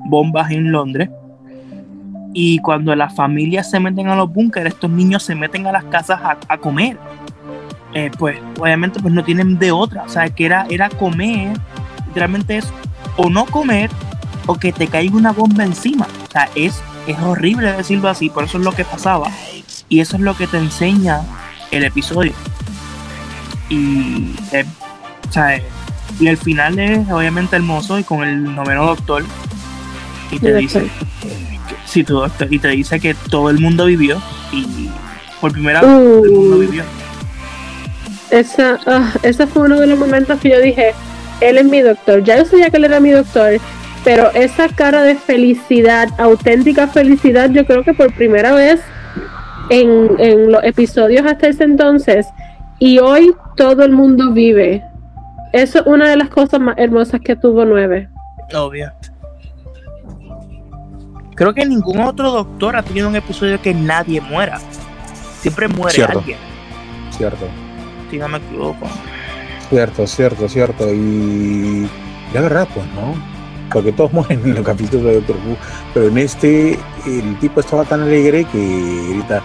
bombas 0.06 0.50
en 0.50 0.72
Londres. 0.72 1.10
Y 2.32 2.58
cuando 2.58 2.94
las 2.96 3.14
familias 3.14 3.70
se 3.70 3.78
meten 3.78 4.08
a 4.08 4.16
los 4.16 4.32
búnkeres, 4.32 4.74
estos 4.74 4.90
niños 4.90 5.22
se 5.22 5.34
meten 5.34 5.66
a 5.66 5.72
las 5.72 5.84
casas 5.84 6.20
a, 6.48 6.58
comer. 6.58 6.96
Eh, 7.92 8.10
pues 8.18 8.36
obviamente 8.58 8.98
pues 9.00 9.14
no 9.14 9.22
tienen 9.22 9.58
de 9.58 9.70
otra. 9.70 10.02
O 10.02 10.08
sea, 10.08 10.28
que 10.28 10.46
era, 10.46 10.66
era 10.68 10.88
comer, 10.88 11.56
literalmente 12.08 12.56
es 12.56 12.72
o 13.16 13.30
no 13.30 13.44
comer 13.46 13.90
o 14.46 14.56
que 14.56 14.72
te 14.72 14.88
caiga 14.88 15.16
una 15.16 15.32
bomba 15.32 15.64
encima. 15.64 16.06
O 16.28 16.30
sea, 16.30 16.48
es, 16.54 16.82
es 17.06 17.18
horrible 17.20 17.72
decirlo 17.72 18.08
así, 18.08 18.30
pero 18.34 18.46
eso 18.46 18.58
es 18.58 18.64
lo 18.64 18.72
que 18.72 18.84
pasaba. 18.84 19.28
Y 19.88 20.00
eso 20.00 20.16
es 20.16 20.22
lo 20.22 20.36
que 20.36 20.46
te 20.46 20.58
enseña 20.58 21.20
el 21.70 21.84
episodio. 21.84 22.32
Y, 23.68 24.34
eh, 24.52 24.64
o 25.28 25.32
sea, 25.32 25.56
eh, 25.56 25.62
y 26.20 26.28
el 26.28 26.36
final 26.36 26.78
es 26.78 27.10
obviamente 27.10 27.56
hermoso 27.56 27.98
y 27.98 28.04
con 28.04 28.22
el 28.22 28.54
noveno 28.54 28.86
doctor. 28.86 29.24
Y 30.30 30.38
te 30.38 30.54
dice, 30.54 30.88
que- 31.20 31.30
sí, 31.86 32.02
tu 32.04 32.14
doctor, 32.14 32.52
y 32.52 32.58
te 32.58 32.68
dice 32.68 32.98
que 33.00 33.14
todo 33.14 33.50
el 33.50 33.58
mundo 33.60 33.86
vivió 33.86 34.20
y 34.52 34.88
por 35.40 35.52
primera 35.52 35.80
vez 35.80 35.90
todo 35.90 36.24
el 36.24 36.30
mundo 36.32 36.56
Uh, 36.56 36.60
vivió. 36.60 36.84
esa, 38.30 38.78
ah, 38.86 39.12
ese 39.22 39.46
fue 39.46 39.62
uno 39.66 39.80
de 39.80 39.86
los 39.86 39.98
momentos 39.98 40.40
que 40.40 40.50
yo 40.50 40.60
dije, 40.60 40.92
él 41.40 41.58
es 41.58 41.64
mi 41.64 41.80
doctor. 41.80 42.22
Ya 42.24 42.38
yo 42.38 42.44
sabía 42.46 42.70
que 42.70 42.78
él 42.78 42.84
era 42.84 43.00
mi 43.00 43.10
doctor, 43.10 43.58
pero 44.04 44.30
esa 44.32 44.68
cara 44.68 45.02
de 45.02 45.14
felicidad, 45.16 46.08
auténtica 46.18 46.88
felicidad, 46.88 47.50
yo 47.50 47.64
creo 47.64 47.84
que 47.84 47.92
por 47.94 48.12
primera 48.14 48.52
vez 48.52 48.80
en, 49.70 50.10
en 50.18 50.52
los 50.52 50.62
episodios 50.64 51.24
hasta 51.26 51.48
ese 51.48 51.64
entonces, 51.64 52.26
y 52.78 52.98
hoy 52.98 53.34
todo 53.56 53.82
el 53.84 53.92
mundo 53.92 54.32
vive. 54.32 54.82
Eso 55.54 55.78
es 55.78 55.86
una 55.86 56.08
de 56.08 56.16
las 56.16 56.30
cosas 56.30 56.58
más 56.58 56.76
hermosas 56.76 57.20
que 57.20 57.36
tuvo 57.36 57.64
nueve. 57.64 58.08
Obvio. 58.52 58.90
Creo 61.36 61.54
que 61.54 61.64
ningún 61.64 62.00
otro 62.00 62.32
doctor 62.32 62.74
ha 62.74 62.82
tenido 62.82 63.08
un 63.08 63.14
episodio 63.14 63.62
que 63.62 63.72
nadie 63.72 64.20
muera. 64.20 64.58
Siempre 65.38 65.68
muere 65.68 65.94
Cierto. 65.94 66.18
alguien, 66.18 66.38
Cierto, 67.10 67.46
si 68.10 68.18
no 68.18 68.26
me 68.26 68.38
equivoco. 68.38 68.88
cierto, 69.70 70.06
cierto, 70.08 70.48
cierto. 70.48 70.92
Y 70.92 71.88
la 72.32 72.40
verdad, 72.40 72.66
pues, 72.74 72.86
¿no? 72.88 73.14
Porque 73.72 73.92
todos 73.92 74.12
mueren 74.12 74.40
en 74.44 74.56
los 74.56 74.64
capítulos 74.64 75.04
de 75.04 75.14
Doctor 75.20 75.36
Who, 75.36 75.56
pero 75.94 76.08
en 76.08 76.18
este 76.18 76.76
el 77.06 77.38
tipo 77.38 77.60
estaba 77.60 77.84
tan 77.84 78.02
alegre 78.02 78.44
que 78.46 79.06
grita, 79.10 79.40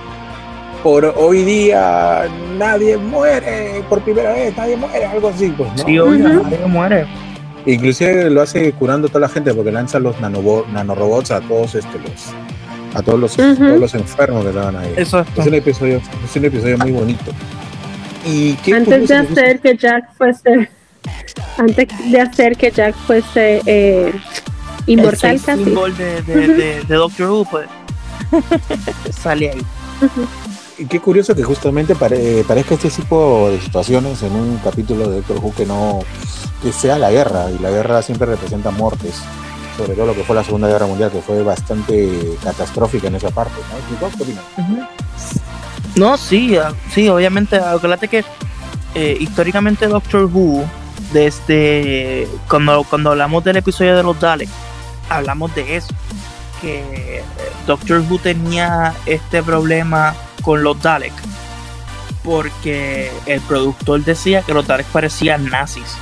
por 0.84 1.06
hoy 1.18 1.44
día 1.44 2.28
nadie 2.58 2.98
muere, 2.98 3.84
por 3.90 4.02
primera 4.02 4.32
vez 4.34 4.56
nadie 4.56 4.78
muere, 4.78 5.06
algo 5.06 5.30
así, 5.30 5.54
pues, 5.58 5.70
¿no? 5.76 5.86
Sí, 5.86 6.00
obvio, 6.00 6.28
Ujú. 6.30 6.44
nadie 6.44 6.66
muere. 6.68 7.06
Inclusive 7.66 8.30
lo 8.30 8.42
hace 8.42 8.72
curando 8.74 9.08
a 9.08 9.10
toda 9.10 9.22
la 9.22 9.30
gente 9.30 9.54
porque 9.54 9.72
lanza 9.72 10.00
los 10.00 10.16
nanorobots 10.22 11.32
a 11.32 11.42
todos 11.42 11.76
este 11.76 12.00
los 12.00 12.34
a 12.96 13.04
todos 13.04 13.20
los, 13.20 13.36
todos 13.36 13.80
los 13.80 13.94
enfermos 13.94 14.44
que 14.44 14.50
estaban 14.50 14.76
ahí. 14.78 14.94
Exacto. 14.98 15.42
Es 15.42 15.48
un 15.48 15.54
episodio, 15.54 16.02
es 16.26 16.36
un 16.36 16.46
episodio 16.46 16.78
muy 16.80 16.92
bonito. 16.92 17.32
Y 18.26 18.54
qué 18.56 18.74
Antes 18.74 19.08
de 19.08 19.16
hacer 19.16 19.60
que 19.60 19.78
Jack 19.78 20.14
fuese, 20.18 20.70
antes 21.58 21.88
de 22.12 22.20
hacer 22.22 22.56
que 22.58 22.72
Jack 22.72 22.96
fuese 23.06 23.62
eh, 23.68 24.12
inmortal 24.88 25.36
el 25.36 25.42
casi. 25.42 25.64
símbolo 25.66 25.94
de, 25.94 26.22
de, 26.24 26.48
de- 26.48 26.82
de 26.84 26.96
Doctor 26.96 27.30
Who, 27.30 27.46
pues, 27.46 27.68
sale 29.12 29.52
ahí. 29.52 29.62
Y 30.80 30.86
qué 30.86 31.00
curioso 31.00 31.36
que 31.36 31.44
justamente 31.44 31.94
pare- 31.96 32.44
parezca 32.48 32.76
este 32.76 32.90
tipo 32.90 33.50
de 33.52 33.60
situaciones 33.60 34.24
en 34.24 34.32
un 34.34 34.58
capítulo 34.64 35.10
de 35.10 35.18
Doctor 35.18 35.38
Who 35.44 35.54
que 35.54 35.66
no 35.66 36.00
que 36.64 36.72
sea 36.72 36.98
la 36.98 37.12
guerra 37.12 37.52
y 37.52 37.60
la 37.62 37.70
guerra 37.70 38.02
siempre 38.02 38.28
representa 38.28 38.72
muertes 38.72 39.16
sobre 39.78 39.94
todo 39.94 40.08
lo 40.08 40.14
que 40.16 40.24
fue 40.26 40.36
la 40.36 40.44
Segunda 40.44 40.68
Guerra 40.68 40.88
Mundial 40.88 41.10
que 41.12 41.22
fue 41.22 41.42
bastante 41.44 42.38
catastrófica 42.44 43.08
en 43.08 43.16
esa 43.16 43.30
parte 43.30 43.54
¿no? 43.58 43.78
No, 45.96 46.18
sí, 46.18 46.56
ah, 46.58 46.74
sí, 46.94 47.08
obviamente, 47.10 47.58
acuérdate 47.58 48.08
que 48.08 48.24
eh, 48.96 49.18
históricamente 49.20 49.88
Doctor 49.88 50.26
Who, 50.32 50.64
desde 51.14 52.28
cuando, 52.50 52.84
cuando 52.90 53.12
hablamos 53.12 53.44
del 53.44 53.58
episodio 53.58 53.96
de 53.98 54.04
los 54.04 54.20
Daleks, 54.20 54.52
hablamos 55.10 55.54
de 55.56 55.76
eso, 55.78 55.94
que 56.62 56.80
eh, 57.20 57.24
Doctor 57.68 58.02
Who 58.10 58.18
tenía 58.20 58.94
este 59.06 59.42
problema 59.44 60.14
con 60.42 60.64
los 60.64 60.82
Daleks, 60.82 61.24
porque 62.24 63.12
el 63.26 63.42
productor 63.42 64.04
decía 64.04 64.42
que 64.42 64.54
los 64.54 64.68
Daleks 64.68 64.90
parecían 64.90 65.50
nazis. 65.50 65.98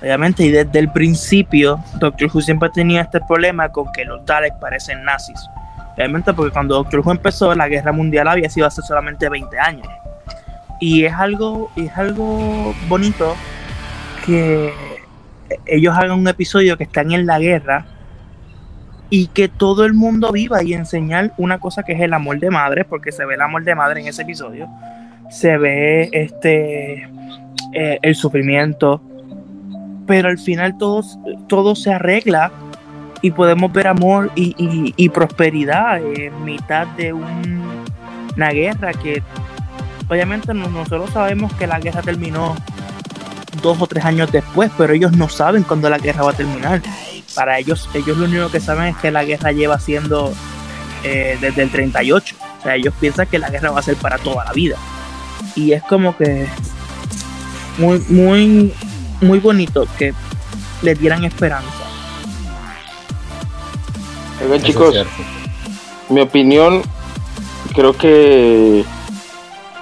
Obviamente, 0.00 0.44
y 0.44 0.50
desde 0.50 0.78
el 0.78 0.90
principio, 0.90 1.78
Doctor 1.98 2.30
Who 2.32 2.40
siempre 2.40 2.70
tenía 2.70 3.02
este 3.02 3.20
problema 3.20 3.68
con 3.68 3.92
que 3.92 4.04
los 4.04 4.24
Daleks 4.24 4.56
parecen 4.56 5.04
nazis. 5.04 5.40
Realmente 5.96 6.32
porque 6.32 6.52
cuando 6.52 6.76
Doctor 6.76 7.00
Who 7.00 7.12
empezó, 7.12 7.54
la 7.54 7.68
guerra 7.68 7.92
mundial 7.92 8.28
había 8.28 8.48
sido 8.48 8.66
hace 8.66 8.80
solamente 8.82 9.28
20 9.28 9.58
años. 9.58 9.86
Y 10.80 11.04
es 11.04 11.12
algo, 11.12 11.70
es 11.76 11.94
algo 11.98 12.74
bonito 12.88 13.36
que 14.24 14.72
ellos 15.66 15.94
hagan 15.96 16.18
un 16.18 16.28
episodio 16.28 16.78
que 16.78 16.84
están 16.84 17.12
en 17.12 17.26
la 17.26 17.38
guerra 17.38 17.84
y 19.10 19.26
que 19.26 19.48
todo 19.48 19.84
el 19.84 19.92
mundo 19.92 20.30
viva 20.32 20.62
y 20.62 20.72
enseñar 20.72 21.32
una 21.36 21.58
cosa 21.58 21.82
que 21.82 21.92
es 21.92 22.00
el 22.00 22.12
amor 22.14 22.38
de 22.38 22.48
madre, 22.50 22.84
porque 22.84 23.10
se 23.12 23.24
ve 23.26 23.34
el 23.34 23.40
amor 23.40 23.64
de 23.64 23.74
madre 23.74 24.00
en 24.00 24.06
ese 24.06 24.22
episodio. 24.22 24.68
Se 25.30 25.58
ve 25.58 26.08
este 26.12 27.08
eh, 27.74 27.98
el 28.02 28.14
sufrimiento, 28.14 29.02
pero 30.06 30.28
al 30.28 30.38
final 30.38 30.76
todo, 30.78 31.02
todo 31.48 31.74
se 31.76 31.92
arregla 31.92 32.50
y 33.22 33.30
podemos 33.32 33.72
ver 33.72 33.86
amor 33.86 34.30
y, 34.34 34.54
y- 34.96 35.08
prosperidad 35.10 36.00
en 36.02 36.44
mitad 36.44 36.86
de 36.96 37.12
un- 37.12 37.84
una 38.36 38.50
guerra 38.50 38.92
que 38.92 39.22
obviamente 40.08 40.54
no- 40.54 40.68
nosotros 40.68 41.10
sabemos 41.10 41.52
que 41.54 41.66
la 41.66 41.78
guerra 41.78 42.00
terminó 42.02 42.56
dos 43.62 43.80
o 43.80 43.86
tres 43.86 44.04
años 44.04 44.32
después, 44.32 44.70
pero 44.78 44.92
ellos 44.94 45.12
no 45.12 45.28
saben 45.28 45.62
cuándo 45.64 45.90
la 45.90 45.98
guerra 45.98 46.22
va 46.22 46.30
a 46.30 46.34
terminar. 46.34 46.80
Para 47.34 47.58
ellos, 47.58 47.88
ellos 47.94 48.16
lo 48.16 48.24
único 48.24 48.50
que 48.50 48.60
saben 48.60 48.86
es 48.86 48.96
que 48.96 49.10
la 49.10 49.24
guerra 49.24 49.52
lleva 49.52 49.78
siendo 49.78 50.32
eh, 51.04 51.38
desde 51.40 51.62
el 51.62 51.70
38. 51.70 52.36
O 52.58 52.62
sea, 52.62 52.76
ellos 52.76 52.92
piensan 53.00 53.26
que 53.26 53.38
la 53.38 53.50
guerra 53.50 53.70
va 53.70 53.80
a 53.80 53.82
ser 53.82 53.96
para 53.96 54.18
toda 54.18 54.44
la 54.44 54.52
vida. 54.52 54.76
Y 55.54 55.72
es 55.72 55.82
como 55.82 56.16
que 56.16 56.46
muy, 57.78 57.98
muy, 58.08 58.74
muy 59.20 59.38
bonito 59.38 59.86
que 59.98 60.12
le 60.82 60.94
dieran 60.94 61.24
esperanza. 61.24 61.68
Oigan, 64.42 64.62
chicos, 64.62 64.94
mi 66.08 66.20
opinión, 66.20 66.82
creo 67.74 67.96
que 67.96 68.84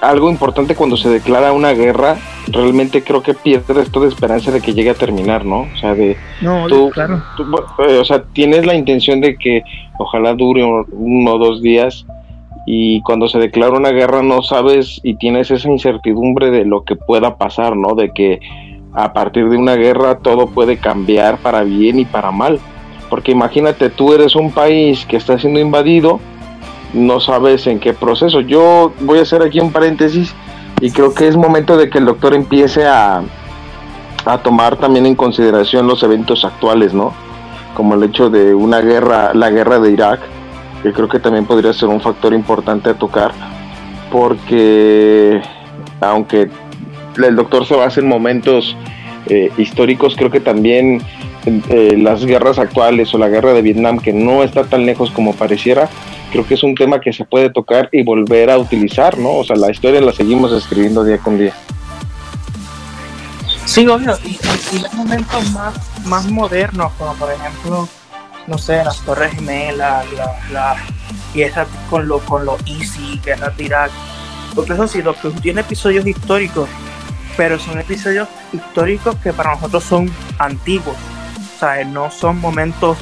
algo 0.01 0.31
importante 0.31 0.75
cuando 0.75 0.97
se 0.97 1.09
declara 1.09 1.53
una 1.53 1.73
guerra, 1.73 2.17
realmente 2.49 3.03
creo 3.03 3.23
que 3.23 3.35
pierdes 3.35 3.91
toda 3.91 4.07
esperanza 4.09 4.51
de 4.53 4.61
que 4.61 4.73
llegue 4.73 4.91
a 4.91 4.95
terminar, 4.95 5.45
¿no? 5.45 5.63
O 5.63 5.77
sea, 5.81 5.95
de 5.95 6.17
No, 6.41 6.67
Tú- 6.69 6.91
claro. 6.91 7.21
tú, 7.37 7.45
eh, 7.89 7.99
o 7.99 8.05
sea, 8.05 8.23
tienes 8.33 8.65
la 8.65 8.75
intención 8.75 9.21
de 9.21 9.37
que 9.37 9.63
ojalá 9.99 10.35
dure 10.35 10.63
un- 10.65 10.87
uno 10.93 11.33
o 11.35 11.39
dos 11.39 11.61
días 11.63 12.07
y 12.67 13.01
cuando 13.03 13.29
se 13.29 13.39
declara 13.39 13.77
una 13.77 13.91
guerra 13.91 14.23
no 14.23 14.43
sabes 14.43 15.01
y 15.03 15.15
tienes 15.15 15.51
esa 15.51 15.69
incertidumbre 15.71 16.51
de 16.51 16.65
lo 16.65 16.85
que 16.85 16.95
pueda 16.95 17.37
pasar, 17.37 17.77
¿no? 17.77 17.95
De 17.95 18.13
que 18.13 18.39
a 18.93 19.13
partir 19.13 19.49
de 19.49 19.57
una 19.57 19.75
guerra 19.75 20.19
todo 20.19 20.49
puede 20.49 20.77
cambiar 20.77 21.39
para 21.39 21.63
bien 21.65 21.99
y 21.99 22.05
para 22.05 22.31
mal. 22.31 22.61
Porque 23.11 23.33
imagínate, 23.33 23.91
tú 23.91 24.13
eres 24.13 24.37
un 24.37 24.53
país 24.53 25.07
que 25.07 25.17
está 25.17 25.39
siendo 25.39 25.59
invadido, 25.61 26.21
no 26.93 27.21
sabes 27.21 27.67
en 27.67 27.81
qué 27.81 27.93
proceso. 27.93 28.41
Yo 28.41 28.93
voy 29.01 29.19
a 29.19 29.23
hacer 29.23 29.43
aquí 29.43 29.61
un 29.61 29.73
paréntesis 29.73 30.35
y 30.81 30.91
creo 30.91 31.15
que 31.15 31.29
es 31.29 31.37
momento 31.37 31.77
de 31.77 31.91
que 31.91 31.99
el 31.99 32.07
doctor 32.07 32.35
empiece 32.35 32.87
a, 32.87 33.23
a 34.25 34.39
tomar 34.39 34.77
también 34.77 35.07
en 35.07 35.15
consideración 35.15 35.87
los 35.87 36.03
eventos 36.03 36.45
actuales, 36.45 36.95
¿no? 36.95 37.13
Como 37.75 37.95
el 37.95 38.03
hecho 38.03 38.31
de 38.31 38.55
una 38.55 38.81
guerra, 38.81 39.35
la 39.35 39.51
guerra 39.51 39.79
de 39.79 39.91
Irak, 39.91 40.21
que 40.83 40.93
creo 40.93 41.09
que 41.09 41.19
también 41.19 41.47
podría 41.47 41.73
ser 41.73 41.89
un 41.89 42.01
factor 42.01 42.33
importante 42.33 42.91
a 42.91 42.95
tocar, 42.95 43.33
porque 44.11 45.41
aunque 46.01 46.49
el 47.17 47.37
doctor 47.37 47.67
se 47.67 47.75
basa 47.75 48.01
en 48.01 48.09
momentos 48.09 48.77
eh, 49.27 49.51
históricos, 49.59 50.15
creo 50.17 50.31
que 50.31 50.41
también 50.41 51.03
eh, 51.47 51.97
las 51.99 52.25
guerras 52.25 52.59
actuales 52.59 53.13
o 53.15 53.19
la 53.19 53.29
guerra 53.29 53.53
de 53.53 53.63
Vietnam, 53.63 53.99
que 53.99 54.13
no 54.13 54.43
está 54.43 54.65
tan 54.65 54.87
lejos 54.87 55.11
como 55.11 55.35
pareciera, 55.35 55.89
creo 56.31 56.47
que 56.47 56.55
es 56.55 56.63
un 56.63 56.75
tema 56.75 57.01
que 57.01 57.13
se 57.13 57.25
puede 57.25 57.51
tocar 57.51 57.89
y 57.93 58.03
volver 58.03 58.51
a 58.51 58.59
utilizar, 58.59 59.19
¿no? 59.19 59.31
O 59.37 59.45
sea, 59.45 59.57
la 59.57 59.71
historia 59.71 60.01
la 60.01 60.13
seguimos 60.13 60.53
escribiendo 60.53 61.05
día 61.05 61.19
con 61.19 61.39
día. 61.39 61.53
Sí, 63.65 63.87
obvio. 63.87 64.17
Y, 64.25 64.29
y- 64.31 64.77
y 64.77 64.79
los 64.81 64.93
momentos 64.95 65.51
más, 65.51 65.75
más 66.07 66.27
modernos, 66.31 66.93
como 66.99 67.15
por 67.15 67.31
ejemplo, 67.33 67.89
no 68.47 68.59
sé, 68.59 68.83
las 68.85 68.99
Torres 69.03 69.33
Gemelas, 69.35 70.07
la, 70.13 70.39
la 70.51 70.77
guerra 71.35 71.67
con 71.91 72.09
lo, 72.09 72.19
con 72.21 72.45
lo 72.47 72.57
Easy, 72.67 73.21
guerra 73.25 73.51
de 73.51 73.65
Irak. 73.65 73.91
Porque 74.55 74.73
eso 74.73 74.89
sí, 74.89 75.03
Doctor 75.03 75.33
tiene 75.43 75.61
episodios 75.61 76.07
históricos, 76.07 76.69
pero 77.37 77.59
son 77.59 77.79
episodios 77.79 78.27
históricos 78.53 79.17
que 79.23 79.33
para 79.33 79.55
nosotros 79.55 79.85
son 79.85 80.11
antiguos. 80.39 80.97
O 81.57 81.61
sea, 81.61 81.85
no 81.85 82.11
son 82.11 82.41
momentos 82.41 82.97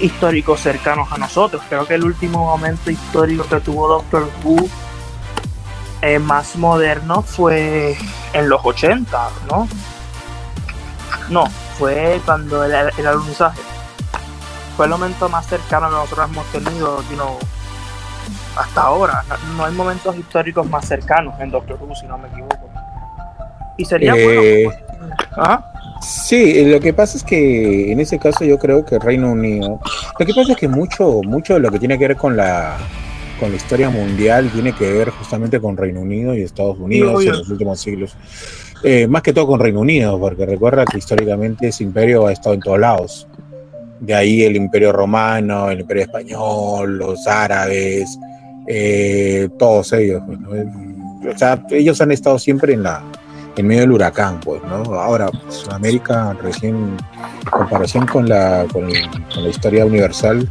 históricos 0.00 0.60
cercanos 0.60 1.10
a 1.12 1.18
nosotros. 1.18 1.62
Creo 1.68 1.86
que 1.86 1.94
el 1.94 2.04
último 2.04 2.44
momento 2.44 2.90
histórico 2.90 3.44
que 3.44 3.60
tuvo 3.60 3.88
Doctor 3.88 4.28
Who 4.44 4.68
eh, 6.02 6.18
más 6.18 6.56
moderno 6.56 7.22
fue 7.22 7.96
en 8.32 8.48
los 8.48 8.60
80, 8.64 9.28
¿no? 9.50 9.68
No, 11.30 11.46
fue 11.78 12.20
cuando 12.24 12.64
el, 12.64 12.72
el 12.96 13.06
alunizaje. 13.06 13.60
Fue 14.76 14.86
el 14.86 14.90
momento 14.90 15.28
más 15.28 15.46
cercano 15.46 15.88
que 15.88 15.94
nosotros 15.94 16.30
hemos 16.30 16.46
tenido, 16.46 17.02
you 17.10 17.16
know, 17.16 17.38
hasta 18.56 18.82
ahora. 18.82 19.24
No, 19.28 19.54
no 19.54 19.64
hay 19.64 19.72
momentos 19.72 20.16
históricos 20.16 20.68
más 20.68 20.86
cercanos 20.86 21.34
en 21.40 21.50
Doctor 21.50 21.78
Who, 21.80 21.94
si 21.94 22.06
no 22.06 22.18
me 22.18 22.28
equivoco. 22.28 22.68
Y 23.78 23.84
sería 23.84 24.14
Eh, 24.16 24.64
bueno. 24.66 25.16
Ajá. 25.36 25.72
Sí, 26.02 26.64
lo 26.64 26.80
que 26.80 26.92
pasa 26.92 27.16
es 27.16 27.24
que 27.24 27.90
en 27.90 28.00
ese 28.00 28.18
caso 28.18 28.44
yo 28.44 28.58
creo 28.58 28.84
que 28.84 28.98
Reino 28.98 29.32
Unido, 29.32 29.80
lo 30.18 30.26
que 30.26 30.34
pasa 30.34 30.52
es 30.52 30.58
que 30.58 30.68
mucho, 30.68 31.20
mucho 31.22 31.54
de 31.54 31.60
lo 31.60 31.70
que 31.70 31.78
tiene 31.78 31.98
que 31.98 32.08
ver 32.08 32.16
con 32.16 32.36
la 32.36 32.76
con 33.38 33.50
la 33.50 33.56
historia 33.56 33.90
mundial 33.90 34.50
tiene 34.50 34.72
que 34.72 34.90
ver 34.90 35.10
justamente 35.10 35.60
con 35.60 35.76
Reino 35.76 36.00
Unido 36.00 36.34
y 36.34 36.42
Estados 36.42 36.78
Unidos 36.78 37.22
en 37.22 37.32
los 37.32 37.48
últimos 37.50 37.80
siglos. 37.80 38.16
Eh, 38.82 39.06
más 39.06 39.22
que 39.22 39.32
todo 39.32 39.46
con 39.46 39.60
Reino 39.60 39.80
Unido, 39.80 40.18
porque 40.18 40.46
recuerda 40.46 40.84
que 40.84 40.98
históricamente 40.98 41.68
ese 41.68 41.84
imperio 41.84 42.26
ha 42.26 42.32
estado 42.32 42.54
en 42.54 42.60
todos 42.60 42.78
lados. 42.78 43.26
De 44.00 44.14
ahí 44.14 44.42
el 44.42 44.56
imperio 44.56 44.92
romano, 44.92 45.70
el 45.70 45.80
imperio 45.80 46.04
español, 46.04 46.98
los 46.98 47.26
árabes, 47.26 48.18
eh, 48.66 49.48
todos 49.58 49.92
ellos. 49.92 50.22
pues, 50.26 50.38
¿no? 50.38 50.50
O 51.30 51.38
sea, 51.38 51.62
ellos 51.70 52.00
han 52.00 52.12
estado 52.12 52.38
siempre 52.38 52.74
en 52.74 52.82
la, 52.82 53.02
en 53.56 53.66
medio 53.66 53.82
del 53.82 53.92
huracán, 53.92 54.40
pues, 54.40 54.62
¿no? 54.64 54.76
Ahora, 54.94 55.30
Sudamérica 55.48 56.36
recién, 56.42 56.74
en 56.74 57.50
comparación 57.50 58.06
con 58.06 58.28
la, 58.28 58.66
con, 58.72 58.90
con 59.32 59.42
la 59.44 59.48
historia 59.48 59.84
universal, 59.86 60.48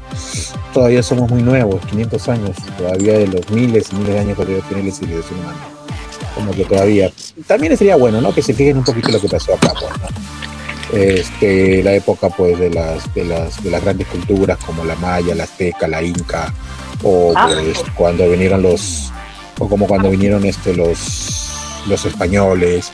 todavía 0.74 1.04
somos 1.04 1.30
muy 1.30 1.42
nuevos, 1.44 1.86
500 1.86 2.30
años, 2.30 2.56
todavía 2.78 3.14
de 3.20 3.28
los 3.28 3.50
miles 3.52 3.92
y 3.92 3.96
miles 3.96 4.14
de 4.14 4.20
años 4.20 4.38
que 4.38 4.44
todavía 4.46 4.64
tiene 4.68 4.84
la 4.90 4.96
civilización 4.96 5.40
humana. 5.40 5.58
Como 6.34 6.52
que 6.52 6.66
todavía. 6.66 7.12
También 7.48 7.78
sería 7.78 7.96
bueno, 7.96 8.20
¿no? 8.20 8.34
Que 8.34 8.42
se 8.42 8.54
fijen 8.54 8.78
un 8.78 8.84
poquito 8.84 9.10
lo 9.10 9.22
que 9.22 9.30
pasó 9.30 9.54
acá, 9.54 9.72
pues, 9.80 9.92
¿no? 10.02 11.00
Este, 11.00 11.82
la 11.84 11.94
época, 11.94 12.30
pues, 12.30 12.60
de 12.60 12.70
las, 12.70 13.14
de 13.14 13.26
las, 13.26 13.64
de 13.64 13.72
las 13.72 13.82
grandes 13.84 14.08
culturas 14.08 14.58
como 14.66 14.84
la 14.84 14.96
maya, 14.96 15.34
la 15.36 15.44
azteca, 15.44 15.88
la 15.88 16.02
inca, 16.02 16.54
o 17.04 17.34
Ah. 17.36 17.50
pues, 17.52 17.84
cuando 17.96 18.30
vinieron 18.30 18.62
los, 18.62 19.12
o 19.60 19.68
como 19.70 19.88
cuando 19.88 20.10
vinieron 20.10 20.46
este, 20.46 20.76
los, 20.76 21.55
los 21.88 22.06
españoles, 22.06 22.92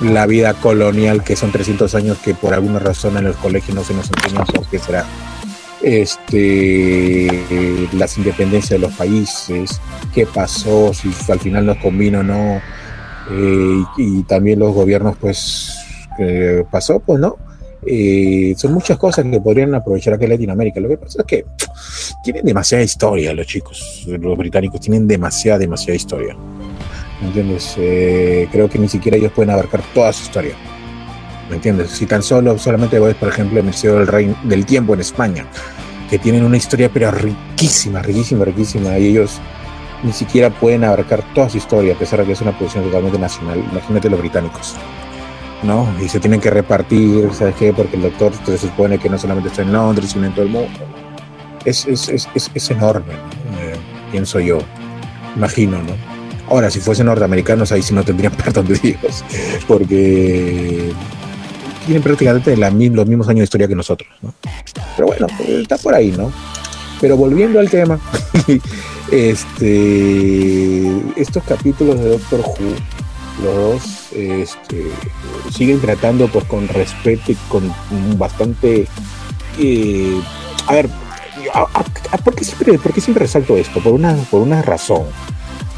la 0.00 0.26
vida 0.26 0.54
colonial, 0.54 1.22
que 1.22 1.36
son 1.36 1.52
300 1.52 1.94
años 1.94 2.18
que 2.18 2.34
por 2.34 2.54
alguna 2.54 2.78
razón 2.78 3.16
en 3.16 3.24
los 3.24 3.36
colegios 3.36 3.74
no 3.74 3.84
se 3.84 3.94
nos 3.94 4.10
enseñan 4.10 4.46
por 4.46 4.66
qué 4.68 4.78
será. 4.78 5.06
Este, 5.82 7.88
las 7.92 8.18
independencias 8.18 8.80
de 8.80 8.86
los 8.86 8.94
países, 8.94 9.80
qué 10.14 10.26
pasó, 10.26 10.92
si 10.92 11.10
al 11.30 11.40
final 11.40 11.66
nos 11.66 11.78
convino 11.78 12.20
o 12.20 12.22
no, 12.22 12.60
eh, 13.30 13.84
y, 13.96 14.22
también 14.24 14.58
los 14.58 14.74
gobiernos, 14.74 15.16
pues, 15.18 15.74
pasó, 16.70 17.00
pues, 17.00 17.18
¿no? 17.18 17.36
Eh, 17.86 18.54
son 18.58 18.74
muchas 18.74 18.98
cosas 18.98 19.24
que 19.24 19.40
podrían 19.40 19.74
aprovechar 19.74 20.14
aquí 20.14 20.24
en 20.24 20.30
Latinoamérica. 20.30 20.80
Lo 20.80 20.88
que 20.88 20.98
pasa 20.98 21.20
es 21.20 21.26
que 21.26 21.46
tienen 22.22 22.44
demasiada 22.44 22.84
historia 22.84 23.32
los 23.32 23.46
chicos, 23.46 24.04
los 24.06 24.36
británicos 24.36 24.80
tienen 24.80 25.06
demasiada, 25.06 25.58
demasiada 25.58 25.96
historia. 25.96 26.36
¿Me 27.20 27.26
entiendes? 27.26 27.74
Eh, 27.78 28.48
creo 28.50 28.68
que 28.68 28.78
ni 28.78 28.88
siquiera 28.88 29.16
ellos 29.16 29.32
pueden 29.32 29.50
abarcar 29.50 29.82
toda 29.94 30.12
su 30.12 30.24
historia. 30.24 30.54
¿Me 31.48 31.56
entiendes? 31.56 31.90
Si 31.90 32.06
tan 32.06 32.22
solo, 32.22 32.56
solamente 32.58 32.98
ves, 32.98 33.16
por 33.16 33.28
ejemplo, 33.28 33.58
el 33.58 33.66
Museo 33.66 33.98
del, 33.98 34.06
Reino, 34.06 34.36
del 34.44 34.64
Tiempo 34.64 34.94
en 34.94 35.00
España, 35.00 35.46
que 36.08 36.18
tienen 36.18 36.44
una 36.44 36.56
historia 36.56 36.90
pero 36.92 37.10
riquísima, 37.10 38.00
riquísima, 38.02 38.44
riquísima, 38.44 38.98
y 38.98 39.08
ellos 39.08 39.40
ni 40.02 40.12
siquiera 40.12 40.48
pueden 40.48 40.84
abarcar 40.84 41.22
toda 41.34 41.50
su 41.50 41.58
historia, 41.58 41.94
a 41.94 41.98
pesar 41.98 42.20
de 42.20 42.26
que 42.26 42.32
es 42.32 42.40
una 42.40 42.56
producción 42.56 42.84
totalmente 42.84 43.18
nacional. 43.18 43.62
Imagínate 43.70 44.08
los 44.08 44.20
británicos, 44.20 44.76
¿no? 45.62 45.86
Y 46.00 46.08
se 46.08 46.20
tienen 46.20 46.40
que 46.40 46.50
repartir, 46.50 47.28
¿sabes 47.34 47.54
qué? 47.56 47.72
Porque 47.72 47.96
el 47.96 48.02
doctor 48.02 48.32
se 48.46 48.56
supone 48.56 48.98
que 48.98 49.10
no 49.10 49.18
solamente 49.18 49.50
está 49.50 49.62
en 49.62 49.72
Londres, 49.72 50.10
sino 50.10 50.26
en 50.26 50.32
todo 50.32 50.44
el 50.44 50.50
mundo. 50.50 50.78
Es, 51.64 51.84
es, 51.86 52.08
es, 52.08 52.28
es, 52.54 52.70
enorme, 52.70 53.12
¿no? 53.12 53.60
Eh, 53.60 53.76
pienso 54.10 54.40
yo, 54.40 54.58
imagino, 55.36 55.78
¿no? 55.82 56.19
Ahora, 56.50 56.68
si 56.68 56.80
fuesen 56.80 57.06
norteamericanos, 57.06 57.70
ahí 57.70 57.80
sí 57.80 57.94
no 57.94 58.04
tendrían 58.04 58.32
perdón 58.44 58.66
de 58.66 58.74
Dios, 58.74 59.24
porque 59.68 60.92
tienen 61.86 62.02
prácticamente 62.02 62.56
los 62.56 63.06
mismos 63.06 63.28
años 63.28 63.38
de 63.38 63.44
historia 63.44 63.68
que 63.68 63.76
nosotros, 63.76 64.10
¿no? 64.20 64.34
Pero 64.96 65.06
bueno, 65.06 65.26
está 65.46 65.78
por 65.78 65.94
ahí, 65.94 66.10
¿no? 66.10 66.32
Pero 67.00 67.16
volviendo 67.16 67.60
al 67.60 67.70
tema, 67.70 67.98
este, 69.12 70.90
estos 71.16 71.42
capítulos 71.44 71.98
de 72.00 72.10
Doctor 72.10 72.40
Who, 72.40 72.74
los 73.44 73.54
dos, 73.54 73.82
este, 74.12 74.90
siguen 75.56 75.80
tratando 75.80 76.28
pues 76.28 76.44
con 76.44 76.68
respeto 76.68 77.32
y 77.32 77.36
con 77.48 77.72
bastante, 78.18 78.86
eh, 79.58 80.20
a 80.66 80.74
ver, 80.74 80.90
¿por, 82.24 82.34
qué 82.34 82.44
siempre, 82.44 82.78
por 82.78 82.92
qué 82.92 83.00
siempre 83.00 83.24
resalto 83.24 83.56
esto? 83.56 83.80
Por 83.80 83.92
una, 83.92 84.14
por 84.30 84.42
una 84.42 84.62
razón. 84.62 85.04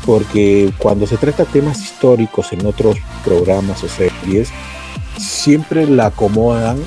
Porque 0.05 0.73
cuando 0.79 1.07
se 1.07 1.17
trata 1.17 1.45
temas 1.45 1.81
históricos 1.81 2.53
en 2.53 2.67
otros 2.67 2.97
programas 3.25 3.83
o 3.85 3.89
series, 3.89 4.51
siempre 5.19 5.87
la 5.87 6.07
acomodan 6.07 6.79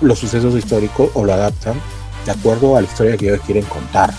los 0.00 0.18
sucesos 0.18 0.54
históricos 0.54 1.10
o 1.14 1.24
lo 1.24 1.32
adaptan 1.32 1.80
de 2.24 2.32
acuerdo 2.32 2.76
a 2.76 2.80
la 2.80 2.86
historia 2.86 3.16
que 3.16 3.26
ellos 3.28 3.40
quieren 3.44 3.64
contar. 3.64 4.12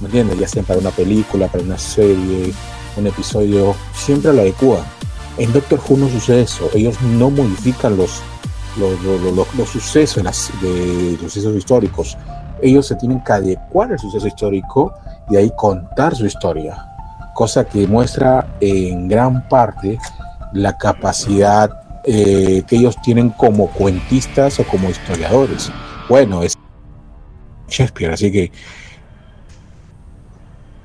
¿Me 0.00 0.06
entiendes? 0.06 0.38
Ya 0.38 0.48
sea 0.48 0.62
para 0.62 0.78
una 0.80 0.90
película, 0.90 1.48
para 1.48 1.62
una 1.64 1.78
serie, 1.78 2.52
un 2.96 3.06
episodio, 3.06 3.74
siempre 3.94 4.32
lo 4.32 4.40
adecúan. 4.42 4.82
En 5.36 5.52
Doctor 5.52 5.80
Who 5.88 5.96
no 5.98 6.08
sucede 6.08 6.42
eso. 6.42 6.70
Ellos 6.74 7.00
no 7.02 7.28
modifican 7.30 7.96
los, 7.96 8.20
los, 8.78 9.00
los- 9.02 9.20
los- 9.34 9.54
los 9.54 9.68
sucesos, 9.68 10.22
las- 10.22 10.50
de, 10.62 11.18
los 11.20 11.32
sucesos 11.32 11.56
históricos. 11.56 12.16
Ellos 12.62 12.86
se 12.86 12.94
tienen 12.96 13.22
que 13.22 13.32
adecuar 13.32 13.92
al 13.92 13.98
suceso 13.98 14.26
histórico 14.26 14.94
y 15.30 15.36
ahí 15.36 15.50
contar 15.56 16.14
su 16.14 16.24
historia. 16.26 16.86
Cosa 17.34 17.64
que 17.64 17.86
muestra 17.86 18.56
en 18.60 19.08
gran 19.08 19.48
parte 19.48 19.98
la 20.52 20.76
capacidad 20.78 21.70
eh, 22.04 22.62
que 22.66 22.76
ellos 22.76 22.96
tienen 23.02 23.30
como 23.30 23.68
cuentistas 23.68 24.60
o 24.60 24.64
como 24.64 24.88
historiadores. 24.88 25.70
Bueno, 26.08 26.42
es 26.42 26.54
Shakespeare, 27.68 28.12
así 28.12 28.30
que 28.30 28.52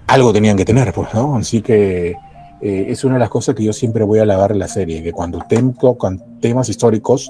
algo 0.08 0.34
tenían 0.34 0.58
que 0.58 0.66
tener, 0.66 0.92
pues, 0.94 1.14
¿no? 1.14 1.36
Así 1.36 1.62
que 1.62 2.16
eh, 2.62 2.86
es 2.90 3.04
una 3.04 3.16
de 3.16 3.20
las 3.20 3.30
cosas 3.30 3.54
que 3.54 3.64
yo 3.64 3.74
siempre 3.74 4.04
voy 4.04 4.20
a 4.20 4.24
alabar 4.24 4.52
en 4.52 4.60
la 4.60 4.68
serie, 4.68 5.04
que 5.04 5.14
cuando 5.14 5.40
tocan 5.80 6.40
temas 6.42 6.68
históricos 6.70 7.30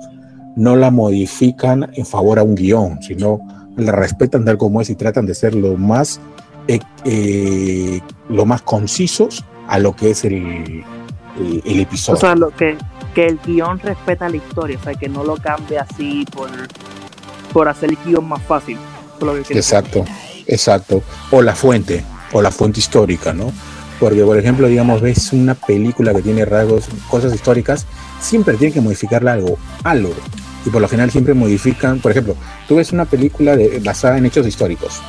no 0.55 0.75
la 0.75 0.91
modifican 0.91 1.89
en 1.93 2.05
favor 2.05 2.39
a 2.39 2.43
un 2.43 2.55
guion, 2.55 3.01
sino 3.01 3.39
la 3.75 3.91
respetan 3.91 4.45
tal 4.45 4.57
como 4.57 4.81
es 4.81 4.89
y 4.89 4.95
tratan 4.95 5.25
de 5.25 5.35
ser 5.35 5.55
lo 5.55 5.77
más, 5.77 6.19
eh, 6.75 6.79
eh, 7.05 7.99
lo 8.29 8.45
más 8.45 8.61
concisos 8.61 9.43
a 9.67 9.79
lo 9.79 9.95
que 9.95 10.11
es 10.11 10.23
el, 10.25 10.33
el, 11.37 11.61
el 11.65 11.79
O 11.79 11.81
episodio. 11.81 12.19
sea, 12.19 12.35
lo 12.35 12.49
que, 12.51 12.77
que 13.13 13.25
el 13.27 13.39
guion 13.45 13.79
respeta 13.79 14.29
la 14.29 14.37
historia, 14.37 14.77
o 14.79 14.83
sea, 14.83 14.93
que 14.93 15.09
no 15.09 15.23
lo 15.23 15.35
cambie 15.37 15.79
así 15.79 16.25
por, 16.31 16.49
por 17.53 17.67
hacer 17.67 17.89
el 17.91 17.97
guion 18.05 18.27
más 18.27 18.41
fácil. 18.43 18.77
Por 19.19 19.27
lo 19.29 19.33
que 19.35 19.41
quiero 19.41 19.57
decir. 19.57 19.57
Exacto, 19.57 20.05
exacto. 20.47 21.03
O 21.31 21.41
la 21.41 21.55
fuente, 21.55 22.03
o 22.31 22.41
la 22.41 22.51
fuente 22.51 22.79
histórica, 22.79 23.33
¿no? 23.33 23.51
Porque, 23.99 24.23
por 24.23 24.37
ejemplo, 24.37 24.67
digamos, 24.67 25.01
ves 25.01 25.33
una 25.33 25.55
película 25.55 26.13
que 26.13 26.21
tiene 26.21 26.45
rasgos, 26.45 26.87
cosas 27.09 27.33
históricas, 27.35 27.85
siempre 28.21 28.55
tienen 28.55 28.73
que 28.73 28.81
modificarle 28.81 29.29
algo, 29.31 29.57
algo. 29.83 30.13
Y 30.65 30.69
por 30.69 30.81
lo 30.81 30.87
general 30.87 31.11
siempre 31.11 31.33
modifican, 31.33 31.99
por 31.99 32.11
ejemplo, 32.11 32.35
tú 32.67 32.75
ves 32.77 32.91
una 32.91 33.05
película 33.05 33.55
de- 33.57 33.79
basada 33.79 34.17
en 34.17 34.25
hechos 34.25 34.45
históricos, 34.47 35.01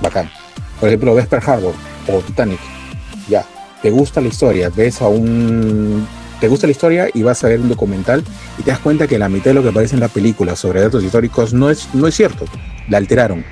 bacán. 0.00 0.30
Por 0.80 0.88
ejemplo, 0.88 1.14
ves 1.14 1.26
Pearl 1.26 1.42
Harbor 1.48 1.74
o 2.12 2.18
Titanic, 2.20 2.58
ya, 3.28 3.44
te 3.82 3.90
gusta 3.90 4.20
la 4.20 4.28
historia, 4.28 4.70
ves 4.74 5.00
a 5.02 5.08
un... 5.08 6.06
Te 6.40 6.48
gusta 6.48 6.66
la 6.66 6.72
historia 6.72 7.08
y 7.14 7.22
vas 7.22 7.42
a 7.44 7.48
ver 7.48 7.60
un 7.60 7.68
documental 7.70 8.22
y 8.58 8.62
te 8.62 8.70
das 8.70 8.80
cuenta 8.80 9.06
que 9.06 9.18
la 9.18 9.28
mitad 9.30 9.46
de 9.46 9.54
lo 9.54 9.62
que 9.62 9.68
aparece 9.70 9.94
en 9.94 10.00
la 10.00 10.08
película 10.08 10.56
sobre 10.56 10.82
datos 10.82 11.02
históricos 11.02 11.54
no 11.54 11.70
es, 11.70 11.88
no 11.94 12.06
es 12.06 12.14
cierto, 12.14 12.44
la 12.88 12.98
alteraron. 12.98 13.44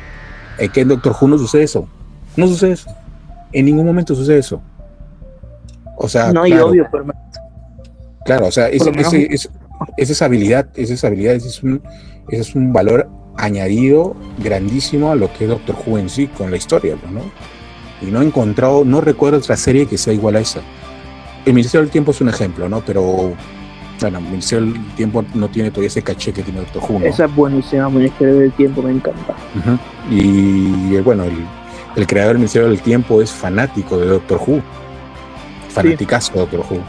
¿En 0.58 0.70
qué 0.70 0.80
en 0.82 0.88
Doctor 0.88 1.14
Who 1.18 1.28
no 1.28 1.38
sucede 1.38 1.62
eso? 1.62 1.88
No 2.36 2.46
sucede 2.48 2.72
eso. 2.72 2.90
En 3.52 3.64
ningún 3.64 3.86
momento 3.86 4.14
sucede 4.14 4.38
eso. 4.38 4.60
O 5.96 6.08
sea, 6.08 6.32
no, 6.32 6.44
y 6.46 6.50
claro, 6.50 6.66
obvio, 6.68 6.86
pero 6.90 7.06
claro, 8.26 8.46
o 8.48 8.50
sea, 8.50 8.68
ese- 8.68 8.90
esa 9.30 10.12
es 10.12 10.22
habilidad, 10.22 10.66
esa 10.74 10.92
es 10.94 11.04
habilidad, 11.04 11.34
ese 11.34 11.48
es, 11.48 11.62
un, 11.62 11.82
ese 12.28 12.42
es 12.42 12.54
un 12.54 12.72
valor 12.72 13.08
añadido 13.36 14.14
grandísimo 14.38 15.10
a 15.10 15.14
lo 15.14 15.32
que 15.32 15.44
es 15.44 15.50
Doctor 15.50 15.76
Who 15.86 15.98
en 15.98 16.09
sí, 16.09 16.26
con 16.26 16.50
la 16.50 16.56
historia, 16.56 16.96
¿no? 17.10 17.20
Y 18.06 18.10
no 18.10 18.20
he 18.20 18.24
encontrado, 18.24 18.84
no 18.84 19.00
recuerdo 19.00 19.38
otra 19.38 19.56
serie 19.56 19.86
que 19.86 19.96
sea 19.96 20.12
igual 20.12 20.36
a 20.36 20.40
esa. 20.40 20.60
El 21.44 21.54
Ministerio 21.54 21.82
del 21.82 21.90
Tiempo 21.90 22.10
es 22.10 22.20
un 22.20 22.28
ejemplo, 22.28 22.68
¿no? 22.68 22.82
Pero, 22.84 23.34
bueno, 24.00 24.18
el 24.18 24.24
Ministerio 24.24 24.66
del 24.66 24.94
Tiempo 24.94 25.24
no 25.34 25.48
tiene 25.48 25.70
todavía 25.70 25.88
ese 25.88 26.02
caché 26.02 26.32
que 26.32 26.42
tiene 26.42 26.60
Doctor 26.60 26.82
Who, 26.88 26.98
¿no? 27.00 27.06
esa 27.06 27.24
es 27.24 27.34
buenísima, 27.34 27.88
Ministerio 27.88 28.38
del 28.38 28.52
Tiempo, 28.52 28.82
me 28.82 28.90
encanta. 28.90 29.34
Ujú. 29.59 29.78
Y 30.10 30.96
eh, 30.96 31.00
bueno, 31.00 31.24
el, 31.24 31.44
el 31.96 32.06
creador 32.06 32.34
del 32.34 32.38
Ministerio 32.38 32.68
del 32.68 32.80
Tiempo 32.80 33.22
es 33.22 33.30
fanático 33.30 33.98
de 33.98 34.06
Doctor 34.06 34.40
Who. 34.46 34.62
Fanaticazo 35.68 36.32
de 36.34 36.38
Doctor 36.40 36.60
Who. 36.60 36.80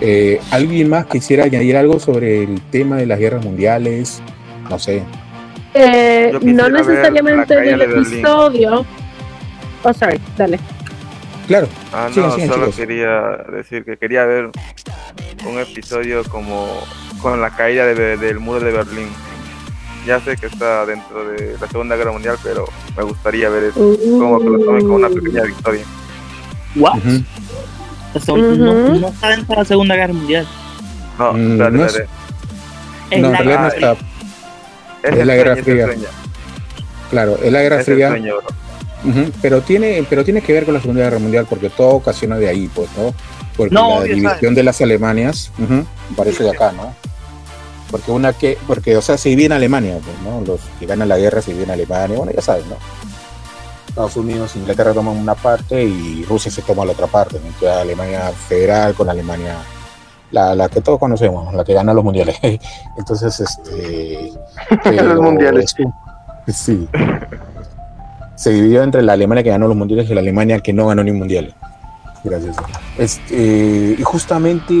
Eh, 0.00 0.40
¿Alguien 0.50 0.88
más 0.88 1.06
quisiera 1.06 1.44
añadir 1.44 1.76
algo 1.76 2.00
sobre 2.00 2.42
el 2.42 2.60
tema 2.60 2.96
de 2.96 3.06
las 3.06 3.18
guerras 3.18 3.44
mundiales? 3.44 4.20
No 4.68 4.78
sé. 4.78 5.02
Eh, 5.74 6.38
no 6.42 6.68
necesariamente 6.68 7.54
la 7.54 7.60
de 7.62 7.76
Berlín. 7.86 8.06
episodio. 8.18 8.84
Oh, 9.82 9.92
sorry, 9.92 10.20
dale. 10.36 10.58
Claro. 11.46 11.68
Ah, 11.92 12.08
Sigan, 12.12 12.28
no, 12.28 12.34
sigan, 12.34 12.48
solo 12.50 12.66
chicos. 12.66 12.76
quería 12.76 13.20
decir 13.52 13.84
que 13.84 13.96
quería 13.96 14.24
ver 14.24 14.50
un 15.46 15.58
episodio 15.58 16.22
como 16.24 16.68
con 17.20 17.40
la 17.40 17.50
caída 17.50 17.86
de- 17.86 18.16
del 18.16 18.38
muro 18.38 18.60
de 18.60 18.70
Berlín. 18.72 19.08
Ya 20.06 20.20
sé 20.20 20.36
que 20.36 20.46
está 20.46 20.84
dentro 20.86 21.24
de 21.30 21.56
la 21.60 21.68
Segunda 21.68 21.96
Guerra 21.96 22.12
Mundial, 22.12 22.36
pero 22.42 22.64
me 22.96 23.02
gustaría 23.04 23.48
ver 23.48 23.64
eso, 23.64 23.96
como 24.18 24.38
que 24.40 24.44
lo 24.46 24.58
tomen 24.58 24.82
como 24.82 24.94
una 24.96 25.08
pequeña 25.08 25.42
victoria. 25.44 25.84
¿What? 26.76 26.98
Eso 28.14 28.36
no, 28.36 29.08
está 29.08 29.28
dentro 29.30 29.54
de 29.54 29.56
la 29.56 29.64
Segunda 29.64 29.94
Guerra 29.96 30.12
Mundial. 30.12 30.46
No, 31.18 31.32
Mm, 31.32 31.52
espérate, 31.52 31.76
no 31.76 31.84
es- 31.86 32.02
en 33.10 33.22
la 33.22 33.28
no 33.30 33.44
guerra 33.44 33.68
está. 33.68 33.96
Es, 35.02 35.26
la 35.26 35.34
Guerra 35.34 35.54
sueño, 35.62 35.86
Fría. 35.86 36.08
Claro, 37.10 37.38
es 37.42 37.52
la 37.52 37.62
Guerra 37.62 37.80
es 37.80 37.84
Fría. 37.86 38.08
sueño, 38.08 38.34
Pero 39.42 39.60
tiene, 39.62 40.04
pero 40.08 40.24
tiene 40.24 40.40
que 40.42 40.52
ver 40.52 40.64
con 40.64 40.74
la 40.74 40.80
Segunda 40.80 41.02
Guerra 41.02 41.18
Mundial 41.18 41.46
porque 41.48 41.70
todo 41.70 41.88
ocasiona 41.90 42.36
de 42.36 42.48
ahí, 42.48 42.70
pues, 42.74 42.88
¿no? 42.96 43.14
Porque 43.56 43.74
No, 43.74 43.88
la 43.88 43.94
obvio, 43.96 44.14
división 44.14 44.38
¿sabes? 44.40 44.54
de 44.56 44.62
las 44.62 44.80
Alemanias, 44.80 45.50
ujú, 45.58 45.84
parece 46.16 46.44
de 46.44 46.50
acá, 46.50 46.72
¿no? 46.72 46.94
Porque 47.90 48.10
una 48.10 48.32
que, 48.32 48.56
porque, 48.66 48.96
o 48.96 49.02
sea, 49.02 49.18
se 49.18 49.28
divide 49.28 49.46
en 49.46 49.52
Alemania, 49.52 49.98
pues, 50.02 50.16
¿no? 50.24 50.40
Los 50.46 50.60
que 50.80 50.86
ganan 50.86 51.08
la 51.08 51.18
guerra 51.18 51.42
se 51.42 51.50
dividen 51.50 51.70
en 51.70 51.74
Alemania, 51.74 52.16
bueno, 52.16 52.32
ya 52.32 52.40
sabes, 52.40 52.64
¿no? 52.66 52.76
Estados 53.88 54.16
Unidos, 54.16 54.56
Inglaterra 54.56 54.94
toman 54.94 55.14
una 55.18 55.34
parte 55.34 55.84
y 55.84 56.24
Rusia 56.26 56.50
se 56.50 56.62
toma 56.62 56.86
la 56.86 56.92
otra 56.92 57.06
parte, 57.08 57.38
¿no? 57.44 57.58
Queda 57.60 57.82
Alemania 57.82 58.32
federal 58.48 58.94
con 58.94 59.10
Alemania, 59.10 59.56
la, 60.32 60.54
la 60.56 60.68
que 60.68 60.80
todos 60.80 60.98
conocemos, 60.98 61.54
la 61.54 61.62
que 61.64 61.72
gana 61.74 61.94
los 61.94 62.02
mundiales. 62.04 62.38
Entonces, 62.98 63.38
este. 63.40 64.32
pero 64.82 65.22
mundiales. 65.22 65.64
es 65.66 65.78
un- 65.84 65.94
Sí. 66.48 66.88
Se 68.34 68.50
dividió 68.50 68.82
entre 68.82 69.02
la 69.02 69.12
Alemania 69.12 69.44
que 69.44 69.50
ganó 69.50 69.68
los 69.68 69.76
mundiales 69.76 70.10
y 70.10 70.14
la 70.14 70.20
Alemania 70.20 70.58
que 70.58 70.72
no 70.72 70.88
ganó 70.88 71.04
ni 71.04 71.12
un 71.12 71.18
mundial. 71.18 71.54
Gracias. 72.24 72.56
Este, 72.98 73.96
y 73.98 74.02
justamente 74.02 74.74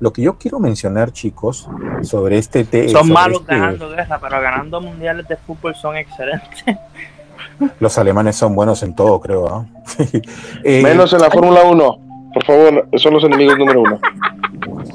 lo 0.00 0.12
que 0.12 0.22
yo 0.22 0.36
quiero 0.38 0.58
mencionar, 0.60 1.12
chicos, 1.12 1.68
sobre 2.02 2.36
este 2.38 2.64
tema. 2.64 2.90
Son 3.00 3.10
malos 3.10 3.46
ganando 3.46 3.88
guerra, 3.90 4.18
pero 4.20 4.40
ganando 4.42 4.80
mundiales 4.82 5.26
de 5.28 5.36
fútbol 5.38 5.74
son 5.74 5.96
excelentes. 5.96 6.64
Los 7.80 7.96
alemanes 7.98 8.36
son 8.36 8.54
buenos 8.54 8.82
en 8.82 8.94
todo, 8.94 9.20
creo. 9.20 9.48
¿ah? 9.48 9.64
Eh, 10.64 10.82
Menos 10.82 11.12
en 11.12 11.20
la 11.20 11.30
Fórmula 11.30 11.62
1. 11.64 11.98
Por 12.34 12.44
favor, 12.44 12.88
son 12.98 13.14
los 13.14 13.24
enemigos 13.24 13.58
número 13.58 13.80
uno. 13.80 13.98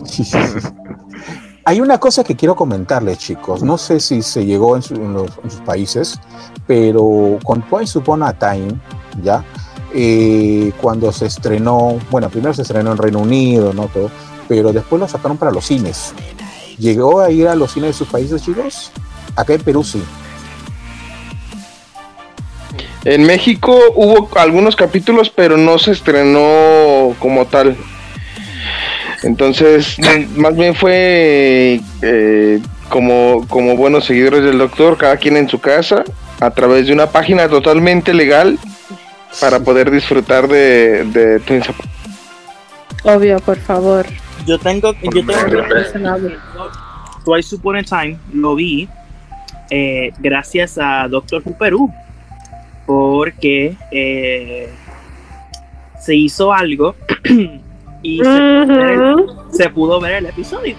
Hay 1.65 1.80
una 1.80 1.97
cosa 1.97 2.23
que 2.25 2.35
quiero 2.35 2.55
comentarles, 2.57 3.19
chicos. 3.19 3.63
No 3.63 3.77
sé 3.77 3.99
si 4.01 4.21
se 4.21 4.45
llegó 4.45 4.75
en, 4.75 4.81
su- 4.81 4.95
sus 5.43 5.61
países, 5.61 6.19
pero 6.67 7.39
con 7.43 7.61
Twice 7.69 7.99
Upon 7.99 8.21
a 8.23 8.34
Time, 8.38 8.73
¿ya? 9.23 9.45
Eh, 9.93 10.73
cuando 10.81 11.11
se 11.13 11.27
estrenó, 11.27 11.99
bueno, 12.11 12.30
primero 12.30 12.53
se 12.53 12.63
estrenó 12.63 12.91
en 12.91 12.97
Reino 12.97 13.19
Unido, 13.19 13.71
¿no? 13.73 13.88
Todo, 13.88 14.11
pero 14.49 14.73
después 14.73 14.99
lo 14.99 15.07
sacaron 15.07 15.38
para 15.38 15.51
los 15.51 15.65
cines. 15.65 16.13
¿Llegó 16.77 17.21
a 17.21 17.30
ir 17.31 17.47
a 17.47 17.55
los 17.55 17.71
cines 17.71 17.89
de 17.91 17.93
sus 17.93 18.07
países, 18.09 18.43
chicos? 18.43 18.91
Acá 19.35 19.53
en 19.53 19.61
Perú 19.61 19.84
sí. 19.85 20.03
En 23.05 23.23
México 23.25 23.77
hubo 23.95 24.30
algunos 24.38 24.75
capítulos, 24.75 25.30
pero 25.30 25.57
no 25.57 25.77
se 25.77 25.91
estrenó 25.91 27.13
como 27.19 27.45
tal. 27.45 27.77
Entonces, 29.24 29.98
más 30.36 30.56
bien 30.56 30.76
fue 30.76 31.82
eh, 32.02 32.62
como, 32.90 33.45
como 33.48 33.76
buenos 33.76 34.06
seguidores 34.06 34.44
del 34.44 34.58
doctor, 34.58 34.98
cada 34.98 35.18
quien 35.18 35.38
en 35.38 35.50
su 35.50 35.60
casa, 35.60 36.04
a 36.40 36.52
través 36.52 36.88
de 36.88 36.94
una 36.94 37.08
página 37.08 37.48
totalmente 37.48 38.14
legal 38.14 38.60
para 39.40 39.60
poder 39.60 39.90
disfrutar 39.90 40.48
de, 40.48 41.06
de 41.06 41.40
Twins. 41.40 41.68
Obvio, 43.04 43.40
por 43.40 43.58
favor. 43.58 44.06
Yo 44.45 44.60
tengo, 44.60 44.94
yo 45.02 45.26
tengo 45.26 45.45
que 45.45 46.38
Twice 47.26 47.56
Upon 47.56 47.78
a 47.78 47.84
Time, 47.84 48.18
lo 48.34 48.56
vi 48.56 48.90
eh, 49.70 50.12
gracias 50.20 50.78
a 50.78 51.08
Doctor 51.08 51.41
Who 51.44 51.58
Perú, 51.58 51.91
porque 52.86 53.76
eh, 53.91 54.70
se 56.00 56.16
hizo 56.16 56.54
algo 56.54 56.95
y 58.03 58.17
se, 58.19 58.23
pudo 58.30 58.67
ver 58.67 58.91
el, 58.91 59.01
Ujú. 59.01 59.35
se 59.51 59.69
pudo 59.69 59.99
ver 60.01 60.13
el 60.13 60.25
episodio. 60.27 60.75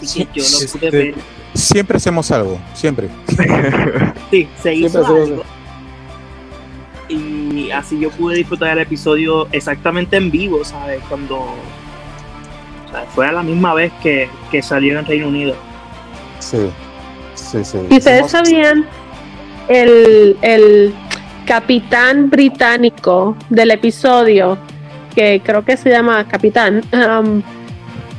Así 0.00 0.24
que 0.26 0.40
yo 0.40 0.44
lo 0.44 0.50
pude 0.58 0.64
Este, 0.64 0.90
ver. 0.90 1.14
Siempre 1.54 1.96
hacemos 1.96 2.30
algo, 2.30 2.58
siempre. 2.74 3.08
Sí, 4.30 4.48
se 4.62 4.74
hizo 4.74 5.04
algo. 5.04 5.42
Y 7.08 7.70
así 7.72 7.98
yo 7.98 8.10
pude 8.10 8.36
disfrutar 8.36 8.70
el 8.76 8.78
episodio 8.84 9.48
exactamente 9.50 10.16
en 10.16 10.30
vivo, 10.30 10.64
¿sabes? 10.64 11.00
Cuando. 11.08 11.36
O 11.38 12.90
sea, 12.92 13.04
fue 13.14 13.26
a 13.26 13.32
la 13.32 13.42
misma 13.42 13.74
vez 13.74 13.92
que, 14.02 14.28
que 14.50 14.62
salió 14.62 14.98
en 14.98 15.06
Reino 15.06 15.26
Unido. 15.28 15.56
Sí. 16.38 16.70
Sí, 17.34 17.64
sí. 17.64 17.78
Y 17.90 17.96
ustedes 17.98 18.30
sabían 18.30 18.86
el, 19.68 20.36
el 20.42 20.94
capitán 21.46 22.30
británico 22.30 23.36
del 23.48 23.72
episodio, 23.72 24.56
que 25.20 25.42
creo 25.44 25.62
que 25.62 25.76
se 25.76 25.90
llama 25.90 26.26
Capitán, 26.26 26.82
um, 26.92 27.42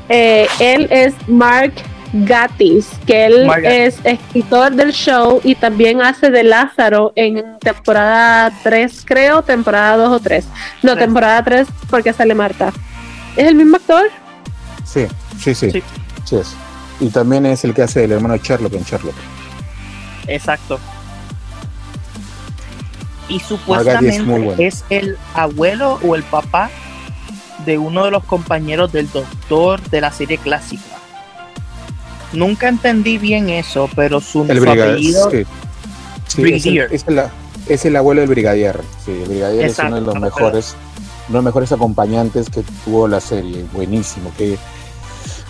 eh, 0.08 0.48
él 0.60 0.88
es 0.92 1.16
Mark 1.28 1.74
Gatiss, 2.14 2.90
que 3.08 3.26
él 3.26 3.48
Mark 3.48 3.66
es 3.66 3.98
escritor 4.04 4.72
del 4.74 4.92
show 4.92 5.42
y 5.44 5.56
también 5.56 6.00
hace 6.04 6.30
de 6.30 6.44
Lázaro 6.44 7.12
en 7.16 7.58
temporada 7.60 8.52
3, 8.62 9.04
creo, 9.04 9.42
temporada 9.42 9.98
2 9.98 10.12
o 10.12 10.20
3. 10.20 10.46
No, 10.84 10.96
temporada 10.96 11.44
3 11.44 11.68
porque 11.90 12.14
sale 12.14 12.36
Marta. 12.36 12.72
¿Es 13.36 13.48
el 13.48 13.56
mismo 13.56 13.78
actor? 13.78 14.04
Sí, 14.86 15.08
sí, 15.40 15.56
sí. 15.56 15.72
Sí. 15.72 15.84
Sí 16.26 16.36
es. 16.36 16.54
Y 17.00 17.10
también 17.10 17.48
es 17.48 17.64
el 17.64 17.74
que 17.74 17.82
hace 17.82 18.04
el 18.04 18.12
hermano 18.12 18.36
de 18.36 18.42
Sherlock 18.44 18.74
en 18.74 18.84
Sherlock. 18.84 19.16
Exacto. 20.28 20.80
Y 23.28 23.38
es 23.38 23.44
supuestamente 23.44 24.22
muy 24.22 24.42
bueno. 24.42 24.62
es 24.62 24.86
el 24.92 25.18
abuelo 25.34 25.98
o 26.04 26.16
el 26.16 26.22
papá 26.22 26.70
de 27.66 27.78
uno 27.78 28.06
de 28.06 28.12
los 28.12 28.24
compañeros 28.24 28.92
del 28.92 29.10
doctor 29.12 29.82
de 29.90 30.02
la 30.02 30.12
serie 30.12 30.38
clásica. 30.38 30.84
Nunca 32.34 32.70
entendí 32.70 33.18
bien 33.18 33.50
eso, 33.50 33.90
pero 33.96 34.22
su, 34.22 34.44
El 34.48 34.60
brigadier. 34.62 34.90
apellido 34.92 35.30
Sí. 35.32 35.44
Sí, 36.28 36.54
es, 36.54 36.66
el, 36.66 36.78
es 36.80 37.04
el- 37.08 37.22
es 37.68 37.86
el 37.86 37.96
abuelo 37.98 38.22
del 38.22 38.30
brigadier. 38.30 38.80
Sí, 39.06 39.12
el 39.12 39.28
brigadier 39.28 39.66
Exacto, 39.66 39.96
es 39.98 40.02
uno 40.02 40.12
de 40.14 40.14
los 40.14 40.22
mejores, 40.22 40.76
uno 41.28 41.28
de 41.28 41.34
los 41.34 41.44
mejores 41.44 41.72
acompañantes 41.74 42.50
que 42.50 42.64
tuvo 42.86 43.08
la 43.10 43.20
serie. 43.20 43.66
Buenísimo. 43.74 44.32
Que, 44.38 44.58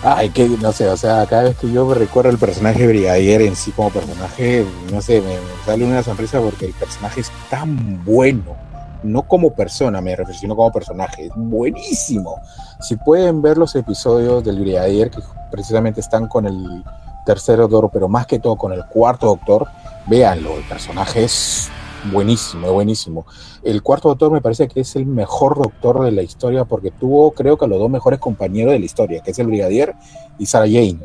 ay, 0.02 0.30
que 0.30 0.48
no 0.48 0.72
sé, 0.72 0.88
o 0.88 0.96
sea, 0.96 1.24
cada 1.26 1.44
vez 1.44 1.56
que 1.56 1.70
yo 1.70 1.94
recuerdo 1.94 2.30
el 2.30 2.38
personaje 2.38 2.80
de 2.80 2.86
brigadier 2.88 3.42
en 3.42 3.54
sí 3.54 3.70
como 3.70 3.90
personaje, 3.90 4.64
no 4.92 5.00
sé, 5.00 5.20
me, 5.20 5.28
me 5.28 5.64
sale 5.64 5.84
una 5.84 6.02
sonrisa 6.02 6.40
porque 6.40 6.66
el 6.66 6.72
personaje 6.72 7.20
es 7.20 7.30
tan 7.48 8.04
bueno. 8.04 8.56
No 9.02 9.22
como 9.22 9.54
persona, 9.54 10.00
me 10.00 10.16
refiero, 10.16 10.38
sino 10.38 10.56
como 10.56 10.72
personaje. 10.72 11.26
Es 11.26 11.32
buenísimo. 11.34 12.40
Si 12.80 12.96
pueden 12.96 13.42
ver 13.42 13.58
los 13.58 13.74
episodios 13.74 14.44
del 14.44 14.60
Brigadier, 14.60 15.10
que 15.10 15.20
precisamente 15.50 16.00
están 16.00 16.28
con 16.28 16.46
el 16.46 16.84
tercer 17.24 17.58
doctor, 17.58 17.90
pero 17.92 18.08
más 18.08 18.26
que 18.26 18.38
todo 18.38 18.56
con 18.56 18.72
el 18.72 18.84
cuarto 18.86 19.26
doctor, 19.26 19.68
véanlo, 20.06 20.56
el 20.56 20.64
personaje 20.64 21.24
es 21.24 21.70
buenísimo, 22.10 22.72
buenísimo. 22.72 23.26
El 23.62 23.82
cuarto 23.82 24.08
doctor 24.08 24.32
me 24.32 24.40
parece 24.40 24.68
que 24.68 24.80
es 24.80 24.96
el 24.96 25.06
mejor 25.06 25.56
doctor 25.56 26.04
de 26.04 26.12
la 26.12 26.22
historia 26.22 26.64
porque 26.64 26.90
tuvo, 26.90 27.32
creo 27.32 27.56
que, 27.56 27.66
los 27.66 27.78
dos 27.78 27.90
mejores 27.90 28.18
compañeros 28.18 28.72
de 28.72 28.78
la 28.78 28.84
historia, 28.84 29.22
que 29.22 29.30
es 29.30 29.38
el 29.38 29.46
Brigadier 29.46 29.94
y 30.38 30.46
Sarah 30.46 30.66
Jane. 30.66 30.98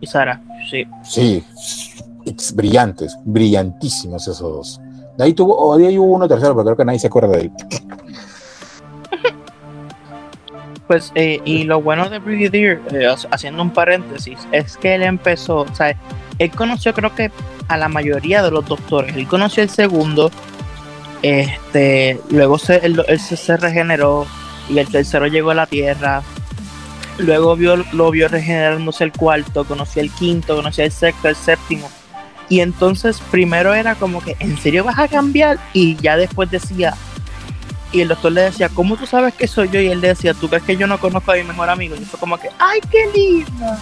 y 0.00 0.06
Sara, 0.06 0.42
sí. 0.70 0.86
Sí, 1.02 1.44
brillantes, 2.54 3.16
brillantísimos 3.24 4.28
esos 4.28 4.40
dos. 4.40 4.80
De 5.16 5.24
ahí 5.24 5.32
tuvo, 5.32 5.56
o 5.56 5.76
de 5.76 5.98
hubo 5.98 6.12
uno 6.14 6.26
tercero, 6.28 6.54
pero 6.54 6.64
creo 6.64 6.76
que 6.76 6.84
nadie 6.84 6.98
se 6.98 7.06
acuerda 7.06 7.36
de 7.36 7.42
él. 7.42 7.52
Pues, 10.86 11.12
eh, 11.14 11.40
y 11.46 11.64
lo 11.64 11.80
bueno 11.80 12.10
de 12.10 12.18
Brigadier, 12.18 12.78
eh, 12.92 13.06
ha- 13.06 13.16
haciendo 13.34 13.62
un 13.62 13.70
paréntesis, 13.70 14.38
es 14.52 14.76
que 14.76 14.94
él 14.94 15.02
empezó, 15.02 15.60
o 15.60 15.74
sea, 15.74 15.96
él 16.38 16.50
conoció 16.50 16.92
creo 16.92 17.14
que 17.14 17.30
a 17.68 17.78
la 17.78 17.88
mayoría 17.88 18.42
de 18.42 18.50
los 18.50 18.66
doctores. 18.66 19.16
Él 19.16 19.26
conoció 19.26 19.62
el 19.62 19.70
segundo, 19.70 20.30
este, 21.22 22.20
luego 22.28 22.58
se, 22.58 22.84
él, 22.84 23.02
él 23.08 23.18
se, 23.18 23.36
se 23.38 23.56
regeneró 23.56 24.26
y 24.68 24.78
el 24.78 24.86
tercero 24.88 25.26
llegó 25.26 25.52
a 25.52 25.54
la 25.54 25.66
Tierra. 25.66 26.22
Luego 27.16 27.56
vio, 27.56 27.76
lo 27.92 28.10
vio 28.10 28.28
regenerándose 28.28 29.04
el 29.04 29.12
cuarto, 29.12 29.64
conoció 29.64 30.02
el 30.02 30.10
quinto, 30.10 30.56
conoció 30.56 30.84
el 30.84 30.92
sexto, 30.92 31.28
el 31.28 31.36
séptimo. 31.36 31.88
Y 32.48 32.60
entonces 32.60 33.20
primero 33.30 33.74
era 33.74 33.94
como 33.94 34.22
que, 34.22 34.36
¿en 34.38 34.56
serio 34.58 34.84
vas 34.84 34.98
a 34.98 35.08
cambiar? 35.08 35.58
Y 35.72 35.96
ya 35.96 36.16
después 36.16 36.50
decía, 36.50 36.94
y 37.92 38.00
el 38.00 38.08
doctor 38.08 38.32
le 38.32 38.42
decía, 38.42 38.68
¿cómo 38.68 38.96
tú 38.96 39.06
sabes 39.06 39.34
que 39.34 39.46
soy 39.46 39.68
yo? 39.68 39.80
Y 39.80 39.86
él 39.86 40.00
le 40.00 40.08
decía, 40.08 40.34
¿tú 40.34 40.48
crees 40.48 40.64
que 40.64 40.76
yo 40.76 40.86
no 40.86 40.98
conozco 40.98 41.32
a 41.32 41.36
mi 41.36 41.44
mejor 41.44 41.70
amigo? 41.70 41.94
Y 41.96 42.04
fue 42.04 42.18
como 42.18 42.36
que, 42.38 42.48
¡ay, 42.58 42.80
qué 42.90 43.06
lindo! 43.14 43.76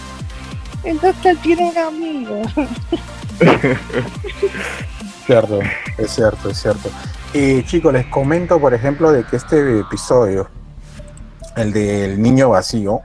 El 0.83 0.99
doctor 0.99 1.35
tiene 1.41 1.71
un 1.71 1.77
amigo. 1.77 2.41
Cierto, 5.25 5.61
es 5.97 6.11
cierto, 6.11 6.49
es 6.49 6.61
cierto. 6.61 6.89
Y 7.33 7.63
chicos, 7.63 7.93
les 7.93 8.05
comento, 8.07 8.59
por 8.59 8.73
ejemplo, 8.73 9.11
de 9.11 9.23
que 9.23 9.37
este 9.37 9.79
episodio, 9.79 10.49
el 11.55 11.71
del 11.71 12.21
niño 12.21 12.49
vacío, 12.49 13.01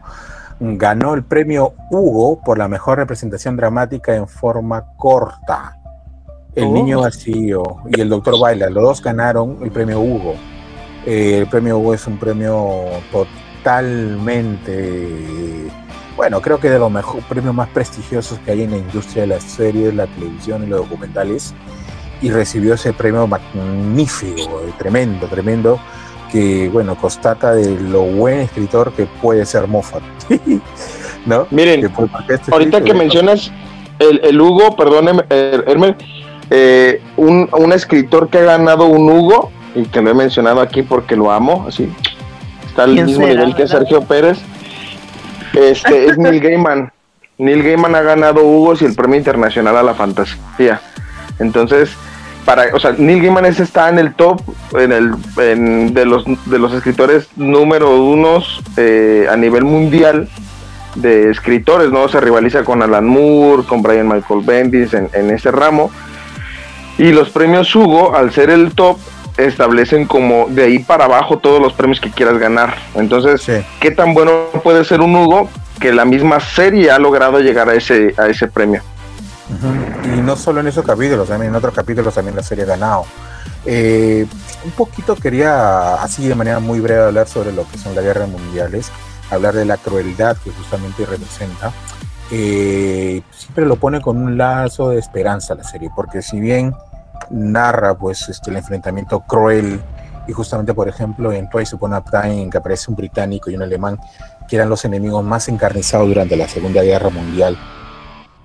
ganó 0.61 1.15
el 1.15 1.25
premio 1.25 1.75
Hugo 1.91 2.41
por 2.45 2.59
la 2.59 2.69
mejor 2.69 2.99
representación 2.99 3.57
dramática 3.57 4.15
en 4.15 4.29
forma 4.29 4.85
corta. 4.97 5.75
El 6.55 6.65
Oh. 6.65 6.73
niño 6.73 7.01
vacío 7.01 7.63
y 7.89 8.01
el 8.01 8.09
doctor 8.09 8.39
Baila, 8.41 8.69
los 8.71 8.83
dos 8.83 9.03
ganaron 9.03 9.59
el 9.63 9.71
premio 9.71 10.01
Hugo. 10.01 10.35
Eh, 11.07 11.39
el 11.39 11.47
premio 11.49 11.79
Hugo 11.79 11.95
es 11.95 12.07
un 12.07 12.19
premio 12.19 12.85
totalmente, 13.13 15.09
bueno, 16.17 16.41
creo 16.41 16.59
que 16.59 16.69
de 16.69 16.79
los 16.79 16.91
mejor, 16.91 17.23
premios 17.29 17.55
más 17.55 17.69
prestigiosos 17.69 18.39
que 18.41 18.51
hay 18.51 18.63
en 18.63 18.73
la 18.73 18.79
industria 18.79 19.23
de 19.23 19.29
las 19.29 19.45
series, 19.45 19.95
la 19.95 20.07
televisión 20.09 20.65
y 20.65 20.67
los 20.67 20.81
documentales. 20.81 21.55
Y 22.21 22.31
recibió 22.31 22.75
ese 22.75 22.93
premio 22.93 23.29
magnífico, 23.29 24.61
tremendo, 24.77 25.29
tremendo, 25.29 25.79
que 26.33 26.69
bueno, 26.73 26.95
constata 26.97 27.53
de 27.55 27.79
lo 27.81 28.03
buen 28.03 28.41
escritor 28.41 28.93
que 28.93 29.07
puede 29.07 29.45
ser 29.47 29.67
Moffat. 29.67 30.03
¿No? 31.27 31.47
Miren, 31.51 31.81
Que 31.83 32.35
este 32.35 32.53
Ahorita 32.53 32.79
escrito- 32.79 32.85
que 32.85 32.95
mencionas 32.95 33.53
el, 33.99 34.21
el 34.25 34.41
Hugo, 34.41 34.77
perdón, 34.77 35.09
Em- 35.09 35.21
Er- 35.31 35.65
Hermer, 35.67 35.97
eh, 36.51 37.03
un, 37.17 37.49
un 37.53 37.73
escritor 37.73 38.29
que 38.29 38.39
ha 38.39 38.43
ganado 38.43 38.87
un 38.87 39.11
Hugo, 39.11 39.51
y 39.75 39.83
que 39.85 40.01
lo 40.01 40.11
he 40.11 40.15
mencionado 40.15 40.61
aquí 40.61 40.83
porque 40.83 41.15
lo 41.17 41.31
amo, 41.31 41.67
así, 41.69 41.93
está 42.67 42.85
al 42.85 42.95
¿Quién 42.95 43.07
mismo 43.07 43.27
será, 43.27 43.41
nivel 43.41 43.55
que 43.57 43.63
verdad? 43.63 43.79
Sergio 43.79 44.01
Pérez, 44.03 44.39
este 45.55 46.07
es 46.07 46.19
Neil 46.19 46.41
Gaiman. 46.41 46.93
Neil 47.39 47.63
Gaiman 47.63 47.95
ha 47.95 48.03
ganado 48.03 48.43
Hugos 48.45 48.83
y 48.83 48.87
el 48.87 48.95
Premio 48.95 49.17
Internacional 49.19 49.77
a 49.77 49.83
la 49.83 49.95
Fantasía. 49.95 50.81
Entonces, 51.39 51.91
para, 52.49 52.75
o 52.75 52.81
sea, 52.81 52.95
Neil 52.97 53.21
Gaiman 53.21 53.45
está 53.45 53.91
en 53.91 53.99
el 53.99 54.15
top 54.15 54.41
en 54.73 54.91
el, 54.91 55.13
en- 55.37 55.93
de, 55.93 56.07
los, 56.07 56.25
de 56.47 56.59
los 56.59 56.73
escritores 56.73 57.29
número 57.37 57.95
unos 58.03 58.63
eh, 58.79 59.27
a 59.31 59.37
nivel 59.37 59.65
mundial 59.65 60.31
de 60.95 61.29
escritores, 61.31 61.91
¿no? 61.91 62.09
Se 62.09 62.19
rivaliza 62.23 62.65
con 62.65 62.83
Alan 62.83 63.07
Moore, 63.07 63.65
con 63.65 63.83
Brian 63.83 64.09
Michael 64.09 64.41
Bendis 64.47 64.95
en, 64.95 65.11
en 65.13 65.29
ese 65.31 65.51
ramo. 65.51 65.91
Y 66.97 67.13
los 67.13 67.29
premios 67.29 67.77
Hugo, 67.77 68.17
al 68.17 68.33
ser 68.33 68.49
el 68.49 68.73
top, 68.73 68.97
establecen 69.37 70.07
como 70.07 70.47
de 70.49 70.65
ahí 70.65 70.79
para 70.79 71.05
abajo 71.05 71.37
todos 71.37 71.61
los 71.61 71.75
premios 71.75 72.01
que 72.01 72.11
quieras 72.11 72.39
ganar. 72.39 72.77
Entonces, 72.95 73.43
Sí. 73.43 73.53
¿qué 73.79 73.91
tan 73.91 74.15
bueno 74.15 74.47
puede 74.65 74.85
ser 74.87 75.03
un 75.03 75.15
Hugo 75.15 75.51
que 75.81 75.93
la 75.93 76.07
misma 76.07 76.41
serie 76.41 76.91
ha 76.91 76.99
logrado 76.99 77.41
llegar 77.41 77.69
a 77.69 77.75
ese, 77.75 78.15
a 78.17 78.27
ese 78.27 78.49
premio? 78.49 78.81
Ujú. 79.51 80.17
Y 80.17 80.21
no 80.21 80.37
solo 80.37 80.61
en 80.61 80.67
esos 80.67 80.85
capítulos, 80.85 81.29
también 81.29 81.51
en 81.51 81.57
otros 81.57 81.75
capítulos 81.75 82.15
también 82.15 82.37
la 82.37 82.43
serie 82.43 82.65
ha 82.65 82.69
ganado. 82.69 83.05
Eh, 83.65 84.27
un 84.65 84.71
poquito 84.73 85.17
quería, 85.17 85.95
así 85.95 86.29
de 86.29 86.35
manera 86.35 86.59
muy 86.59 86.81
breve, 86.81 87.05
hablar 87.05 87.29
sobre 87.29 87.53
lo 87.53 87.69
que 87.69 87.79
son 87.79 87.95
las 87.95 88.05
guerras 88.05 88.29
mundiales, 88.29 88.91
hablar 89.31 89.55
de 89.55 89.65
la 89.65 89.77
crueldad 89.77 90.37
que 90.37 90.51
justamente 90.51 91.07
representa. 91.07 91.73
Eh, 92.31 93.23
siempre 93.31 93.65
lo 93.65 93.77
pone 93.77 94.01
con 94.01 94.19
un 94.19 94.37
lazo 94.37 94.91
de 94.91 94.99
esperanza 94.99 95.55
la 95.55 95.65
serie, 95.65 95.91
porque 95.95 96.21
si 96.21 96.41
bien 96.41 96.75
narra 97.31 97.95
pues 97.95 98.29
este, 98.29 98.51
el 98.51 98.57
enfrentamiento 98.57 99.21
cruel 99.21 99.81
y 100.27 100.33
justamente 100.33 100.75
por 100.75 100.89
ejemplo 100.89 101.33
en 101.33 101.49
Twice 101.49 101.75
Upon 101.75 101.95
a 101.95 102.03
Time 102.03 102.49
que 102.51 102.59
aparece 102.59 102.91
un 102.91 102.97
británico 102.97 103.51
y 103.51 103.57
un 103.57 103.63
alemán 103.63 103.99
que 104.49 104.57
eran 104.57 104.69
los 104.69 104.85
enemigos 104.85 105.25
más 105.25 105.49
encarnizados 105.49 106.09
durante 106.09 106.37
la 106.37 106.49
Segunda 106.49 106.83
Guerra 106.83 107.11
Mundial 107.11 107.59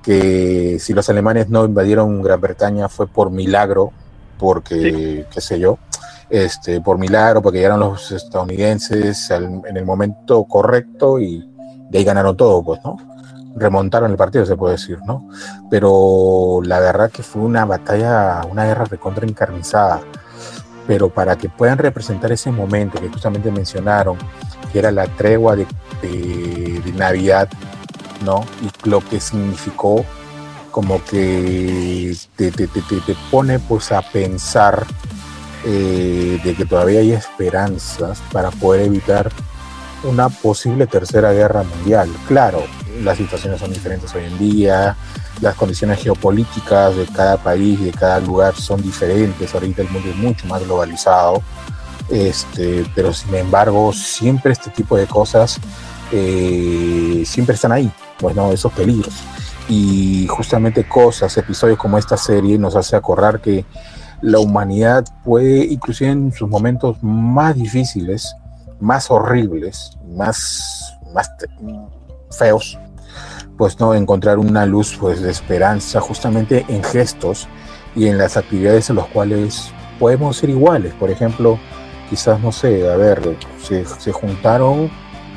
que 0.04 0.78
si 0.80 0.94
los 0.94 1.10
alemanes 1.10 1.50
no 1.50 1.66
invadieron 1.66 2.22
Gran 2.22 2.42
Bretaña 2.42 2.90
fue 2.90 3.08
por 3.08 3.32
milagro, 3.32 3.92
porque, 4.38 5.26
qué 5.34 5.42
sé 5.42 5.58
yo, 5.60 5.78
este, 6.30 6.82
por 6.82 6.98
milagro, 6.98 7.42
porque 7.42 7.60
llegaron 7.60 7.80
los 7.80 8.12
estadounidenses 8.12 9.32
al- 9.32 9.62
en 9.66 9.78
el 9.78 9.86
momento 9.86 10.44
correcto 10.44 11.20
y 11.20 11.48
de 11.90 11.98
ahí 12.00 12.04
ganaron 12.04 12.36
todo, 12.36 12.62
pues, 12.64 12.80
¿no? 12.84 12.98
Remontaron 13.56 14.12
el 14.12 14.18
partido, 14.18 14.46
se 14.46 14.56
puede 14.58 14.74
decir, 14.74 14.98
¿no? 15.06 15.30
Pero 15.70 16.60
la 16.64 16.80
verdad 16.80 17.12
que 17.12 17.24
fue 17.24 17.44
una 17.44 17.66
batalla, 17.66 18.42
una 18.52 18.66
guerra 18.66 18.86
recontra 18.86 19.26
encarnizada. 19.28 20.02
Pero 20.88 21.10
para 21.10 21.38
que 21.38 21.48
puedan 21.48 21.78
representar 21.78 22.32
ese 22.32 22.52
momento 22.52 23.00
que 23.00 23.08
justamente 23.10 23.50
mencionaron, 23.52 24.18
que 24.72 24.80
era 24.80 24.92
la 24.92 25.06
tregua 25.08 25.56
de, 25.56 25.66
de- 26.02 26.82
de 26.84 26.92
Navidad, 26.94 27.48
¿no? 28.24 28.44
Y 28.62 28.90
lo 28.90 29.02
que 29.02 29.20
significó 29.20 30.06
como 30.72 31.04
que 31.06 32.16
te, 32.36 32.52
te- 32.52 32.68
te- 32.68 32.82
te- 32.82 33.16
pone 33.30 33.60
pues 33.60 33.92
a 33.92 34.02
pensar 34.02 34.86
eh, 35.66 36.40
de 36.44 36.56
que 36.56 36.66
todavía 36.66 37.00
hay 37.02 37.12
esperanzas 37.12 38.22
para 38.32 38.50
poder 38.50 38.82
evitar 38.88 39.32
una 40.04 40.30
posible 40.30 40.88
tercera 40.88 41.32
guerra 41.32 41.64
mundial. 41.64 42.10
Claro, 42.28 42.64
las 43.02 43.18
situaciones 43.18 43.60
son 43.60 43.72
diferentes 43.72 44.14
hoy 44.16 44.26
en 44.26 44.38
día, 44.38 44.98
las 45.42 45.56
condiciones 45.56 46.02
geopolíticas 46.02 46.96
de 46.96 47.06
cada 47.06 47.38
país, 47.38 47.80
de 47.80 47.92
cada 47.92 48.20
lugar 48.20 48.56
son 48.56 48.82
diferentes, 48.82 49.54
ahorita 49.54 49.84
el 49.84 49.90
mundo 49.90 50.10
es 50.10 50.16
mucho 50.16 50.48
más 50.48 50.64
globalizado, 50.64 51.42
este, 52.10 52.86
pero 52.96 53.14
sin 53.14 53.34
embargo 53.36 53.94
siempre 53.94 54.52
este 54.52 54.70
tipo 54.72 54.98
de 54.98 55.06
cosas 55.08 55.58
eh, 56.12 57.24
siempre 57.26 57.56
están 57.56 57.72
ahí, 57.72 57.90
pues 58.24 58.38
no, 58.38 58.54
esos 58.54 58.72
peligros. 58.72 59.14
Y 59.68 60.28
justamente 60.28 60.88
cosas, 60.88 61.38
episodios 61.38 61.78
como 61.78 61.98
esta 61.98 62.16
serie 62.16 62.58
nos 62.58 62.76
hace 62.78 62.96
acordar 62.96 63.42
que 63.42 63.66
la 64.22 64.40
humanidad 64.40 65.04
puede, 65.26 65.66
inclusive 65.66 66.10
en 66.10 66.32
sus 66.32 66.50
momentos 66.50 66.98
más 67.04 67.56
difíciles, 67.56 68.34
más 68.80 69.12
horribles, 69.12 69.98
más, 70.16 70.98
más 71.14 71.30
feos, 72.32 72.80
pues 73.58 73.78
no 73.78 73.94
encontrar 73.94 74.40
una 74.40 74.66
luz 74.66 74.98
pues 74.98 75.22
de 75.22 75.30
esperanza 75.30 76.00
justamente 76.00 76.66
en 76.70 76.82
gestos 76.82 77.50
y 77.94 78.08
en 78.08 78.18
las 78.18 78.38
actividades 78.38 78.90
en 78.90 78.96
los 78.96 79.08
cuales 79.08 79.70
podemos 80.00 80.38
ser 80.38 80.50
iguales. 80.50 80.94
Por 80.94 81.12
ejemplo, 81.12 81.60
quizás 82.10 82.40
no 82.40 82.54
sé, 82.54 82.90
a 82.90 82.96
ver, 82.96 83.38
se, 83.62 83.86
se 83.86 84.14
juntaron 84.14 84.90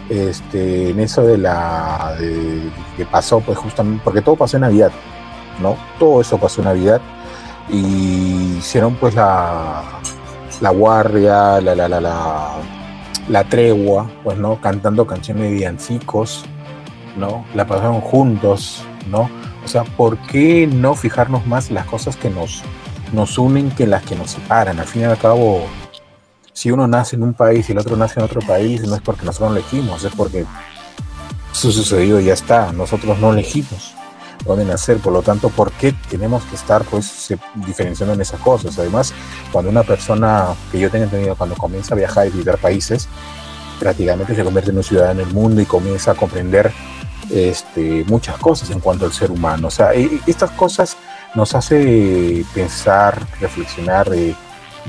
este, 0.09 0.91
en 0.91 1.01
eso 1.01 1.23
de 1.23 1.39
la 1.39 2.15
de- 2.19 2.71
que 2.97 3.05
pasó 3.07 3.41
pues 3.41 3.59
justamente 3.59 4.01
porque 4.05 4.23
todo 4.23 4.37
pasó 4.37 4.57
en 4.57 4.63
Navidad, 4.63 4.91
¿no? 5.61 5.77
Todo 5.99 6.21
eso 6.21 6.39
pasó 6.39 6.61
en 6.61 6.67
Navidad 6.67 7.01
y 7.69 8.57
hicieron 8.59 8.95
pues 8.95 9.15
la 9.15 9.83
la 10.61 10.71
guardia, 10.71 11.61
la 11.61 11.75
la 11.75 11.89
la 11.89 12.01
la, 12.01 12.49
la 13.29 13.45
tregua, 13.45 14.09
pues 14.25 14.39
no, 14.39 14.61
cantando 14.61 15.07
canciones 15.07 15.43
de 15.45 15.51
villancicos, 15.51 16.45
¿no? 17.17 17.45
La 17.55 17.67
pasaron 17.67 18.01
juntos, 18.01 18.83
¿no? 19.11 19.29
O 19.65 19.69
sea, 19.69 19.83
¿por 19.85 20.17
qué 20.19 20.67
no 20.73 20.95
fijarnos 20.95 21.47
más 21.47 21.69
en 21.69 21.75
las 21.75 21.87
cosas 21.87 22.17
que 22.17 22.31
nos, 22.31 22.63
nos 23.13 23.37
unen 23.37 23.71
que 23.73 23.87
las 23.87 24.03
que 24.05 24.15
nos 24.15 24.31
separan? 24.31 24.79
Al 24.79 24.87
fin 24.87 25.03
y 25.03 25.05
al 25.07 25.19
cabo, 25.19 25.67
si 26.57 26.71
uno 26.71 26.87
nace 26.87 27.17
en 27.17 27.23
un 27.23 27.35
país 27.35 27.69
y 27.69 27.73
el 27.73 27.79
otro 27.79 27.99
nace 27.99 28.19
en 28.19 28.25
otro 28.25 28.41
país, 28.41 28.81
no 28.81 28.95
es 28.95 29.03
porque 29.03 29.27
nosotros 29.27 29.53
lo 29.53 29.59
elegimos, 29.59 30.03
es 30.05 30.13
porque 30.15 30.47
eso 31.53 31.71
sucedió 31.71 32.19
y 32.19 32.25
ya 32.25 32.33
está. 32.33 32.73
Nosotros 32.73 33.19
no 33.19 33.35
elegimos 33.35 33.93
dónde 34.43 34.65
nacer, 34.65 34.97
por 34.97 35.13
lo 35.13 35.21
tanto, 35.21 35.51
¿por 35.51 35.71
qué 35.73 35.95
tenemos 36.09 36.45
que 36.45 36.57
estar 36.57 36.83
pues 36.85 37.31
diferenciando 37.57 38.15
en 38.15 38.23
esas 38.23 38.41
cosas? 38.41 38.79
Además, 38.79 39.13
cuando 39.53 39.71
una 39.71 39.83
persona 39.83 40.47
que 40.73 40.81
yo 40.81 40.91
tengo 40.91 41.05
entendido, 41.05 41.37
cuando 41.37 41.57
comienza 41.57 41.95
a 41.95 41.99
viajar 41.99 42.27
y 42.27 42.31
visitar 42.31 42.57
países, 42.57 43.07
prácticamente 43.79 44.35
se 44.35 44.43
convierte 44.43 44.71
en 44.71 44.79
un 44.79 44.83
ciudadano 44.83 45.21
del 45.21 45.35
mundo 45.35 45.61
y 45.61 45.67
comienza 45.67 46.13
a 46.13 46.15
comprender 46.15 46.73
este, 47.29 48.03
muchas 48.07 48.39
cosas 48.39 48.71
en 48.71 48.81
cuanto 48.81 49.05
al 49.05 49.13
ser 49.13 49.31
humano. 49.31 49.69
O 49.69 49.71
sea, 49.71 49.93
e- 49.93 50.21
estas 50.27 50.53
cosas 50.53 50.97
nos 51.35 51.55
hace 51.55 52.47
pensar, 52.55 53.27
reflexionar 53.43 54.09
de, 54.09 54.35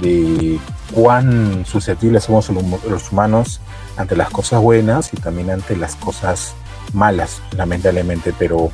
de 0.01 0.59
cuán 0.93 1.65
susceptibles 1.65 2.23
somos 2.23 2.49
los 2.49 2.63
hum- 2.63 2.79
los 2.89 3.11
humanos 3.11 3.59
ante 3.97 4.15
las 4.15 4.29
cosas 4.29 4.61
buenas 4.61 5.13
y 5.13 5.17
también 5.17 5.49
ante 5.49 5.75
las 5.75 5.95
cosas 5.95 6.53
malas, 6.93 7.41
lamentablemente. 7.55 8.33
Pero 8.37 8.69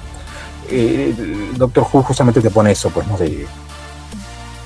eh, 0.70 1.16
Doctor 1.56 1.88
Who 1.92 2.04
justamente 2.04 2.42
te 2.42 2.50
pone 2.50 2.72
eso, 2.72 2.90
pues, 2.90 3.08
¿no? 3.08 3.18
De, 3.18 3.48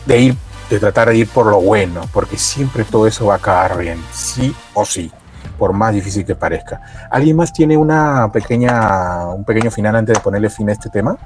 de 0.05 0.19
ir, 0.19 0.35
de 0.69 0.79
tratar 0.79 1.09
de 1.09 1.17
ir 1.17 1.27
por 1.29 1.45
lo 1.45 1.61
bueno, 1.61 2.01
porque 2.11 2.37
siempre 2.37 2.83
todo 2.83 3.07
eso 3.07 3.25
va 3.27 3.35
a 3.35 3.37
acabar 3.37 3.77
bien, 3.77 4.03
sí 4.11 4.55
o 4.73 4.85
sí, 4.85 5.11
por 5.57 5.73
más 5.73 5.93
difícil 5.93 6.25
que 6.25 6.35
parezca. 6.35 6.81
¿Alguien 7.11 7.35
más 7.35 7.53
tiene 7.53 7.77
una 7.77 8.29
pequeña, 8.31 9.27
un 9.27 9.43
pequeño 9.43 9.69
final 9.71 9.95
antes 9.95 10.15
de 10.15 10.21
ponerle 10.21 10.49
fin 10.49 10.69
a 10.69 10.73
este 10.73 10.89
tema? 10.89 11.17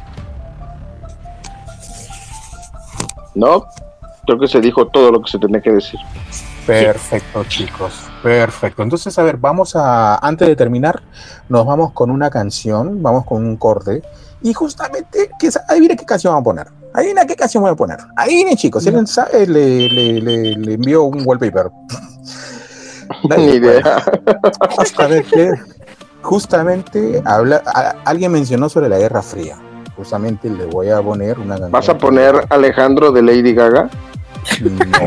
No, 3.34 3.66
creo 4.26 4.40
que 4.40 4.48
se 4.48 4.60
dijo 4.62 4.88
todo 4.88 5.12
lo 5.12 5.22
que 5.22 5.30
se 5.32 5.40
tenía 5.40 5.62
que 5.62 5.72
decir. 5.72 6.00
Perfecto, 6.66 7.44
chicos. 7.46 7.94
Perfecto. 8.22 8.84
Entonces, 8.84 9.18
a 9.18 9.24
ver, 9.24 9.38
vamos 9.38 9.76
a, 9.76 10.16
antes 10.18 10.48
de 10.48 10.56
terminar, 10.56 11.02
nos 11.50 11.66
vamos 11.66 11.92
con 11.92 12.12
una 12.12 12.30
canción, 12.30 13.02
vamos 13.02 13.26
con 13.26 13.46
un 13.46 13.58
corte. 13.58 14.04
Y 14.44 14.54
justamente, 14.54 15.30
que, 15.40 15.50
adivina 15.68 15.96
qué 15.96 16.06
canción 16.06 16.32
vamos 16.34 16.42
a 16.42 16.46
poner. 16.46 16.68
Adivina 16.94 17.26
qué 17.26 17.36
canción 17.36 17.62
voy 17.64 17.72
a 17.72 17.76
poner. 17.76 17.98
Adivinen, 18.16 18.56
chicos. 18.58 18.84
Si 18.84 18.90
alguien 18.90 19.08
sabe, 19.08 19.46
le, 19.48 19.90
le, 19.90 20.22
le, 20.22 20.56
le 20.56 20.74
envío 20.74 21.04
un 21.04 21.22
wallpaper. 21.26 21.70
Ni 23.38 23.44
idea. 23.46 23.82
bueno. 24.26 24.40
Justamente, 24.78 25.52
justamente 26.22 27.22
habla, 27.26 27.62
a- 27.66 27.96
alguien 28.06 28.32
mencionó 28.32 28.70
sobre 28.70 28.90
la 28.90 28.98
Guerra 28.98 29.22
Fría. 29.22 29.58
Justamente 29.96 30.50
le 30.50 30.66
voy 30.66 30.90
a 30.90 31.02
poner 31.02 31.38
una 31.38 31.50
canción. 31.56 31.72
¿Vas 31.72 31.90
a 31.90 31.98
poner 31.98 32.46
Alejandro 32.50 33.12
de 33.12 33.22
Lady 33.22 33.54
Gaga? 33.54 33.90
No, 34.62 35.00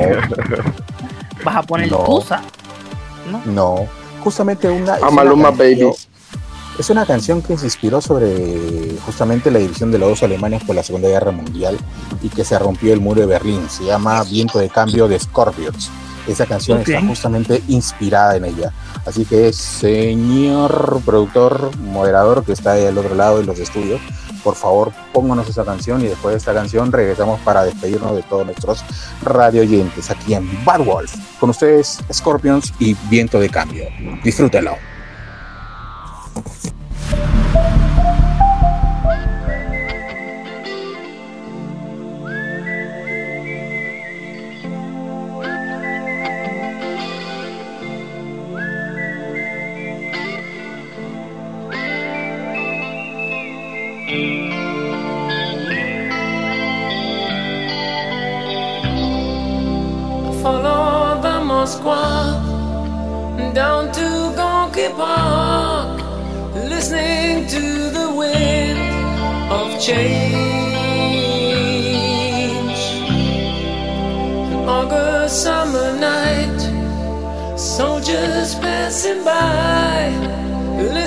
Vas 1.44 1.56
a 1.56 1.62
poner 1.62 1.90
No. 1.90 1.98
Tusa. 1.98 2.40
no. 3.46 3.86
Justamente 4.22 4.68
una. 4.70 4.96
es 4.96 5.02
A 5.02 5.06
una 5.08 5.16
Maluma 5.16 5.48
canción- 5.50 5.78
Baby. 5.90 5.96
Es 6.78 6.90
una 6.90 7.06
canción 7.06 7.40
que 7.40 7.56
se 7.56 7.66
inspiró 7.66 8.00
sobre 8.00 8.96
justamente 9.06 9.48
la 9.50 9.60
división 9.60 9.92
de 9.92 9.98
los 9.98 10.08
dos 10.08 10.22
alemanes 10.24 10.64
por 10.64 10.74
la 10.74 10.82
Segunda 10.82 11.08
Guerra 11.08 11.30
Mundial 11.30 11.78
y 12.20 12.28
que 12.30 12.44
se 12.44 12.58
rompió 12.58 12.92
el 12.92 13.00
muro 13.00 13.20
de 13.20 13.26
Berlín. 13.28 13.68
Se 13.70 13.84
llama 13.84 14.24
Viento 14.24 14.58
de 14.58 14.68
Cambio 14.70 15.06
de 15.06 15.18
Scorpions. 15.20 15.88
Esa 16.26 16.46
canción 16.46 16.80
está 16.80 17.00
justamente 17.02 17.62
inspirada 17.68 18.34
en 18.36 18.46
ella. 18.46 18.72
Así 19.06 19.24
que, 19.24 19.52
señor 19.52 21.00
productor, 21.04 21.70
moderador 21.76 22.44
que 22.44 22.52
está 22.52 22.72
ahí 22.72 22.86
al 22.86 22.96
otro 22.98 23.14
lado 23.14 23.38
de 23.38 23.44
los 23.44 23.58
estudios, 23.60 24.00
por 24.44 24.54
favor 24.54 24.92
pónganos 25.12 25.48
esa 25.48 25.64
canción 25.64 26.02
y 26.02 26.04
después 26.06 26.34
de 26.34 26.38
esta 26.38 26.54
canción 26.54 26.92
regresamos 26.92 27.40
para 27.40 27.64
despedirnos 27.64 28.14
de 28.14 28.22
todos 28.22 28.44
nuestros 28.44 28.84
radio 29.22 29.62
oyentes 29.62 30.10
aquí 30.10 30.34
en 30.34 30.64
Bad 30.64 30.84
Wolf. 30.84 31.14
Con 31.40 31.50
ustedes, 31.50 31.98
Scorpions 32.12 32.72
y 32.78 32.94
Viento 33.08 33.40
de 33.40 33.48
Cambio. 33.48 33.86
Disfrútenlo. 34.22 34.76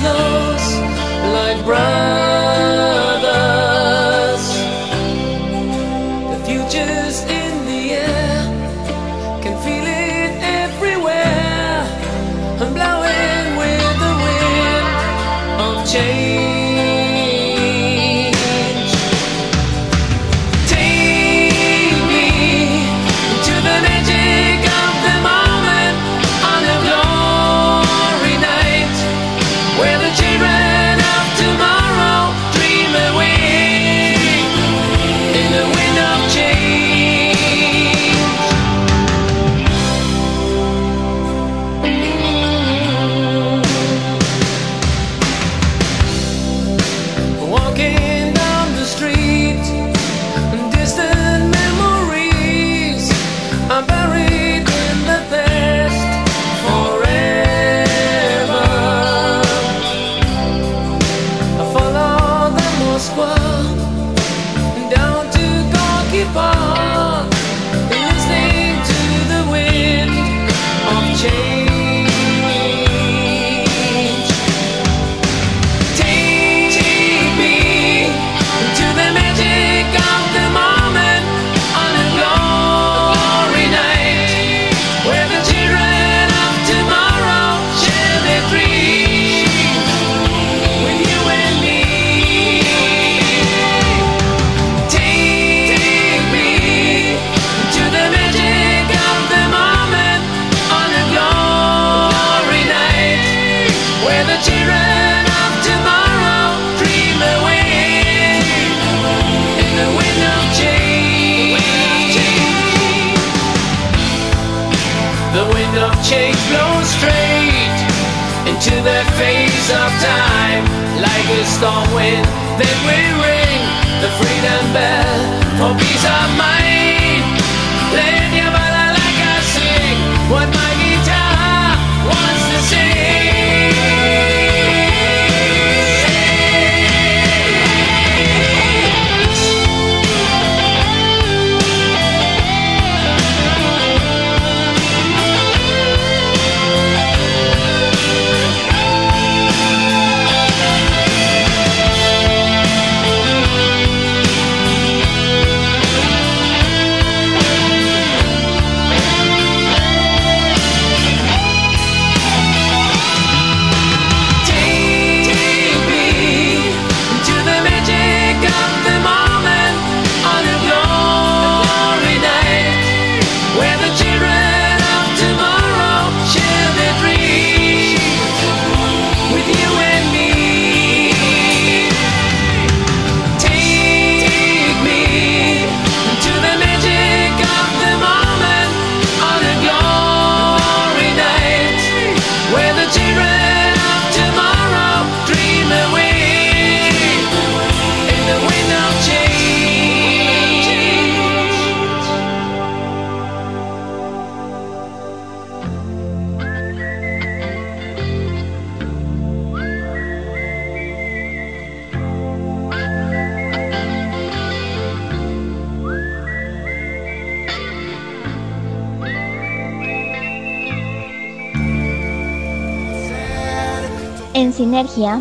Close, 0.00 0.78
like 1.32 1.64
brothers? 1.64 2.17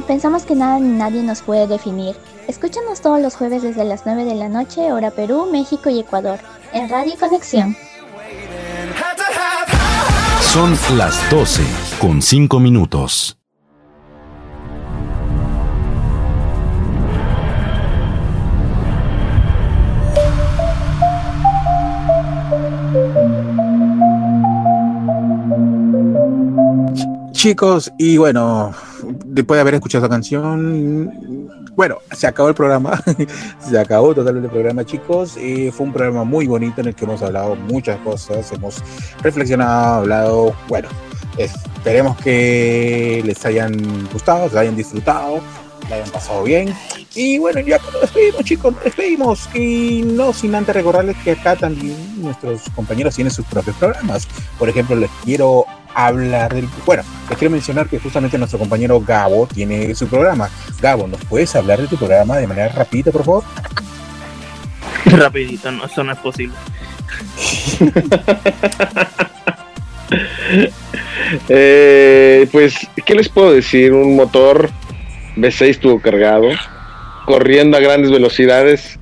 Pensamos 0.05 0.43
que 0.43 0.53
nada 0.53 0.79
ni 0.79 0.97
nadie 0.97 1.23
nos 1.23 1.41
puede 1.41 1.65
definir. 1.65 2.15
Escúchanos 2.47 2.99
todos 2.99 3.21
los 3.21 3.35
jueves 3.35 3.63
desde 3.63 3.85
las 3.85 4.05
9 4.05 4.25
de 4.25 4.35
la 4.35 4.49
noche, 4.49 4.91
hora 4.91 5.11
Perú, 5.11 5.47
México 5.49 5.89
y 5.89 5.99
Ecuador, 5.99 6.39
en 6.73 6.89
Radio 6.89 7.13
Conexión. 7.17 7.75
Son 10.41 10.77
las 10.97 11.29
12 11.29 11.63
con 12.01 12.21
5 12.21 12.59
minutos. 12.59 13.37
Chicos, 27.31 27.93
y 27.97 28.17
bueno, 28.17 28.73
después 29.41 29.57
de 29.57 29.61
haber 29.61 29.75
escuchado 29.75 30.05
esa 30.05 30.09
canción, 30.09 31.49
bueno, 31.75 31.99
se 32.11 32.27
acabó 32.27 32.49
el 32.49 32.55
programa, 32.55 33.01
se 33.59 33.79
acabó 33.79 34.13
totalmente 34.13 34.47
el 34.47 34.51
programa, 34.51 34.83
chicos. 34.83 35.35
Eh, 35.37 35.71
fue 35.71 35.85
un 35.85 35.93
programa 35.93 36.23
muy 36.23 36.47
bonito 36.47 36.81
en 36.81 36.87
el 36.87 36.95
que 36.95 37.05
hemos 37.05 37.21
hablado 37.21 37.55
muchas 37.55 37.99
cosas, 37.99 38.51
hemos 38.51 38.83
reflexionado, 39.21 40.01
hablado, 40.01 40.55
bueno, 40.67 40.89
esperemos 41.37 42.17
que 42.17 43.21
les 43.25 43.45
hayan 43.45 44.09
gustado, 44.11 44.45
les 44.45 44.55
hayan 44.55 44.75
disfrutado, 44.75 45.39
la 45.89 45.97
hayan 45.97 46.09
pasado 46.09 46.43
bien. 46.43 46.73
Y 47.13 47.37
bueno, 47.39 47.59
ya 47.61 47.77
nos 47.77 48.01
despedimos, 48.01 48.43
chicos, 48.43 48.73
nos 48.73 48.83
despedimos. 48.83 49.49
Y 49.55 50.01
no 50.03 50.33
sin 50.33 50.55
antes 50.55 50.75
recordarles 50.75 51.15
que 51.23 51.31
acá 51.31 51.55
también 51.55 51.95
nuestros 52.21 52.63
compañeros 52.75 53.15
tienen 53.15 53.31
sus 53.31 53.45
propios 53.45 53.75
programas. 53.77 54.27
Por 54.57 54.69
ejemplo, 54.69 54.95
les 54.95 55.09
quiero 55.23 55.65
hablar 55.97 56.53
del. 56.53 56.67
Bueno, 56.85 57.03
les 57.27 57.37
quiero 57.37 57.51
mencionar 57.51 57.87
que 57.87 57.99
justamente 57.99 58.37
nuestro 58.37 58.59
compañero 58.59 59.01
Gabo 59.01 59.47
tiene 59.47 59.95
su 59.95 60.07
programa. 60.07 60.49
Gabo, 60.79 61.07
¿nos 61.07 61.23
puedes 61.25 61.55
hablar 61.55 61.81
de 61.81 61.87
tu 61.87 61.97
programa 61.97 62.37
de 62.37 62.45
manera 62.45 62.69
rapidita, 62.69 63.11
por 63.11 63.25
favor? 63.25 63.43
Rapidito, 65.05 65.71
no, 65.71 65.85
eso 65.85 66.03
no 66.03 66.13
es 66.13 66.19
posible. 66.19 66.55
Eh, 71.49 72.47
pues, 72.53 72.87
¿qué 73.05 73.13
les 73.13 73.27
puedo 73.27 73.51
decir? 73.51 73.91
Un 73.91 74.15
motor 74.15 74.69
V6 75.35 75.65
estuvo 75.67 75.99
cargado, 76.01 76.47
corriendo 77.25 77.75
a 77.75 77.81
grandes 77.81 78.11
velocidades, 78.11 78.97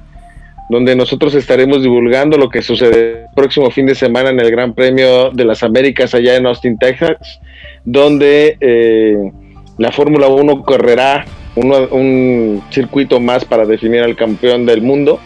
donde 0.70 0.96
nosotros 0.96 1.36
estaremos 1.36 1.84
divulgando 1.84 2.38
lo 2.38 2.50
que 2.50 2.62
sucede 2.62 3.26
el 3.26 3.36
próximo 3.36 3.70
fin 3.70 3.86
de 3.86 3.96
semana 3.96 4.30
en 4.30 4.40
el 4.40 4.50
Gran 4.52 4.74
Premio 4.74 5.30
de 5.32 5.46
las 5.46 5.62
Américas 5.64 6.14
allá 6.16 6.36
en 6.36 6.46
Austin, 6.48 6.78
Texas, 6.78 7.18
donde 7.84 8.58
eh, 8.60 9.32
la 9.78 9.92
Fórmula 9.92 10.28
1 10.28 10.64
correrá 10.64 11.26
uno- 11.56 11.88
un 11.92 12.64
circuito 12.72 13.20
más 13.20 13.46
para 13.46 13.66
definir 13.66 14.02
al 14.02 14.16
campeón 14.16 14.66
del 14.66 14.82
mundo 14.82 15.20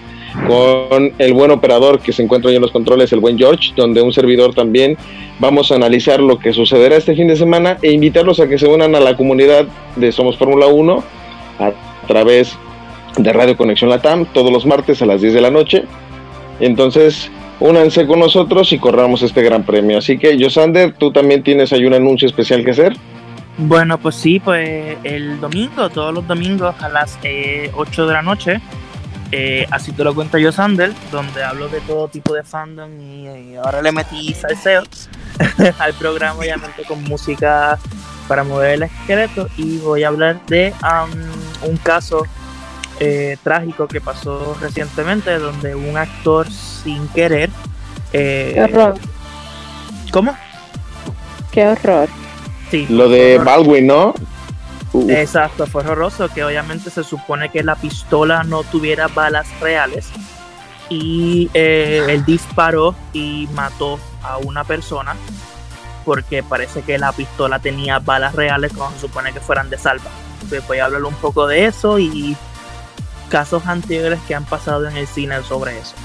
con 0.48 1.12
el 1.18 1.34
buen 1.34 1.50
operador 1.52 2.00
que 2.00 2.14
se 2.14 2.22
encuentra 2.22 2.50
ahí 2.50 2.56
en 2.56 2.62
los 2.62 2.72
controles, 2.72 3.12
el 3.14 3.20
buen 3.20 3.38
George, 3.38 3.72
donde 3.76 4.02
un 4.02 4.14
servidor 4.14 4.54
también 4.54 4.96
vamos 5.40 5.72
a 5.72 5.76
analizar 5.76 6.20
lo 6.20 6.38
que 6.38 6.54
sucederá 6.54 6.98
este 6.98 7.16
fin 7.16 7.28
de 7.28 7.36
semana 7.36 7.78
e 7.82 7.92
invitarlos 7.92 8.40
a 8.40 8.48
que 8.48 8.60
se 8.60 8.68
unan 8.68 8.94
a 8.94 9.00
la 9.00 9.16
comunidad 9.18 9.66
de 9.96 10.12
Somos 10.12 10.38
Fórmula 10.38 10.68
1 10.68 11.04
a 11.60 11.72
través 12.08 12.58
de 13.24 13.34
Radio 13.34 13.58
Conexión 13.58 13.90
Latam 13.90 14.26
todos 14.26 14.52
los 14.52 14.66
martes 14.66 15.02
a 15.02 15.06
las 15.06 15.22
10 15.22 15.34
de 15.34 15.42
la 15.42 15.52
noche. 15.52 15.84
Entonces, 16.60 17.32
únanse 17.60 18.06
con 18.08 18.20
nosotros 18.20 18.72
y 18.74 18.80
corramos 18.80 19.22
este 19.22 19.42
gran 19.44 19.64
premio. 19.64 19.98
Así 19.98 20.18
que, 20.18 20.38
Josander, 20.42 20.94
tú 20.94 21.12
también 21.12 21.44
tienes 21.44 21.72
ahí 21.74 21.86
un 21.86 21.94
anuncio 21.94 22.28
especial 22.28 22.64
que 22.64 22.72
hacer. 22.72 22.96
Bueno, 23.58 23.98
pues 23.98 24.16
sí, 24.16 24.40
pues 24.40 24.98
el 25.04 25.40
domingo, 25.42 25.90
todos 25.90 26.14
los 26.14 26.26
domingos 26.26 26.76
a 26.82 26.90
las 26.90 27.20
eh, 27.24 27.72
8 27.76 28.08
de 28.08 28.14
la 28.14 28.22
noche, 28.22 28.62
eh, 29.32 29.68
así 29.70 29.92
te 29.92 30.04
lo 30.04 30.16
cuento 30.16 30.38
yo, 30.38 30.52
Sander, 30.52 30.94
donde 31.12 31.44
hablo 31.44 31.68
de 31.68 31.82
todo 31.82 32.08
tipo 32.08 32.34
de 32.34 32.44
fandom 32.44 32.90
y, 33.00 33.28
y 33.28 33.56
ahora 33.56 33.82
le 33.82 33.92
metí 33.92 34.34
salseo 34.34 34.84
al 35.80 35.94
programa, 35.94 36.40
obviamente 36.40 36.84
con 36.88 37.04
música 37.04 37.78
para 38.30 38.44
mover 38.44 38.76
el 38.76 38.84
esqueleto 38.84 39.50
y 39.58 39.80
voy 39.80 40.04
a 40.04 40.08
hablar 40.08 40.40
de 40.46 40.74
um, 40.84 41.70
un 41.70 41.78
caso 41.78 42.26
eh, 43.00 43.38
trágico 43.44 43.88
que 43.88 44.02
pasó 44.02 44.56
recientemente 44.62 45.38
donde 45.40 45.76
un 45.76 45.98
actor 45.98 46.50
sin 46.52 47.08
querer... 47.10 47.50
eh, 48.14 48.52
Qué 48.56 48.64
horror. 48.64 48.96
¿Cómo? 50.12 50.36
Qué 51.52 51.68
horror. 51.68 52.10
Sí, 52.72 52.86
Lo 52.90 53.10
de 53.10 53.36
horror. 53.36 53.46
Baldwin, 53.46 53.88
¿no? 53.88 54.14
Uh, 54.92 55.10
Exacto, 55.12 55.68
fue 55.68 55.82
horroroso 55.82 56.30
que 56.30 56.44
obviamente 56.44 56.90
se 56.90 57.04
supone 57.04 57.50
que 57.50 57.64
la 57.64 57.76
pistola 57.76 58.44
no 58.44 58.64
tuviera 58.64 59.08
balas 59.08 59.48
reales 59.62 60.08
y 60.90 61.48
eh, 61.54 62.04
él 62.10 62.26
disparó 62.26 62.96
y 63.14 63.48
mató 63.54 64.00
a 64.24 64.38
una 64.40 64.64
persona 64.64 65.16
porque 66.06 66.42
parece 66.42 66.82
que 66.82 66.98
la 66.98 67.12
pistola 67.12 67.60
tenía 67.60 68.00
balas 68.00 68.34
reales 68.34 68.72
cuando 68.76 68.96
se 68.96 69.02
supone 69.02 69.32
que 69.32 69.40
fueran 69.40 69.70
de 69.70 69.78
salva. 69.78 70.10
Voy 70.68 70.80
a 70.80 70.86
hablar 70.86 71.04
un 71.04 71.14
poco 71.16 71.46
de 71.46 71.66
eso 71.68 72.00
y 72.00 72.36
casos 73.30 73.66
anteriores 73.66 74.20
que 74.28 74.36
han 74.36 74.44
pasado 74.46 74.88
en 74.88 74.98
el 74.98 75.08
cine 75.08 75.42
sobre 75.44 75.78
eso. 75.80 75.96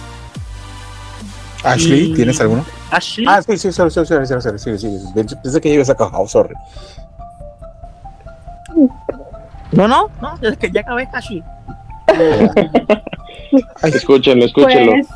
Ashley, 1.64 2.12
Y- 2.12 2.14
¿tienes 2.14 2.40
alguno? 2.40 2.64
Ashley, 2.90 3.26
Ah, 3.28 3.42
sí, 3.42 3.56
sí, 3.56 3.72
sorry, 3.72 3.90
sorry, 3.90 4.06
sorry, 4.06 4.26
sorry, 4.26 4.42
sorry, 4.42 4.58
sí, 4.58 4.78
sí, 4.78 4.98
sí. 5.00 5.36
Pensé 5.42 5.60
que 5.60 5.68
ibas 5.70 5.88
a 5.88 5.92
acabar, 5.92 6.28
sorry. 6.28 6.54
no, 9.72 9.88
no, 9.88 10.08
no, 10.20 10.38
es 10.42 10.56
que 10.58 10.70
ya 10.70 10.80
acabé 10.82 11.08
Ashley. 11.12 11.42
escúchenlo, 13.82 14.44
escúchenlo. 14.46 14.92
Pues, 14.92 15.08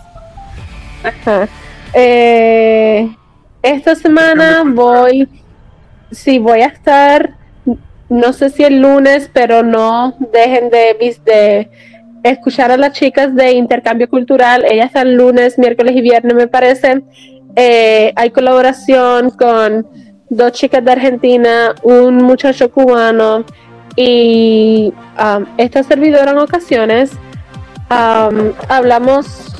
ajá. 1.05 1.48
Eh, 1.94 3.14
esta 3.62 3.94
semana 3.94 4.62
voy, 4.66 5.28
sí, 6.10 6.39
voy 6.39 6.62
a 6.62 6.66
estar 6.66 7.35
no 8.09 8.32
sé 8.32 8.48
si 8.51 8.64
el 8.64 8.80
lunes, 8.80 9.30
pero 9.32 9.62
no 9.62 10.14
dejen 10.32 10.70
de, 10.70 10.97
de 11.24 11.70
escuchar 12.23 12.70
a 12.70 12.77
las 12.77 12.93
chicas 12.93 13.35
de 13.35 13.53
intercambio 13.53 14.09
cultural. 14.09 14.65
Ellas 14.69 14.86
están 14.86 15.16
lunes, 15.16 15.59
miércoles 15.59 15.97
y 15.97 16.01
viernes, 16.01 16.35
me 16.35 16.47
parece. 16.47 17.03
Eh, 17.57 18.12
hay 18.16 18.31
colaboración 18.31 19.31
con 19.31 19.86
dos 20.31 20.53
chicas 20.53 20.85
de 20.85 20.93
Argentina, 20.93 21.74
un 21.82 22.16
muchacho 22.16 22.70
cubano 22.70 23.45
y 23.97 24.93
um, 25.19 25.45
esta 25.57 25.82
servidora 25.82 26.32
en 26.32 26.39
ocasiones. 26.39 27.12
um, 27.90 28.53
hablamos 28.69 29.53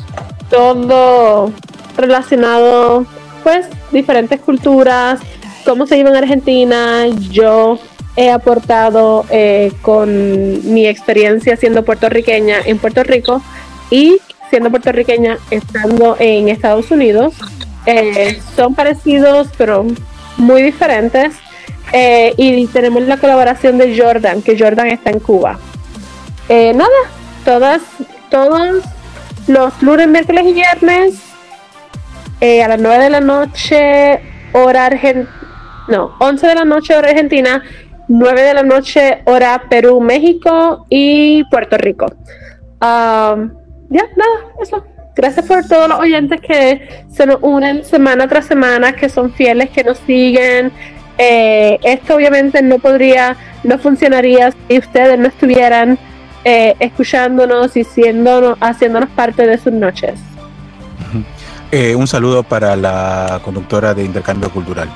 todo 0.51 1.53
relacionado, 1.97 3.07
pues, 3.43 3.69
diferentes 3.91 4.41
culturas, 4.41 5.21
cómo 5.65 5.87
se 5.87 5.97
vive 5.97 6.11
en 6.11 6.17
Argentina. 6.17 7.07
Yo 7.31 7.79
he 8.19 8.33
aportado 8.33 9.25
eh, 9.31 9.71
con 9.81 10.75
mi 10.75 10.89
experiencia 10.89 11.57
siendo 11.57 11.85
puertorriqueña 11.85 12.57
en 12.65 12.79
Puerto 12.79 13.05
Rico 13.05 13.41
y 13.91 14.19
siendo 14.51 14.71
puertorriqueña 14.71 15.39
estando 15.53 16.17
en 16.19 16.49
Estados 16.49 16.91
Unidos. 16.91 17.35
Eh, 17.87 18.41
son 18.57 18.75
parecidos, 18.75 19.47
pero 19.57 19.87
muy 20.37 20.63
diferentes. 20.63 21.37
Eh, 21.93 22.35
y 22.37 22.67
tenemos 22.67 23.03
la 23.03 23.19
colaboración 23.19 23.79
de 23.79 23.97
Jordan, 23.97 24.43
que 24.43 24.59
Jordan 24.59 24.89
está 24.89 25.11
en 25.11 25.21
Cuba. 25.21 25.61
Eh, 26.49 26.73
nada, 26.75 26.91
todas, 27.45 27.83
todos 28.31 28.83
los 29.47 29.81
lunes, 29.81 30.09
miércoles 30.09 30.45
y 30.45 30.53
viernes 30.55 31.15
a 32.41 32.69
las 32.69 32.81
9 32.81 33.05
de 33.05 33.11
la 33.11 33.21
noche, 33.21 34.21
hora 34.53 34.87
argentina. 34.87 35.35
No, 35.87 36.17
11 36.19 36.47
de 36.49 36.55
la 36.57 36.65
noche, 36.65 36.97
hora 36.97 37.11
argentina. 37.11 37.63
9 38.09 38.43
de 38.43 38.55
la 38.55 38.63
noche, 38.63 39.23
hora 39.27 39.65
Perú, 39.69 40.01
México 40.01 40.87
y 40.89 41.45
Puerto 41.45 41.77
Rico. 41.77 42.07
Um, 42.81 43.51
ya, 43.91 44.05
nada, 44.17 44.55
eso. 44.63 44.85
Gracias 45.15 45.47
por 45.47 45.67
todos 45.67 45.89
los 45.89 45.99
oyentes 45.99 46.41
que 46.41 47.05
se 47.11 47.27
nos 47.27 47.39
unen 47.43 47.85
semana 47.85 48.29
tras 48.29 48.47
semana, 48.47 48.93
que 48.93 49.09
son 49.09 49.33
fieles, 49.33 49.69
que 49.71 49.83
nos 49.83 49.99
siguen. 49.99 50.71
Eh, 51.19 51.79
esto 51.83 52.15
obviamente 52.15 52.63
no 52.63 52.79
podría, 52.79 53.37
no 53.65 53.79
funcionaría 53.79 54.53
si 54.69 54.79
ustedes 54.79 55.19
no 55.19 55.27
estuvieran 55.27 55.99
eh, 56.45 56.77
escuchándonos 56.79 57.77
y 57.77 57.83
siendo, 57.83 58.57
haciéndonos 58.61 59.11
parte 59.11 59.45
de 59.45 59.59
sus 59.59 59.73
noches. 59.73 60.21
Eh, 61.73 61.97
un 61.97 62.07
saludo 62.07 62.45
para 62.45 62.77
la 62.77 63.41
conductora 63.45 63.95
de 63.95 64.05
intercambio 64.05 64.51
cultural. 64.51 64.89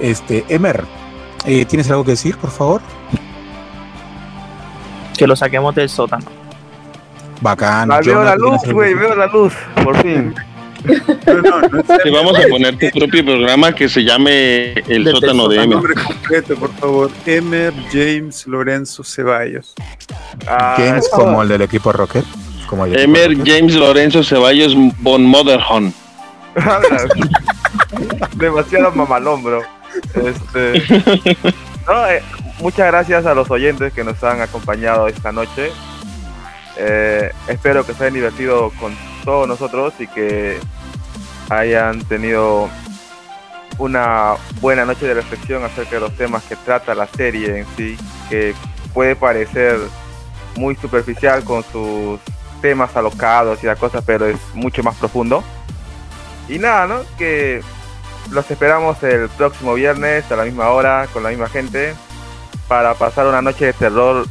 Este, 0.00 0.44
Emer, 0.50 0.84
eh, 1.44 1.64
¿tienes 1.64 1.90
algo 1.90 2.04
que 2.04 2.12
decir, 2.12 2.36
por 2.36 2.50
favor? 2.50 2.80
Que 5.16 5.26
lo 5.26 5.36
saquemos 5.36 5.74
del 5.74 5.88
sótano. 5.88 6.26
Bacán. 7.40 7.90
Ah, 7.90 8.00
veo 8.04 8.22
la 8.24 8.36
¿tienes 8.36 8.62
luz, 8.62 8.72
güey, 8.72 8.94
veo 8.94 9.14
la 9.14 9.26
luz, 9.26 9.54
por 9.82 9.96
fin. 10.02 10.34
Te 10.84 12.10
vamos 12.10 12.38
a 12.38 12.48
poner 12.48 12.78
tu 12.78 12.88
propio 12.98 13.24
programa 13.24 13.72
que 13.72 13.88
se 13.88 14.04
llame 14.04 14.74
El 14.86 15.04
Desde 15.04 15.20
sótano 15.20 15.48
de 15.48 15.56
Emer. 15.56 15.68
Nombre 15.70 15.94
completo, 15.94 16.54
por 16.56 16.72
favor. 16.74 17.10
Emer 17.26 17.74
James 17.90 18.46
Lorenzo 18.46 19.02
Ceballos. 19.02 19.74
James 20.76 21.08
como 21.10 21.42
el 21.42 21.48
del 21.48 21.62
equipo 21.62 21.92
Rocket. 21.92 22.24
Como 22.68 22.86
el 22.86 22.94
equipo 22.94 23.10
Emer 23.10 23.36
Rocket. 23.36 23.54
James 23.54 23.74
Lorenzo 23.74 24.22
Ceballos 24.22 24.74
von 25.00 25.24
Motherhorn. 25.24 25.92
Demasiado 28.36 28.92
mamalón, 28.92 29.42
bro. 29.42 29.77
Este, 30.14 30.82
no, 31.86 32.06
eh, 32.08 32.22
muchas 32.60 32.86
gracias 32.86 33.26
a 33.26 33.34
los 33.34 33.50
oyentes 33.50 33.92
que 33.92 34.04
nos 34.04 34.22
han 34.24 34.40
acompañado 34.40 35.08
esta 35.08 35.32
noche. 35.32 35.70
Eh, 36.76 37.30
espero 37.48 37.84
que 37.84 37.92
se 37.94 38.04
hayan 38.04 38.14
divertido 38.14 38.70
con 38.78 38.96
todos 39.24 39.48
nosotros 39.48 39.94
y 39.98 40.06
que 40.06 40.58
hayan 41.50 42.00
tenido 42.04 42.68
una 43.78 44.34
buena 44.60 44.84
noche 44.84 45.06
de 45.06 45.14
reflexión 45.14 45.64
acerca 45.64 45.96
de 45.96 46.00
los 46.00 46.16
temas 46.16 46.42
que 46.44 46.56
trata 46.56 46.94
la 46.94 47.06
serie 47.06 47.58
en 47.58 47.66
sí, 47.76 47.96
que 48.28 48.54
puede 48.92 49.16
parecer 49.16 49.78
muy 50.56 50.74
superficial 50.76 51.44
con 51.44 51.62
sus 51.64 52.20
temas 52.60 52.96
alocados 52.96 53.62
y 53.62 53.66
la 53.66 53.76
cosa, 53.76 54.02
pero 54.02 54.26
es 54.26 54.38
mucho 54.54 54.82
más 54.82 54.96
profundo. 54.96 55.44
Y 56.48 56.58
nada, 56.58 56.86
¿no? 56.86 57.00
Que 57.16 57.62
los 58.30 58.50
esperamos 58.50 59.02
el 59.02 59.28
próximo 59.30 59.74
viernes 59.74 60.30
a 60.30 60.36
la 60.36 60.44
misma 60.44 60.68
hora, 60.70 61.06
con 61.12 61.22
la 61.22 61.30
misma 61.30 61.48
gente, 61.48 61.94
para 62.68 62.94
pasar 62.94 63.26
una 63.26 63.40
noche 63.42 63.66
de 63.66 63.72
terror 63.72 64.26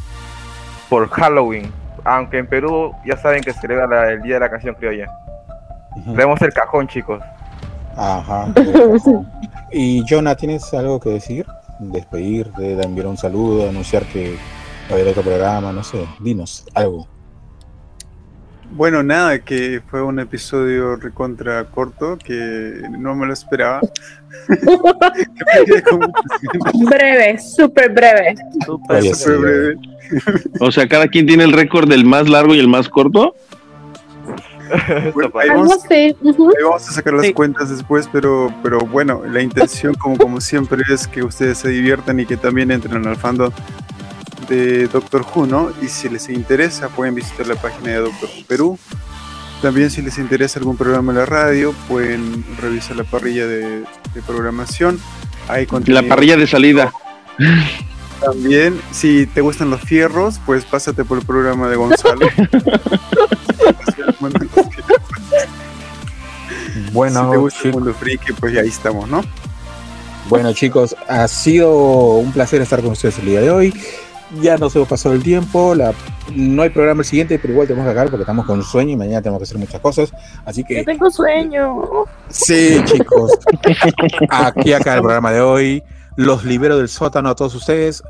por 0.89 1.09
Halloween. 1.09 1.71
Aunque 2.03 2.37
en 2.37 2.47
Perú 2.47 2.93
ya 3.05 3.17
saben 3.17 3.41
que 3.43 3.51
se 3.53 3.59
celebra 3.61 3.87
la- 3.87 4.11
el 4.11 4.21
Día 4.21 4.35
de 4.35 4.39
la 4.41 4.49
Canción 4.49 4.75
Criolla. 4.75 5.07
Tenemos 6.05 6.41
el 6.41 6.53
cajón, 6.53 6.87
chicos. 6.87 7.21
Ajá. 7.95 8.47
y 9.71 10.03
Jonah, 10.07 10.35
¿tienes 10.35 10.71
algo 10.73 10.99
que 10.99 11.09
decir? 11.09 11.45
Despedirte, 11.79 12.75
de 12.75 12.83
enviar 12.83 13.07
un 13.07 13.17
saludo, 13.17 13.67
anunciar 13.69 14.03
que 14.05 14.35
va 14.87 14.91
a 14.91 14.93
haber 14.93 15.07
otro 15.07 15.23
programa, 15.23 15.71
no 15.73 15.83
sé. 15.83 16.07
Dinos 16.19 16.65
algo. 16.75 17.07
Bueno, 18.71 19.01
nada, 19.01 19.39
que 19.39 19.81
fue 19.89 20.01
un 20.01 20.19
episodio 20.19 20.97
recontra 20.97 21.63
corto 21.65 22.17
que 22.17 22.81
no 22.97 23.15
me 23.15 23.25
lo 23.25 23.33
esperaba. 23.33 23.81
Breve, 26.89 27.39
súper 27.39 27.93
breve. 27.93 28.35
Súper 28.65 29.15
sí. 29.15 29.31
breve. 29.31 29.77
O 30.59 30.71
sea, 30.71 30.87
cada 30.87 31.07
quien 31.07 31.25
tiene 31.25 31.43
el 31.43 31.53
récord 31.53 31.89
del 31.89 32.05
más 32.05 32.29
largo 32.29 32.55
y 32.55 32.59
el 32.59 32.67
más 32.67 32.89
corto. 32.89 33.35
Bueno, 35.13 35.31
ahí 35.39 35.49
ahí 35.49 35.55
vamos 35.55 36.89
a 36.89 36.91
sacar 36.91 37.13
las 37.13 37.31
cuentas 37.31 37.69
después, 37.69 38.09
pero, 38.11 38.53
pero 38.61 38.79
bueno, 38.79 39.21
la 39.25 39.41
intención, 39.41 39.93
como, 39.93 40.17
como 40.17 40.41
siempre, 40.41 40.83
es 40.91 41.07
que 41.07 41.23
ustedes 41.23 41.59
se 41.59 41.69
diviertan 41.69 42.19
y 42.19 42.25
que 42.25 42.35
también 42.35 42.71
entren 42.71 43.07
al 43.07 43.15
fandom 43.15 43.51
de 44.47 44.87
Doctor 44.87 45.25
Who, 45.33 45.45
¿no? 45.47 45.71
Y 45.81 45.87
si 45.87 46.09
les 46.09 46.29
interesa, 46.29 46.89
pueden 46.89 47.15
visitar 47.15 47.47
la 47.47 47.55
página 47.55 47.91
de 47.91 47.97
Doctor 47.97 48.29
Who 48.29 48.45
Perú. 48.47 48.79
También, 49.61 49.89
si 49.89 50.01
les 50.01 50.17
interesa 50.17 50.59
algún 50.59 50.77
programa 50.77 51.11
en 51.11 51.17
la 51.17 51.25
radio, 51.25 51.73
pueden 51.87 52.45
revisar 52.61 52.95
la 52.95 53.03
parrilla 53.03 53.47
de, 53.47 53.79
de 54.13 54.21
programación. 54.25 54.99
Hay 55.47 55.67
La 55.85 56.03
parrilla 56.03 56.37
de 56.37 56.47
salida. 56.47 56.91
También, 58.23 58.79
si 58.91 59.25
te 59.27 59.41
gustan 59.41 59.69
los 59.69 59.81
fierros, 59.81 60.39
pues 60.45 60.65
pásate 60.65 61.03
por 61.05 61.19
el 61.19 61.25
programa 61.25 61.69
de 61.69 61.75
Gonzalo. 61.75 62.27
Bueno, 66.91 67.25
si 67.25 67.31
te 67.31 67.37
gusta 67.37 67.59
el 67.59 67.63
chicos. 67.63 67.81
mundo 67.81 67.93
friki, 67.93 68.33
pues 68.33 68.57
ahí 68.57 68.69
estamos, 68.69 69.09
¿no? 69.09 69.21
Bueno, 70.29 70.53
chicos, 70.53 70.95
ha 71.07 71.27
sido 71.27 71.71
un 72.17 72.31
placer 72.31 72.61
estar 72.61 72.81
con 72.81 72.91
ustedes 72.91 73.19
el 73.19 73.25
día 73.25 73.41
de 73.41 73.51
hoy. 73.51 73.73
Ya 74.41 74.57
nos 74.57 74.75
hemos 74.75 74.87
pasado 74.87 75.15
el 75.15 75.23
tiempo. 75.23 75.73
La, 75.73 75.93
no 76.35 76.61
hay 76.61 76.69
programa 76.69 77.01
el 77.01 77.05
siguiente, 77.05 77.39
pero 77.39 77.53
igual 77.53 77.67
tenemos 77.67 77.85
que 77.85 77.91
acabar 77.91 78.09
porque 78.09 78.23
estamos 78.23 78.45
con 78.45 78.61
sueño 78.63 78.91
y 78.91 78.95
mañana 78.97 79.21
tenemos 79.21 79.39
que 79.39 79.43
hacer 79.43 79.57
muchas 79.57 79.79
cosas. 79.79 80.11
Así 80.45 80.63
que 80.63 80.83
tengo 80.83 81.09
sueño. 81.09 81.83
Sí, 82.29 82.81
chicos. 82.85 83.31
Aquí 84.29 84.73
acá 84.73 84.95
el 84.95 85.01
programa 85.01 85.31
de 85.31 85.41
hoy. 85.41 85.83
Los 86.17 86.43
libero 86.43 86.77
del 86.77 86.89
sótano 86.89 87.29
a 87.29 87.35
todos 87.35 87.53
ustedes. 87.55 88.03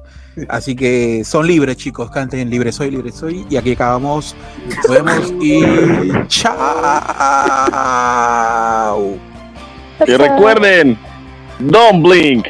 Así 0.49 0.75
que 0.75 1.23
son 1.25 1.45
libres, 1.45 1.77
chicos. 1.77 2.09
Canten 2.09 2.49
libre 2.49 2.71
soy, 2.71 2.89
libre 2.91 3.11
soy. 3.11 3.45
Y 3.49 3.57
aquí 3.57 3.73
acabamos. 3.73 4.35
Nos 4.67 4.87
vemos 4.89 5.33
y 5.41 5.61
chao. 6.27 6.57
Y 10.05 10.11
recuerden, 10.15 10.97
don't 11.59 12.03
blink. 12.03 12.47